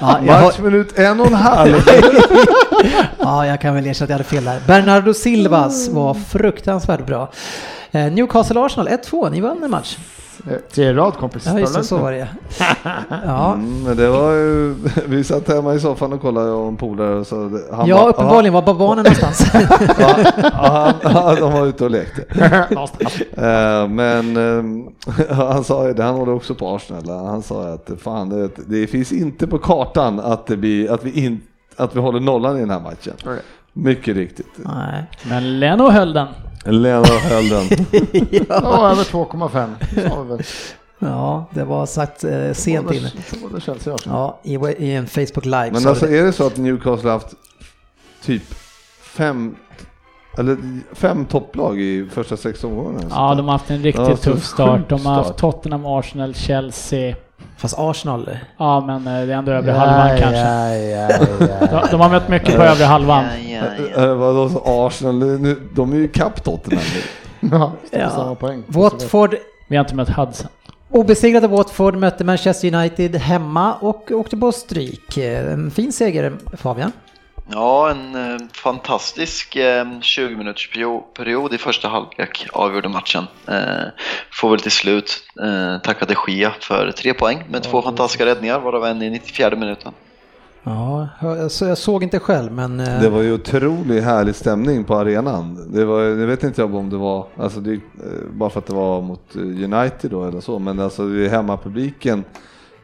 Ja, 0.00 0.18
jag 0.26 0.34
har, 0.34 0.42
Matchminut 0.42 0.98
en 0.98 1.20
och 1.20 1.26
en 1.26 1.34
halv. 1.34 1.74
ja, 3.18 3.46
jag 3.46 3.60
kan 3.60 3.74
väl 3.74 3.86
erkänna 3.86 4.04
att 4.04 4.10
jag 4.10 4.14
hade 4.14 4.24
fel 4.24 4.44
där. 4.44 4.60
Bernardo 4.66 5.14
Silvas 5.14 5.88
var 5.88 6.14
fruktansvärt 6.14 7.06
bra. 7.06 7.30
Eh, 7.90 8.12
Newcastle-Arsenal 8.12 8.88
1-2, 8.88 9.30
ni 9.30 9.40
vann 9.40 9.62
en 9.64 9.70
match. 9.70 9.96
Tre 10.74 10.92
rad 10.94 11.14
kompis. 11.14 11.46
Ja, 11.46 11.58
just 11.58 11.74
det, 11.74 11.84
så 11.84 11.98
var 11.98 12.12
det. 12.12 12.28
Ja, 13.26 13.52
Mm, 13.54 13.82
men 13.82 13.96
det 13.96 14.08
var 14.08 14.32
ju, 14.32 14.74
vi 15.06 15.24
satt 15.24 15.48
hemma 15.48 15.74
i 15.74 15.80
soffan 15.80 16.12
och 16.12 16.20
kollade 16.20 16.50
och 16.50 16.68
en 16.68 16.76
polare 16.76 17.14
och 17.14 17.26
så 17.26 17.48
det- 17.48 17.76
han 17.76 17.86
ja 17.88 17.96
bara, 17.96 18.08
uppenbarligen 18.08 18.54
var 18.54 18.62
barnen 18.62 19.04
någonstans. 19.04 19.46
Ja, 19.98 20.92
han, 21.02 21.36
de 21.36 21.52
var 21.52 21.66
ute 21.66 21.84
och 21.84 21.90
lekte. 21.90 22.22
Eh, 23.36 23.88
men 23.88 24.36
eh, 24.36 25.34
han 25.34 25.64
sa 25.64 25.86
ju 25.88 25.94
det, 25.94 26.02
han 26.02 26.14
håller 26.14 26.34
också 26.34 26.54
på 26.54 26.74
Arsenal. 26.76 27.26
Han 27.26 27.42
sa 27.42 27.68
att 27.68 27.90
fan, 28.02 28.28
det, 28.28 28.50
det 28.66 28.86
finns 28.86 29.12
inte 29.12 29.46
på 29.46 29.58
kartan 29.58 30.20
att, 30.20 30.46
det 30.46 30.56
blir, 30.56 30.90
att, 30.90 31.04
vi 31.04 31.24
in, 31.24 31.40
att 31.76 31.96
vi 31.96 32.00
håller 32.00 32.20
nollan 32.20 32.56
i 32.56 32.60
den 32.60 32.70
här 32.70 32.80
matchen. 32.80 33.14
Mycket 33.72 34.16
riktigt. 34.16 34.46
Nej. 34.56 35.04
Men 35.30 35.60
Leno 35.60 35.90
höll 35.90 36.12
den. 36.12 36.26
Lena 36.64 37.04
höll 37.06 37.48
den. 37.48 37.64
Ja, 38.48 38.90
över 38.90 39.04
2,5. 39.04 40.08
sa 40.08 40.22
vi 40.22 40.28
väl. 40.28 40.42
Ja, 40.98 41.46
det 41.54 41.64
var 41.64 41.86
sagt 41.86 42.24
eh, 42.24 42.52
sent 42.52 42.92
inne. 42.92 43.10
Ja, 44.04 44.40
i, 44.42 44.54
i 44.54 44.94
en 44.94 45.06
Facebook 45.06 45.44
live. 45.44 45.70
Men 45.72 45.86
alltså 45.86 46.06
det. 46.06 46.18
är 46.18 46.24
det 46.24 46.32
så 46.32 46.46
att 46.46 46.56
Newcastle 46.56 47.10
haft 47.10 47.34
typ 48.24 48.42
fem, 49.02 49.56
eller 50.38 50.56
fem 50.92 51.24
topplag 51.24 51.80
i 51.80 52.08
första 52.12 52.36
sex 52.36 52.64
omgångarna? 52.64 53.06
Ja, 53.10 53.34
de 53.34 53.44
har 53.46 53.52
haft 53.52 53.70
en 53.70 53.82
riktigt 53.82 54.08
Ja, 54.08 54.16
tuff 54.16 54.44
start. 54.44 54.88
De 54.88 55.06
har 55.06 55.14
haft. 55.14 55.36
Tottenham, 55.36 55.86
Arsenal, 55.86 56.34
Chelsea. 56.34 57.14
Fast 57.58 57.74
Arsenal. 57.78 58.30
Ja, 58.58 58.80
men 58.86 59.06
eh, 59.06 59.26
det 59.26 59.32
är 59.32 59.36
ändå 59.38 59.52
övre 59.52 59.70
halvan 59.72 60.08
kanske. 60.18 60.36
Ja, 60.38 60.74
ja, 60.76 61.08
ja. 61.40 61.66
De, 61.70 61.86
de 61.90 62.00
har 62.00 62.08
mött 62.10 62.28
mycket 62.28 62.56
på 62.56 62.62
övre 62.62 62.84
halvan. 62.84 63.24
Ja, 63.24 63.58
ja, 63.78 63.84
ja. 63.96 64.02
Eh, 64.02 64.14
Vadå 64.14 64.48
så 64.48 64.86
Arsenal, 64.86 65.14
nu, 65.18 65.56
de 65.74 65.92
är 65.92 65.96
ju 65.96 66.08
kapp 66.08 66.44
Tottenham 66.44 66.84
nu. 67.40 67.48
Ja, 67.52 67.72
Ja. 67.90 68.10
samma 68.10 68.34
poäng. 68.34 68.62
Watford, 68.66 69.34
Vi 69.68 69.76
har 69.76 69.84
inte 69.84 69.94
mött 69.94 70.08
Hudson. 70.08 70.48
obesegrade 70.90 71.48
Watford 71.48 71.96
mötte 71.96 72.24
Manchester 72.24 72.74
United 72.74 73.16
hemma 73.16 73.74
och 73.74 74.10
åkte 74.10 74.36
på 74.36 74.52
stryk. 74.52 75.16
Eh, 75.18 75.52
En 75.52 75.70
fin 75.70 75.92
seger 75.92 76.32
Fabian. 76.56 76.92
Ja, 77.50 77.90
en 77.90 78.14
eh, 78.14 78.38
fantastisk 78.52 79.56
eh, 79.56 79.86
20 80.00 80.36
minuters 80.36 80.70
perio- 80.74 81.02
period 81.16 81.54
i 81.54 81.58
första 81.58 81.88
halvlek 81.88 82.46
avgjorde 82.52 82.88
matchen. 82.88 83.24
Eh, 83.48 83.54
får 84.32 84.50
väl 84.50 84.60
till 84.60 84.70
slut 84.72 85.22
eh, 85.42 85.82
tacka 85.82 86.04
de 86.06 86.14
Gia 86.32 86.50
för 86.60 86.92
tre 86.92 87.14
poäng 87.14 87.44
med 87.50 87.62
två 87.62 87.82
fantastiska 87.82 88.26
räddningar, 88.26 88.60
varav 88.60 88.84
en 88.86 89.02
i 89.02 89.10
94 89.10 89.56
minuten. 89.56 89.92
Ja, 90.62 91.08
jag 91.20 91.50
så- 91.50 91.64
jag 91.64 91.78
såg 91.78 92.02
inte 92.02 92.18
själv 92.18 92.52
men... 92.52 92.80
eh, 92.80 93.00
Det 93.00 93.08
var 93.08 93.22
ju 93.22 93.32
otroligt 93.32 94.04
härlig 94.04 94.34
stämning 94.34 94.84
på 94.84 94.94
arenan. 94.96 95.72
Det 95.72 95.84
var, 95.84 96.00
jag 96.02 96.26
vet 96.26 96.42
inte 96.42 96.60
jag 96.60 96.74
om 96.74 96.90
det 96.90 96.96
var, 96.96 97.26
alltså 97.36 97.60
det, 97.60 97.72
eh, 97.72 97.78
bara 98.32 98.50
för 98.50 98.58
att 98.58 98.66
det 98.66 98.74
var 98.74 99.02
mot 99.02 99.36
United 99.36 100.10
då 100.10 100.24
eller 100.24 100.40
så, 100.40 100.58
men 100.58 100.80
alltså 100.80 101.06
det 101.08 101.24
är 101.26 101.28
hemmapubliken 101.28 102.24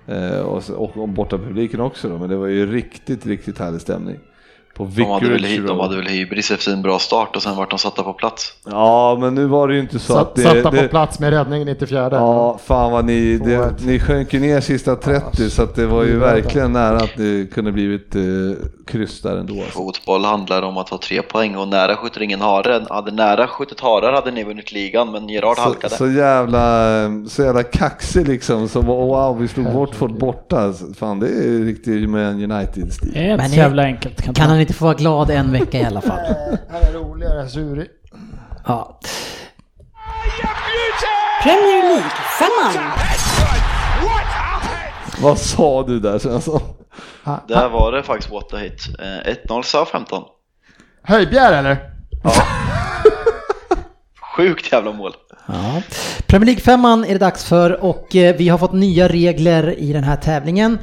eh, 0.07 0.39
och, 0.41 0.71
och 0.97 1.09
bortapubliken 1.09 1.81
också 1.81 2.09
då, 2.09 2.19
men 2.19 2.29
det 2.29 2.37
var 2.37 2.47
ju 2.47 2.73
riktigt, 2.73 3.27
riktigt 3.27 3.59
härlig 3.59 3.81
stämning. 3.81 4.19
På 4.75 4.85
De 4.85 5.11
hade, 5.11 5.29
väl, 5.29 5.67
de 5.67 5.81
hade 5.81 5.97
väl 5.97 6.07
hybris 6.07 6.51
efter 6.51 6.73
en 6.73 6.83
bra 6.83 6.99
start 6.99 7.37
och 7.37 7.43
sen 7.43 7.57
vart 7.57 7.71
de 7.71 7.79
satta 7.79 8.03
på 8.03 8.13
plats. 8.13 8.53
Ja, 8.65 9.17
men 9.21 9.35
nu 9.35 9.47
var 9.47 9.69
det 9.69 9.75
ju 9.75 9.81
inte 9.81 9.99
så 9.99 10.13
Satt, 10.13 10.23
att 10.23 10.35
det... 10.35 10.43
satta 10.43 10.71
det 10.71 10.83
på 10.83 10.89
plats 10.89 11.19
med 11.19 11.31
räddning 11.31 11.63
i 11.63 11.65
94. 11.65 12.09
Ja, 12.13 12.59
fan 12.65 12.93
vad 12.93 13.05
ni, 13.05 13.39
det, 13.39 13.57
2-1. 13.57 13.87
ni 13.87 14.01
sjönk 14.01 14.35
ju 14.35 14.41
ner 14.41 14.61
sista 14.61 14.97
30 14.97 15.51
så 15.51 15.63
att 15.63 15.75
det 15.75 15.87
var 15.87 16.03
ju 16.03 16.19
verkligen 16.19 16.73
nära 16.73 16.97
att 16.97 17.17
det 17.17 17.53
kunde 17.53 17.73
blivit 17.73 18.15
eh, 18.15 18.23
kryss 18.87 19.23
där 19.23 19.37
ändå. 19.37 19.55
Alltså. 19.55 19.71
Fotboll 19.71 20.25
handlar 20.25 20.63
om 20.63 20.77
att 20.79 20.89
ha 20.89 20.99
tre 20.99 21.23
poäng 21.23 21.57
och 21.57 21.69
nära 21.69 21.97
skjuter 21.97 22.23
ingen 22.23 22.41
hare. 22.41 22.87
Hade 22.91 23.11
nära 23.11 23.47
skjutit 23.47 23.81
harar 23.81 24.13
hade 24.13 24.31
ni 24.31 24.45
vunnit 24.45 24.73
ligan, 24.73 25.13
men 25.13 25.29
Gerard 25.29 25.57
Så, 25.57 25.63
halkade. 25.63 25.95
så 25.95 26.11
jävla, 26.11 26.97
så 27.29 27.43
jävla 27.43 27.63
kaxig 27.63 28.29
liksom, 28.29 28.69
så 28.69 28.81
wow 28.81 29.39
vi 29.39 29.49
slog 29.49 29.67
Watford 29.67 30.19
borta. 30.19 30.73
Fan 30.99 31.21
det 31.21 31.27
är 31.29 31.65
riktigt 31.65 32.11
med 32.11 32.29
en 32.29 32.53
United-stil. 32.53 33.11
Det 33.15 33.21
är 33.21 33.37
Men 33.37 33.41
inte 33.47 33.49
så 33.49 33.57
jävla 33.57 33.83
enkelt. 33.83 34.23
Kan 34.23 34.35
Kan. 34.35 34.64
Han 34.65 34.69
inte 34.69 34.79
få 34.79 34.85
vara 34.85 34.95
glad 34.95 35.31
en 35.31 35.53
vecka 35.53 35.79
i 35.79 35.85
alla 35.85 36.01
fall? 36.01 36.19
Här 36.71 36.89
är 36.89 36.93
roligare, 36.93 37.49
Zuri. 37.49 37.87
Ja. 38.67 39.01
Premier 41.43 41.83
League-femman. 41.83 42.93
Vad 45.23 45.39
sa 45.39 45.83
du 45.83 46.01
där 46.01 46.19
Svensson? 46.19 46.61
Där 47.49 47.69
var 47.69 47.93
det 47.93 48.03
faktiskt 48.03 48.33
what 48.33 48.49
the 48.49 48.57
hit. 48.57 48.83
Eh, 48.99 49.49
1-0 49.49 49.63
Southampton. 49.63 50.23
Höjbjer 51.03 51.53
eller? 51.53 51.77
Sjukt 54.37 54.73
jävla 54.73 54.93
mål. 54.93 55.13
Ja. 55.47 55.83
Premier 56.27 56.47
League-femman 56.47 57.05
är 57.05 57.13
det 57.13 57.19
dags 57.19 57.45
för 57.45 57.85
och 57.85 58.17
eh, 58.17 58.37
vi 58.37 58.49
har 58.49 58.59
fått 58.59 58.73
nya 58.73 59.09
regler 59.09 59.79
i 59.79 59.93
den 59.93 60.05
här 60.05 60.17
tävlingen. 60.17 60.79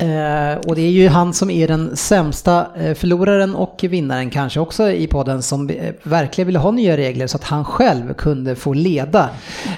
Eh, 0.00 0.58
och 0.66 0.74
det 0.74 0.80
är 0.82 0.90
ju 0.90 1.08
han 1.08 1.34
som 1.34 1.50
är 1.50 1.68
den 1.68 1.96
sämsta 1.96 2.66
eh, 2.76 2.94
förloraren 2.94 3.54
och 3.54 3.78
vinnaren 3.82 4.30
kanske 4.30 4.60
också 4.60 4.90
i 4.90 5.06
podden 5.06 5.42
som 5.42 5.70
eh, 5.70 5.92
verkligen 6.02 6.46
ville 6.46 6.58
ha 6.58 6.70
nya 6.70 6.96
regler 6.96 7.26
så 7.26 7.36
att 7.36 7.44
han 7.44 7.64
själv 7.64 8.14
kunde 8.14 8.56
få 8.56 8.72
leda. 8.72 9.28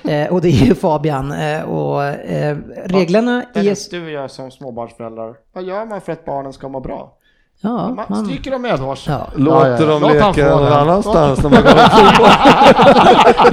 Eh, 0.05 0.27
och 0.27 0.41
det 0.41 0.49
är 0.49 0.67
ju 0.67 0.75
Fabian. 0.75 1.33
Eh, 1.33 1.63
och 1.63 2.05
eh, 2.05 2.57
reglerna 2.85 3.43
är... 3.55 3.61
Eller 3.61 3.91
du 3.91 4.05
och 4.05 4.11
jag 4.11 4.31
som 4.31 4.51
småbarnsföräldrar. 4.51 5.35
Vad 5.55 5.65
gör 5.65 5.87
man 5.87 6.01
för 6.01 6.13
att 6.13 6.25
barnen 6.25 6.53
ska 6.53 6.69
må 6.69 6.81
bra? 6.81 7.13
Ja, 7.61 7.89
Man 7.89 8.05
man, 8.09 8.25
stryker 8.27 8.51
dem 8.51 8.63
medhårs. 8.63 9.05
ja. 9.09 9.27
Låter 9.37 9.71
Ja, 9.71 9.79
ja. 9.81 9.87
dem 9.87 10.03
Låt 10.03 10.13
leka 10.13 10.51
någon 10.57 10.73
annanstans 10.73 11.43
när 11.43 11.51
man 11.51 11.63
går 11.63 11.71
fotboll. 11.71 12.31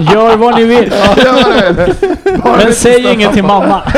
Gör 0.13 0.37
vad 0.37 0.55
ni 0.55 0.63
vill. 0.63 0.93
Men 2.43 2.73
säg 2.73 3.13
inget 3.13 3.33
till 3.33 3.43
mamma. 3.43 3.81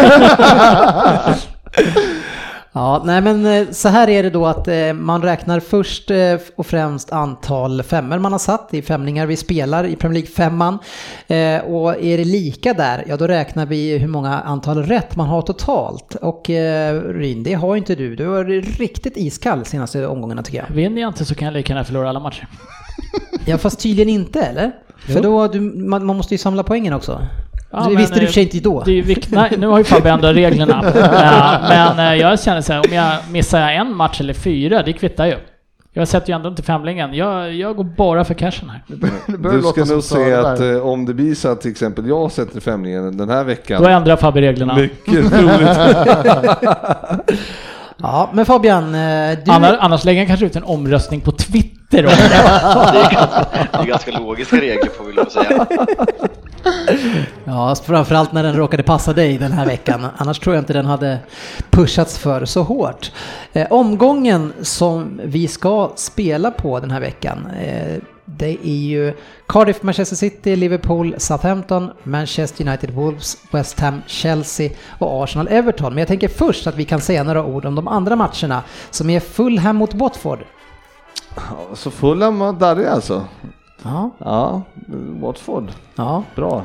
Ja, 2.74 3.02
nej 3.06 3.22
men 3.22 3.46
eh, 3.46 3.70
så 3.72 3.90
här 3.90 4.10
är 4.10 4.24
det 4.24 4.30
då 4.30 4.46
att 4.46 4.68
eh, 4.68 4.94
man 4.94 5.22
räknar 5.22 5.60
först 5.60 6.12
eh, 6.12 6.38
och 6.56 6.66
främst 6.66 7.12
antal 7.12 7.84
femmor 7.84 8.20
man 8.20 8.32
har 8.32 8.40
satt 8.40 8.74
i 8.74 8.82
femningar 8.82 9.26
vi 9.26 9.38
spelar 9.38 9.84
i 9.84 9.96
Premier 9.96 10.22
League 10.22 10.32
femman. 10.32 10.80
Eh, 11.28 11.62
och 11.62 12.04
är 12.04 12.18
det 12.18 12.24
lika 12.26 12.74
där, 12.74 13.04
ja 13.08 13.18
då 13.18 13.28
räknar 13.28 13.66
vi 13.66 13.98
hur 13.98 14.08
många 14.08 14.40
antal 14.40 14.84
rätt 14.84 15.16
man 15.16 15.28
har 15.28 15.42
totalt. 15.42 16.16
Och 16.16 16.50
Ryn, 17.06 17.44
det 17.44 17.54
har 17.54 17.76
ju 17.76 17.78
inte 17.78 17.96
du. 17.96 18.16
Du 18.16 18.28
har 18.28 18.46
riktigt 18.78 19.18
iskall 19.18 19.66
senaste 19.66 20.08
omgångarna 20.08 20.44
tycker 20.44 20.58
jag. 20.58 20.76
Vinner 20.76 21.02
jag 21.02 21.10
inte 21.10 21.26
så 21.26 21.36
kan 21.36 21.46
jag 21.46 21.54
lika 21.54 21.74
gärna 21.74 21.84
förlora 21.84 22.10
alla 22.10 22.20
matcher. 22.20 22.48
Ja, 23.46 23.58
fast 23.58 23.80
tydligen 23.80 24.10
inte, 24.10 24.42
eller? 24.42 24.72
För 25.08 25.22
då, 25.22 25.48
du, 25.48 25.60
man, 25.62 26.06
man 26.06 26.18
måste 26.18 26.34
ju 26.34 26.38
samla 26.38 26.64
poängen 26.64 26.94
också. 26.94 27.22
Ja, 27.72 27.88
det 27.90 27.96
visste 27.96 28.20
du 28.20 28.22
i 28.22 28.24
och 28.24 28.24
eh, 28.24 28.28
för 28.28 28.34
sig 28.34 28.44
inte 28.44 28.60
då. 28.60 28.84
Det 28.86 28.92
är 29.00 29.02
vikt, 29.04 29.32
nej, 29.32 29.52
nu 29.58 29.68
har 29.68 29.78
ju 29.78 29.84
Fabbe 29.84 30.10
ändrat 30.10 30.36
reglerna. 30.36 30.84
Eh, 30.96 31.70
men 31.70 32.00
eh, 32.00 32.22
jag 32.22 32.40
känner 32.42 32.62
så 32.62 32.74
här, 32.74 32.80
om 32.90 32.94
jag 32.96 33.14
missar 33.32 33.62
en 33.62 33.96
match 33.96 34.20
eller 34.22 34.34
fyra, 34.34 34.84
det 34.84 34.94
kvittar 34.94 35.26
ju. 35.26 35.36
Jag 35.94 36.08
sätter 36.08 36.30
ju 36.30 36.36
ändå 36.36 36.50
inte 36.50 36.64
femlingen. 36.64 37.14
Jag, 37.14 37.54
jag 37.54 37.76
går 37.76 37.84
bara 37.84 38.24
för 38.26 38.34
cashen 38.34 38.70
här. 38.70 38.82
Du 39.28 39.62
ska 39.62 39.86
nog 39.94 40.04
se 40.04 40.18
där. 40.30 40.54
att 40.54 40.60
eh, 40.60 40.88
om 40.88 41.06
det 41.06 41.14
blir 41.14 41.36
så 41.36 41.48
att 41.52 41.62
till 41.62 41.72
exempel 41.72 42.08
jag 42.08 42.32
sätter 42.32 42.60
femlingen 42.60 43.18
den 43.18 43.30
här 43.30 43.44
veckan. 43.44 43.84
Då 43.84 43.90
ändrar 43.90 44.16
Fabbe 44.16 44.42
reglerna. 44.42 44.76
Mycket 44.76 45.30
troligt. 45.32 45.78
Ja, 48.04 48.30
men 48.34 48.46
Fabian, 48.46 48.96
eh, 48.96 49.38
du... 49.46 49.52
Annars, 49.52 49.78
annars 49.80 50.04
lägger 50.06 50.20
han 50.22 50.28
kanske 50.28 50.46
ut 50.46 50.56
en 50.56 50.64
omröstning 50.64 51.22
på 51.22 51.32
Twitter 51.32 52.06
om 52.06 52.12
det. 52.12 52.30
Det 52.30 52.36
är, 53.00 53.12
ganska- 53.14 53.46
det 53.72 53.78
är 53.78 53.86
ganska 53.86 54.12
logiska 54.20 54.56
regler 54.56 54.90
får 54.98 55.04
vi 55.06 55.14
lov 55.14 55.26
att 55.26 55.32
säga. 55.32 55.66
Ja, 57.46 57.70
alltså 57.70 57.84
framförallt 57.84 58.32
när 58.32 58.44
den 58.44 58.56
råkade 58.56 58.84
passa 58.84 59.14
dig 59.14 59.38
den 59.38 59.52
här 59.52 59.66
veckan. 59.66 60.08
Annars 60.18 60.40
tror 60.40 60.56
jag 60.56 60.62
inte 60.62 60.74
den 60.74 60.86
hade 60.86 61.20
pushats 61.70 62.18
för 62.18 62.46
så 62.46 62.64
hårt. 62.64 63.12
Eh, 63.54 63.68
omgången 63.70 64.54
som 64.62 65.22
vi 65.24 65.48
ska 65.48 65.92
spela 65.96 66.52
på 66.52 66.80
den 66.80 66.92
här 66.92 67.00
veckan, 67.00 67.48
eh, 67.62 67.98
det 68.26 68.58
är 68.68 68.76
ju 68.76 69.14
Cardiff, 69.48 69.84
Manchester 69.84 70.16
City, 70.16 70.56
Liverpool, 70.56 71.16
Southampton, 71.18 71.90
Manchester 72.04 72.68
United, 72.68 72.90
Wolves, 72.92 73.38
West 73.52 73.80
Ham, 73.80 74.02
Chelsea 74.08 74.70
och 75.00 75.24
Arsenal, 75.24 75.48
Everton. 75.48 75.94
Men 75.94 75.98
jag 75.98 76.08
tänker 76.08 76.28
först 76.28 76.68
att 76.68 76.76
vi 76.76 76.86
kan 76.86 77.02
säga 77.02 77.24
några 77.24 77.46
ord 77.46 77.66
om 77.66 77.76
de 77.76 77.88
andra 77.88 78.16
matcherna 78.16 78.64
som 78.90 79.10
är 79.10 79.20
Fulham 79.20 79.76
mot 79.76 79.94
Watford. 79.94 80.40
Ja, 81.36 81.42
Så 81.74 81.92
Fulham 81.92 82.40
var 82.40 82.54
darriga 82.54 82.92
alltså? 82.92 83.26
Ja, 83.84 84.12
Ja, 84.18 84.62
Watford. 85.22 85.72
ja. 85.96 86.24
Bra. 86.36 86.64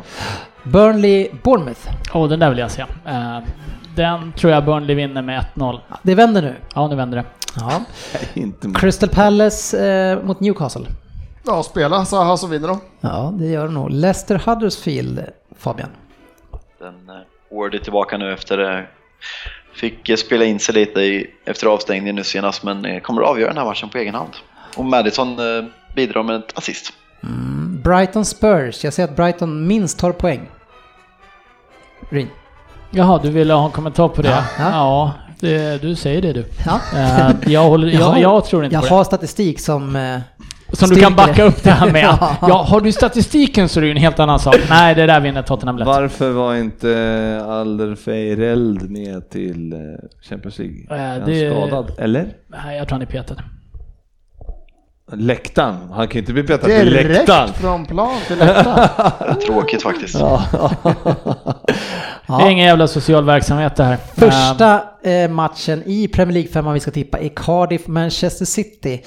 Burnley, 0.63 1.29
Bournemouth. 1.43 1.81
Åh, 2.15 2.29
den 2.29 2.39
där 2.39 2.49
vill 2.51 2.59
jag 2.59 2.71
se. 2.71 2.85
Eh, 3.07 3.39
Den 3.97 4.33
tror 4.33 4.53
jag 4.53 4.65
Burnley 4.65 4.97
vinner 4.97 5.23
med 5.23 5.45
1-0. 5.55 5.79
Det 6.03 6.15
vänder 6.15 6.43
nu. 6.43 6.55
Ja, 6.75 6.89
nu 6.89 6.97
vänder 6.97 7.17
det. 7.19 7.25
Ja. 7.61 7.83
Inte. 8.35 8.71
Crystal 8.75 9.09
Palace 9.09 9.89
eh, 9.91 10.23
mot 10.25 10.41
Newcastle. 10.41 10.87
Ja, 11.47 11.63
spela 11.63 12.05
Zaha 12.05 12.37
så 12.37 12.47
vinner 12.47 12.69
de. 12.69 12.81
Ja, 13.01 13.33
det 13.39 13.47
gör 13.47 13.65
de 13.65 13.75
nog. 13.75 13.91
Leicester 13.91 14.43
Huddersfield, 14.47 15.21
Fabian. 15.59 15.89
Den 16.79 17.09
eh, 17.17 17.57
Ward 17.59 17.75
är 17.75 17.79
tillbaka 17.79 18.17
nu 18.19 18.33
efter... 18.33 18.79
eh, 18.79 18.85
Fick 19.75 20.09
eh, 20.09 20.17
spela 20.17 20.45
in 20.45 20.61
sig 20.61 20.75
lite 20.75 21.01
i, 21.01 21.27
efter 21.45 21.67
avstängningen 21.67 22.15
nu 22.17 22.25
senast 22.25 22.63
men 22.63 22.85
eh, 22.85 23.01
kommer 23.01 23.23
att 23.23 23.29
avgöra 23.29 23.49
den 23.49 23.59
här 23.59 23.65
matchen 23.65 23.89
på 23.89 23.99
egen 23.99 24.15
hand. 24.15 24.31
Och 24.77 24.85
Madison 24.85 25.29
eh, 25.39 25.65
bidrar 25.97 26.23
med 26.23 26.37
ett 26.37 26.59
assist. 26.59 26.93
Brighton 27.85 28.25
Spurs. 28.25 28.85
Jag 28.85 28.93
ser 28.93 29.05
att 29.05 29.17
Brighton 29.17 29.67
minst 29.67 29.99
tar 29.99 30.13
poäng. 30.13 30.49
Rin. 32.11 32.29
Jaha, 32.91 33.21
du 33.23 33.31
ville 33.31 33.55
ha 33.55 33.65
en 33.67 33.71
kommentar 33.71 34.09
på 34.09 34.23
det? 34.23 34.29
Ja, 34.29 34.43
Ja, 34.59 34.71
ja. 34.71 35.13
det, 35.41 35.83
du 35.83 35.95
säger 35.95 36.23
det 36.23 36.33
du. 36.33 36.45
Ja. 36.67 36.81
Eh, 36.99 37.31
jag, 37.53 37.63
håller, 37.65 37.89
Jag 37.89 38.01
har- 38.01 38.13
jag, 38.13 38.23
jag 38.37 38.45
tror 38.45 38.65
inte 38.65 38.75
Jag 38.77 38.89
på 38.89 38.95
har 38.95 39.05
statistik 39.05 39.61
som... 39.61 39.97
Eh, 39.97 40.19
det. 40.71 40.77
Som 40.77 40.89
du 40.89 40.97
kan 41.01 41.15
backa 41.17 41.33
det. 41.43 41.49
upp 41.49 41.63
det 41.63 41.71
här 41.71 41.93
med. 41.93 42.05
Ja. 42.21 42.37
ja. 42.41 42.63
har 42.69 42.81
du 42.81 42.93
statistiken 42.93 43.69
så 43.69 43.81
är 43.81 43.83
det 43.83 43.87
ju 43.87 43.91
en 43.91 43.97
helt 43.97 44.19
annan 44.21 44.39
sak. 44.39 44.57
Nej, 44.71 44.95
det 44.95 45.07
där 45.07 45.21
vinner 45.21 45.43
Tottenham 45.43 45.79
lätt. 45.79 45.87
Varför 45.87 46.31
var 46.31 46.55
inte 46.55 47.43
Alderweireld 47.49 48.91
med 48.91 49.31
till 49.31 49.73
eh, 49.73 49.79
Champions 50.29 50.59
League? 50.59 50.87
Eh, 50.91 51.01
Är 51.03 51.21
han 51.21 51.31
det- 51.31 51.51
skadad? 51.69 51.93
Eller? 51.99 52.27
Nej, 52.49 52.77
jag 52.79 52.89
tror 52.89 52.95
han 52.99 53.03
är 53.03 53.07
petad. 53.07 53.35
Läktaren. 55.13 55.77
Han 55.91 56.09
kan 56.09 56.15
ju 56.15 56.21
inte 56.21 56.33
bli 56.33 56.43
petad 56.43 56.67
till 56.67 56.93
läktaren. 56.93 57.47
Direkt 57.47 57.61
från 57.61 57.87
plan 57.87 58.17
till 58.27 58.39
läktaren. 58.39 59.41
Tråkigt 59.47 59.83
faktiskt. 59.83 60.15
Det 62.29 62.33
är 62.33 62.41
ja. 62.41 62.51
ingen 62.51 62.67
jävla 62.67 62.89
social 62.89 63.25
verksamhet 63.25 63.77
det 63.77 63.85
här. 63.85 63.97
Första 63.97 64.83
eh, 65.03 65.31
matchen 65.31 65.83
i 65.87 66.09
Premier 66.09 66.33
League-femman 66.35 66.75
vi 66.75 66.81
ska 66.81 66.91
tippa 66.91 67.19
är 67.19 67.29
Cardiff-Manchester 67.29 68.45
City. 68.45 69.03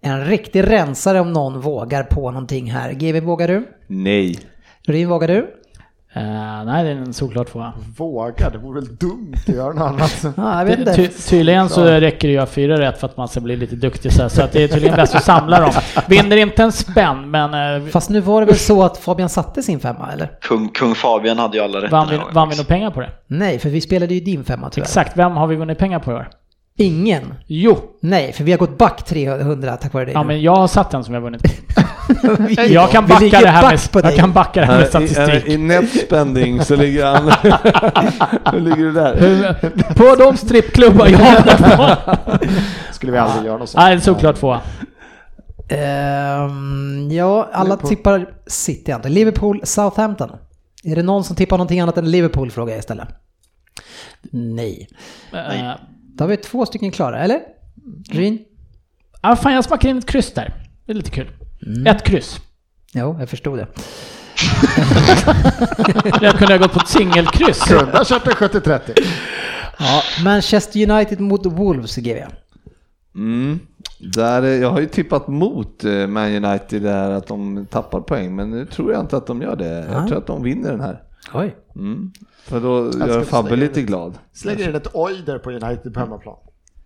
En 0.00 0.24
riktig 0.24 0.70
rensare 0.70 1.20
om 1.20 1.32
någon 1.32 1.60
vågar 1.60 2.02
på 2.02 2.30
någonting 2.30 2.70
här. 2.70 2.92
GW, 2.92 3.20
vågar 3.20 3.48
du? 3.48 3.68
Nej. 3.86 4.38
Rin, 4.86 5.08
vågar 5.08 5.28
du? 5.28 5.46
Eh, 6.12 6.64
nej, 6.64 6.84
det 6.84 6.90
är 6.90 6.94
en 6.96 7.12
solklar 7.12 7.44
tvåa. 7.44 7.72
Våga, 7.96 8.50
det 8.50 8.58
vore 8.58 8.80
väl 8.80 8.96
dumt 8.96 9.34
att 9.48 9.54
göra 9.54 9.72
något 9.72 9.82
annat. 9.88 10.24
Ja, 10.36 10.58
jag 10.58 10.64
vet 10.64 10.78
inte. 10.78 10.94
Ty, 10.94 11.08
tydligen 11.08 11.68
så 11.68 11.84
räcker 11.84 12.28
det 12.28 12.32
ju 12.32 12.38
att 12.38 12.48
ha 12.48 12.54
fyra 12.54 12.80
rätt 12.80 13.00
för 13.00 13.06
att 13.06 13.16
man 13.16 13.28
ska 13.28 13.40
bli 13.40 13.56
lite 13.56 13.76
duktig 13.76 14.12
så, 14.12 14.22
här, 14.22 14.28
så 14.28 14.42
att 14.42 14.52
det 14.52 14.62
är 14.62 14.68
tydligen 14.68 14.96
bäst 14.96 15.14
att 15.14 15.24
samla 15.24 15.60
dem. 15.60 15.72
Vinner 16.08 16.36
inte 16.36 16.62
en 16.62 16.72
spänn, 16.72 17.30
men 17.30 17.82
eh, 17.82 17.88
Fast 17.88 18.10
nu 18.10 18.20
var 18.20 18.40
det 18.40 18.46
väl 18.46 18.58
så 18.58 18.82
att 18.82 18.98
Fabian 18.98 19.28
satte 19.28 19.62
sin 19.62 19.80
femma, 19.80 20.12
eller? 20.12 20.30
Kung, 20.40 20.68
Kung 20.68 20.94
Fabian 20.94 21.38
hade 21.38 21.56
ju 21.56 21.64
alla 21.64 21.80
rätt 21.82 21.90
vann 21.90 22.08
vi, 22.10 22.20
vann 22.32 22.48
vi 22.48 22.56
några 22.56 22.68
pengar 22.68 22.90
på 22.90 23.00
det? 23.00 23.10
Nej, 23.26 23.58
för 23.58 23.68
vi 23.68 23.80
spelade 23.80 24.14
ju 24.14 24.20
din 24.20 24.44
femma 24.44 24.70
tyvärr. 24.70 24.86
Exakt, 24.86 25.16
vem 25.16 25.32
har 25.32 25.46
vi 25.46 25.56
vunnit 25.56 25.78
pengar 25.78 25.98
på 25.98 26.10
i 26.12 26.14
år? 26.14 26.28
Ingen. 26.80 27.34
Jo, 27.46 27.78
Nej, 28.00 28.32
för 28.32 28.44
vi 28.44 28.50
har 28.52 28.58
gått 28.58 28.78
back 28.78 29.04
300 29.04 29.76
tack 29.76 29.92
vare 29.92 30.04
dig. 30.04 30.14
ja 30.14 30.20
nu. 30.22 30.26
men 30.26 30.42
jag 30.42 30.54
har 30.56 30.68
satt 30.68 30.90
den 30.90 31.04
som 31.04 31.14
jag 31.14 31.20
vunnit. 31.20 31.42
Vi- 32.38 32.72
Jag 32.74 32.90
kan 32.90 33.06
backa 33.06 33.40
det 33.40 33.48
här 33.48 33.62
back 33.62 33.94
med, 33.94 34.04
jag 34.04 34.16
kan 34.16 34.32
backa 34.32 34.60
det 34.60 34.66
här 34.66 34.78
med 34.78 34.88
Här, 34.92 35.02
i, 35.02 35.08
statistik. 35.08 35.46
I 35.54 35.58
net 35.58 35.90
spending 36.06 36.64
så 36.64 36.76
ligger 36.76 37.06
han... 37.06 37.24
Hur 38.54 38.60
ligger 38.60 38.76
du 38.84 38.92
där? 38.92 39.94
På 39.94 40.14
de 40.24 40.36
strippklubbar 40.36 41.06
jag 41.06 41.18
har. 41.18 41.98
Skulle 42.92 43.12
vi 43.12 43.18
aldrig 43.18 43.46
göra 43.46 43.58
något 43.58 43.68
sånt. 43.68 43.84
Nej, 43.84 44.00
såklart 44.00 44.36
tvåa. 44.36 44.60
Ehm, 45.68 47.08
ja, 47.12 47.48
alla 47.52 47.64
Liverpool. 47.64 47.88
tippar 47.88 48.26
City 48.46 48.92
inte. 48.92 49.08
Liverpool, 49.08 49.60
Southampton. 49.64 50.30
Är 50.84 50.96
det 50.96 51.02
någon 51.02 51.24
som 51.24 51.36
tippar 51.36 51.56
någonting 51.58 51.80
annat 51.80 51.96
än 51.98 52.10
Liverpool 52.10 52.50
frågar 52.50 52.72
jag 52.72 52.78
istället. 52.78 53.08
Nej. 54.32 54.88
Eh, 55.32 55.70
Då 56.18 56.24
har 56.24 56.28
vi 56.28 56.36
två 56.36 56.66
stycken 56.66 56.90
klara, 56.90 57.18
eller? 57.18 57.40
Rin? 58.10 58.38
Ja, 59.22 59.36
fan 59.36 59.52
jag 59.52 59.64
smackar 59.64 59.88
in 59.88 59.98
ett 59.98 60.06
kryss 60.06 60.32
där. 60.32 60.54
Det 60.86 60.92
är 60.92 60.96
lite 60.96 61.10
kul. 61.10 61.30
Mm. 61.66 61.86
Ett 61.86 62.02
kryss. 62.04 62.40
Jo, 62.92 63.16
jag 63.20 63.28
förstod 63.28 63.58
det. 63.58 63.66
Jag 66.20 66.38
kunde 66.38 66.54
ha 66.54 66.58
gått 66.58 66.72
på 66.72 66.80
ett 66.80 66.88
singelkryss. 66.88 67.62
Kunde 67.64 67.96
ha 67.98 68.04
kört 68.04 68.26
en 68.26 68.32
70-30. 68.32 68.80
Ja, 69.78 70.02
Manchester 70.24 70.90
United 70.90 71.20
mot 71.20 71.46
Wolves, 71.46 71.96
GV. 71.96 72.16
Mm. 73.14 73.58
Där, 74.14 74.42
är- 74.42 74.60
jag 74.62 74.70
har 74.70 74.80
ju 74.80 74.86
tippat 74.86 75.28
mot 75.28 75.84
eh, 75.84 76.06
Man 76.06 76.44
United 76.44 76.82
där 76.82 77.10
att 77.10 77.26
de 77.26 77.66
tappar 77.70 78.00
poäng, 78.00 78.36
men 78.36 78.50
nu 78.50 78.66
tror 78.66 78.92
jag 78.92 79.00
inte 79.00 79.16
att 79.16 79.26
de 79.26 79.42
gör 79.42 79.56
det. 79.56 79.86
Ja. 79.90 79.98
Jag 79.98 80.08
tror 80.08 80.18
att 80.18 80.26
de 80.26 80.42
vinner 80.42 80.70
den 80.70 80.80
här. 80.80 81.02
Oj. 81.34 81.56
Mm. 81.76 82.12
För 82.48 82.60
då 82.60 82.92
ska 82.92 83.06
gör 83.06 83.22
Fabbe 83.22 83.56
lite 83.56 83.82
glad. 83.82 84.18
Slänger 84.32 84.68
in 84.68 84.74
ett 84.74 84.88
oj 84.92 85.22
där 85.26 85.38
på 85.38 85.50
United 85.50 85.94
på 85.94 86.00
hemmaplan. 86.00 86.36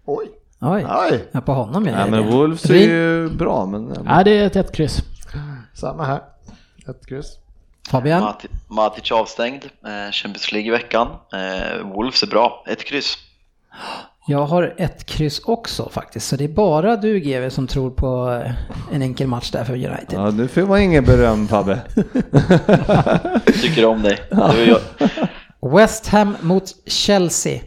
Oj. 0.05 0.27
Oj. 0.61 0.87
Oj. 1.11 1.25
Ja, 1.33 1.41
på 1.41 1.53
honom 1.53 1.87
ja. 1.87 1.93
Ja, 1.99 2.07
men 2.07 2.31
Wolves 2.31 2.71
är 2.71 2.75
ju 2.75 3.29
bra, 3.29 3.67
men... 3.67 3.97
Ja, 4.07 4.25
det 4.25 4.31
är 4.39 4.47
ett, 4.47 4.57
ett 4.57 4.73
kryss. 4.73 5.03
Samma 5.75 6.05
här. 6.05 6.21
Ett 6.89 7.07
kryss. 7.07 7.39
Fabian? 7.91 8.23
Mati- 8.23 8.49
Matic 8.69 9.13
avstängd, 9.13 9.65
eh, 9.65 10.13
Champions 10.13 10.53
League 10.53 10.69
i 10.69 10.71
veckan. 10.71 11.09
Eh, 11.33 11.87
Wolves 11.95 12.23
är 12.23 12.27
bra, 12.27 12.65
ett 12.69 12.85
kryss. 12.85 13.19
Jag 14.27 14.47
har 14.47 14.75
ett 14.77 15.07
kryss 15.07 15.41
också 15.41 15.89
faktiskt, 15.89 16.29
så 16.29 16.37
det 16.37 16.45
är 16.45 16.49
bara 16.49 16.97
du 16.97 17.21
GV 17.21 17.49
som 17.51 17.67
tror 17.67 17.91
på 17.91 18.31
eh, 18.45 18.53
en 18.95 19.03
enkel 19.03 19.27
match 19.27 19.51
där 19.51 19.65
för 19.65 19.73
United. 19.73 20.07
Ja, 20.13 20.31
nu 20.31 20.49
får 20.49 20.63
man 20.63 20.81
ingen 20.81 21.05
beröm 21.05 21.49
Fabbe. 21.49 21.81
Tycker 23.63 23.85
om 23.85 24.03
dig. 24.03 24.19
West 25.63 26.07
Ham 26.09 26.37
mot 26.43 26.65
Chelsea. 26.87 27.61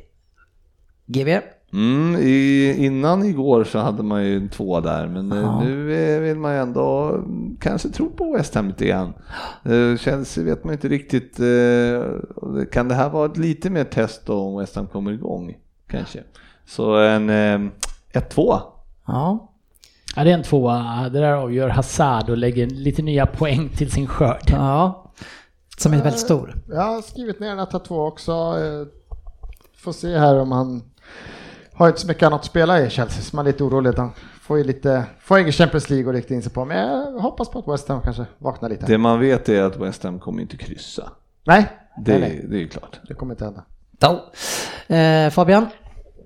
GV? 1.06 1.40
Mm, 1.74 2.16
i, 2.22 2.74
innan 2.86 3.24
igår 3.24 3.64
så 3.64 3.80
hade 3.80 4.04
man 4.04 4.26
ju 4.26 4.38
en 4.38 4.50
två 4.50 4.80
där, 4.80 5.08
men 5.08 5.32
eh, 5.32 5.38
Ja. 5.42 5.60
nu 5.64 5.86
vill 6.20 6.36
man 6.38 6.54
ju 6.54 6.60
ändå 6.60 7.10
mm, 7.10 7.58
kanske 7.62 7.90
tro 7.90 8.10
på 8.10 8.34
West 8.34 8.56
Ham 8.56 8.68
lite 8.68 8.86
grann. 8.86 9.14
Eh, 9.72 9.98
Chelsea 9.98 10.44
vet 10.44 10.64
man 10.64 10.74
inte 10.74 10.88
riktigt. 10.88 11.40
eh, 11.40 12.66
Kan 12.72 12.88
det 12.88 12.96
här 12.96 13.10
vara 13.10 13.26
ett 13.26 13.38
lite 13.38 13.70
mer 13.70 13.84
test 13.84 14.26
då 14.26 14.34
om 14.40 14.58
West 14.60 14.76
Ham 14.76 14.88
kommer 14.88 15.12
igång? 15.12 15.56
Kanske. 15.88 16.20
Så 16.66 16.96
en 16.98 17.30
eh, 17.30 17.60
1-2. 18.14 18.60
Ja. 19.08 19.52
Ja, 20.16 20.24
det 20.24 20.30
är 20.30 20.34
en 20.34 20.44
tvåa. 20.44 21.10
Det 21.10 21.20
där 21.20 21.32
avgör 21.32 21.70
Hazard 21.70 22.30
och 22.30 22.38
lägger 22.38 22.68
lite 22.68 23.02
nya 23.02 23.26
poäng 23.26 23.70
till 23.70 23.92
sin 23.92 24.08
skörd. 24.08 24.44
Ja. 24.48 25.12
Som 25.78 25.94
är 25.94 25.98
väldigt 25.98 26.20
stor. 26.20 26.56
Jag 26.70 26.82
har 26.82 27.02
skrivit 27.02 27.40
ner 27.40 27.50
den 27.50 27.60
här 27.60 27.80
två 27.80 28.02
också. 28.06 28.32
Eh, 28.32 28.88
Får 29.78 29.92
se 29.92 30.18
här 30.18 30.40
om 30.40 30.52
han 30.52 30.84
har 31.74 31.88
inte 31.88 32.00
så 32.02 32.08
mycket 32.08 32.24
annat 32.24 32.40
att 32.40 32.46
spela 32.46 32.82
i 32.82 32.90
Chelsea, 32.90 33.22
så 33.22 33.36
man 33.36 33.46
är 33.48 33.52
lite 33.52 33.64
orolig. 33.64 33.94
Han 33.98 34.12
får 34.42 34.58
ju 34.58 34.64
lite, 34.64 35.04
får 35.20 35.40
ingen 35.40 35.52
Champions 35.52 35.90
League 35.90 36.10
att 36.10 36.16
rikta 36.16 36.34
in 36.34 36.42
sig 36.42 36.52
på, 36.52 36.66
men 36.66 36.78
jag 36.78 37.20
hoppas 37.22 37.50
på 37.50 37.60
att 37.60 37.68
West 37.68 37.88
Ham 37.88 38.02
kanske 38.02 38.26
vaknar 38.38 38.70
lite. 38.70 38.86
Det 38.86 38.98
man 38.98 39.20
vet 39.20 39.50
är 39.50 39.64
att 39.64 39.78
West 39.78 40.04
Ham 40.04 40.20
kommer 40.20 40.42
inte 40.42 40.58
kryssa. 40.58 41.12
Nej, 41.46 41.68
Det, 41.98 42.12
nej, 42.12 42.22
nej, 42.22 42.46
det 42.50 42.56
är 42.56 42.60
ju 42.60 42.68
klart. 42.68 43.00
det 43.08 43.14
kommer 43.14 43.34
inte 43.34 43.46
hända. 43.46 43.64
Då. 43.92 44.26
Eh, 44.96 45.30
Fabian? 45.30 45.66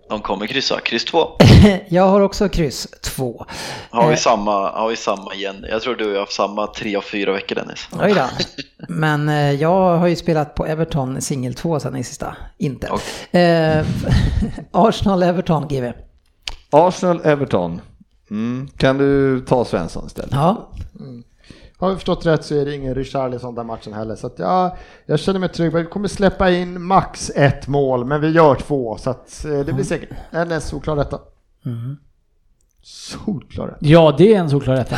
De 0.10 0.22
kommer 0.22 0.48
kryssa, 0.48 0.80
kryss 0.80 1.06
2. 1.06 1.28
Jag 1.88 2.04
har 2.08 2.22
också 2.22 2.50
kryss 2.50 2.88
två. 3.04 3.46
Har 3.90 4.08
vi 4.08 4.14
Eh. 4.14 4.18
samma, 4.20 4.72
har 4.72 4.90
vi 4.90 4.96
samma 4.96 5.34
igen? 5.34 5.66
Jag 5.70 5.82
tror 5.82 5.96
du 5.96 6.04
och 6.06 6.10
jag 6.12 6.16
har 6.16 6.20
haft 6.20 6.32
samma 6.34 6.68
tre 6.68 6.96
av 6.96 7.02
fyra 7.02 7.32
veckor 7.34 7.56
Dennis. 7.56 7.88
Oj 8.02 8.14
då. 8.16 8.26
Men 8.88 9.30
eh, 9.30 9.52
jag 9.52 9.98
har 9.98 10.08
ju 10.08 10.16
spelat 10.16 10.56
på 10.56 10.66
Everton 10.66 11.22
singel 11.22 11.54
2 11.54 11.80
sen 11.80 11.96
i 11.96 12.04
sista. 12.04 12.36
Inte. 12.58 12.88
Eh, 13.32 13.86
Arsenal-Everton, 14.72 15.68
GV. 15.68 15.92
Arsenal-Everton. 16.72 17.82
Mm. 18.32 18.68
Kan 18.78 18.98
du 18.98 19.40
ta 19.42 19.66
Svensson 19.66 20.06
istället? 20.08 20.32
Ja. 20.34 20.70
Har 21.80 21.90
vi 21.90 21.96
förstått 21.96 22.26
rätt 22.26 22.46
så 22.46 22.56
är 22.56 22.66
det 22.66 22.76
ingen 22.76 22.96
Richarlison 22.96 23.56
den 23.56 23.66
matchen 23.66 23.94
heller, 23.94 24.16
så 24.16 24.28
att 24.28 24.40
jag, 24.40 24.78
jag 25.06 25.20
känner 25.20 25.40
mig 25.40 25.50
trygg. 25.50 25.74
Vi 25.74 25.86
kommer 25.86 26.08
släppa 26.08 26.52
in 26.52 26.82
max 26.82 27.32
ett 27.36 27.68
mål, 27.68 28.06
men 28.06 28.22
vi 28.22 28.30
gör 28.30 28.56
två, 28.56 28.98
så 28.98 29.10
att 29.10 29.46
eh, 29.46 29.60
det 29.60 29.74
blir 29.74 29.84
säkert 29.86 30.10
en 30.32 30.62
solklar 30.62 30.96
rätta. 30.96 31.20
Solklar 32.84 33.68
rätta. 33.68 33.78
Ja, 33.80 34.16
det 34.18 34.34
är 34.34 34.40
en 34.40 34.50
solklar 34.50 34.76
rätta. 34.76 34.98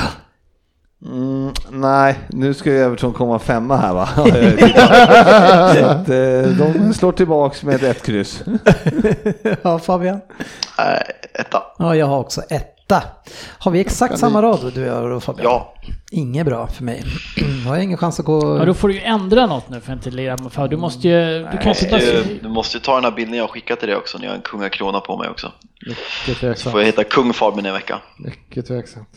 Mm, 1.05 1.53
nej, 1.69 2.19
nu 2.29 2.53
ska 2.53 2.71
ju 2.71 2.77
Everton 2.77 3.13
komma 3.13 3.39
femma 3.39 3.77
här 3.77 3.93
va? 3.93 4.09
Så 5.75 5.85
att, 5.85 6.09
eh, 6.09 6.75
de 6.77 6.93
slår 6.93 7.11
tillbaks 7.11 7.63
med 7.63 7.83
ett 7.83 8.05
kryss. 8.05 8.43
ja, 9.61 9.79
Fabian? 9.79 10.21
Äh, 10.77 11.41
etta. 11.41 11.63
Ja, 11.77 11.95
jag 11.95 12.05
har 12.05 12.19
också 12.19 12.41
etta. 12.49 13.03
Har 13.59 13.71
vi 13.71 13.79
exakt 13.79 14.19
samma 14.19 14.41
rad 14.41 14.71
du 14.73 14.91
och 14.91 14.97
jag 15.03 15.11
och 15.11 15.23
Fabian? 15.23 15.43
Ja. 15.43 15.73
Inget 16.13 16.45
bra 16.45 16.67
för 16.67 16.83
mig. 16.83 17.03
Jag 17.65 17.71
har 17.71 17.77
ingen 17.77 17.97
chans 17.97 18.19
att 18.19 18.25
gå... 18.25 18.57
Ja, 18.57 18.65
då 18.65 18.73
får 18.73 18.87
du 18.87 18.93
ju 18.93 19.01
ändra 19.01 19.45
något 19.45 19.69
nu 19.69 19.79
för 19.79 19.91
att 19.93 19.97
inte 19.97 20.09
lira 20.09 20.37
för 20.49 20.67
Du 20.67 20.77
måste 20.77 21.07
ju... 21.07 21.47
Du 21.51 21.57
kan 21.57 21.67
inte 21.67 21.87
bara... 21.91 21.99
Du, 21.99 22.39
du 22.41 22.49
måste 22.49 22.77
ju 22.77 22.81
ta 22.81 22.95
den 22.95 23.03
här 23.03 23.11
bilden 23.11 23.37
jag 23.37 23.43
har 23.43 23.47
skickat 23.47 23.79
till 23.79 23.87
dig 23.87 23.97
också. 23.97 24.17
Ni 24.17 24.27
har 24.27 24.35
en 24.35 24.41
kungakrona 24.41 24.99
på 24.99 25.17
mig 25.17 25.29
också. 25.29 25.51
Mycket 25.87 25.97
Så 26.25 26.33
tveksamt. 26.33 26.71
får 26.71 26.81
jag 26.81 26.85
heta 26.85 27.03
kung 27.03 27.33
Fabian 27.33 27.65
en 27.65 27.73
vecka. 27.73 27.99
Mycket 28.17 28.67
tveksamt. 28.67 29.09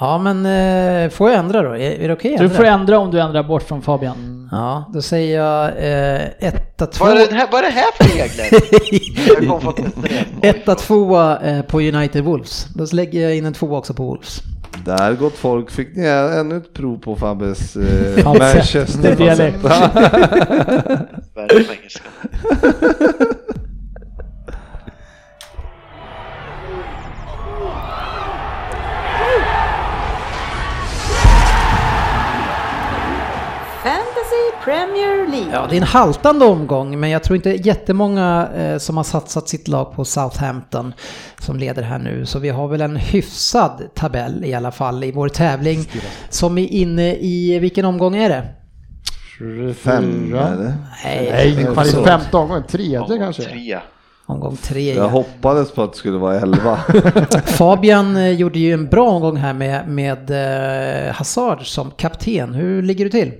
Ja, 0.00 0.18
men 0.18 0.46
eh, 0.46 1.10
får 1.10 1.30
jag 1.30 1.38
ändra 1.38 1.62
då? 1.62 1.76
Är, 1.76 1.90
är 1.90 2.08
det 2.08 2.14
okej 2.14 2.34
att 2.34 2.40
Du 2.40 2.50
får 2.50 2.64
ändra 2.64 2.98
om 2.98 3.10
du 3.10 3.20
ändrar 3.20 3.42
bort 3.42 3.62
från 3.62 3.82
Fabian. 3.82 4.48
Ja, 4.52 4.90
då 4.94 5.02
säger 5.02 5.40
jag 5.40 5.66
eh, 5.68 6.48
etta, 6.48 6.86
två... 6.86 7.04
Vad 7.04 7.18
är, 7.18 7.26
det 7.26 7.34
här, 7.34 7.48
vad 7.52 7.64
är 7.64 7.70
det 7.70 7.74
här 7.74 7.92
för 7.96 8.04
regler? 8.04 8.48
Etta, 10.42 10.74
tvåa 10.74 11.40
eh, 11.40 11.62
på 11.62 11.80
United 11.80 12.24
Wolves. 12.24 12.66
Då 12.74 12.86
lägger 12.92 13.22
jag 13.22 13.36
in 13.36 13.46
en 13.46 13.54
tvåa 13.54 13.78
också 13.78 13.94
på 13.94 14.04
Wolves. 14.04 14.42
Där 14.84 15.14
gott 15.14 15.36
folk. 15.36 15.70
Fick 15.70 15.96
ni 15.96 16.06
ännu 16.06 16.56
ett 16.56 16.74
prov 16.74 16.98
på 16.98 17.16
Fabbes 17.16 17.76
eh, 17.76 18.22
Falsett. 18.22 18.88
Premier 34.68 35.26
League. 35.30 35.52
Ja, 35.52 35.66
det 35.70 35.76
är 35.76 35.80
en 35.80 35.86
haltande 35.86 36.44
omgång, 36.44 37.00
men 37.00 37.10
jag 37.10 37.22
tror 37.22 37.36
inte 37.36 37.50
jättemånga 37.50 38.48
eh, 38.56 38.78
som 38.78 38.96
har 38.96 39.04
satsat 39.04 39.48
sitt 39.48 39.68
lag 39.68 39.92
på 39.94 40.04
Southampton 40.04 40.94
som 41.38 41.56
leder 41.58 41.82
här 41.82 41.98
nu. 41.98 42.26
Så 42.26 42.38
vi 42.38 42.48
har 42.48 42.68
väl 42.68 42.80
en 42.80 42.96
hyfsad 42.96 43.82
tabell 43.94 44.44
i 44.44 44.54
alla 44.54 44.70
fall 44.70 45.04
i 45.04 45.12
vår 45.12 45.28
tävling. 45.28 45.88
Som 46.30 46.58
är 46.58 46.66
inne 46.66 47.14
i, 47.14 47.58
vilken 47.58 47.84
omgång 47.84 48.16
är 48.16 48.28
det? 48.28 48.44
Fem 49.74 50.34
eller? 50.34 50.74
Nej, 51.04 51.28
Nej, 51.32 51.60
i 51.62 51.64
femte 52.04 52.36
omgången, 52.36 52.62
tredje 52.68 52.98
Omgång 53.00 53.18
kanske. 53.18 53.42
tre. 53.42 53.78
omgång 54.26 54.56
tre. 54.56 54.94
Jag 54.94 55.04
Ja. 55.04 55.08
hoppades 55.08 55.70
på 55.72 55.82
att 55.82 55.92
det 55.92 55.98
skulle 55.98 56.18
vara 56.18 56.40
elva. 56.40 56.76
Fabian 57.46 58.16
eh, 58.16 58.30
gjorde 58.30 58.58
ju 58.58 58.72
en 58.72 58.86
bra 58.86 59.08
omgång 59.10 59.36
här 59.36 59.52
med, 59.54 59.88
med 59.88 60.30
eh, 61.08 61.12
Hazard 61.14 61.66
som 61.66 61.90
kapten. 61.90 62.54
Hur 62.54 62.82
ligger 62.82 63.04
du 63.04 63.10
till? 63.10 63.32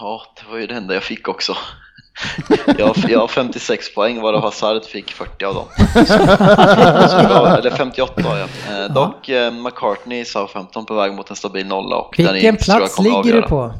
Ja, 0.00 0.22
det 0.36 0.52
var 0.52 0.58
ju 0.58 0.66
det 0.66 0.74
enda 0.74 0.94
jag 0.94 1.02
fick 1.02 1.28
också. 1.28 1.56
Jag 2.78 2.86
har, 2.86 3.10
jag 3.10 3.20
har 3.20 3.28
56 3.28 3.94
poäng 3.94 4.20
varav 4.20 4.42
Hazard 4.42 4.84
fick 4.84 5.12
40 5.12 5.44
av 5.44 5.54
dem. 5.54 5.64
Så, 6.06 7.46
eller 7.46 7.70
58 7.70 8.22
har 8.24 8.36
jag. 8.36 8.48
Eh, 8.84 8.92
dock 8.94 9.28
eh, 9.28 9.52
McCartney 9.52 10.24
sa 10.24 10.48
15 10.48 10.86
på 10.86 10.94
väg 10.94 11.12
mot 11.14 11.30
en 11.30 11.36
stabil 11.36 11.66
nolla 11.66 11.96
och 11.96 12.14
den 12.16 12.32
Vilken 12.32 12.54
är- 12.54 12.58
tror 12.58 12.80
jag 12.80 12.94
plats 12.94 12.98
ligger 12.98 13.32
du 13.32 13.42
på? 13.42 13.74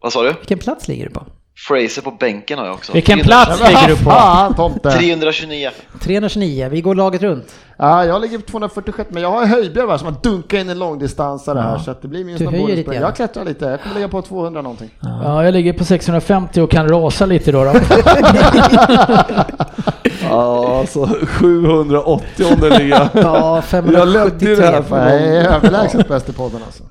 Vad 0.00 0.12
sa 0.12 0.22
du? 0.22 0.32
Vilken 0.32 0.58
plats 0.58 0.88
ligger 0.88 1.04
du 1.04 1.10
på? 1.10 1.26
Fraser 1.68 2.02
på 2.02 2.10
bänken 2.10 2.58
har 2.58 2.66
jag 2.66 2.74
också. 2.74 2.92
Vilken 2.92 3.18
300 3.18 3.44
plats 3.44 3.60
ligger 3.68 3.88
du 3.88 3.96
på? 4.04 4.10
Fan 4.10 4.54
Tomte! 4.56 4.90
329. 4.90 5.70
329, 6.00 6.68
vi 6.70 6.80
går 6.80 6.94
laget 6.94 7.22
runt. 7.22 7.54
Ja, 7.76 8.04
jag 8.04 8.20
ligger 8.20 8.38
på 8.38 8.44
246, 8.50 9.10
men 9.12 9.22
jag 9.22 9.30
har 9.30 9.46
Höjbjerg 9.46 9.98
som 9.98 10.06
har 10.08 10.14
dunkat 10.22 10.60
in 10.60 10.70
en 10.70 10.78
långdistansare 10.78 11.60
här 11.60 11.78
så 11.78 11.90
att 11.90 12.02
det 12.02 12.08
blir 12.08 12.24
minst 12.24 12.40
lite 12.40 12.52
bonuspoäng. 12.58 13.00
Jag 13.00 13.16
klättrar 13.16 13.44
lite, 13.44 13.64
jag 13.64 13.80
kommer 13.82 13.94
ligga 13.94 14.08
på 14.08 14.22
200 14.22 14.62
någonting. 14.62 14.90
Ja, 15.00 15.44
jag 15.44 15.52
ligger 15.52 15.72
på 15.72 15.84
650 15.84 16.60
och 16.60 16.70
kan 16.70 16.88
rasa 16.88 17.26
lite 17.26 17.52
då. 17.52 17.64
då. 17.64 17.72
Ja, 20.30 20.78
alltså 20.80 21.06
780 21.26 22.46
om 22.52 22.60
det 22.60 22.78
ligger. 22.78 23.08
Ja, 23.14 23.62
Jag 23.72 24.08
ledde 24.08 24.44
ju 24.44 24.56
det 24.56 24.62
573. 24.62 24.64
här 24.66 24.82
för 24.82 24.96
Nej, 24.96 25.38
överlägset 25.46 26.08
bäst 26.08 26.28
i 26.28 26.32
podden 26.32 26.60
alltså. 26.66 26.82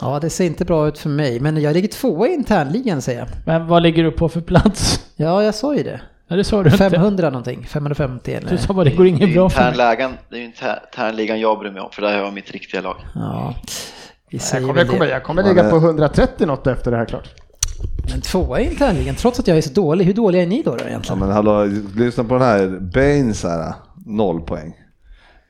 Ja, 0.00 0.18
det 0.20 0.30
ser 0.30 0.44
inte 0.44 0.64
bra 0.64 0.88
ut 0.88 0.98
för 0.98 1.08
mig, 1.08 1.40
men 1.40 1.62
jag 1.62 1.72
ligger 1.74 1.88
tvåa 1.88 2.28
i 2.28 2.34
internligan 2.34 3.02
säger 3.02 3.18
jag. 3.18 3.28
Men 3.46 3.66
vad 3.66 3.82
ligger 3.82 4.04
du 4.04 4.10
på 4.10 4.28
för 4.28 4.40
plats? 4.40 5.00
Ja, 5.16 5.42
jag 5.42 5.54
sa 5.54 5.74
ju 5.74 5.82
det. 5.82 6.00
Ja, 6.28 6.36
det 6.36 6.44
sa 6.44 6.62
du 6.62 6.70
inte. 6.70 6.78
500 6.90 7.30
någonting, 7.30 7.66
550 7.66 8.32
eller? 8.34 8.50
Du 8.50 8.58
sa 8.58 8.72
bara 8.72 8.84
det 8.84 8.90
går 8.90 9.04
Det 9.04 9.10
inget 9.10 9.28
är 9.28 9.34
bra 9.34 9.50
för 9.50 9.60
mig. 9.62 9.72
det 10.30 10.36
är 10.36 10.40
ju 10.40 10.46
inter- 10.46 10.78
internligan 10.92 11.40
jag 11.40 11.58
bryr 11.58 11.70
mig 11.70 11.80
om, 11.82 11.90
för 11.92 12.02
där 12.02 12.12
har 12.12 12.18
jag 12.24 12.32
mitt 12.34 12.50
riktiga 12.50 12.80
lag. 12.80 12.96
Ja, 13.14 13.54
vi 14.30 14.36
Jag 14.36 14.42
säger 14.42 14.62
kommer, 14.66 14.74
väl 14.74 14.86
jag 14.86 14.90
kommer, 14.90 15.06
det. 15.06 15.12
jag 15.12 15.22
kommer 15.24 15.42
ligga 15.42 15.70
på 15.70 15.76
130 15.76 16.46
något 16.46 16.66
efter 16.66 16.90
det 16.90 16.96
här 16.96 17.04
klart. 17.04 17.28
Men 18.10 18.20
tvåa 18.20 18.60
i 18.60 18.70
internligan, 18.70 19.14
trots 19.14 19.40
att 19.40 19.48
jag 19.48 19.56
är 19.56 19.62
så 19.62 19.72
dålig. 19.72 20.04
Hur 20.04 20.14
dåliga 20.14 20.42
är 20.42 20.46
ni 20.46 20.62
då, 20.62 20.70
då 20.70 20.84
Ja 20.84 20.88
egentligen? 20.88 21.18
men 21.18 21.30
hallå, 21.30 21.64
lyssna 21.96 22.24
på 22.24 22.34
den 22.34 22.42
här. 22.42 22.78
Baines 22.80 23.42
här, 23.42 23.74
noll 24.06 24.40
poäng. 24.40 24.72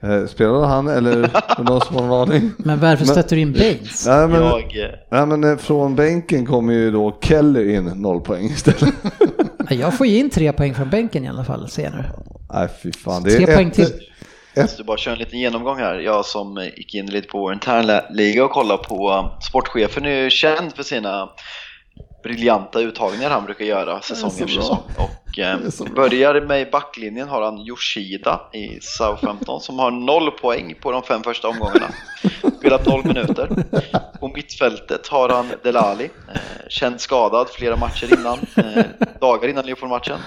Eh, 0.04 0.26
Spelade 0.26 0.66
han 0.66 0.88
eller 0.88 1.30
någon 1.62 1.80
som 1.80 1.96
har 1.96 2.22
aning? 2.22 2.50
Men 2.58 2.80
varför 2.80 3.04
stöter 3.04 3.36
du 3.36 3.42
in 3.42 3.52
Baines? 3.52 4.06
Nej 4.06 4.28
men, 4.28 4.42
Jag, 4.42 4.76
eh, 4.84 4.90
nej, 5.10 5.26
men 5.26 5.44
eh, 5.44 5.56
från 5.56 5.94
bänken 5.96 6.46
kommer 6.46 6.72
ju 6.72 6.90
då 6.90 7.18
Kelly 7.22 7.74
in 7.74 7.84
noll 7.84 8.20
poäng 8.20 8.44
istället. 8.46 8.94
Ja, 9.70 9.76
Jag 9.76 9.96
får 9.98 10.06
ju 10.06 10.18
in 10.18 10.30
tre 10.30 10.52
poäng 10.52 10.74
från 10.74 10.90
bänken 10.90 11.24
i 11.24 11.28
alla 11.28 11.44
fall, 11.44 11.68
ser 11.68 11.82
jag 11.84 11.92
nu. 11.92 12.04
Nej 12.52 12.68
fy 12.82 12.92
fan. 12.92 13.22
Det 13.22 13.30
Tre 13.30 13.42
är 13.52 13.54
poäng 13.56 13.68
ett, 13.68 13.74
till. 13.74 13.90
måste 14.62 14.84
bara 14.84 14.96
köra 14.96 15.12
en 15.14 15.18
liten 15.18 15.38
genomgång 15.38 15.78
här. 15.78 15.94
Jag 15.98 16.24
som 16.24 16.58
eh, 16.58 16.64
gick 16.64 16.94
in 16.94 17.06
lite 17.06 17.28
på 17.28 17.38
vår 17.38 17.52
internliga 17.52 18.44
och 18.44 18.50
kollade 18.50 18.82
på 18.82 19.10
uh, 19.10 19.38
sportchefen 19.40 20.04
är 20.04 20.22
ju 20.22 20.30
känd 20.30 20.72
för 20.76 20.82
sina 20.82 21.28
briljanta 22.24 22.80
uttagningar 22.80 23.30
han 23.30 23.44
brukar 23.44 23.64
göra 23.64 24.00
säsong 24.00 24.30
efter 24.30 24.46
säsong. 24.46 24.78
Och 24.96 25.38
eh, 25.38 25.58
börjar 25.94 26.40
med 26.40 26.60
i 26.60 26.70
backlinjen 26.70 27.28
har 27.28 27.42
han 27.42 27.58
Yoshida 27.58 28.40
i 28.52 28.78
Southampton 28.80 29.60
som 29.60 29.78
har 29.78 29.90
noll 29.90 30.30
poäng 30.30 30.74
på 30.80 30.92
de 30.92 31.02
fem 31.02 31.22
första 31.22 31.48
omgångarna. 31.48 31.88
Spelat 32.58 32.86
noll 32.86 33.04
minuter. 33.04 33.48
På 34.20 34.28
mittfältet 34.28 35.08
har 35.08 35.28
han 35.28 35.46
Delali, 35.62 36.04
eh, 36.04 36.68
känd 36.68 37.00
skadad 37.00 37.48
flera 37.48 37.76
matcher 37.76 38.18
innan, 38.18 38.38
eh, 38.56 38.84
dagar 39.20 39.48
innan 39.48 39.66
Liverpool-matchen. 39.66 40.18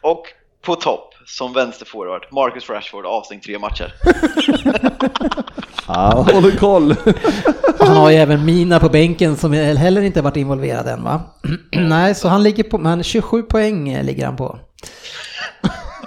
Och 0.00 0.26
på 0.62 0.76
topp 0.76 1.13
som 1.26 1.52
vänsterforward, 1.52 2.22
Marcus 2.32 2.70
Rashford 2.70 3.06
avstängd 3.06 3.42
tre 3.42 3.58
matcher. 3.58 3.94
ja, 5.86 6.26
håller 6.32 6.50
koll. 6.58 6.94
Han 7.78 7.96
har 7.96 8.10
ju 8.10 8.16
även 8.16 8.44
Mina 8.44 8.80
på 8.80 8.88
bänken 8.88 9.36
som 9.36 9.52
heller 9.52 10.02
inte 10.02 10.22
varit 10.22 10.36
involverad 10.36 10.86
än 10.86 11.04
va? 11.04 11.20
Nej, 11.72 12.14
så 12.14 12.28
han 12.28 12.42
ligger 12.42 12.62
på, 12.62 12.78
men 12.78 13.02
27 13.02 13.42
poäng 13.42 13.88
eh, 13.88 14.04
ligger 14.04 14.26
han 14.26 14.36
på. 14.36 14.58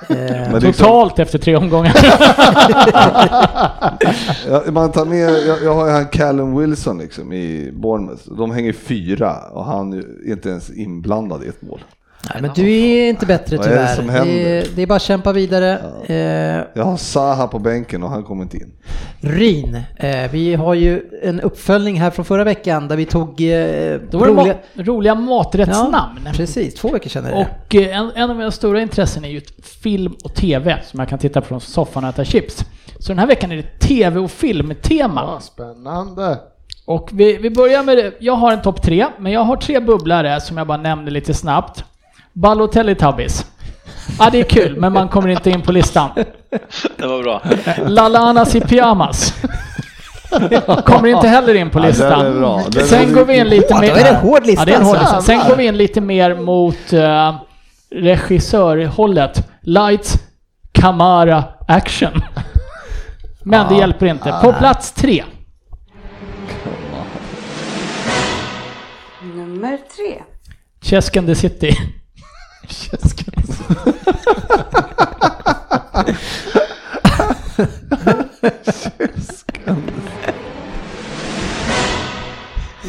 Eh, 0.10 0.54
liksom, 0.54 0.74
Totalt 0.74 1.20
efter 1.20 1.40
tre 1.40 1.56
omgångar. 1.56 1.94
man 4.72 4.92
tar 4.92 5.06
med, 5.06 5.30
jag, 5.48 5.64
jag 5.64 5.74
har 5.74 5.88
ju 5.88 5.94
han 5.94 6.08
Callum 6.08 6.58
Wilson 6.58 6.98
liksom 6.98 7.34
i 7.34 7.72
Bournemouth. 7.74 8.30
De 8.38 8.52
hänger 8.52 8.74
fyra 8.74 9.38
och 9.52 9.66
han 9.66 9.94
är 9.94 10.32
inte 10.32 10.50
ens 10.50 10.70
inblandad 10.70 11.44
i 11.44 11.48
ett 11.48 11.62
mål. 11.62 11.80
Nej, 12.34 12.42
men 12.42 12.52
du 12.56 12.74
är 12.76 13.10
inte 13.10 13.26
bättre 13.26 13.58
Vad 13.58 13.66
är 13.66 13.70
det 13.70 13.76
tyvärr. 13.78 13.96
som 13.96 14.08
Det 14.08 14.12
händer? 14.14 14.34
är, 14.36 14.66
det 14.76 14.82
är 14.82 14.88
bara 14.88 14.96
att 14.96 15.02
kämpa 15.02 15.34
vidare. 15.34 15.80
Eh, 16.06 16.16
Jag 16.74 16.84
har 16.86 16.98
Zaha 16.98 17.48
på 17.48 17.60
bänken 17.60 18.04
och 18.04 18.10
han 18.10 18.24
kommer 18.24 18.44
inte 18.44 18.58
in. 18.58 18.72
Rin, 19.22 19.82
eh, 19.96 20.32
vi 20.32 20.56
har 20.56 20.74
ju 20.74 21.02
en 21.24 21.42
uppföljning 21.42 22.00
här 22.00 22.10
från 22.12 22.26
förra 22.26 22.44
veckan 22.44 22.88
där 22.88 22.96
vi 22.98 23.06
tog 23.06 23.30
eh, 23.42 24.00
Då 24.12 24.18
var 24.18 24.28
det 24.28 24.34
roliga... 24.34 24.54
ma- 24.76 24.84
roliga 24.84 25.16
maträttsnamn. 25.16 26.20
precis, 26.34 26.74
två 26.76 26.90
veckor 26.92 27.10
sedan 27.10 27.26
är 27.26 27.32
det. 27.32 27.38
Och 27.66 27.76
eh, 27.76 27.98
en, 27.98 28.12
en 28.16 28.30
av 28.30 28.36
mina 28.38 28.52
stora 28.52 28.82
intressen 28.82 29.26
är 29.26 29.30
ju 29.30 29.42
film 29.82 30.16
och 30.24 30.34
TV 30.34 30.78
som 30.86 31.00
jag 31.00 31.10
kan 31.10 31.20
titta 31.20 31.42
på 31.42 31.48
från 31.48 31.62
soffan 31.62 32.04
och 32.04 32.10
äta 32.10 32.26
chips. 32.26 32.66
Så 33.00 33.12
den 33.12 33.20
här 33.20 33.28
veckan 33.28 33.52
är 33.52 33.56
det 33.56 33.80
TV 33.80 34.20
och 34.20 34.32
filmtema. 34.32 35.22
Ja, 35.22 35.40
spännande. 35.40 36.38
Och 36.86 37.10
vi, 37.14 37.38
vi 37.38 37.50
börjar 37.50 37.84
med 37.84 37.98
det. 37.98 38.12
Jag 38.20 38.34
har 38.36 38.52
en 38.52 38.62
topp 38.62 38.82
tre, 38.82 39.06
men 39.20 39.32
jag 39.32 39.42
har 39.44 39.56
tre 39.58 39.80
bubblare 39.80 40.42
som 40.42 40.58
jag 40.58 40.68
bara 40.68 40.78
nämner 40.78 41.12
lite 41.12 41.34
snabbt. 41.34 41.84
Balotelli 42.42 42.96
Tubbis. 42.96 43.46
Ja, 44.20 44.30
det 44.32 44.40
är 44.40 44.44
kul, 44.44 44.76
men 44.78 44.94
man 44.94 45.08
kommer 45.08 45.28
inte 45.30 45.50
in 45.50 45.62
på 45.62 45.72
listan. 45.72 46.10
Det 46.98 47.08
var 47.08 47.24
bra. 47.24 47.42
Lalanas 47.88 48.56
i 48.56 48.62
pyjamas. 48.62 49.34
Kommer 50.86 51.08
inte 51.08 51.28
heller 51.28 51.54
in 51.56 51.70
på 51.70 51.80
Ja, 51.80 51.84
listan. 51.86 52.26
är 52.26 52.40
bra. 52.40 52.62
Sen 52.86 53.14
går 53.14 53.26
vi 53.26 53.38
in 53.38 53.48
lite 53.48 53.68
Ja, 53.70 53.80
mer... 53.82 53.88
då 53.90 53.96
är 53.96 54.04
det 54.04 54.10
en 54.10 54.16
hård 54.16 54.46
lista, 54.46 54.62
Ja, 54.62 54.66
det 54.66 54.74
är 54.74 54.80
en 54.80 54.86
hård 54.86 54.98
alltså. 54.98 55.16
lista. 55.16 55.34
Sen 55.34 55.50
går 55.50 55.56
vi 55.56 55.66
in 55.66 55.78
lite 55.78 56.02
mer 56.02 56.36
mot 56.36 56.94
uh, 56.94 57.36
regissörhållet. 57.92 59.50
Lights, 59.62 60.14
Camara, 60.72 61.44
Action. 61.68 62.22
Men 63.44 63.68
det 63.70 63.76
hjälper 63.76 64.06
inte. 64.06 64.36
På 64.44 64.54
plats 64.54 64.92
tre. 64.92 65.24
Nummer 69.22 69.78
tre. 69.96 70.22
Chesken 70.82 71.26
the 71.26 71.36
City. 71.36 71.78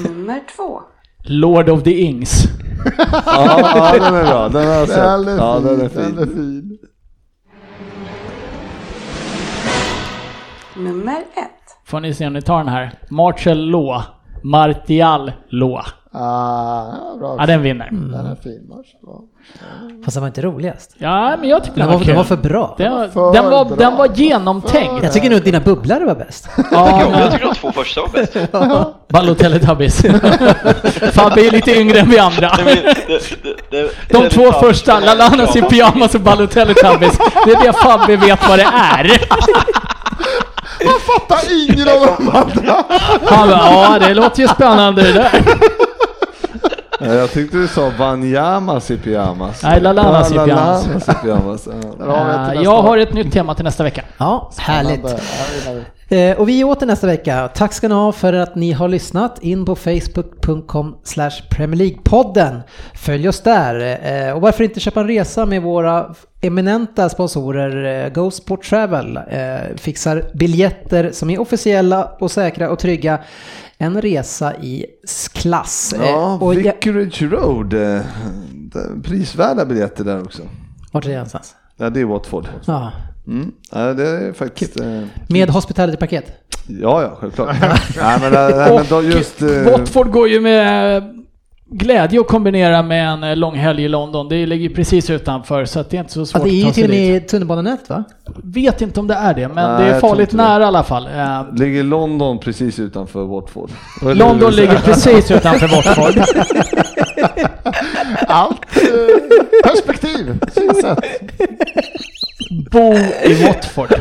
Nummer 0.04 0.40
två. 0.56 0.80
Lord 1.24 1.68
of 1.68 1.82
the 1.82 2.00
Ings. 2.00 2.44
Ja, 2.98 3.14
ja, 3.26 3.92
den 3.92 4.14
är 4.14 4.24
bra. 4.24 4.48
Den 4.48 4.66
har 4.66 4.74
jag 4.74 4.88
sett. 4.88 4.96
Den 4.96 5.28
är 5.28 5.36
Ja, 5.36 5.54
fin. 5.60 5.64
den 5.66 5.80
är 5.80 5.88
fin. 5.88 6.14
Den 6.16 6.18
är 6.18 6.26
fin. 6.26 6.78
Nummer 10.76 11.16
ett. 11.20 11.76
Får 11.86 12.00
ni 12.00 12.14
se 12.14 12.26
om 12.26 12.32
ni 12.32 12.42
tar 12.42 12.58
den 12.58 12.68
här. 12.68 12.98
Martial 13.10 13.70
Law. 13.70 14.02
Martial 14.42 15.32
Law. 15.48 15.82
Ah, 16.12 17.16
bra. 17.18 17.36
Ja, 17.38 17.46
den 17.46 17.62
vinner. 17.62 17.88
Den 17.90 18.14
är 18.26 18.36
fin 18.42 18.66
match. 18.68 18.86
Bra. 19.04 19.20
Fast 20.04 20.14
den 20.14 20.20
var 20.22 20.28
inte 20.28 20.42
roligast. 20.42 20.94
Ja, 20.98 21.36
men 21.40 21.48
jag 21.48 21.64
tyckte 21.64 21.80
Den 21.80 21.88
den 21.88 21.92
var, 21.92 21.98
var 21.98 22.06
den 22.06 22.16
var 22.16 22.24
för 22.24 22.36
bra. 22.36 22.74
Den 22.78 22.92
var, 22.92 23.08
För 23.08 23.32
den 23.32 23.50
var, 23.50 23.64
bra. 23.64 23.76
den 23.76 23.96
var 23.96 24.08
genomtänkt. 24.14 25.02
Jag 25.02 25.12
tycker 25.12 25.30
nog 25.30 25.38
att 25.38 25.44
dina 25.44 25.60
bubblare 25.60 26.04
var 26.04 26.14
bäst. 26.14 26.48
Ja, 26.72 27.02
jag 27.20 27.32
tycker 27.32 27.44
de 27.46 27.54
två 27.54 27.72
första 27.72 28.00
var 28.00 28.08
bäst. 28.08 28.36
Balotelli. 29.08 29.60
Fabbe 31.12 31.40
är 31.46 31.50
lite 31.50 31.70
yngre 31.80 31.98
än 32.00 32.10
vi 32.10 32.18
andra. 32.18 32.50
De 34.08 34.28
två 34.28 34.52
första, 34.52 35.00
Lalanas 35.00 35.56
i 35.56 35.62
pyjamas 35.62 36.14
och 36.14 36.20
Balotelli. 36.20 36.74
Det 36.74 37.52
är 37.52 37.64
det 37.66 37.72
Fabbe 37.72 38.16
vet 38.16 38.48
vad 38.48 38.58
det 38.58 38.66
är. 38.72 39.20
Jag 40.80 41.00
fattar 41.00 41.40
ingen 41.52 41.88
av 41.88 42.06
de 42.18 42.28
andra. 42.28 42.84
Han 43.24 43.48
bara, 43.48 43.72
ja 43.72 43.98
det 43.98 44.14
låter 44.14 44.42
ju 44.42 44.48
spännande 44.48 45.02
det 45.02 45.12
där. 45.12 45.30
Ja, 47.00 47.14
Jag 47.14 47.30
tyckte 47.30 47.56
du 47.56 47.68
sa 47.68 47.92
Banjamas 47.98 48.90
i 48.90 48.96
pyjamas. 48.96 49.62
Nej, 49.62 49.80
Lalanas 49.80 50.32
i 50.32 50.34
Ja, 50.34 50.44
pyjamas. 50.44 51.08
I 51.08 51.12
pyjamas. 51.22 51.68
Ja. 52.00 52.06
Har 52.14 52.54
Jag 52.54 52.82
har 52.82 52.98
ett 52.98 53.12
nytt 53.12 53.32
tema 53.32 53.54
till 53.54 53.64
nästa 53.64 53.82
vecka. 53.84 54.02
Ja, 54.18 54.50
härligt. 54.58 55.04
Eh, 56.10 56.38
Och 56.40 56.48
vi 56.48 56.60
är 56.60 56.64
åter 56.64 56.86
nästa 56.86 57.06
vecka. 57.06 57.48
Tack 57.54 57.72
ska 57.72 57.88
ni 57.88 57.94
ha 57.94 58.12
för 58.12 58.32
att 58.32 58.54
ni 58.54 58.72
har 58.72 58.88
lyssnat. 58.88 59.38
In 59.42 59.64
på 59.64 59.76
facebook.com 59.76 60.96
slash 61.04 61.30
Premier 61.50 61.76
League-podden. 61.80 62.60
Följ 62.94 63.28
oss 63.28 63.40
där. 63.40 63.98
Eh, 64.28 64.32
Och 64.36 64.40
varför 64.40 64.64
inte 64.64 64.80
köpa 64.80 65.00
en 65.00 65.06
resa 65.08 65.46
med 65.46 65.62
våra 65.62 66.14
eminenta 66.40 67.08
sponsorer 67.08 68.04
eh, 68.04 68.12
Go 68.12 68.30
Sport 68.30 68.64
Travel. 68.64 69.16
eh, 69.16 69.76
Fixar 69.76 70.24
biljetter 70.34 71.10
som 71.12 71.30
är 71.30 71.40
officiella 71.40 72.04
och 72.20 72.30
säkra 72.30 72.70
och 72.70 72.78
trygga. 72.78 73.18
En 73.78 74.00
resa 74.02 74.56
i 74.56 74.86
klass. 75.32 75.92
Eh, 75.92 76.06
Ja, 76.10 76.38
och 76.40 76.54
jag- 76.54 76.58
Vicarage 76.62 77.22
Road. 77.22 77.74
eh, 77.74 78.00
Prisvärda 79.04 79.64
biljetter 79.64 80.04
där 80.04 80.22
också. 80.22 80.42
Vart 80.92 81.04
är 81.04 81.08
det 81.08 81.14
någonstans? 81.14 81.54
Ja, 81.76 81.90
det 81.90 82.00
är 82.00 82.04
Watford. 82.04 82.48
Ja. 82.66 82.92
Mm. 83.26 83.52
Ja, 83.72 83.94
det 83.94 84.08
är 84.08 84.32
faktiskt... 84.32 84.80
eh, 84.80 85.02
Med 85.28 85.50
hospitality-paket. 85.50 86.24
Ja, 86.66 87.02
ja, 87.02 87.16
självklart. 87.20 87.56
nej, 87.96 88.18
men, 88.20 88.34
eh, 88.34 88.56
nej, 88.56 88.74
men 88.76 88.84
då 88.88 89.02
just... 89.02 89.42
eh, 89.42 89.62
Watford 89.70 90.10
går 90.10 90.28
ju 90.28 90.40
med 90.40 91.02
glädje 91.70 92.20
att 92.20 92.26
kombinera 92.28 92.82
med 92.82 93.08
en 93.08 93.24
eh, 93.24 93.36
lång 93.36 93.54
helg 93.56 93.84
i 93.84 93.88
London. 93.88 94.28
Det 94.28 94.46
ligger 94.46 94.68
precis 94.68 95.10
utanför 95.10 95.64
så 95.64 95.80
att 95.80 95.90
det 95.90 95.96
är 95.96 96.00
inte 96.00 96.12
så 96.12 96.26
svårt 96.26 96.42
Ja, 96.44 96.48
det 96.48 96.50
är 96.50 96.52
att 96.52 96.56
ju 96.58 96.62
ta 96.64 96.72
sig 96.72 96.82
till 96.82 96.84
och 96.84 96.90
dit. 96.96 97.12
med 97.12 97.28
tunnelbanenät 97.28 97.88
va? 97.90 98.04
Vet 98.44 98.82
inte 98.82 99.00
om 99.00 99.06
det 99.06 99.14
är 99.14 99.34
det, 99.34 99.48
men 99.48 99.70
Nej, 99.80 99.84
det 99.90 99.94
är 99.96 100.00
farligt 100.00 100.30
det. 100.30 100.36
nära 100.36 100.62
i 100.62 100.66
alla 100.66 100.82
fall. 100.82 101.06
Eh, 101.06 101.54
Ligger 101.54 101.82
London 101.84 102.38
precis 102.38 102.78
utanför 102.78 103.24
Watford? 103.24 103.70
London 104.02 104.52
ligger 104.52 104.78
precis 104.78 105.30
utanför 105.30 105.68
Watford. 105.68 106.24
Allt 108.28 108.76
eh, 108.76 109.62
perspektiv. 109.64 110.38
Synsätt. 110.54 110.98
Bo 112.70 112.94
i 113.24 113.46
Watford. 113.46 113.94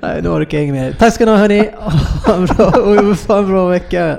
Nej, 0.00 0.22
nu 0.22 0.28
orkar 0.28 0.58
jag 0.58 0.62
inget 0.66 0.74
mer. 0.82 0.92
Tack 0.98 1.14
ska 1.14 1.24
ni 1.24 1.30
ha 1.30 1.38
hörni. 1.38 1.68
Ha 2.26 2.34
en 2.34 2.46
bra, 2.46 2.64
ha 3.28 3.38
en 3.38 3.46
bra 3.50 3.66
vecka. 3.66 4.16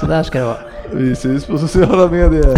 Så 0.00 0.06
där 0.06 0.22
ska 0.22 0.38
det 0.38 0.44
vara. 0.44 0.56
Vi 0.92 1.16
syns 1.16 1.46
på 1.46 1.58
sociala 1.58 2.10
medier. 2.10 2.56